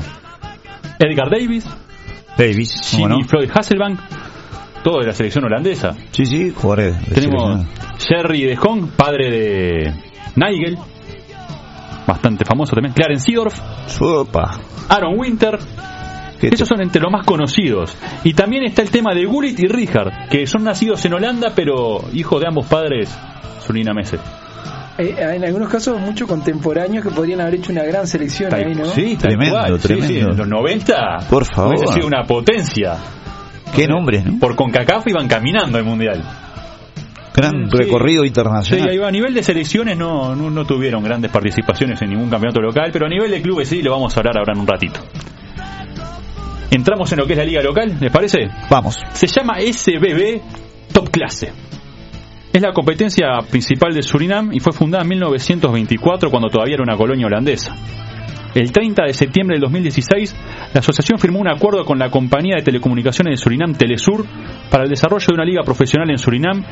Edgar 0.99 1.29
Davis, 1.31 1.67
Davis, 2.39 2.73
¿cómo 2.93 3.09
Jimmy 3.09 3.23
no? 3.25 3.29
Floyd 3.29 3.51
Hasselbank, 3.53 4.01
todo 4.83 5.01
de 5.01 5.09
la 5.09 5.13
selección 5.13 5.45
holandesa. 5.45 5.95
Sí, 6.13 6.25
sí, 6.25 6.55
jugadores 6.57 6.97
Tenemos. 7.13 7.67
Jerry 7.99 8.45
De 8.45 8.57
Jong, 8.57 8.93
padre 8.97 9.31
de 9.31 9.95
Nigel, 10.37 10.79
bastante 12.07 12.45
famoso 12.45 12.73
también. 12.75 12.93
Clarence 12.95 13.25
Seedorf, 13.27 13.59
Sopa. 13.87 14.59
Aaron 14.89 15.19
Winter. 15.19 15.59
¿Qué 16.41 16.49
Esos 16.49 16.67
son 16.69 16.81
entre 16.83 17.01
los 17.01 17.13
más 17.13 17.25
conocidos. 17.25 17.97
Y 18.25 18.35
también 18.35 18.65
está 18.65 18.83
el 18.83 18.91
tema 18.91 19.15
de 19.15 19.25
Gullit 19.27 19.59
y 19.61 19.69
Richard, 19.69 20.29
que 20.29 20.45
son 20.47 20.65
nacidos 20.65 21.05
en 21.05 21.15
Holanda, 21.15 21.53
pero 21.55 22.01
hijos 22.13 22.41
de 22.41 22.49
ambos 22.49 22.67
padres 22.67 23.09
surinameses. 23.65 24.21
Eh, 24.99 25.15
en 25.37 25.45
algunos 25.45 25.69
casos, 25.71 26.01
muchos 26.01 26.29
contemporáneos 26.29 27.05
que 27.05 27.11
podrían 27.13 27.41
haber 27.41 27.55
hecho 27.55 27.71
una 27.73 27.85
gran 27.85 28.07
selección 28.09 28.51
Tal- 28.51 28.65
ahí, 28.67 28.75
¿no? 28.75 28.85
Sí, 28.87 29.17
Tremendo, 29.17 29.57
cual. 29.57 29.81
Sí, 29.81 29.87
tremendo. 29.89 30.09
sí, 30.09 30.19
en 30.19 30.37
los 30.37 30.49
90 30.49 30.95
Por 31.31 31.45
favor. 31.47 31.77
hubiese 31.77 31.93
sido 31.95 32.07
una 32.09 32.25
potencia. 32.25 32.97
Qué 33.75 33.87
nombre, 33.87 34.23
¿no? 34.23 34.39
Por 34.39 34.55
CONCACAF 34.57 35.07
iban 35.07 35.29
caminando 35.29 35.79
el 35.79 35.85
Mundial. 35.85 36.23
Gran 37.35 37.71
Sí. 37.71 37.77
recorrido 37.79 38.23
Sí, 38.23 38.29
internacional. 38.29 38.89
ahí 38.91 38.99
va. 38.99 39.09
a 39.09 39.11
nivel 39.11 39.33
de 39.35 39.43
selecciones 39.43 39.97
no, 39.97 40.35
no, 40.37 40.51
no 40.51 40.65
tuvieron 40.67 41.03
grandes 41.03 41.31
participaciones 41.31 42.01
en 42.03 42.11
ningún 42.11 42.29
campeonato 42.29 42.61
local, 42.61 42.91
pero 42.93 43.07
a 43.07 43.09
nivel 43.09 43.31
de 43.31 43.41
clubes 43.41 43.69
sí, 43.69 43.83
lo 43.83 43.93
vamos 43.93 44.17
a 44.17 44.21
hablar 44.21 44.37
ahora 44.39 44.53
en 44.55 44.61
un 44.61 44.67
ratito. 44.67 45.01
Entramos 46.71 47.13
en 47.13 47.19
lo 47.19 47.27
que 47.27 47.35
es 47.35 47.39
la 47.39 47.45
liga 47.45 47.63
local, 47.63 47.97
¿les 48.01 48.11
parece? 48.11 48.49
Vamos. 48.71 48.97
Se 49.13 49.27
llama 49.27 49.55
SBB 49.61 50.41
Top 50.93 51.11
Clase. 51.11 51.53
Es 52.53 52.61
la 52.63 52.73
competencia 52.73 53.27
principal 53.51 53.95
de 53.95 54.03
Surinam 54.03 54.53
y 54.53 54.61
fue 54.61 54.73
fundada 54.73 55.03
en 55.03 55.09
1924 55.11 56.31
cuando 56.31 56.49
todavía 56.49 56.75
era 56.75 56.83
una 56.83 56.97
colonia 56.97 57.27
holandesa. 57.27 57.75
El 58.55 58.71
30 58.73 59.05
de 59.05 59.15
septiembre 59.15 59.55
del 59.55 59.63
2016, 59.63 60.37
la 60.75 60.81
asociación 60.81 61.19
firmó 61.19 61.39
un 61.41 61.49
acuerdo 61.49 61.85
con 61.87 61.99
la 61.99 62.11
compañía 62.11 62.57
de 62.57 62.63
telecomunicaciones 62.63 63.33
de 63.39 63.43
Surinam, 63.43 63.75
Telesur, 63.75 64.27
para 64.71 64.85
el 64.85 64.91
desarrollo 64.91 65.27
de 65.27 65.35
una 65.35 65.45
liga 65.45 65.63
profesional 65.63 66.11
en 66.11 66.19
Surinam 66.19 66.63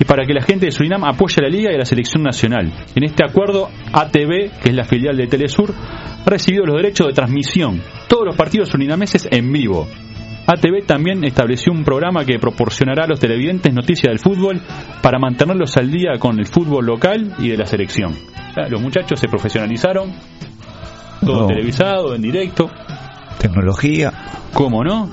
y 0.00 0.04
para 0.04 0.24
que 0.24 0.32
la 0.32 0.42
gente 0.42 0.66
de 0.66 0.72
Surinam 0.72 1.04
apoye 1.04 1.36
a 1.40 1.42
la 1.42 1.48
liga 1.48 1.70
y 1.72 1.74
a 1.74 1.78
la 1.78 1.84
selección 1.84 2.22
nacional. 2.22 2.72
En 2.94 3.04
este 3.04 3.24
acuerdo, 3.24 3.68
ATV, 3.92 4.60
que 4.62 4.70
es 4.70 4.74
la 4.74 4.84
filial 4.84 5.16
de 5.16 5.26
Telesur, 5.26 5.72
ha 5.74 6.28
recibido 6.30 6.64
los 6.64 6.76
derechos 6.76 7.06
de 7.08 7.12
transmisión, 7.14 7.82
todos 8.08 8.24
los 8.26 8.36
partidos 8.36 8.68
surinameses 8.68 9.28
en 9.30 9.52
vivo. 9.52 9.86
ATV 10.46 10.86
también 10.86 11.24
estableció 11.24 11.72
un 11.72 11.84
programa 11.84 12.24
que 12.24 12.38
proporcionará 12.38 13.04
a 13.04 13.06
los 13.08 13.20
televidentes 13.20 13.74
noticias 13.74 14.10
del 14.10 14.18
fútbol 14.18 14.62
para 15.02 15.18
mantenerlos 15.18 15.76
al 15.76 15.90
día 15.90 16.12
con 16.18 16.38
el 16.38 16.46
fútbol 16.46 16.86
local 16.86 17.34
y 17.38 17.48
de 17.48 17.56
la 17.58 17.66
selección. 17.66 18.14
Sea, 18.54 18.68
Los 18.70 18.80
muchachos 18.80 19.20
se 19.20 19.28
profesionalizaron, 19.28 20.10
todo 21.24 21.40
No. 21.42 21.46
televisado, 21.48 22.14
en 22.14 22.22
directo, 22.22 22.70
Tecnología. 23.38 24.12
¿cómo 24.54 24.82
no? 24.82 25.10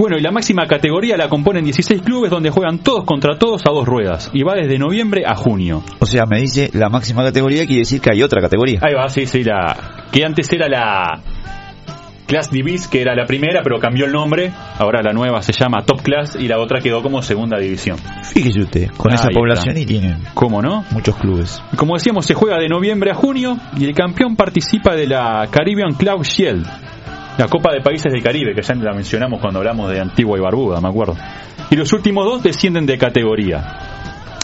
Bueno, 0.00 0.16
y 0.16 0.22
la 0.22 0.30
máxima 0.30 0.66
categoría 0.66 1.18
la 1.18 1.28
componen 1.28 1.62
16 1.62 2.00
clubes 2.00 2.30
donde 2.30 2.48
juegan 2.48 2.78
todos 2.78 3.04
contra 3.04 3.36
todos 3.36 3.60
a 3.68 3.70
dos 3.70 3.84
ruedas 3.86 4.30
y 4.32 4.42
va 4.42 4.54
desde 4.54 4.78
noviembre 4.78 5.24
a 5.26 5.34
junio. 5.34 5.82
O 5.98 6.06
sea, 6.06 6.24
me 6.24 6.40
dice 6.40 6.70
la 6.72 6.88
máxima 6.88 7.22
categoría, 7.22 7.66
quiere 7.66 7.80
decir 7.80 8.00
que 8.00 8.08
hay 8.10 8.22
otra 8.22 8.40
categoría. 8.40 8.80
Ahí 8.80 8.94
va, 8.94 9.10
sí, 9.10 9.26
sí, 9.26 9.44
la 9.44 10.06
que 10.10 10.24
antes 10.24 10.50
era 10.54 10.70
la 10.70 11.20
Class 12.26 12.50
Divis, 12.50 12.88
que 12.88 13.02
era 13.02 13.14
la 13.14 13.26
primera, 13.26 13.60
pero 13.62 13.78
cambió 13.78 14.06
el 14.06 14.12
nombre. 14.12 14.50
Ahora 14.78 15.02
la 15.02 15.12
nueva 15.12 15.42
se 15.42 15.52
llama 15.52 15.84
Top 15.84 16.00
Class 16.00 16.34
y 16.34 16.48
la 16.48 16.58
otra 16.60 16.80
quedó 16.80 17.02
como 17.02 17.20
segunda 17.20 17.58
división. 17.58 17.98
Fíjese 18.22 18.60
usted, 18.60 18.90
con 18.96 19.12
esa 19.12 19.28
población 19.28 19.76
está. 19.76 19.80
y 19.80 19.84
tienen 19.84 20.16
¿Cómo 20.32 20.62
no? 20.62 20.82
muchos 20.92 21.14
clubes. 21.16 21.62
Como 21.76 21.92
decíamos, 21.92 22.24
se 22.24 22.32
juega 22.32 22.56
de 22.58 22.68
noviembre 22.70 23.10
a 23.10 23.14
junio 23.14 23.58
y 23.76 23.84
el 23.84 23.94
campeón 23.94 24.34
participa 24.34 24.96
de 24.96 25.08
la 25.08 25.46
Caribbean 25.50 25.92
Club 25.92 26.22
Shield, 26.22 26.66
la 27.40 27.48
Copa 27.48 27.72
de 27.72 27.80
Países 27.80 28.12
del 28.12 28.22
Caribe, 28.22 28.54
que 28.54 28.62
ya 28.62 28.74
la 28.74 28.92
mencionamos 28.92 29.40
cuando 29.40 29.60
hablamos 29.60 29.90
de 29.90 29.98
Antigua 30.00 30.36
y 30.38 30.42
Barbuda, 30.42 30.80
me 30.80 30.88
acuerdo. 30.88 31.16
Y 31.70 31.76
los 31.76 31.90
últimos 31.92 32.24
dos 32.24 32.42
descienden 32.42 32.84
de 32.84 32.98
categoría. 32.98 33.78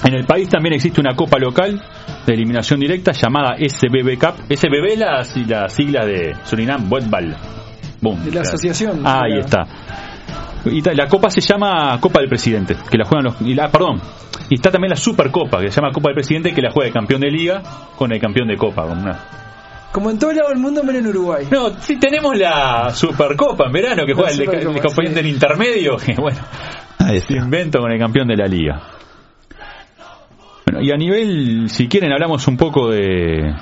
En 0.04 0.14
el 0.14 0.24
país 0.24 0.48
también 0.48 0.74
existe 0.74 1.00
una 1.00 1.14
copa 1.14 1.38
local 1.38 1.82
de 2.26 2.32
eliminación 2.34 2.80
directa 2.80 3.12
llamada 3.12 3.56
SBB 3.58 4.18
Cup. 4.18 4.34
SBB 4.48 4.92
es 4.92 4.98
las, 4.98 5.36
las 5.48 5.72
siglas 5.72 6.06
de 6.06 6.34
Surinam 6.44 6.88
Volleyball. 6.88 7.36
Boom. 8.00 8.24
De 8.24 8.30
la 8.30 8.40
asociación. 8.42 9.06
Ahí 9.06 9.32
Claro. 9.32 9.40
está. 9.40 9.66
Y 10.70 10.80
la 10.82 11.06
copa 11.06 11.30
se 11.30 11.40
llama 11.40 11.98
Copa 12.00 12.20
del 12.20 12.28
Presidente, 12.28 12.76
que 12.90 12.98
la 12.98 13.04
juegan 13.04 13.24
los. 13.24 13.40
Y 13.42 13.54
la, 13.54 13.68
perdón. 13.70 14.00
Y 14.50 14.54
está 14.56 14.70
también 14.70 14.90
la 14.90 14.96
Supercopa, 14.96 15.60
que 15.60 15.70
se 15.70 15.80
llama 15.80 15.92
Copa 15.92 16.08
del 16.08 16.14
Presidente, 16.16 16.52
que 16.54 16.60
la 16.62 16.70
juega 16.70 16.88
el 16.88 16.94
campeón 16.94 17.20
de 17.20 17.30
liga 17.30 17.62
con 17.96 18.12
el 18.12 18.20
campeón 18.20 18.48
de 18.48 18.56
copa. 18.56 18.86
con 18.86 18.98
una- 18.98 19.18
Como 19.96 20.10
en 20.10 20.18
todo 20.18 20.30
lado 20.30 20.50
del 20.50 20.58
mundo, 20.58 20.84
menos 20.84 21.00
en 21.00 21.06
Uruguay. 21.08 21.46
No, 21.50 21.70
sí 21.80 21.96
tenemos 21.98 22.36
la 22.36 22.90
Supercopa 22.90 23.64
en 23.64 23.72
verano, 23.72 24.04
que 24.04 24.12
juega 24.12 24.30
el, 24.30 24.42
el 24.42 24.78
campeón 24.78 25.06
sí. 25.06 25.14
del 25.14 25.26
intermedio, 25.26 25.96
que 26.04 26.14
bueno, 26.20 26.38
Ahí 26.98 27.18
se 27.20 27.32
está. 27.32 27.36
invento 27.36 27.80
con 27.80 27.90
el 27.90 27.98
campeón 27.98 28.28
de 28.28 28.36
la 28.36 28.44
liga. 28.46 28.82
Bueno, 30.66 30.82
y 30.82 30.92
a 30.92 30.96
nivel, 30.98 31.70
si 31.70 31.88
quieren, 31.88 32.12
hablamos 32.12 32.46
un 32.46 32.58
poco 32.58 32.90
de 32.90 33.54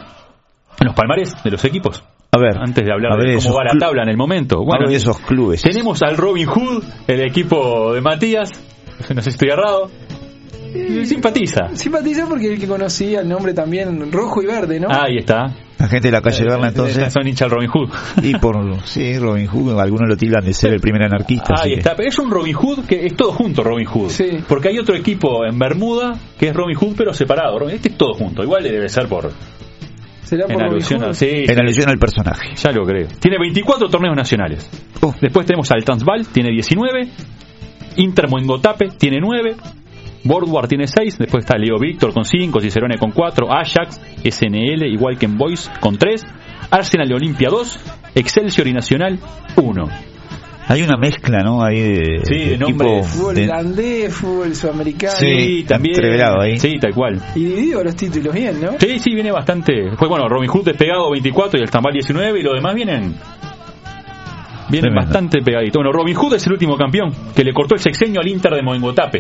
los 0.81 0.95
palmares 0.97 1.41
de 1.45 1.51
los 1.53 1.65
equipos. 1.65 2.03
A 2.33 2.39
ver, 2.41 2.59
Antes 2.59 2.85
de 2.85 2.93
hablar 2.93 3.13
a 3.13 3.17
ver 3.17 3.29
de 3.29 3.37
cómo 3.37 3.55
va 3.55 3.63
la 3.73 3.79
tabla 3.79 4.03
en 4.03 4.09
el 4.09 4.17
momento. 4.17 4.57
Bueno, 4.57 4.71
Bueno, 4.71 4.91
de 4.91 4.97
esos 4.97 5.21
clubes. 5.21 5.63
tenemos 5.63 6.03
al 6.03 6.17
Robin 6.17 6.49
Hood, 6.49 6.83
el 7.07 7.21
equipo 7.21 7.95
de 7.95 8.01
Matías. 8.01 8.51
No 9.09 9.23
sé 9.23 9.23
si 9.23 9.29
estoy 9.31 9.51
errado. 9.51 9.89
Y 10.75 11.07
Simpatiza. 11.07 11.69
Simpatiza 11.75 12.27
porque 12.29 12.53
el 12.55 12.59
que 12.61 12.67
conocía 12.67 13.21
el 13.21 13.29
nombre 13.29 13.55
también 13.55 14.11
rojo 14.11 14.43
y 14.43 14.47
verde, 14.47 14.81
¿no? 14.81 14.89
Ahí 14.91 15.19
está. 15.19 15.55
La 15.79 15.89
gente 15.89 16.09
de 16.09 16.13
la 16.13 16.21
calle 16.23 16.45
Berna, 16.45 16.69
entonces. 16.69 17.13
Son 17.13 17.27
hinchas 17.27 17.49
del 17.49 17.57
Robin 17.59 17.69
Hood. 17.71 17.91
Y 18.25 18.35
por. 18.39 18.57
Sí, 18.85 19.19
Robin 19.19 19.47
Hood, 19.47 19.79
algunos 19.79 20.09
lo 20.09 20.17
tildan 20.17 20.45
de 20.45 20.53
ser 20.55 20.73
el 20.73 20.81
primer 20.81 21.03
anarquista. 21.05 21.55
Ahí 21.61 21.73
que- 21.75 21.79
está, 21.81 21.95
pero 21.95 22.09
es 22.09 22.19
un 22.19 22.31
Robin 22.31 22.55
Hood 22.55 22.87
que 22.87 23.07
es 23.07 23.15
todo 23.17 23.33
junto 23.33 23.63
Robin 23.63 23.87
Hood. 23.87 24.09
Sí. 24.11 24.39
Porque 24.49 24.69
hay 24.69 24.79
otro 24.79 24.95
equipo 24.97 25.45
en 25.45 25.59
Bermuda 25.59 26.15
que 26.39 26.49
es 26.49 26.55
Robin 26.55 26.77
Hood 26.77 26.95
pero 26.97 27.13
separado. 27.13 27.69
Este 27.69 27.91
es 27.91 27.97
todo 27.99 28.15
junto. 28.15 28.43
Igual 28.43 28.63
debe 28.65 28.89
ser 28.89 29.07
por 29.09 29.31
¿Será 30.23 30.45
en 30.45 30.53
por 30.53 30.63
Robin 30.63 30.73
alusión 30.75 31.03
Hood? 31.03 31.13
sí, 31.13 31.29
En 31.47 31.61
alusión 31.61 31.89
al 31.91 31.99
personaje. 31.99 32.55
ya 32.57 32.73
lo 32.73 32.85
creo. 32.85 33.09
Tiene 33.21 33.37
24 33.39 33.89
torneos 33.89 34.17
nacionales. 34.17 34.69
Oh, 35.03 35.15
Después 35.21 35.45
tenemos 35.47 35.71
al 35.71 35.85
Transvaal, 35.85 36.27
tiene 36.29 36.51
19. 36.51 37.09
Inter 37.97 38.29
Moengotape 38.29 38.89
tiene 38.99 39.19
9. 39.21 39.55
Boardward 40.25 40.69
tiene 40.69 40.87
6. 40.87 41.19
Después 41.19 41.45
está 41.45 41.57
Leo 41.59 41.79
Víctor 41.79 42.13
con 42.13 42.25
5. 42.25 42.61
Cicerone 42.61 42.99
con 42.99 43.11
4. 43.13 43.53
Ajax, 43.53 44.01
SNL, 44.25 44.87
igual 44.87 45.19
que 45.19 45.27
en 45.27 45.37
Boys 45.37 45.71
con 45.81 45.97
3. 45.97 46.23
Arsenal 46.71 47.09
de 47.09 47.15
Olimpia 47.15 47.49
2. 47.51 47.79
Excelsior 48.15 48.67
y 48.67 48.73
Nacional 48.73 49.19
1. 49.57 49.89
hay 50.67 50.83
una 50.83 50.97
mezcla, 50.97 51.41
¿no? 51.43 51.63
Ahí 51.63 51.79
de, 51.81 52.21
Sí, 52.25 52.35
de 52.39 52.55
equipo 52.55 52.85
nombres. 52.85 53.07
Fútbol 53.09 53.35
de- 53.35 53.43
irlandés, 53.43 54.15
fútbol 54.15 54.55
sudamericano. 54.55 55.13
Sí, 55.19 55.67
entreverado 55.69 56.41
ahí. 56.41 56.59
Sí, 56.59 56.79
tal 56.81 56.95
cual. 56.95 57.21
Y 57.35 57.45
dividido 57.45 57.85
los 57.85 57.95
títulos 57.95 58.33
bien, 58.35 58.61
¿no? 58.63 58.73
Sí, 58.79 58.99
sí, 58.99 59.13
viene 59.15 59.31
bastante. 59.31 59.75
Después, 59.91 60.09
bueno, 60.09 60.27
Robin 60.29 60.49
Hood 60.49 60.65
despegado 60.65 61.11
24 61.11 61.59
y 61.61 61.63
el 61.65 61.71
Tambal 61.71 61.93
19 61.93 62.41
y 62.41 62.43
los 62.43 62.55
demás 62.55 62.75
vienen. 62.75 63.15
Vienen 64.71 64.91
Tremendo. 64.93 65.01
bastante 65.03 65.43
pegaditos. 65.43 65.75
Bueno, 65.83 65.93
Robin 65.93 66.15
Hood 66.15 66.35
es 66.37 66.47
el 66.47 66.53
último 66.55 66.77
campeón 66.79 67.11
que 67.37 67.45
le 67.45 67.53
cortó 67.53 67.75
el 67.75 67.81
sexenio 67.81 68.21
al 68.23 68.29
Inter 68.29 68.55
de 68.55 68.63
Moengotape, 68.63 69.19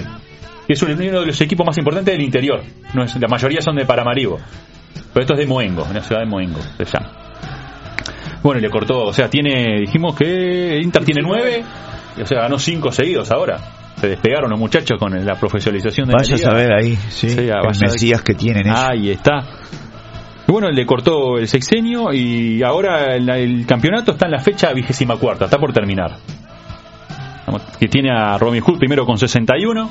que 0.66 0.72
es 0.72 0.82
uno 0.82 0.94
de 0.94 1.26
los 1.26 1.40
equipos 1.40 1.66
más 1.66 1.76
importantes 1.78 2.14
del 2.14 2.22
interior. 2.22 2.62
No 2.94 3.04
es, 3.04 3.14
la 3.16 3.28
mayoría 3.28 3.60
son 3.60 3.76
de 3.76 3.84
Paramaribo, 3.84 4.38
pero 5.12 5.22
esto 5.22 5.34
es 5.34 5.40
de 5.40 5.46
Moengo, 5.46 5.86
en 5.86 5.94
la 5.94 6.02
ciudad 6.02 6.20
de 6.22 6.26
Moengo 6.26 6.60
se 6.60 6.84
llama. 6.84 7.12
Bueno, 8.42 8.58
y 8.58 8.62
le 8.62 8.70
cortó, 8.70 9.04
o 9.04 9.12
sea, 9.12 9.30
tiene, 9.30 9.80
dijimos 9.80 10.14
que 10.14 10.78
Inter 10.82 11.04
tiene 11.04 11.22
9, 11.22 11.64
o 12.20 12.26
sea, 12.26 12.42
ganó 12.42 12.58
5 12.58 12.92
seguidos 12.92 13.30
ahora. 13.30 13.58
Se 13.96 14.08
despegaron 14.08 14.50
los 14.50 14.58
muchachos 14.58 14.98
con 14.98 15.12
la 15.24 15.34
profesionalización 15.36 16.08
de 16.08 16.14
Vaya 16.14 16.30
la 16.30 16.34
a 16.34 16.38
saber 16.38 16.72
ahí, 16.74 16.94
sí, 17.08 17.30
Sí, 17.30 17.40
el 17.40 17.46
ver. 17.46 17.80
Mesías 17.80 18.20
que 18.22 18.34
tienen 18.34 18.66
ellos. 18.66 18.78
Ahí 18.78 19.10
está. 19.10 19.40
Y 20.46 20.52
bueno, 20.52 20.70
le 20.70 20.84
cortó 20.84 21.38
el 21.38 21.48
sexenio 21.48 22.12
y 22.12 22.62
ahora 22.62 23.14
el, 23.14 23.30
el 23.30 23.66
campeonato 23.66 24.12
está 24.12 24.26
en 24.26 24.32
la 24.32 24.40
fecha 24.40 24.72
vigésima 24.74 25.16
cuarta, 25.16 25.46
está 25.46 25.58
por 25.58 25.72
terminar. 25.72 26.16
Que 27.78 27.88
tiene 27.88 28.10
a 28.10 28.36
Robin 28.36 28.60
Hood 28.62 28.78
primero 28.78 29.06
con 29.06 29.16
61, 29.16 29.90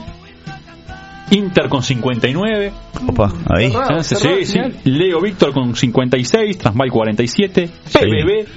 Inter 1.34 1.68
con 1.68 1.82
59, 1.82 2.72
Opa, 3.08 3.34
ahí. 3.50 3.72
Cerrado, 3.72 4.04
sí, 4.04 4.16
cerrado 4.16 4.46
sí. 4.46 4.60
Leo 4.86 5.20
Víctor 5.20 5.52
con 5.52 5.76
56, 5.76 6.58
Transmal 6.58 6.92
47, 6.92 7.70
PBB 7.92 8.48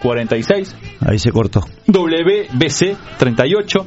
46, 0.00 0.76
Ahí 1.00 1.18
se 1.18 1.30
cortó. 1.30 1.60
WBC 1.86 2.96
38, 3.18 3.86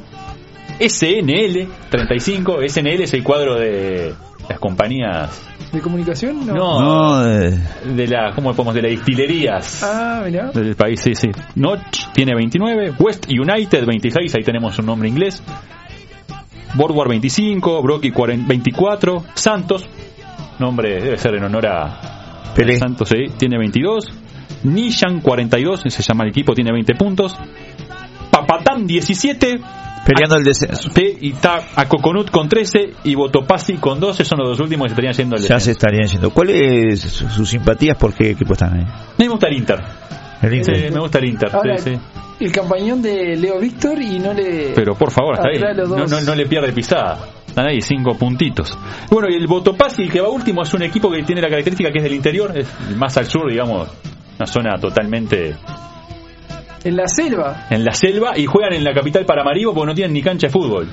SNL 0.80 1.68
35, 1.90 2.58
SNL 2.66 3.02
es 3.02 3.14
el 3.14 3.22
cuadro 3.22 3.56
de 3.56 4.14
las 4.48 4.58
compañías. 4.58 5.46
¿De 5.70 5.80
comunicación? 5.80 6.46
No. 6.46 6.54
No. 6.54 6.80
No, 6.80 7.30
eh, 7.30 7.60
de 7.84 8.08
la 8.08 8.32
cómo 8.34 8.54
podemos 8.54 8.74
de 8.74 8.82
las 8.82 8.90
distillerías. 8.90 9.82
Ah, 9.84 10.22
mirá. 10.24 10.50
del 10.50 10.74
país 10.74 11.00
sí 11.00 11.14
sí. 11.14 11.28
Notch 11.54 12.06
tiene 12.12 12.34
29 12.34 12.94
West 12.98 13.26
United 13.28 13.86
26 13.86 14.34
ahí 14.34 14.42
tenemos 14.42 14.76
un 14.78 14.86
nombre 14.86 15.08
inglés 15.08 15.42
Boardward 16.74 17.08
25 17.08 17.82
Brocky 17.82 18.10
40 18.10 18.46
24 18.48 19.24
Santos 19.34 19.84
nombre 20.58 21.00
debe 21.00 21.18
ser 21.18 21.34
en 21.34 21.44
honor 21.44 21.66
a 21.66 22.52
Pelé. 22.54 22.76
Santos 22.78 23.08
sí, 23.08 23.26
tiene 23.38 23.58
22 23.58 24.04
Nishan 24.64 25.20
42 25.20 25.86
ese 25.86 26.02
se 26.02 26.02
llama 26.02 26.24
el 26.24 26.30
equipo 26.30 26.54
tiene 26.54 26.72
20 26.72 26.94
puntos 26.94 27.36
Papatán 28.30 28.86
17 28.86 29.60
Peleando 30.04 30.36
el 30.38 30.44
descenso. 30.44 30.88
Sí, 30.94 31.18
y 31.20 31.32
está 31.32 31.60
a 31.76 31.86
Coconut 31.86 32.30
con 32.30 32.48
13 32.48 32.94
y 33.04 33.14
Botopasi 33.14 33.74
con 33.74 34.00
12, 34.00 34.24
son 34.24 34.38
los 34.38 34.48
dos 34.48 34.60
últimos 34.60 34.86
que 34.86 34.88
se 34.88 34.92
estarían 34.94 35.12
yendo 35.14 35.36
al 35.36 35.42
Ya 35.42 35.48
se 35.48 35.54
descenso. 35.54 35.70
estarían 35.72 36.08
yendo. 36.08 36.30
¿Cuáles 36.30 37.00
su- 37.00 37.28
sus 37.28 37.48
simpatías? 37.50 37.98
¿Por 37.98 38.14
qué 38.14 38.30
equipo 38.30 38.54
están 38.54 38.78
ahí? 38.78 38.86
Me 39.18 39.28
gusta 39.28 39.46
el 39.48 39.58
Inter. 39.58 39.78
El 40.40 40.54
Inter. 40.54 40.74
Sí, 40.88 40.94
me 40.94 41.00
gusta 41.00 41.18
el 41.18 41.24
Inter. 41.26 41.50
Sí, 41.50 41.90
sí. 41.90 41.98
El 42.44 42.52
campañón 42.52 43.02
de 43.02 43.36
Leo 43.36 43.58
Víctor 43.58 44.00
y 44.00 44.18
no 44.18 44.32
le. 44.32 44.72
Pero 44.74 44.94
por 44.94 45.10
favor, 45.10 45.34
está 45.34 45.48
ahí. 45.48 45.58
No, 45.76 45.86
dos. 45.86 46.10
no, 46.10 46.20
no 46.20 46.34
le 46.34 46.46
pierde 46.46 46.72
pisada. 46.72 47.18
Están 47.46 47.66
ahí, 47.66 47.80
cinco 47.80 48.16
puntitos. 48.16 48.76
Bueno, 49.10 49.28
y 49.28 49.34
el 49.34 49.46
Botopasi, 49.46 50.02
el 50.02 50.10
que 50.10 50.20
va 50.20 50.28
último, 50.28 50.62
es 50.62 50.72
un 50.72 50.82
equipo 50.82 51.10
que 51.10 51.22
tiene 51.24 51.42
la 51.42 51.48
característica 51.48 51.90
que 51.90 51.98
es 51.98 52.04
del 52.04 52.14
interior, 52.14 52.56
es 52.56 52.68
más 52.96 53.16
al 53.16 53.26
sur, 53.26 53.50
digamos, 53.50 53.88
una 54.38 54.46
zona 54.46 54.78
totalmente 54.78 55.56
En 56.84 56.96
la 56.96 57.06
selva. 57.08 57.66
en 57.70 57.84
la 57.84 57.92
selva 57.92 58.38
y 58.38 58.46
juegan 58.46 58.72
en 58.74 58.84
la 58.84 58.94
capital 58.94 59.24
Paramaribo 59.26 59.74
porque 59.74 59.86
no 59.88 59.94
tienen 59.94 60.12
ni 60.14 60.22
cancha 60.22 60.46
de 60.46 60.52
fútbol. 60.52 60.88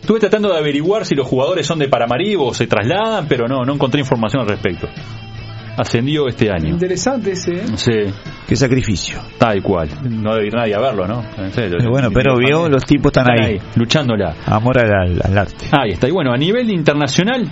Estuve 0.00 0.18
tratando 0.18 0.48
de 0.50 0.58
averiguar 0.58 1.06
si 1.06 1.14
los 1.14 1.26
jugadores 1.26 1.66
son 1.66 1.78
de 1.78 1.88
Paramaribo 1.88 2.46
o 2.48 2.54
se 2.54 2.66
trasladan, 2.66 3.26
pero 3.28 3.46
no, 3.46 3.64
no 3.64 3.74
encontré 3.74 4.00
información 4.00 4.42
al 4.42 4.48
respecto. 4.48 4.88
Ascendió 5.76 6.28
este 6.28 6.50
año. 6.50 6.68
Interesante 6.68 7.32
ese. 7.32 7.52
¿eh? 7.52 7.62
Sí, 7.76 7.92
Qué 8.46 8.56
sacrificio. 8.56 9.20
tal 9.38 9.62
cual. 9.62 9.88
No 10.08 10.34
debe 10.34 10.48
ir 10.48 10.54
nadie 10.54 10.74
a 10.74 10.80
verlo, 10.80 11.06
¿no? 11.06 11.24
En 11.38 11.52
serio. 11.52 11.78
Y 11.80 11.86
bueno, 11.86 12.10
pero 12.12 12.36
vio, 12.36 12.68
los 12.68 12.84
tipos 12.84 13.12
están, 13.12 13.30
ahí. 13.30 13.58
luchándola. 13.76 14.34
Amor 14.46 14.78
al 14.78 15.38
arte. 15.38 15.66
Ahí 15.72 15.90
está. 15.92 16.08
Y 16.08 16.10
bueno, 16.10 16.32
a 16.32 16.36
nivel 16.36 16.70
internacional, 16.70 17.44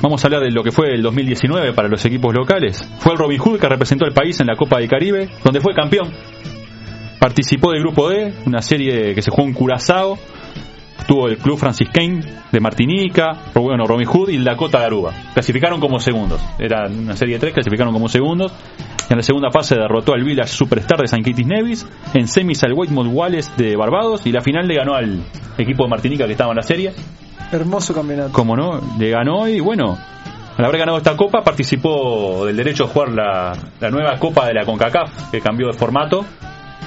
vamos 0.00 0.22
a 0.22 0.26
hablar 0.28 0.42
de 0.42 0.50
lo 0.50 0.62
que 0.62 0.70
fue 0.70 0.94
el 0.94 1.02
2019 1.02 1.72
para 1.72 1.88
los 1.88 2.04
equipos 2.04 2.32
locales. 2.34 2.86
Fue 2.98 3.12
el 3.12 3.18
Robin 3.18 3.38
Hood 3.38 3.58
que 3.58 3.68
representó 3.68 4.04
al 4.04 4.12
país 4.12 4.38
en 4.40 4.46
la 4.46 4.54
Copa 4.54 4.78
del 4.78 4.88
Caribe, 4.88 5.28
donde 5.42 5.60
fue 5.60 5.74
campeón. 5.74 6.10
Participó 7.18 7.72
del 7.72 7.80
Grupo 7.80 8.08
D, 8.10 8.32
una 8.46 8.62
serie 8.62 9.14
que 9.14 9.22
se 9.22 9.30
jugó 9.30 9.48
en 9.48 9.54
Curazao. 9.54 10.16
Tuvo 11.06 11.28
el 11.28 11.38
Club 11.38 11.58
Franciscain 11.58 12.22
de 12.52 12.60
Martinica, 12.60 13.36
bueno, 13.54 13.86
Robin 13.86 14.06
Hood 14.06 14.28
y 14.30 14.36
el 14.36 14.44
Dakota 14.44 14.80
de 14.80 14.86
Aruba. 14.86 15.12
Clasificaron 15.32 15.80
como 15.80 16.00
segundos. 16.00 16.40
Era 16.58 16.86
una 16.86 17.16
serie 17.16 17.34
de 17.36 17.40
tres, 17.40 17.54
clasificaron 17.54 17.92
como 17.92 18.08
segundos. 18.08 18.52
En 19.08 19.16
la 19.16 19.22
segunda 19.22 19.50
fase 19.50 19.74
derrotó 19.74 20.12
al 20.12 20.22
Village 20.22 20.52
Superstar 20.52 21.00
de 21.00 21.06
San 21.06 21.22
Kitts 21.22 21.46
Nevis, 21.46 21.86
en 22.12 22.28
semis 22.28 22.62
al 22.64 22.74
Weymouth 22.74 23.08
Wallace 23.10 23.50
de 23.56 23.74
Barbados 23.74 24.26
y 24.26 24.32
la 24.32 24.42
final 24.42 24.68
le 24.68 24.74
ganó 24.74 24.94
al 24.94 25.22
equipo 25.56 25.84
de 25.84 25.88
Martinica 25.90 26.26
que 26.26 26.32
estaba 26.32 26.50
en 26.50 26.56
la 26.56 26.62
serie 26.62 26.92
Hermoso 27.50 27.94
campeonato. 27.94 28.32
como 28.32 28.54
no, 28.54 28.78
le 28.98 29.08
ganó 29.08 29.48
y 29.48 29.60
bueno, 29.60 29.96
al 30.58 30.64
haber 30.64 30.80
ganado 30.80 30.98
esta 30.98 31.16
copa 31.16 31.42
participó 31.42 32.44
del 32.44 32.56
derecho 32.56 32.84
a 32.84 32.88
jugar 32.88 33.08
la, 33.10 33.56
la 33.80 33.90
nueva 33.90 34.18
copa 34.18 34.46
de 34.46 34.54
la 34.54 34.66
CONCACAF, 34.66 35.30
que 35.30 35.40
cambió 35.40 35.68
de 35.68 35.72
formato 35.72 36.26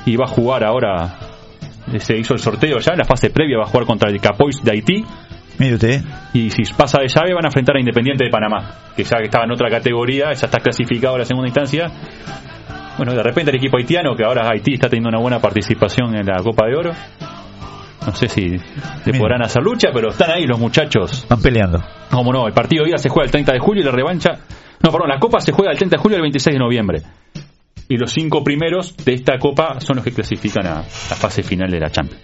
y 0.06 0.16
va 0.16 0.26
a 0.26 0.28
jugar 0.28 0.64
ahora, 0.64 1.18
se 2.00 2.18
hizo 2.18 2.34
el 2.34 2.40
sorteo 2.40 2.80
ya, 2.80 2.94
en 2.94 3.00
la 3.00 3.06
fase 3.06 3.30
previa 3.30 3.58
va 3.58 3.64
a 3.64 3.68
jugar 3.68 3.86
contra 3.86 4.10
el 4.10 4.20
Capois 4.20 4.64
de 4.64 4.72
Haití 4.72 5.06
Mire 5.60 5.76
usted. 5.76 6.02
y 6.34 6.50
si 6.50 6.64
pasa 6.74 7.00
de 7.02 7.08
llave 7.08 7.34
van 7.34 7.46
a 7.46 7.50
enfrentar 7.50 7.76
a 7.76 7.80
Independiente 7.80 8.24
de 8.24 8.30
Panamá, 8.32 8.94
que 8.96 9.04
ya 9.04 9.18
estaba 9.22 9.44
en 9.46 9.52
otra 9.52 9.70
categoría, 9.70 10.34
ya 10.34 10.46
está 10.46 10.60
clasificado 10.60 11.16
a 11.16 11.20
la 11.20 11.26
segunda 11.26 11.48
instancia. 11.48 11.92
Bueno, 12.98 13.14
de 13.14 13.24
repente 13.24 13.52
el 13.52 13.58
equipo 13.58 13.78
haitiano, 13.78 14.16
que 14.16 14.24
ahora 14.24 14.50
Haití 14.50 14.74
está 14.74 14.90
teniendo 14.90 15.10
una 15.10 15.20
buena 15.20 15.40
participación 15.40 16.16
en 16.16 16.26
la 16.26 16.42
Copa 16.44 16.66
de 16.68 16.76
Oro. 16.76 16.92
No 18.06 18.16
sé 18.16 18.28
si 18.28 18.48
le 18.50 19.20
podrán 19.20 19.44
hacer 19.44 19.62
lucha, 19.62 19.90
pero 19.94 20.10
están 20.10 20.32
ahí 20.32 20.48
los 20.48 20.60
muchachos 20.60 21.28
Van 21.30 21.40
peleando. 21.40 21.84
Cómo 22.10 22.34
no, 22.34 22.48
el 22.48 22.54
partido 22.54 22.84
de 22.84 22.98
se 22.98 23.10
juega 23.10 23.26
el 23.26 23.32
30 23.32 23.54
de 23.54 23.60
julio 23.60 23.84
y 23.84 23.86
la 23.86 23.92
revancha. 23.92 24.32
No, 24.82 24.92
perdón, 24.92 25.10
la 25.10 25.20
copa 25.20 25.40
se 25.40 25.52
juega 25.52 25.72
el 25.72 25.78
30 25.78 25.98
de 25.98 26.02
julio 26.02 26.16
y 26.16 26.18
el 26.18 26.22
26 26.24 26.56
de 26.56 26.60
noviembre. 26.60 27.02
Y 27.92 27.98
los 27.98 28.10
cinco 28.14 28.42
primeros 28.42 28.96
de 28.96 29.16
esta 29.16 29.38
copa 29.38 29.82
son 29.82 29.98
los 29.98 30.06
que 30.06 30.14
clasifican 30.14 30.66
a 30.66 30.76
la 30.76 30.84
fase 30.84 31.44
final 31.44 31.70
de 31.70 31.78
la 31.78 31.90
Champions. 31.90 32.24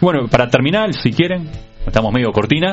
Bueno, 0.00 0.26
para 0.28 0.48
terminar, 0.48 0.92
si 0.92 1.12
quieren, 1.12 1.48
estamos 1.86 2.12
medio 2.12 2.32
cortina. 2.32 2.72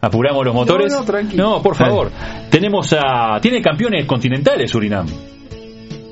Apuramos 0.00 0.46
los 0.46 0.54
motores. 0.54 0.90
no, 0.90 1.04
tranquilo. 1.04 1.44
No, 1.44 1.62
por 1.62 1.76
favor. 1.76 2.10
Tenemos 2.48 2.94
a. 2.98 3.38
Tiene 3.42 3.60
campeones 3.60 4.06
continentales 4.06 4.70
Surinam. 4.70 5.06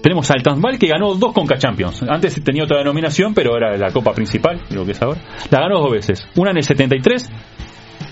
Tenemos 0.03 0.31
al 0.31 0.43
Transvaal 0.43 0.79
que 0.79 0.89
ganó 0.89 1.15
dos 1.15 1.33
Conca 1.33 1.57
Champions. 1.57 2.03
Antes 2.03 2.39
tenía 2.45 2.65
otra 2.65 2.77
denominación, 2.77 3.33
pero 3.33 3.57
era 3.57 3.79
la 3.79 3.91
copa 3.93 4.13
principal, 4.13 4.61
lo 4.69 4.85
que 4.85 4.93
es 4.93 5.01
ahora. 5.01 5.23
La 5.51 5.61
ganó 5.61 5.81
dos 5.81 5.91
veces. 5.91 6.29
Una 6.37 6.51
en 6.51 6.59
el 6.59 6.65
73, 6.65 7.31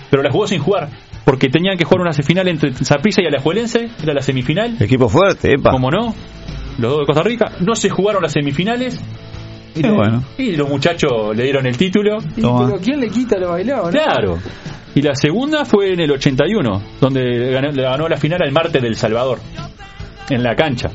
pero 0.09 0.23
la 0.23 0.31
jugó 0.31 0.47
sin 0.47 0.61
jugar. 0.61 0.89
Porque 1.23 1.49
tenían 1.49 1.77
que 1.77 1.85
jugar 1.85 2.01
una 2.01 2.11
final 2.11 2.47
entre 2.47 2.73
Zaprisa 2.73 3.21
y 3.21 3.27
Alajuelense. 3.27 3.91
Era 4.01 4.15
la 4.15 4.21
semifinal. 4.21 4.77
Equipo 4.79 5.09
fuerte, 5.09 5.53
epa. 5.53 5.69
Como 5.69 5.91
no, 5.91 6.15
los 6.77 6.91
dos 6.91 6.99
de 7.01 7.05
Costa 7.05 7.23
Rica. 7.23 7.51
No 7.61 7.75
se 7.75 7.89
jugaron 7.89 8.21
las 8.21 8.31
semifinales. 8.31 8.99
Y, 9.75 9.81
Qué 9.81 9.89
bueno. 9.91 10.23
y 10.37 10.55
los 10.55 10.69
muchachos 10.69 11.35
le 11.35 11.43
dieron 11.43 11.65
el 11.65 11.75
título. 11.77 12.17
Y, 12.35 12.41
pero 12.41 12.77
¿quién 12.81 12.99
le 13.01 13.09
quita 13.09 13.37
lo 13.37 13.49
bailado? 13.49 13.85
no? 13.85 13.91
Claro. 13.91 14.37
Y 14.93 15.01
la 15.01 15.13
segunda 15.15 15.65
fue 15.65 15.91
en 15.91 15.99
el 15.99 16.11
81, 16.11 16.81
donde 17.01 17.51
ganó, 17.51 17.71
le 17.71 17.83
ganó 17.83 18.07
la 18.07 18.15
final 18.15 18.41
al 18.41 18.51
Marte 18.53 18.79
del 18.79 18.95
Salvador. 18.95 19.39
En 20.29 20.41
la 20.41 20.55
cancha. 20.55 20.89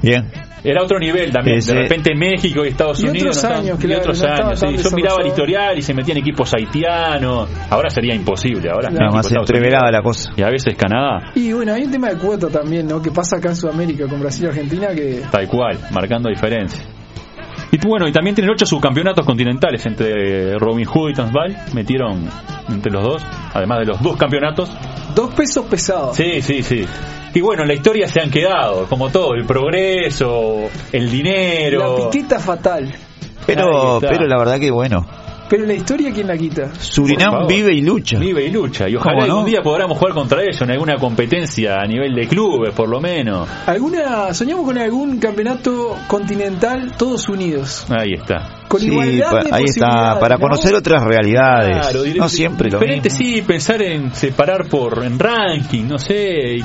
Bien. 0.00 0.30
Era 0.64 0.82
otro 0.82 0.98
nivel 0.98 1.30
también. 1.30 1.58
Ese- 1.58 1.74
De 1.74 1.82
repente 1.82 2.14
México 2.16 2.64
y 2.64 2.68
Estados 2.68 3.00
Y 3.00 3.08
Unidos. 3.08 3.36
otros 3.36 3.36
no 3.36 3.48
estaban- 3.48 3.64
años, 3.66 3.78
y 3.78 3.86
claro, 3.86 4.00
otros 4.00 4.22
no 4.22 4.28
años. 4.28 4.60
sí. 4.60 4.66
Yo 4.90 4.90
miraba 4.96 5.16
el 5.20 5.26
historial 5.28 5.78
y 5.78 5.82
se 5.82 5.94
metían 5.94 6.18
equipos 6.18 6.52
haitianos. 6.54 7.48
Ahora 7.70 7.90
sería 7.90 8.14
imposible. 8.14 8.70
Ahora 8.70 8.90
México, 8.90 9.12
más 9.12 9.30
entreverada 9.32 9.90
la 9.90 10.02
cosa. 10.02 10.32
Y 10.36 10.42
a 10.42 10.48
veces 10.50 10.74
Canadá, 10.76 11.30
Y 11.34 11.52
bueno, 11.52 11.72
hay 11.74 11.82
un 11.84 11.90
tema 11.90 12.08
de 12.08 12.16
cuota 12.16 12.48
también, 12.48 12.86
¿no? 12.88 13.00
Que 13.00 13.10
pasa 13.10 13.36
acá 13.36 13.50
en 13.50 13.56
Sudamérica 13.56 14.06
con 14.08 14.20
Brasil 14.20 14.44
y 14.44 14.48
Argentina 14.48 14.88
que. 14.94 15.22
tal 15.30 15.46
cual, 15.48 15.78
marcando 15.92 16.28
diferencia. 16.28 16.82
Y 17.72 17.78
bueno, 17.86 18.06
y 18.08 18.12
también 18.12 18.34
tienen 18.34 18.52
ocho 18.52 18.64
subcampeonatos 18.64 19.26
continentales 19.26 19.84
entre 19.86 20.56
Robin 20.58 20.84
Hood 20.86 21.10
y 21.10 21.14
Transvaal. 21.14 21.56
Metieron 21.74 22.28
entre 22.70 22.90
los 22.92 23.02
dos, 23.02 23.22
además 23.52 23.80
de 23.80 23.86
los 23.86 24.02
dos 24.02 24.16
campeonatos. 24.16 24.70
Dos 25.14 25.34
pesos 25.34 25.66
pesados. 25.66 26.16
Sí, 26.16 26.40
sí, 26.42 26.62
sí. 26.62 26.86
Y 27.36 27.40
bueno, 27.42 27.62
en 27.62 27.68
la 27.68 27.74
historia 27.74 28.08
se 28.08 28.18
han 28.22 28.30
quedado, 28.30 28.86
como 28.88 29.10
todo, 29.10 29.34
el 29.34 29.44
progreso, 29.44 30.70
el 30.90 31.10
dinero. 31.10 31.98
La 31.98 32.10
piqueta 32.10 32.38
fatal. 32.38 32.94
Pero, 33.46 33.98
pero 34.00 34.26
la 34.26 34.38
verdad 34.38 34.58
que 34.58 34.70
bueno. 34.70 35.06
Pero 35.48 35.64
la 35.64 35.74
historia, 35.74 36.10
¿quién 36.12 36.26
la 36.26 36.36
quita? 36.36 36.74
Surinam 36.74 37.46
vive 37.46 37.72
y 37.72 37.80
lucha. 37.82 38.18
Vive 38.18 38.46
y 38.46 38.50
lucha. 38.50 38.88
Y 38.88 38.96
ojalá 38.96 39.22
algún 39.24 39.44
día 39.44 39.62
podamos 39.62 39.96
jugar 39.96 40.12
contra 40.14 40.42
ellos 40.42 40.60
en 40.62 40.72
alguna 40.72 40.96
competencia 40.96 41.76
a 41.76 41.86
nivel 41.86 42.16
de 42.16 42.26
clubes, 42.26 42.74
por 42.74 42.88
lo 42.88 43.00
menos. 43.00 43.48
¿Alguna, 43.66 44.34
soñamos 44.34 44.64
con 44.64 44.76
algún 44.78 45.18
campeonato 45.20 45.96
continental 46.08 46.94
todos 46.98 47.28
unidos? 47.28 47.86
Ahí 47.90 48.14
está. 48.14 48.64
Con 48.66 48.80
Sí, 48.80 48.86
igualdad 48.88 49.30
pa- 49.30 49.42
de 49.44 49.50
ahí 49.52 49.64
está, 49.66 50.18
para 50.18 50.34
¿no? 50.34 50.40
conocer 50.40 50.74
otras 50.74 51.04
realidades. 51.04 51.86
Claro, 51.86 52.00
no 52.16 52.28
siempre 52.28 52.68
lo 52.68 52.78
Diferente, 52.80 53.10
mismo. 53.10 53.24
sí, 53.24 53.42
pensar 53.42 53.82
en 53.82 54.12
separar 54.14 54.66
por 54.68 55.04
en 55.04 55.16
ranking, 55.16 55.84
no 55.86 55.98
sé. 55.98 56.56
y- 56.56 56.64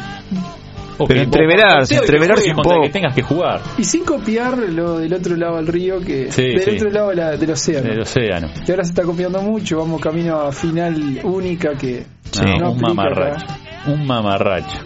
Pero 1.08 1.22
entreverarse, 1.22 1.96
entreverarse 1.96 2.50
un 2.52 2.56
poco. 2.58 2.82
que 2.84 2.90
tengas 2.90 3.16
que 3.16 3.22
jugar 3.24 3.62
Y 3.78 3.84
sin 3.84 4.04
copiar 4.06 4.58
lo 4.58 5.00
del 5.00 5.14
otro 5.14 5.36
lado 5.36 5.56
del 5.58 5.68
río, 5.68 6.00
que 6.00 6.32
Sí, 6.32 6.44
del 6.44 6.62
sí. 6.64 6.70
otro 6.78 6.90
lado 6.92 7.10
de 7.10 7.16
la- 7.16 7.38
del 7.38 7.52
océano. 7.52 7.90
del 7.90 8.02
océano. 8.02 8.50
Que 8.66 8.72
ahora 8.72 8.84
se 8.84 8.90
está 8.92 9.04
copiando 9.04 9.42
mucho, 9.42 9.78
vamos 9.80 10.00
camino 10.02 10.40
a 10.42 10.52
final 10.52 11.20
única 11.24 11.72
que 11.76 12.06
Sí. 12.32 12.42
No, 12.46 12.58
no 12.60 12.72
un 12.72 12.82
mamarracho. 12.82 13.46
acá. 13.46 13.58
Un 13.88 14.06
mamarracho. 14.06 14.78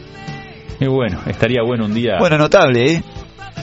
Y 0.79 0.87
bueno, 0.87 1.19
estaría 1.27 1.61
bueno 1.65 1.85
un 1.85 1.93
día 1.93 2.17
Bueno, 2.19 2.37
notable, 2.37 2.91
¿eh? 2.93 3.03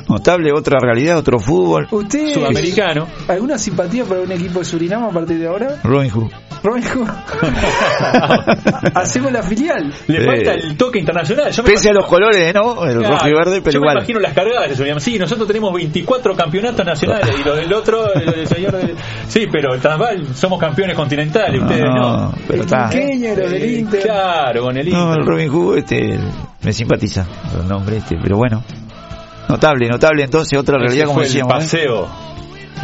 Notable, 0.09 0.51
otra 0.53 0.79
realidad, 0.81 1.19
otro 1.19 1.39
fútbol. 1.39 1.87
¿Usted 1.91 2.35
sudamericano. 2.35 3.07
alguna 3.29 3.59
simpatía 3.59 4.05
para 4.05 4.21
un 4.21 4.33
equipo 4.33 4.59
de 4.61 4.65
Surinam 4.65 5.05
a 5.05 5.11
partir 5.11 5.39
de 5.39 5.47
ahora? 5.47 5.79
Robin 5.85 6.11
Hood. 6.11 6.31
Robin 6.63 6.85
Hood. 6.85 7.09
Hacemos 8.95 9.33
la 9.33 9.43
filial. 9.43 9.93
Le 10.07 10.25
falta 10.25 10.53
el 10.55 10.77
toque 10.77 10.99
internacional. 10.99 11.51
Yo 11.51 11.63
me 11.63 11.71
Pese 11.71 11.91
a 11.91 11.93
los 11.93 12.07
colores, 12.07 12.55
¿no? 12.55 12.85
El 12.85 12.99
Claro, 12.99 13.15
rojo 13.15 13.29
y 13.29 13.33
verde, 13.33 13.61
pero 13.63 13.73
yo 13.75 13.81
me 13.81 13.93
imagino 13.93 14.21
las 14.21 14.33
cargadas. 14.33 14.71
Sí, 15.03 15.19
nosotros 15.19 15.47
tenemos 15.49 15.73
24 15.75 16.35
campeonatos 16.37 16.85
nacionales 16.87 17.35
y 17.41 17.45
lo 17.45 17.55
del 17.57 17.73
otro, 17.73 18.13
el 18.15 18.27
del 18.31 18.47
señor 18.47 18.77
del- 18.77 18.95
Sí, 19.29 19.47
pero 19.51 19.75
el 19.75 19.81
Transvaal 19.81 20.35
somos 20.35 20.59
campeones 20.61 20.97
continentales, 20.97 21.61
ustedes 21.63 21.83
no. 21.83 22.33
pero 22.47 22.55
el 22.63 22.69
está. 22.69 22.89
del 22.89 23.79
Inter. 23.79 24.03
Claro, 24.03 24.63
con 24.63 24.77
el 24.77 24.89
No, 24.89 25.09
Inter. 25.09 25.21
el 25.21 25.27
Robin 25.27 25.49
Hood 25.51 25.79
este, 25.79 26.19
me 26.63 26.73
simpatiza 26.73 27.27
el 27.61 27.67
nombre 27.69 27.97
este, 27.97 28.17
pero 28.23 28.37
bueno. 28.37 28.63
Notable, 29.49 29.89
notable 29.89 30.23
entonces 30.23 30.57
otra 30.59 30.77
Ese 30.77 30.85
realidad 30.87 31.07
como 31.07 31.17
fue 31.19 31.25
el 31.25 31.29
decíamos. 31.29 31.53
¿eh? 31.53 31.59
paseo 31.59 32.09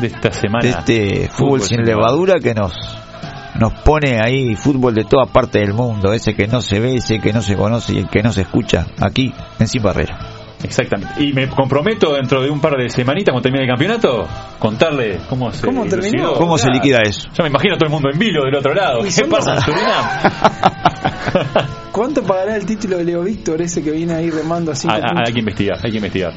de 0.00 0.06
esta 0.08 0.32
semana. 0.32 0.62
de 0.64 0.70
este 0.70 1.28
fútbol 1.30 1.60
sin 1.62 1.82
levadura 1.84 2.40
que 2.40 2.52
nos 2.54 2.72
nos 3.58 3.72
pone 3.82 4.20
ahí 4.22 4.54
fútbol 4.56 4.94
de 4.94 5.04
toda 5.04 5.26
parte 5.26 5.58
del 5.58 5.74
mundo, 5.74 6.12
ese 6.12 6.34
que 6.34 6.46
no 6.46 6.62
se 6.62 6.80
ve, 6.80 6.96
ese 6.96 7.18
que 7.20 7.32
no 7.32 7.42
se 7.42 7.56
conoce 7.56 7.94
y 7.94 7.98
el 7.98 8.08
que 8.08 8.22
no 8.22 8.32
se 8.32 8.42
escucha 8.42 8.86
aquí 9.00 9.34
en 9.58 9.68
Sin 9.68 9.82
Barrera. 9.82 10.18
Exactamente. 10.62 11.22
Y 11.22 11.32
me 11.32 11.48
comprometo 11.48 12.14
dentro 12.14 12.42
de 12.42 12.50
un 12.50 12.60
par 12.60 12.76
de 12.76 12.88
semanitas 12.88 13.32
cuando 13.32 13.42
termine 13.42 13.64
el 13.64 13.70
campeonato, 13.70 14.26
contarle 14.58 15.20
cómo 15.28 15.52
se 15.52 15.64
¿Cómo 15.64 15.86
terminó? 15.86 16.34
¿Cómo 16.34 16.58
se 16.58 16.68
liquida 16.70 16.98
eso? 17.04 17.28
Yo 17.32 17.44
me 17.44 17.48
imagino 17.48 17.74
a 17.74 17.78
todo 17.78 17.86
el 17.86 17.92
mundo 17.92 18.08
en 18.12 18.18
vilo 18.18 18.44
del 18.44 18.56
otro 18.56 18.74
lado. 18.74 19.02
¿Qué 19.02 19.24
pasa 19.24 19.54
en 19.54 19.60
Surinam? 19.62 20.04
¿Cuánto 21.92 22.22
pagará 22.22 22.56
el 22.56 22.66
título 22.66 22.98
de 22.98 23.04
Leo 23.04 23.22
Víctor 23.22 23.62
ese 23.62 23.82
que 23.82 23.90
viene 23.90 24.14
ahí 24.14 24.30
remando 24.30 24.72
así? 24.72 24.88
Hay 24.90 25.32
que 25.32 25.40
investigar, 25.40 25.78
hay 25.82 25.90
que 25.90 25.96
investigar. 25.96 26.32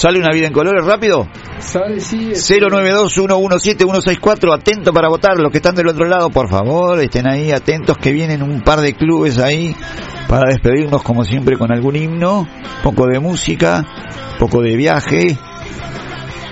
¿Sale 0.00 0.18
una 0.18 0.32
vida 0.32 0.46
en 0.46 0.54
colores 0.54 0.82
rápido? 0.86 1.28
Sale, 1.58 2.00
sí. 2.00 2.30
este, 2.32 2.58
092-117-164, 2.58 4.54
atento 4.54 4.94
para 4.94 5.10
votar. 5.10 5.36
Los 5.38 5.52
que 5.52 5.58
están 5.58 5.74
del 5.74 5.88
otro 5.88 6.06
lado, 6.06 6.30
por 6.30 6.48
favor, 6.48 6.98
estén 7.00 7.28
ahí 7.28 7.52
atentos 7.52 7.98
que 7.98 8.10
vienen 8.10 8.42
un 8.42 8.62
par 8.62 8.80
de 8.80 8.94
clubes 8.94 9.36
ahí 9.36 9.76
para 10.26 10.48
despedirnos 10.48 11.02
como 11.02 11.22
siempre 11.22 11.58
con 11.58 11.70
algún 11.70 11.96
himno, 11.96 12.48
poco 12.82 13.08
de 13.08 13.20
música, 13.20 13.84
poco 14.38 14.62
de 14.62 14.74
viaje. 14.74 15.36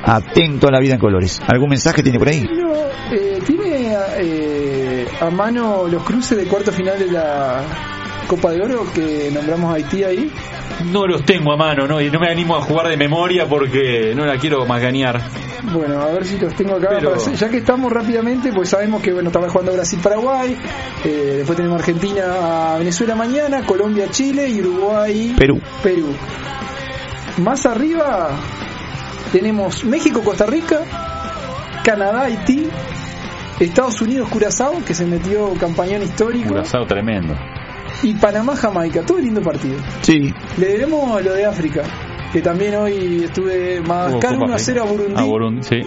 Atento 0.05 0.69
a 0.69 0.71
la 0.71 0.81
vida 0.81 0.97
en 0.97 1.01
colores. 1.01 1.41
¿Algún 1.49 1.71
mensaje 1.71 2.03
tiene 2.03 2.19
por 2.19 2.29
ahí? 2.29 2.43
No, 2.43 2.75
eh, 3.15 3.41
¿Tiene 3.47 3.97
eh, 4.19 5.09
a 5.23 5.31
mano 5.31 5.89
los 5.89 6.03
cruces 6.03 6.37
de 6.37 6.45
cuarto 6.45 6.71
final 6.71 6.99
de 6.99 7.13
la 7.13 7.63
Copa 8.29 8.51
de 8.53 8.61
Oro 8.63 8.85
que 8.95 9.31
nombramos 9.33 9.73
a 9.73 9.77
Haití 9.77 10.05
ahí? 10.05 10.31
No 10.93 11.07
los 11.07 11.25
tengo 11.25 11.53
a 11.53 11.57
mano, 11.57 11.87
¿no? 11.89 12.01
Y 12.01 12.11
no 12.11 12.21
me 12.21 12.29
animo 12.29 12.55
a 12.57 12.61
jugar 12.61 12.89
de 12.89 12.97
memoria 12.97 13.47
porque 13.49 14.13
no 14.15 14.25
la 14.27 14.37
quiero 14.39 14.65
maganear. 14.67 15.21
Bueno, 15.73 16.01
a 16.01 16.07
ver 16.13 16.25
si 16.25 16.39
los 16.39 16.55
tengo 16.55 16.77
acá. 16.77 16.89
Pero- 16.91 17.11
para 17.11 17.17
hacer- 17.23 17.35
ya 17.35 17.49
que 17.49 17.57
estamos 17.59 17.91
rápidamente, 17.93 18.53
pues 18.53 18.69
sabemos 18.69 19.03
que 19.03 19.13
bueno 19.13 19.29
estaba 19.31 19.49
jugando 19.49 19.73
Brasil-Paraguay, 19.73 20.57
eh, 21.05 21.35
después 21.39 21.57
tenemos 21.57 21.81
Argentina-Venezuela 21.81 23.15
mañana, 23.17 23.63
Colombia-Chile 23.67 24.49
y 24.49 24.61
Uruguay 24.61 25.35
Perú. 25.37 25.61
Perú. 25.83 26.15
Más 27.39 27.67
arriba 27.67 28.31
tenemos 29.33 29.85
México-Costa 29.85 30.47
Rica, 30.47 30.81
Canadá-Haití, 31.83 32.69
Estados 33.61 34.01
Unidos-Curazao, 34.01 34.85
que 34.85 34.95
se 34.95 35.05
metió 35.07 35.53
campañón 35.55 36.03
histórico, 36.03 36.49
Curazao 36.51 36.87
tremendo. 36.87 37.35
Y 38.03 38.15
Panamá-Jamaica. 38.15 39.03
Todo 39.03 39.19
lindo 39.19 39.41
partido. 39.43 39.77
Sí. 40.03 40.33
Le 40.57 40.67
debemos 40.67 41.23
lo 41.23 41.33
de 41.33 41.45
África, 41.45 41.83
que 42.33 42.41
también 42.41 42.77
hoy 42.77 43.25
estuve 43.25 43.81
Madagascar 43.81 44.33
Hubo 44.33 44.41
Copa 44.41 44.47
1 44.47 44.55
a 44.55 44.59
0 44.59 44.83
a. 44.83 44.87
Burundi. 44.87 45.21
A 45.21 45.25
Burundi, 45.25 45.63
sí. 45.63 45.81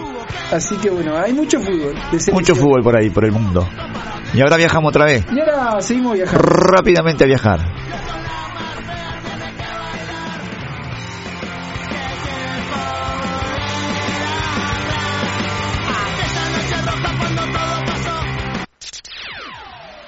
Así 0.52 0.76
que 0.76 0.90
bueno, 0.90 1.16
hay 1.16 1.32
mucho 1.32 1.60
fútbol. 1.60 1.94
Mucho 2.32 2.54
fútbol 2.54 2.82
por 2.82 2.96
ahí, 2.96 3.10
por 3.10 3.24
el 3.24 3.32
mundo. 3.32 3.66
Y 4.34 4.40
ahora 4.40 4.56
viajamos 4.56 4.90
otra 4.90 5.04
vez. 5.04 5.24
Y 5.30 5.40
ahora 5.40 5.80
seguimos 5.80 6.14
viajando. 6.14 6.42
Rápidamente 6.46 7.24
a 7.24 7.26
viajar. 7.26 7.60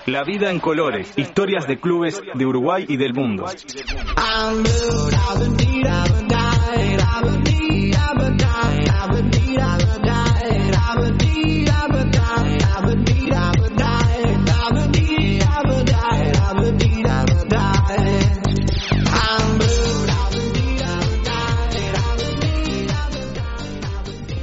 La 0.06 0.22
vida 0.22 0.50
en 0.50 0.60
colores, 0.60 1.14
historias 1.16 1.66
de 1.66 1.78
clubes 1.78 2.20
de 2.34 2.44
Uruguay 2.44 2.84
y 2.86 2.98
del 2.98 3.14
mundo. 3.14 3.46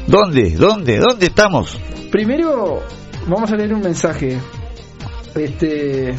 ¿Dónde? 0.07 0.49
¿Dónde? 0.55 0.97
¿Dónde 0.97 1.25
estamos? 1.27 1.77
Primero, 2.11 2.81
vamos 3.27 3.51
a 3.51 3.55
leer 3.55 3.75
un 3.75 3.81
mensaje. 3.81 4.39
Este. 5.35 6.13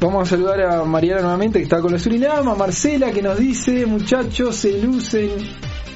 Vamos 0.00 0.26
a 0.26 0.30
saludar 0.30 0.60
a 0.62 0.84
Mariana 0.84 1.22
nuevamente, 1.22 1.58
que 1.60 1.64
está 1.64 1.80
con 1.80 1.92
la 1.92 1.98
Surinam, 1.98 2.48
a 2.48 2.54
Marcela, 2.56 3.12
que 3.12 3.22
nos 3.22 3.38
dice, 3.38 3.86
muchachos, 3.86 4.56
se 4.56 4.82
lucen 4.82 5.30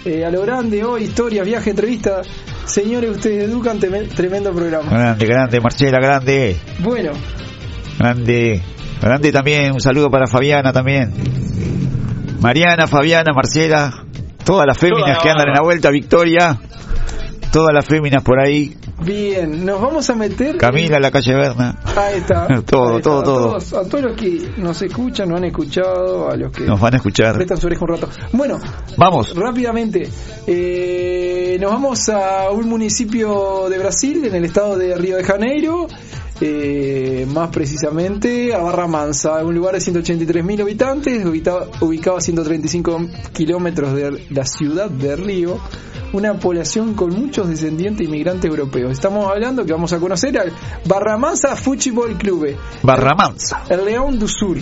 eh, 0.05 0.25
a 0.25 0.31
lo 0.31 0.43
grande 0.43 0.85
hoy, 0.85 1.05
historias, 1.05 1.45
viaje, 1.45 1.71
entrevista. 1.71 2.23
Señores, 2.67 3.11
ustedes 3.11 3.49
educan, 3.49 3.81
teme- 3.81 4.07
tremendo 4.09 4.53
programa. 4.53 4.89
Grande, 4.91 5.27
grande, 5.27 5.61
Marcela, 5.61 5.99
grande. 5.99 6.57
Bueno, 6.81 7.11
Grande. 7.99 8.63
Grande 9.01 9.33
también. 9.33 9.73
Un 9.73 9.81
saludo 9.81 10.11
para 10.11 10.27
Fabiana 10.27 10.73
también. 10.73 11.13
Mariana, 12.41 12.87
Fabiana, 12.87 13.33
Marcela. 13.35 14.05
Todas 14.45 14.67
las 14.67 14.79
féminas 14.79 15.19
Toda 15.19 15.23
que 15.23 15.29
la 15.29 15.33
andan 15.33 15.49
en 15.49 15.55
la 15.55 15.63
vuelta, 15.63 15.91
Victoria. 15.91 16.59
Todas 17.57 17.73
las 17.73 17.87
féminas 17.87 18.23
por 18.23 18.39
ahí. 18.39 18.77
bien, 19.03 19.65
nos 19.65 19.81
vamos 19.81 20.11
a 20.11 20.15
meter... 20.15 20.59
Camila, 20.59 21.01
la 21.01 21.11
calle 21.11 21.35
Berna. 21.35 21.79
Ahí 21.97 22.19
está. 22.19 22.47
Todo, 22.47 22.49
Ahí 22.49 22.59
está. 22.59 22.67
todo, 22.67 22.97
A 22.97 23.01
todo. 23.01 23.23
todos- 23.23 23.73
a 23.73 23.89
todos 23.89 24.05
los 24.05 24.13
que 24.17 24.51
nos 24.59 24.83
escuchan, 24.83 25.31
no 25.31 25.37
han 25.39 25.45
escuchado, 25.45 26.31
a 26.31 26.37
los 26.37 26.53
que 26.53 26.65
Nos 26.65 26.79
van 26.79 26.93
a 26.93 26.97
escuchar. 26.99 27.35
prestan 27.35 27.57
su 27.57 27.67
oreja 27.69 27.83
un 27.83 27.89
rato. 27.89 28.11
Bueno, 28.33 28.59
Vamos. 28.99 29.35
rápidamente, 29.35 30.07
eh, 30.47 31.57
nos 31.59 31.71
vamos 31.71 32.07
a 32.11 32.51
un 32.51 32.69
municipio 32.69 33.69
de 33.71 33.79
Brasil, 33.79 34.23
en 34.27 34.35
el 34.35 34.45
estado 34.45 34.77
de 34.77 34.95
Río 34.95 35.17
de 35.17 35.25
Janeiro, 35.25 35.87
eh, 36.43 37.06
más 37.27 37.51
precisamente 37.51 38.55
a 38.55 38.59
Barra 38.59 38.87
Mansa, 38.87 39.45
un 39.45 39.55
lugar 39.55 39.75
de 39.75 39.81
183.000 39.81 40.63
habitantes, 40.63 41.25
ubicado, 41.25 41.71
ubicado 41.81 42.17
a 42.17 42.21
135 42.21 43.09
kilómetros 43.33 43.95
de 43.95 44.27
la 44.31 44.45
ciudad 44.45 44.89
de 44.91 45.17
Río, 45.17 45.59
una 46.13 46.35
población 46.35 46.95
con 46.95 47.11
muchos 47.11 47.49
descendientes 47.49 48.07
inmigrantes 48.07 48.49
europeos. 48.49 48.93
Estamos 48.93 49.31
hablando 49.31 49.65
que 49.65 49.73
vamos 49.73 49.93
a 49.93 49.99
conocer 49.99 50.39
al 50.39 50.53
Barra 50.87 51.17
Mansa 51.19 51.57
Futebol 51.57 52.17
Clube. 52.17 52.57
Barra 52.83 53.15
Mansa. 53.15 53.63
El 53.69 53.85
León 53.85 54.19
do 54.19 54.29
Sur. 54.29 54.59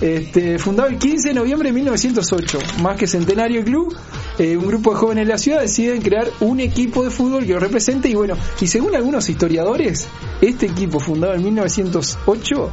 Este, 0.00 0.58
fundado 0.58 0.88
el 0.88 0.96
15 0.98 1.28
de 1.28 1.34
noviembre 1.34 1.68
de 1.68 1.74
1908, 1.74 2.58
más 2.82 2.96
que 2.96 3.06
centenario 3.06 3.62
club, 3.62 3.94
eh, 4.38 4.56
un 4.56 4.66
grupo 4.66 4.92
de 4.92 4.96
jóvenes 4.96 5.26
de 5.26 5.32
la 5.32 5.38
ciudad 5.38 5.60
deciden 5.60 6.00
crear 6.00 6.26
un 6.40 6.60
equipo 6.60 7.04
de 7.04 7.10
fútbol 7.10 7.44
que 7.44 7.52
lo 7.52 7.60
represente 7.60 8.08
y 8.08 8.14
bueno, 8.14 8.34
y 8.60 8.66
según 8.66 8.94
algunos 8.94 9.28
historiadores, 9.28 10.08
este 10.40 10.66
equipo 10.66 11.00
fundado 11.00 11.34
en 11.34 11.44
1908, 11.44 12.70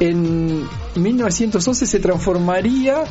en 0.00 0.64
1911 0.94 1.86
se 1.86 2.00
transformaría 2.00 3.04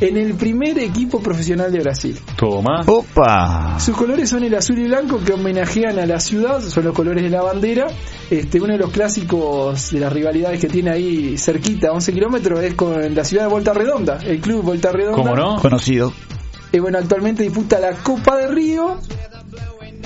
en 0.00 0.16
el 0.16 0.34
primer 0.34 0.78
equipo 0.78 1.20
profesional 1.20 1.72
de 1.72 1.80
Brasil. 1.80 2.18
Toma. 2.36 2.82
Opa. 2.86 3.78
Sus 3.80 3.96
colores 3.96 4.30
son 4.30 4.44
el 4.44 4.54
azul 4.54 4.78
y 4.78 4.84
blanco 4.84 5.20
que 5.24 5.32
homenajean 5.32 5.98
a 5.98 6.06
la 6.06 6.20
ciudad, 6.20 6.60
son 6.60 6.84
los 6.84 6.94
colores 6.94 7.22
de 7.22 7.30
la 7.30 7.42
bandera. 7.42 7.88
Este, 8.30 8.60
uno 8.60 8.74
de 8.74 8.78
los 8.78 8.90
clásicos 8.90 9.90
de 9.90 10.00
las 10.00 10.12
rivalidades 10.12 10.60
que 10.60 10.68
tiene 10.68 10.90
ahí 10.90 11.36
cerquita, 11.36 11.88
a 11.88 11.92
11 11.92 12.12
kilómetros, 12.12 12.62
es 12.62 12.74
con 12.74 13.14
la 13.14 13.24
ciudad 13.24 13.44
de 13.44 13.48
Volta 13.50 13.72
Redonda, 13.72 14.18
el 14.18 14.40
club 14.40 14.62
Volta 14.62 14.92
Redonda. 14.92 15.16
¿Cómo 15.16 15.34
no? 15.34 15.60
Conocido. 15.60 16.12
Eh, 16.70 16.80
bueno, 16.80 16.98
actualmente 16.98 17.42
disputa 17.42 17.80
la 17.80 17.92
Copa 17.92 18.36
de 18.36 18.48
Río. 18.48 18.98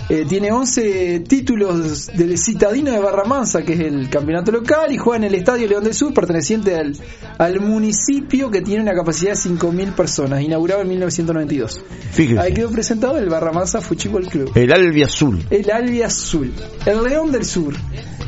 Eh, 0.08 0.26
tiene 0.28 0.50
11 0.52 1.20
títulos 1.20 2.08
del 2.08 2.36
Citadino 2.36 2.90
de 2.90 2.98
Barra 2.98 3.24
Mansa, 3.24 3.62
que 3.62 3.74
es 3.74 3.80
el 3.80 4.10
campeonato 4.10 4.52
local, 4.52 4.92
y 4.92 4.98
juega 4.98 5.18
en 5.18 5.24
el 5.24 5.34
Estadio 5.34 5.68
León 5.68 5.84
del 5.84 5.94
Sur, 5.94 6.12
perteneciente 6.12 6.74
al, 6.74 6.96
al 7.38 7.60
municipio 7.60 8.50
que 8.50 8.60
tiene 8.60 8.82
una 8.82 8.94
capacidad 8.94 9.32
de 9.32 9.38
5.000 9.38 9.94
personas, 9.94 10.42
inaugurado 10.42 10.82
en 10.82 10.88
1992. 10.88 11.78
Ahí 11.78 12.08
Fíjese. 12.12 12.54
quedó 12.54 12.70
presentado 12.70 13.18
el 13.18 13.28
Barra 13.28 13.52
Mansa 13.52 13.80
Fútbol 13.80 14.26
Club. 14.26 14.50
El 14.54 14.72
Albi 14.72 15.02
Azul. 15.02 15.42
El 15.50 15.70
Albi 15.70 16.02
Azul, 16.02 16.52
el 16.84 17.02
León 17.02 17.32
del 17.32 17.44
Sur. 17.44 17.74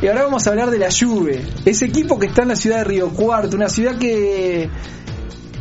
Y 0.01 0.07
ahora 0.07 0.25
vamos 0.25 0.47
a 0.47 0.51
hablar 0.51 0.71
de 0.71 0.79
la 0.79 0.89
Juve, 0.91 1.41
ese 1.65 1.87
equipo 1.87 2.19
que 2.19 2.27
está 2.27 2.43
en 2.43 2.49
la 2.49 2.57
ciudad 2.57 2.79
de 2.79 2.85
Río 2.85 3.11
Cuarto, 3.11 3.57
una 3.57 3.69
ciudad 3.69 3.99
que 3.99 4.69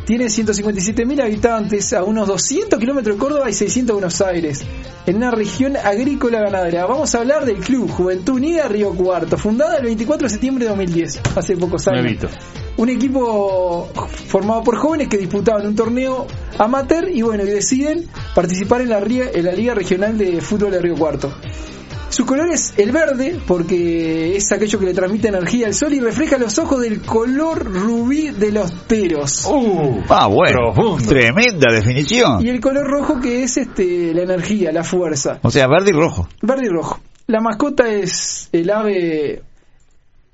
tiene 0.05 0.25
157.000 0.25 1.21
habitantes, 1.21 1.93
a 1.93 2.03
unos 2.03 2.27
200 2.27 2.79
kilómetros 2.79 3.15
de 3.15 3.19
Córdoba 3.19 3.49
y 3.49 3.53
600 3.53 3.87
de 3.87 3.93
Buenos 3.93 4.21
Aires, 4.21 4.61
en 5.05 5.15
una 5.17 5.31
región 5.31 5.77
agrícola 5.77 6.41
ganadera. 6.41 6.85
Vamos 6.85 7.13
a 7.15 7.19
hablar 7.19 7.45
del 7.45 7.57
Club 7.57 7.89
Juventud 7.89 8.35
Unida 8.35 8.67
Río 8.67 8.91
Cuarto, 8.91 9.37
fundada 9.37 9.77
el 9.77 9.85
24 9.85 10.27
de 10.27 10.29
septiembre 10.29 10.65
de 10.65 10.69
2010, 10.69 11.21
hace 11.35 11.57
pocos 11.57 11.87
años. 11.87 12.31
Un 12.75 12.89
equipo 12.89 13.89
formado 14.27 14.63
por 14.63 14.77
jóvenes 14.77 15.07
que 15.07 15.17
disputaban 15.17 15.65
un 15.67 15.75
torneo 15.75 16.25
amateur 16.57 17.07
y 17.07 17.21
bueno, 17.21 17.43
y 17.43 17.47
deciden 17.47 18.07
participar 18.33 18.81
en 18.81 18.89
la, 18.89 18.99
en 18.99 19.45
la 19.45 19.51
Liga 19.51 19.73
Regional 19.73 20.17
de 20.17 20.41
Fútbol 20.41 20.71
de 20.71 20.81
Río 20.81 20.95
Cuarto. 20.95 21.31
Su 22.13 22.27
color 22.27 22.51
es 22.51 22.75
el 22.77 22.91
verde 22.91 23.39
porque 23.47 24.35
es 24.35 24.51
aquello 24.51 24.77
que 24.77 24.85
le 24.85 24.93
transmite 24.93 25.29
energía 25.29 25.65
al 25.65 25.73
sol 25.73 25.93
y 25.95 25.99
refleja 25.99 26.37
los 26.37 26.59
ojos 26.59 26.79
del 26.79 27.01
color 27.01 27.63
rubí 27.65 28.29
de 28.29 28.51
los 28.51 28.71
teros. 28.85 29.47
Uh, 29.49 30.03
Ah, 30.09 30.27
bueno. 30.27 30.73
Profundo. 30.75 31.09
Tremenda 31.09 31.73
definición. 31.73 32.45
Y 32.45 32.49
el 32.49 32.59
color 32.61 32.85
rojo 32.85 33.19
que 33.19 33.41
es 33.41 33.57
este 33.57 34.13
la 34.13 34.21
energía, 34.21 34.71
la 34.71 34.83
fuerza. 34.83 35.39
O 35.41 35.49
sea, 35.49 35.65
verde 35.67 35.89
y 35.89 35.93
rojo. 35.99 36.29
Verde 36.43 36.67
y 36.67 36.69
rojo. 36.69 36.99
La 37.25 37.41
mascota 37.41 37.89
es 37.91 38.47
el 38.51 38.69
ave, 38.69 39.41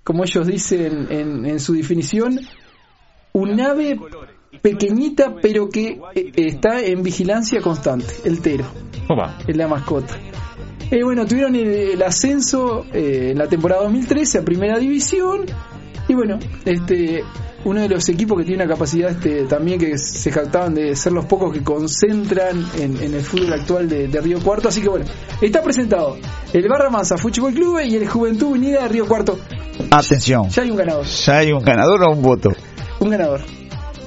como 0.04 0.26
ellos 0.26 0.48
dicen 0.48 1.08
en, 1.10 1.46
en 1.46 1.62
su 1.62 1.72
definición, 1.76 2.42
un 3.32 3.62
ave 3.62 3.98
pequeñita 4.62 5.36
pero 5.42 5.70
que 5.70 6.02
eh, 6.14 6.32
está 6.36 6.82
en 6.82 7.04
vigilancia 7.04 7.62
constante, 7.62 8.14
el 8.26 8.42
tero, 8.42 8.66
opa. 9.08 9.38
es 9.48 9.56
la 9.56 9.70
mascota. 9.70 10.18
Eh, 10.92 11.04
bueno, 11.04 11.26
tuvieron 11.26 11.56
el, 11.56 11.68
el 11.68 12.04
ascenso 12.04 12.86
eh, 12.94 13.30
en 13.32 13.38
la 13.38 13.48
temporada 13.48 13.84
2013 13.84 14.40
a 14.40 14.42
Primera 14.42 14.80
División 14.80 15.46
y 16.08 16.14
bueno, 16.16 16.40
este 16.66 17.24
uno 17.66 17.82
de 17.82 17.90
los 17.90 18.08
equipos 18.10 18.38
que 18.38 18.46
tiene 18.46 18.64
una 18.64 18.74
capacidad 18.74 19.12
este, 19.12 19.44
también 19.44 19.80
que 19.80 19.98
se 19.98 20.32
jactaban 20.32 20.74
de 20.74 20.96
ser 20.96 21.12
los 21.12 21.26
pocos 21.26 21.54
que 21.54 21.62
concentran 21.62 22.66
en, 22.78 23.02
en 23.02 23.14
el 23.14 23.22
fútbol 23.22 23.54
actual 23.54 23.90
de, 23.90 24.08
de 24.08 24.22
Río 24.22 24.40
Cuarto. 24.40 24.70
Así 24.70 24.82
que 24.82 24.90
bueno, 24.90 25.06
está 25.42 25.62
presentado 25.62 26.18
el 26.54 26.68
Barra 26.68 26.90
Mansa 26.90 27.18
Fútbol 27.18 27.54
Club 27.54 27.82
y 27.82 27.96
el 27.96 28.08
Juventud 28.08 28.48
Unida 28.48 28.84
de 28.84 28.88
Río 28.88 29.08
Cuarto. 29.08 29.40
Atención. 29.92 30.50
Ya 30.50 30.64
hay 30.64 30.72
un 30.72 30.78
ganador. 30.78 31.06
¿Ya 31.06 31.38
hay 31.38 31.52
un 31.52 31.64
ganador 31.64 32.04
o 32.04 32.12
un 32.14 32.22
voto? 32.22 32.50
Un 33.00 33.10
ganador. 33.10 33.42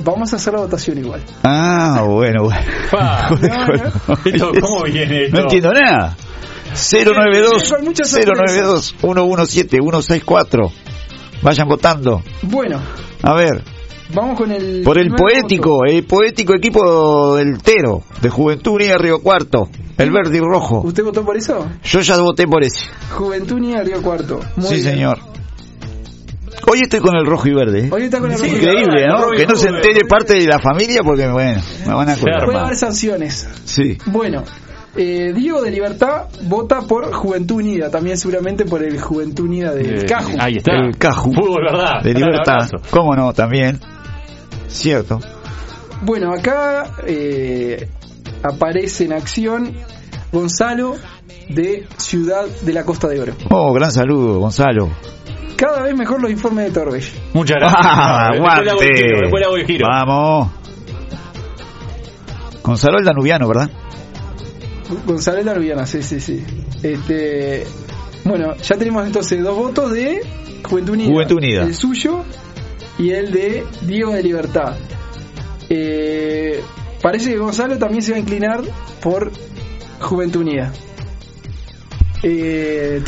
Vamos 0.04 0.32
a 0.32 0.36
hacer 0.36 0.54
la 0.54 0.60
votación 0.60 0.98
igual. 0.98 1.22
Ah, 1.44 2.04
bueno, 2.06 2.44
bueno. 2.44 2.60
Pa, 2.90 3.30
No, 3.40 4.14
esto, 4.24 4.52
¿Cómo 4.60 4.82
viene 4.84 5.24
esto? 5.24 5.36
No 5.36 5.42
entiendo 5.42 5.72
nada. 5.72 6.16
092 6.74 7.72
Con 7.72 7.84
muchas 7.84 8.12
092 8.12 8.94
117 9.00 9.76
164. 9.78 10.72
Vayan 11.42 11.68
votando. 11.68 12.22
Bueno, 12.42 12.80
A 13.22 13.34
ver, 13.34 13.62
vamos 14.14 14.38
con 14.38 14.50
el. 14.52 14.82
por 14.84 14.98
el 14.98 15.10
poético, 15.10 15.84
el 15.84 16.04
poético 16.04 16.54
equipo 16.54 17.36
del 17.36 17.60
Tero, 17.62 18.02
de 18.20 18.28
Juventud 18.30 18.72
Unida 18.72 18.96
Río 18.96 19.20
Cuarto, 19.20 19.68
el 19.98 20.10
verde 20.12 20.38
y 20.38 20.40
rojo. 20.40 20.82
¿Usted 20.84 21.02
votó 21.04 21.24
por 21.24 21.36
eso? 21.36 21.66
Yo 21.82 22.00
ya 22.00 22.16
voté 22.18 22.46
por 22.46 22.62
ese. 22.62 22.86
Juventud 23.10 23.56
Unida 23.56 23.82
Río 23.82 24.00
Cuarto. 24.02 24.38
Muy 24.56 24.68
sí, 24.68 24.74
bien. 24.76 24.86
señor. 24.94 25.18
Hoy 26.64 26.78
estoy 26.82 27.00
con 27.00 27.16
el 27.16 27.26
rojo 27.26 27.48
y 27.48 27.54
verde. 27.54 27.86
¿eh? 27.86 27.90
Hoy 27.90 28.04
está 28.04 28.20
con 28.20 28.30
el 28.30 28.38
Sí, 28.38 28.44
rojo. 28.44 28.56
Increíble, 28.56 29.06
¿no? 29.08 29.30
Que 29.36 29.46
no 29.46 29.56
se 29.56 29.68
entere 29.68 30.02
parte 30.08 30.34
de 30.34 30.46
la 30.46 30.60
familia 30.60 31.02
porque, 31.02 31.26
bueno, 31.28 31.60
me 31.86 31.92
van 31.92 32.08
a 32.08 32.16
colgar 32.16 32.44
Puede 32.44 32.58
haber 32.60 32.76
sanciones. 32.76 33.48
Sí. 33.64 33.98
Bueno, 34.06 34.44
eh, 34.96 35.32
Diego 35.34 35.62
de 35.62 35.70
Libertad 35.70 36.26
vota 36.44 36.82
por 36.82 37.12
Juventud 37.12 37.56
Unida, 37.56 37.90
también 37.90 38.18
seguramente 38.18 38.64
por 38.64 38.82
el 38.82 39.00
Juventud 39.00 39.44
Unida 39.44 39.72
de 39.72 40.00
Eh, 40.00 40.06
Caju. 40.06 40.36
Ahí 40.38 40.56
está. 40.58 40.72
El 40.72 40.96
Caju. 40.98 41.32
Fútbol, 41.32 41.64
¿verdad? 41.64 42.02
De 42.02 42.14
libertad. 42.14 42.68
¿Cómo 42.90 43.14
no? 43.14 43.32
También. 43.32 43.80
Cierto. 44.68 45.20
Bueno, 46.02 46.32
acá 46.32 46.90
eh, 47.06 47.88
aparece 48.42 49.04
en 49.04 49.12
acción 49.12 49.72
Gonzalo 50.32 50.96
de 51.48 51.86
Ciudad 51.98 52.44
de 52.62 52.72
la 52.72 52.84
Costa 52.84 53.08
de 53.08 53.20
Oro. 53.20 53.32
Oh, 53.50 53.72
gran 53.72 53.90
saludo, 53.90 54.38
Gonzalo. 54.40 54.88
Cada 55.56 55.82
vez 55.82 55.94
mejor 55.96 56.20
los 56.20 56.30
informes 56.30 56.66
de 56.66 56.70
Torbell. 56.72 57.04
Muchas 57.34 57.58
gracias. 57.60 57.80
Ah, 57.84 58.28
aguante. 58.34 58.70
giro, 58.96 59.18
Después 59.20 59.40
le 59.40 59.46
hago 59.46 59.56
el 59.56 59.66
giro. 59.66 59.86
Vamos. 59.88 60.50
Gonzalo 62.64 62.98
el 62.98 63.04
Danubiano, 63.04 63.46
¿verdad? 63.48 63.70
Gonzalo 65.06 65.38
de 65.38 65.44
la 65.44 65.54
Rubiana, 65.54 65.86
sí, 65.86 66.02
sí, 66.02 66.20
sí. 66.20 66.42
Este, 66.82 67.64
bueno, 68.24 68.56
ya 68.56 68.76
tenemos 68.76 69.06
entonces 69.06 69.42
dos 69.42 69.56
votos 69.56 69.92
de 69.92 70.20
Juventud 70.64 70.94
Unida. 70.94 71.08
Juventud 71.10 71.36
Unida. 71.36 71.62
El 71.62 71.74
suyo 71.74 72.24
y 72.98 73.10
el 73.10 73.32
de 73.32 73.64
Diego 73.82 74.12
de 74.12 74.22
Libertad. 74.22 74.76
Eh, 75.68 76.62
parece 77.00 77.30
que 77.30 77.38
Gonzalo 77.38 77.78
también 77.78 78.02
se 78.02 78.12
va 78.12 78.16
a 78.16 78.20
inclinar 78.20 78.60
por 79.02 79.32
Juventud 80.00 80.40
Unida. 80.40 80.72
Eh, 82.22 83.02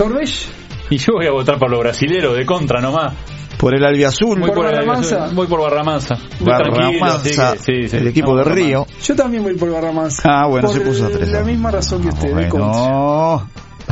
Y 0.91 0.99
yo 0.99 1.15
voy 1.15 1.27
a 1.27 1.31
votar 1.33 1.59
por 1.59 1.71
los 1.71 1.81
brasileros 1.81 2.37
de 2.37 2.45
contra 2.45 2.81
nomás. 2.81 3.15
Por 3.59 3.74
el 3.74 3.85
Albiazul. 3.85 4.39
Voy 4.40 4.48
¿Por 4.48 4.56
por, 4.56 4.64
Barramansa? 4.66 5.28
voy 5.32 5.47
por 5.47 5.60
Barramansa. 5.60 6.16
Muy 6.40 6.48
Barramansa, 6.51 7.56
sí, 7.56 7.89
sí, 7.89 7.97
el 7.97 8.09
equipo 8.09 8.32
no, 8.32 8.39
de 8.39 8.44
no, 8.44 8.55
Río. 8.55 8.86
yo 9.02 9.16
también 9.16 9.43
voy 9.43 9.55
por 9.55 9.70
Barramansa. 9.70 10.22
Ah, 10.24 10.47
bueno, 10.48 10.68
Por 10.68 10.76
se 10.76 10.82
puso 10.85 11.06
a 11.06 11.10
tres. 11.10 11.28
La 11.31 11.43
misma 11.44 11.70
razón 11.70 12.02
que 12.02 12.09
usted, 12.09 12.48
contra. 12.48 12.59
Bueno. 12.59 13.48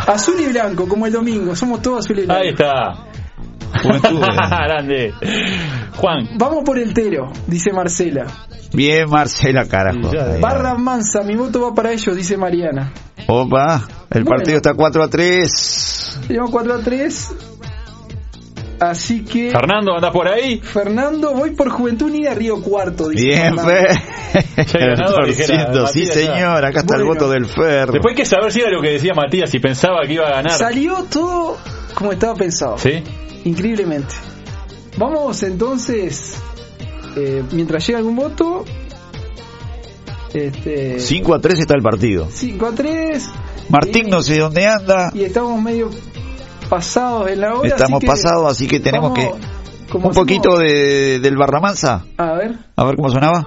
Azul 0.06 0.34
y 0.40 0.46
blanco, 0.46 0.88
como 0.88 1.06
el 1.06 1.12
domingo, 1.12 1.54
somos 1.54 1.80
todos 1.82 2.04
azul 2.04 2.18
y 2.18 2.24
blanco. 2.26 2.42
Ahí 2.42 2.48
está. 2.50 3.06
Juventud. 3.82 4.20
Grande. 4.50 5.14
Juan. 5.96 6.28
Vamos 6.38 6.64
por 6.64 6.78
el 6.78 6.92
Tero, 6.92 7.30
dice 7.46 7.72
Marcela. 7.72 8.26
Bien, 8.74 9.08
Marcela, 9.08 9.66
carajo. 9.66 10.12
Ya, 10.12 10.24
Ahí, 10.34 10.40
Barra 10.40 10.74
Mansa, 10.74 11.22
mi 11.22 11.36
voto 11.36 11.60
va 11.62 11.74
para 11.74 11.92
ellos, 11.92 12.16
dice 12.16 12.36
Mariana. 12.36 12.92
Opa, 13.28 13.82
el 14.10 14.24
Bueno. 14.24 14.36
partido 14.36 14.56
está 14.56 14.74
4 14.74 15.04
a 15.04 15.08
3. 15.08 16.20
Llevamos 16.28 16.50
4 16.50 16.74
a 16.74 16.78
3. 16.78 17.34
Así 18.82 19.22
que. 19.22 19.50
Fernando, 19.52 19.94
¿andás 19.94 20.10
por 20.10 20.26
ahí? 20.26 20.58
Fernando, 20.58 21.34
voy 21.34 21.50
por 21.50 21.68
Juventud 21.70 22.06
Unida 22.06 22.34
Río 22.34 22.60
Cuarto. 22.60 23.08
Dice 23.08 23.24
Bien, 23.26 23.56
Fernando. 23.56 25.26
Fer. 25.26 25.86
Sí, 25.92 26.06
señor. 26.06 26.64
Acá 26.64 26.80
está 26.80 26.96
el 26.96 27.04
voto 27.04 27.30
del 27.30 27.46
Fer. 27.46 27.90
Después 27.92 28.12
hay 28.12 28.16
que 28.16 28.24
saber 28.24 28.50
si 28.50 28.60
era 28.60 28.70
lo 28.70 28.82
que 28.82 28.90
decía 28.90 29.12
Matías, 29.14 29.50
si 29.50 29.60
pensaba 29.60 30.00
que 30.04 30.14
iba 30.14 30.26
a 30.26 30.30
ganar. 30.30 30.52
Salió 30.52 31.04
todo 31.04 31.58
como 31.94 32.10
estaba 32.12 32.34
pensado. 32.34 32.76
¿Sí? 32.78 33.04
Increíblemente. 33.44 34.14
Vamos 34.96 35.42
entonces. 35.44 36.36
eh, 37.16 37.44
mientras 37.52 37.86
llega 37.86 37.98
algún 38.00 38.16
voto. 38.16 38.64
Este. 40.34 40.98
5 40.98 41.34
a 41.34 41.40
3 41.40 41.60
está 41.60 41.74
el 41.76 41.82
partido. 41.82 42.26
5 42.28 42.66
a 42.66 42.72
3. 42.72 43.30
Martín 43.68 44.08
y, 44.08 44.10
no 44.10 44.22
sé 44.22 44.38
dónde 44.38 44.66
anda. 44.66 45.12
y 45.14 45.22
estamos 45.22 45.60
medio 45.62 45.88
pasados 46.72 47.30
en 47.30 47.40
la 47.42 47.54
hora. 47.54 47.68
Estamos 47.68 47.98
así 47.98 48.06
pasados, 48.06 48.50
así 48.50 48.66
que 48.66 48.80
tenemos 48.80 49.12
vamos, 49.12 49.36
que. 49.36 49.98
Un 49.98 50.14
poquito 50.14 50.56
de, 50.56 51.18
del 51.20 51.36
Barramansa. 51.36 52.06
A 52.16 52.32
ver. 52.32 52.54
A 52.76 52.84
ver 52.84 52.96
cómo 52.96 53.10
sonaba. 53.10 53.46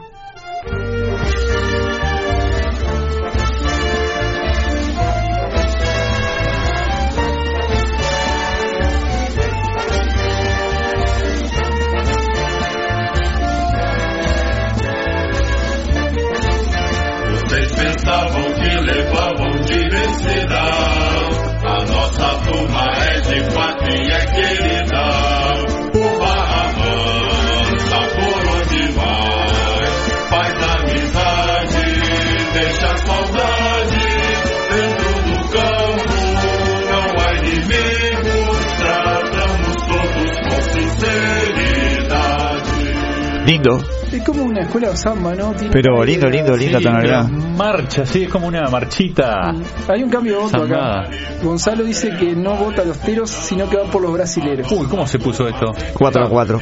Lindo. 43.45 43.77
Es 44.11 44.23
como 44.23 44.43
una 44.43 44.61
escuela 44.61 44.89
de 44.89 44.97
samba, 44.97 45.35
¿no? 45.35 45.51
Tiene 45.53 45.69
Pero 45.71 46.03
lindo, 46.03 46.27
lindo, 46.29 46.55
linda 46.57 46.79
Sí, 46.79 46.83
tonalidad. 46.85 47.25
pero 47.29 47.47
marcha, 47.49 48.05
sí, 48.05 48.23
es 48.23 48.29
como 48.29 48.47
una 48.47 48.63
marchita. 48.69 49.53
Hay 49.87 50.03
un 50.03 50.09
cambio 50.09 50.33
de 50.37 50.39
voto 50.43 50.57
Zambada. 50.59 51.01
acá. 51.01 51.11
Gonzalo 51.43 51.83
dice 51.83 52.09
que 52.17 52.35
no 52.35 52.55
vota 52.55 52.81
a 52.81 52.85
los 52.85 52.97
teros, 52.99 53.29
sino 53.29 53.69
que 53.69 53.77
va 53.77 53.83
por 53.91 54.01
los 54.01 54.13
brasileros. 54.13 54.71
Uy, 54.71 54.87
¿cómo 54.87 55.05
se 55.05 55.19
puso 55.19 55.47
esto? 55.47 55.73
4 55.93 56.25
a 56.25 56.29
4. 56.29 56.61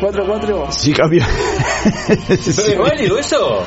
4 0.00 0.22
a 0.22 0.26
4. 0.26 0.66
Sí, 0.70 0.92
cambió. 0.92 1.22
¿Es 2.28 2.78
válido 2.78 3.18
eso? 3.18 3.64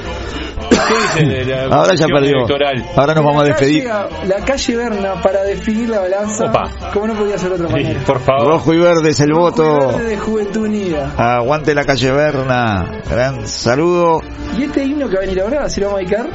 ¿Qué 0.70 1.24
dice 1.26 1.46
la 1.46 1.76
Ahora 1.76 1.96
ya 1.96 2.08
perdió. 2.08 2.36
electoral? 2.38 2.86
Ahora 2.96 3.14
nos 3.14 3.26
vamos 3.26 3.42
a 3.44 3.46
despedir. 3.46 3.84
la 3.86 4.46
calle 4.46 4.76
Berna 4.76 5.22
para 5.22 5.44
definir 5.44 5.90
la 5.90 6.00
balanza. 6.00 6.46
Opa. 6.46 6.70
Como 6.94 7.08
no 7.08 7.14
podía 7.16 7.38
ser 7.38 7.52
otra 7.52 7.68
Sí, 7.68 7.74
manera. 7.74 8.02
por 8.06 8.20
favor. 8.20 8.48
Rojo 8.48 8.74
y 8.74 8.78
verde 8.80 9.10
es 9.10 9.20
el 9.20 9.34
voto. 9.34 9.64
Verde 9.88 10.04
de 10.10 10.18
Juventud 10.18 10.62
Unida. 10.66 11.14
Aguante 11.18 11.74
la 11.76 11.84
calle 11.86 12.12
Berna. 12.12 13.02
Gran 13.10 13.48
saludo. 13.48 14.22
Y 14.58 14.64
este 14.64 14.84
himno 14.84 15.10
que 15.10 15.16
va 15.16 15.22
a 15.24 15.26
venir 15.26 15.42
ahora 15.42 15.70
se 15.70 15.82
lo 15.82 15.88
vamos 15.88 16.00
a 16.00 16.04
dedicar 16.04 16.30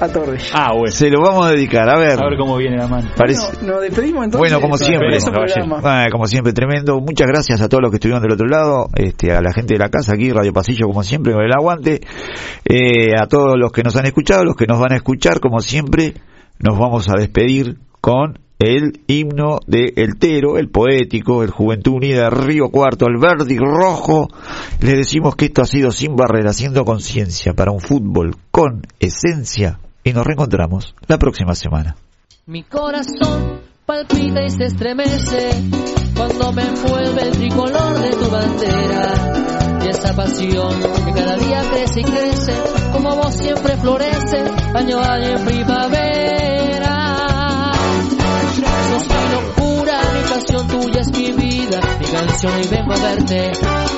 a 0.00 0.08
Torres. 0.08 0.50
Ah, 0.52 0.72
bueno. 0.72 0.90
Se 0.90 1.10
lo 1.10 1.20
vamos 1.22 1.46
a 1.46 1.50
dedicar. 1.50 1.88
A 1.88 1.98
ver. 1.98 2.12
A 2.12 2.28
ver 2.28 2.38
cómo 2.38 2.56
viene 2.56 2.76
la 2.76 2.86
mano. 2.86 3.10
Parece. 3.16 3.46
Bueno, 3.58 3.74
nos 3.74 3.82
despedimos 3.82 4.24
entonces. 4.24 4.38
Bueno, 4.38 4.60
como 4.60 4.76
siempre. 4.76 5.18
Ah, 5.84 6.06
como 6.10 6.26
siempre, 6.26 6.52
tremendo. 6.52 7.00
Muchas 7.00 7.26
gracias 7.26 7.60
a 7.60 7.68
todos 7.68 7.82
los 7.82 7.90
que 7.90 7.96
estuvieron 7.96 8.22
del 8.22 8.32
otro 8.32 8.46
lado, 8.46 8.88
este, 8.94 9.32
a 9.32 9.40
la 9.40 9.52
gente 9.52 9.74
de 9.74 9.78
la 9.78 9.88
casa 9.88 10.14
aquí, 10.14 10.30
Radio 10.30 10.52
Pasillo, 10.52 10.86
como 10.86 11.02
siempre, 11.02 11.32
con 11.32 11.42
el 11.42 11.52
aguante. 11.52 12.00
Eh, 12.64 13.12
a 13.20 13.26
todos 13.26 13.54
los 13.58 13.72
que 13.72 13.82
nos 13.82 13.96
han 13.96 14.06
escuchado, 14.06 14.44
los 14.44 14.56
que 14.56 14.66
nos 14.66 14.80
van 14.80 14.92
a 14.92 14.96
escuchar, 14.96 15.40
como 15.40 15.60
siempre, 15.60 16.14
nos 16.58 16.78
vamos 16.78 17.08
a 17.08 17.14
despedir 17.18 17.78
con 18.00 18.38
el 18.58 19.00
himno 19.08 19.58
de 19.66 19.92
El 19.96 20.16
Tero, 20.18 20.58
el 20.58 20.70
poético, 20.70 21.42
el 21.42 21.50
Juventud 21.50 21.94
Unida 21.94 22.30
Río 22.30 22.70
Cuarto, 22.70 23.06
el 23.06 23.18
verde 23.18 23.54
y 23.54 23.58
rojo. 23.58 24.28
Les 24.80 24.96
decimos 24.96 25.36
que 25.36 25.46
esto 25.46 25.62
ha 25.62 25.66
sido 25.66 25.90
sin 25.90 26.16
barrera, 26.16 26.50
haciendo 26.50 26.84
conciencia 26.84 27.54
para 27.54 27.72
un 27.72 27.80
fútbol 27.80 28.36
con 28.50 28.82
esencia. 29.00 29.80
Y 30.04 30.12
nos 30.12 30.26
reencontramos 30.26 30.94
la 31.08 31.16
próxima 31.16 31.54
semana. 31.54 31.96
Mi 32.46 32.62
corazón 32.62 33.62
palpita 33.86 34.42
y 34.44 34.50
se 34.50 34.66
estremece 34.66 35.48
cuando 36.14 36.52
me 36.52 36.62
envuelve 36.62 37.22
el 37.22 37.30
tricolor 37.30 37.98
de 37.98 38.10
tu 38.10 38.30
bandera. 38.30 39.82
Y 39.82 39.88
esa 39.88 40.14
pasión 40.14 40.78
que 41.06 41.12
cada 41.12 41.36
día 41.36 41.62
crece 41.70 42.00
y 42.00 42.04
crece, 42.04 42.52
como 42.92 43.16
vos 43.16 43.34
siempre 43.34 43.76
florece, 43.78 44.44
año 44.74 44.98
a 44.98 45.14
año 45.14 45.38
en 45.38 45.44
primavera. 45.46 47.04
Sos 48.90 49.08
mi 49.08 49.32
locura, 49.32 50.00
mi 50.14 50.28
pasión 50.28 50.68
tuya 50.68 51.00
es 51.00 51.12
mi 51.12 51.32
vida, 51.32 51.80
mi 51.98 52.06
canción 52.06 52.52
y 52.62 52.68
vengo 52.68 52.92
a 52.92 52.98
verte. 52.98 53.52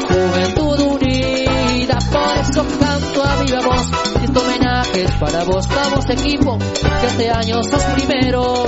Juventud 0.08 0.80
unida. 0.80 1.98
eso 2.40 2.64
canto 2.78 3.24
a 3.24 3.42
viva 3.42 3.60
voz. 3.60 3.90
Este 4.22 4.38
homenaje 4.38 4.65
es 5.02 5.10
para 5.12 5.44
vos. 5.44 5.68
Vamos 5.68 6.08
equipo, 6.10 6.58
que 6.58 7.06
este 7.06 7.30
año 7.30 7.62
sos 7.62 7.82
primero. 7.96 8.64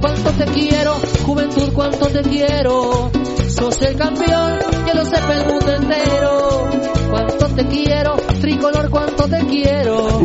Cuánto 0.00 0.30
te 0.32 0.44
quiero, 0.46 0.94
juventud, 1.24 1.72
cuánto 1.74 2.06
te 2.06 2.22
quiero. 2.22 3.10
Sos 3.48 3.82
el 3.82 3.96
campeón, 3.96 4.58
que 4.86 4.94
lo 4.94 5.04
sepa 5.04 5.34
el 5.34 5.46
mundo 5.46 5.74
entero. 5.74 6.68
Cuánto 7.10 7.46
te 7.48 7.66
quiero, 7.66 8.16
tricolor, 8.40 8.90
cuánto 8.90 9.28
te 9.28 9.38
quiero. 9.46 10.20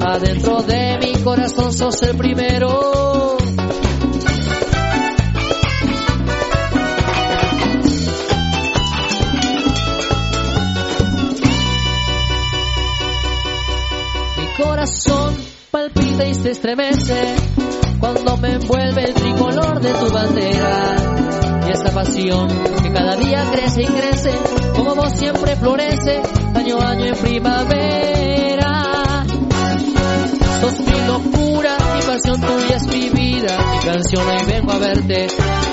Adentro 0.00 0.62
de 0.62 0.98
mi 0.98 1.12
corazón 1.22 1.72
sos 1.72 2.02
el 2.02 2.16
primero. 2.16 3.36
Corazón 14.84 15.34
palpita 15.70 16.26
y 16.26 16.34
se 16.34 16.50
estremece 16.50 17.36
cuando 17.98 18.36
me 18.36 18.52
envuelve 18.52 19.04
el 19.04 19.14
tricolor 19.14 19.80
de 19.80 19.94
tu 19.94 20.12
bandera. 20.12 20.94
Y 21.66 21.70
esa 21.70 21.90
pasión 21.90 22.48
que 22.82 22.92
cada 22.92 23.16
día 23.16 23.46
crece 23.50 23.82
y 23.82 23.86
crece, 23.86 24.30
como 24.76 24.94
vos 24.94 25.10
siempre 25.16 25.56
florece, 25.56 26.20
año 26.54 26.78
a 26.80 26.90
año 26.90 27.06
en 27.06 27.14
primavera. 27.14 29.24
Sos 30.60 30.80
mi 30.80 31.06
locura, 31.06 31.78
mi 31.94 32.02
pasión 32.02 32.42
tuya 32.42 32.76
es 32.76 32.86
mi 32.86 33.08
vida, 33.08 33.56
mi 33.72 33.78
canción 33.78 34.28
hoy 34.28 34.44
vengo 34.46 34.72
a 34.72 34.78
verte. 34.78 35.28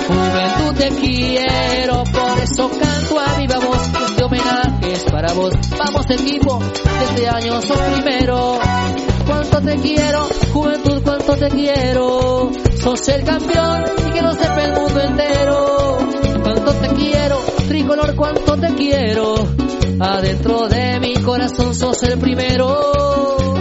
Juventud 0.08 0.74
te 0.78 0.88
quiero, 0.88 2.02
por 2.04 2.38
eso 2.42 2.70
canto 2.80 3.20
a 3.20 3.38
viva 3.38 3.58
voz, 3.58 3.90
este 4.08 4.24
homenaje 4.24 4.92
es 4.92 5.04
para 5.04 5.34
vos. 5.34 5.52
Vamos 5.78 6.10
equipo, 6.10 6.60
este 7.10 7.28
año 7.28 7.60
sos 7.60 7.78
primero. 7.78 8.58
Cuánto 9.26 9.60
te 9.60 9.76
quiero, 9.76 10.28
juventud, 10.52 11.02
cuánto 11.02 11.36
te 11.36 11.48
quiero. 11.48 12.50
Sos 12.80 13.08
el 13.08 13.24
campeón 13.24 13.84
y 14.06 14.10
que 14.10 14.22
lo 14.22 14.32
sepa 14.32 14.64
el 14.64 14.72
mundo 14.72 15.00
entero. 15.00 15.98
Cuánto 16.42 16.72
te 16.74 16.88
quiero, 16.94 17.38
tricolor, 17.68 18.14
cuánto 18.16 18.56
te 18.56 18.74
quiero. 18.74 19.34
Adentro 20.00 20.68
de 20.68 21.00
mi 21.00 21.14
corazón 21.14 21.74
sos 21.74 22.02
el 22.02 22.18
primero. 22.18 23.51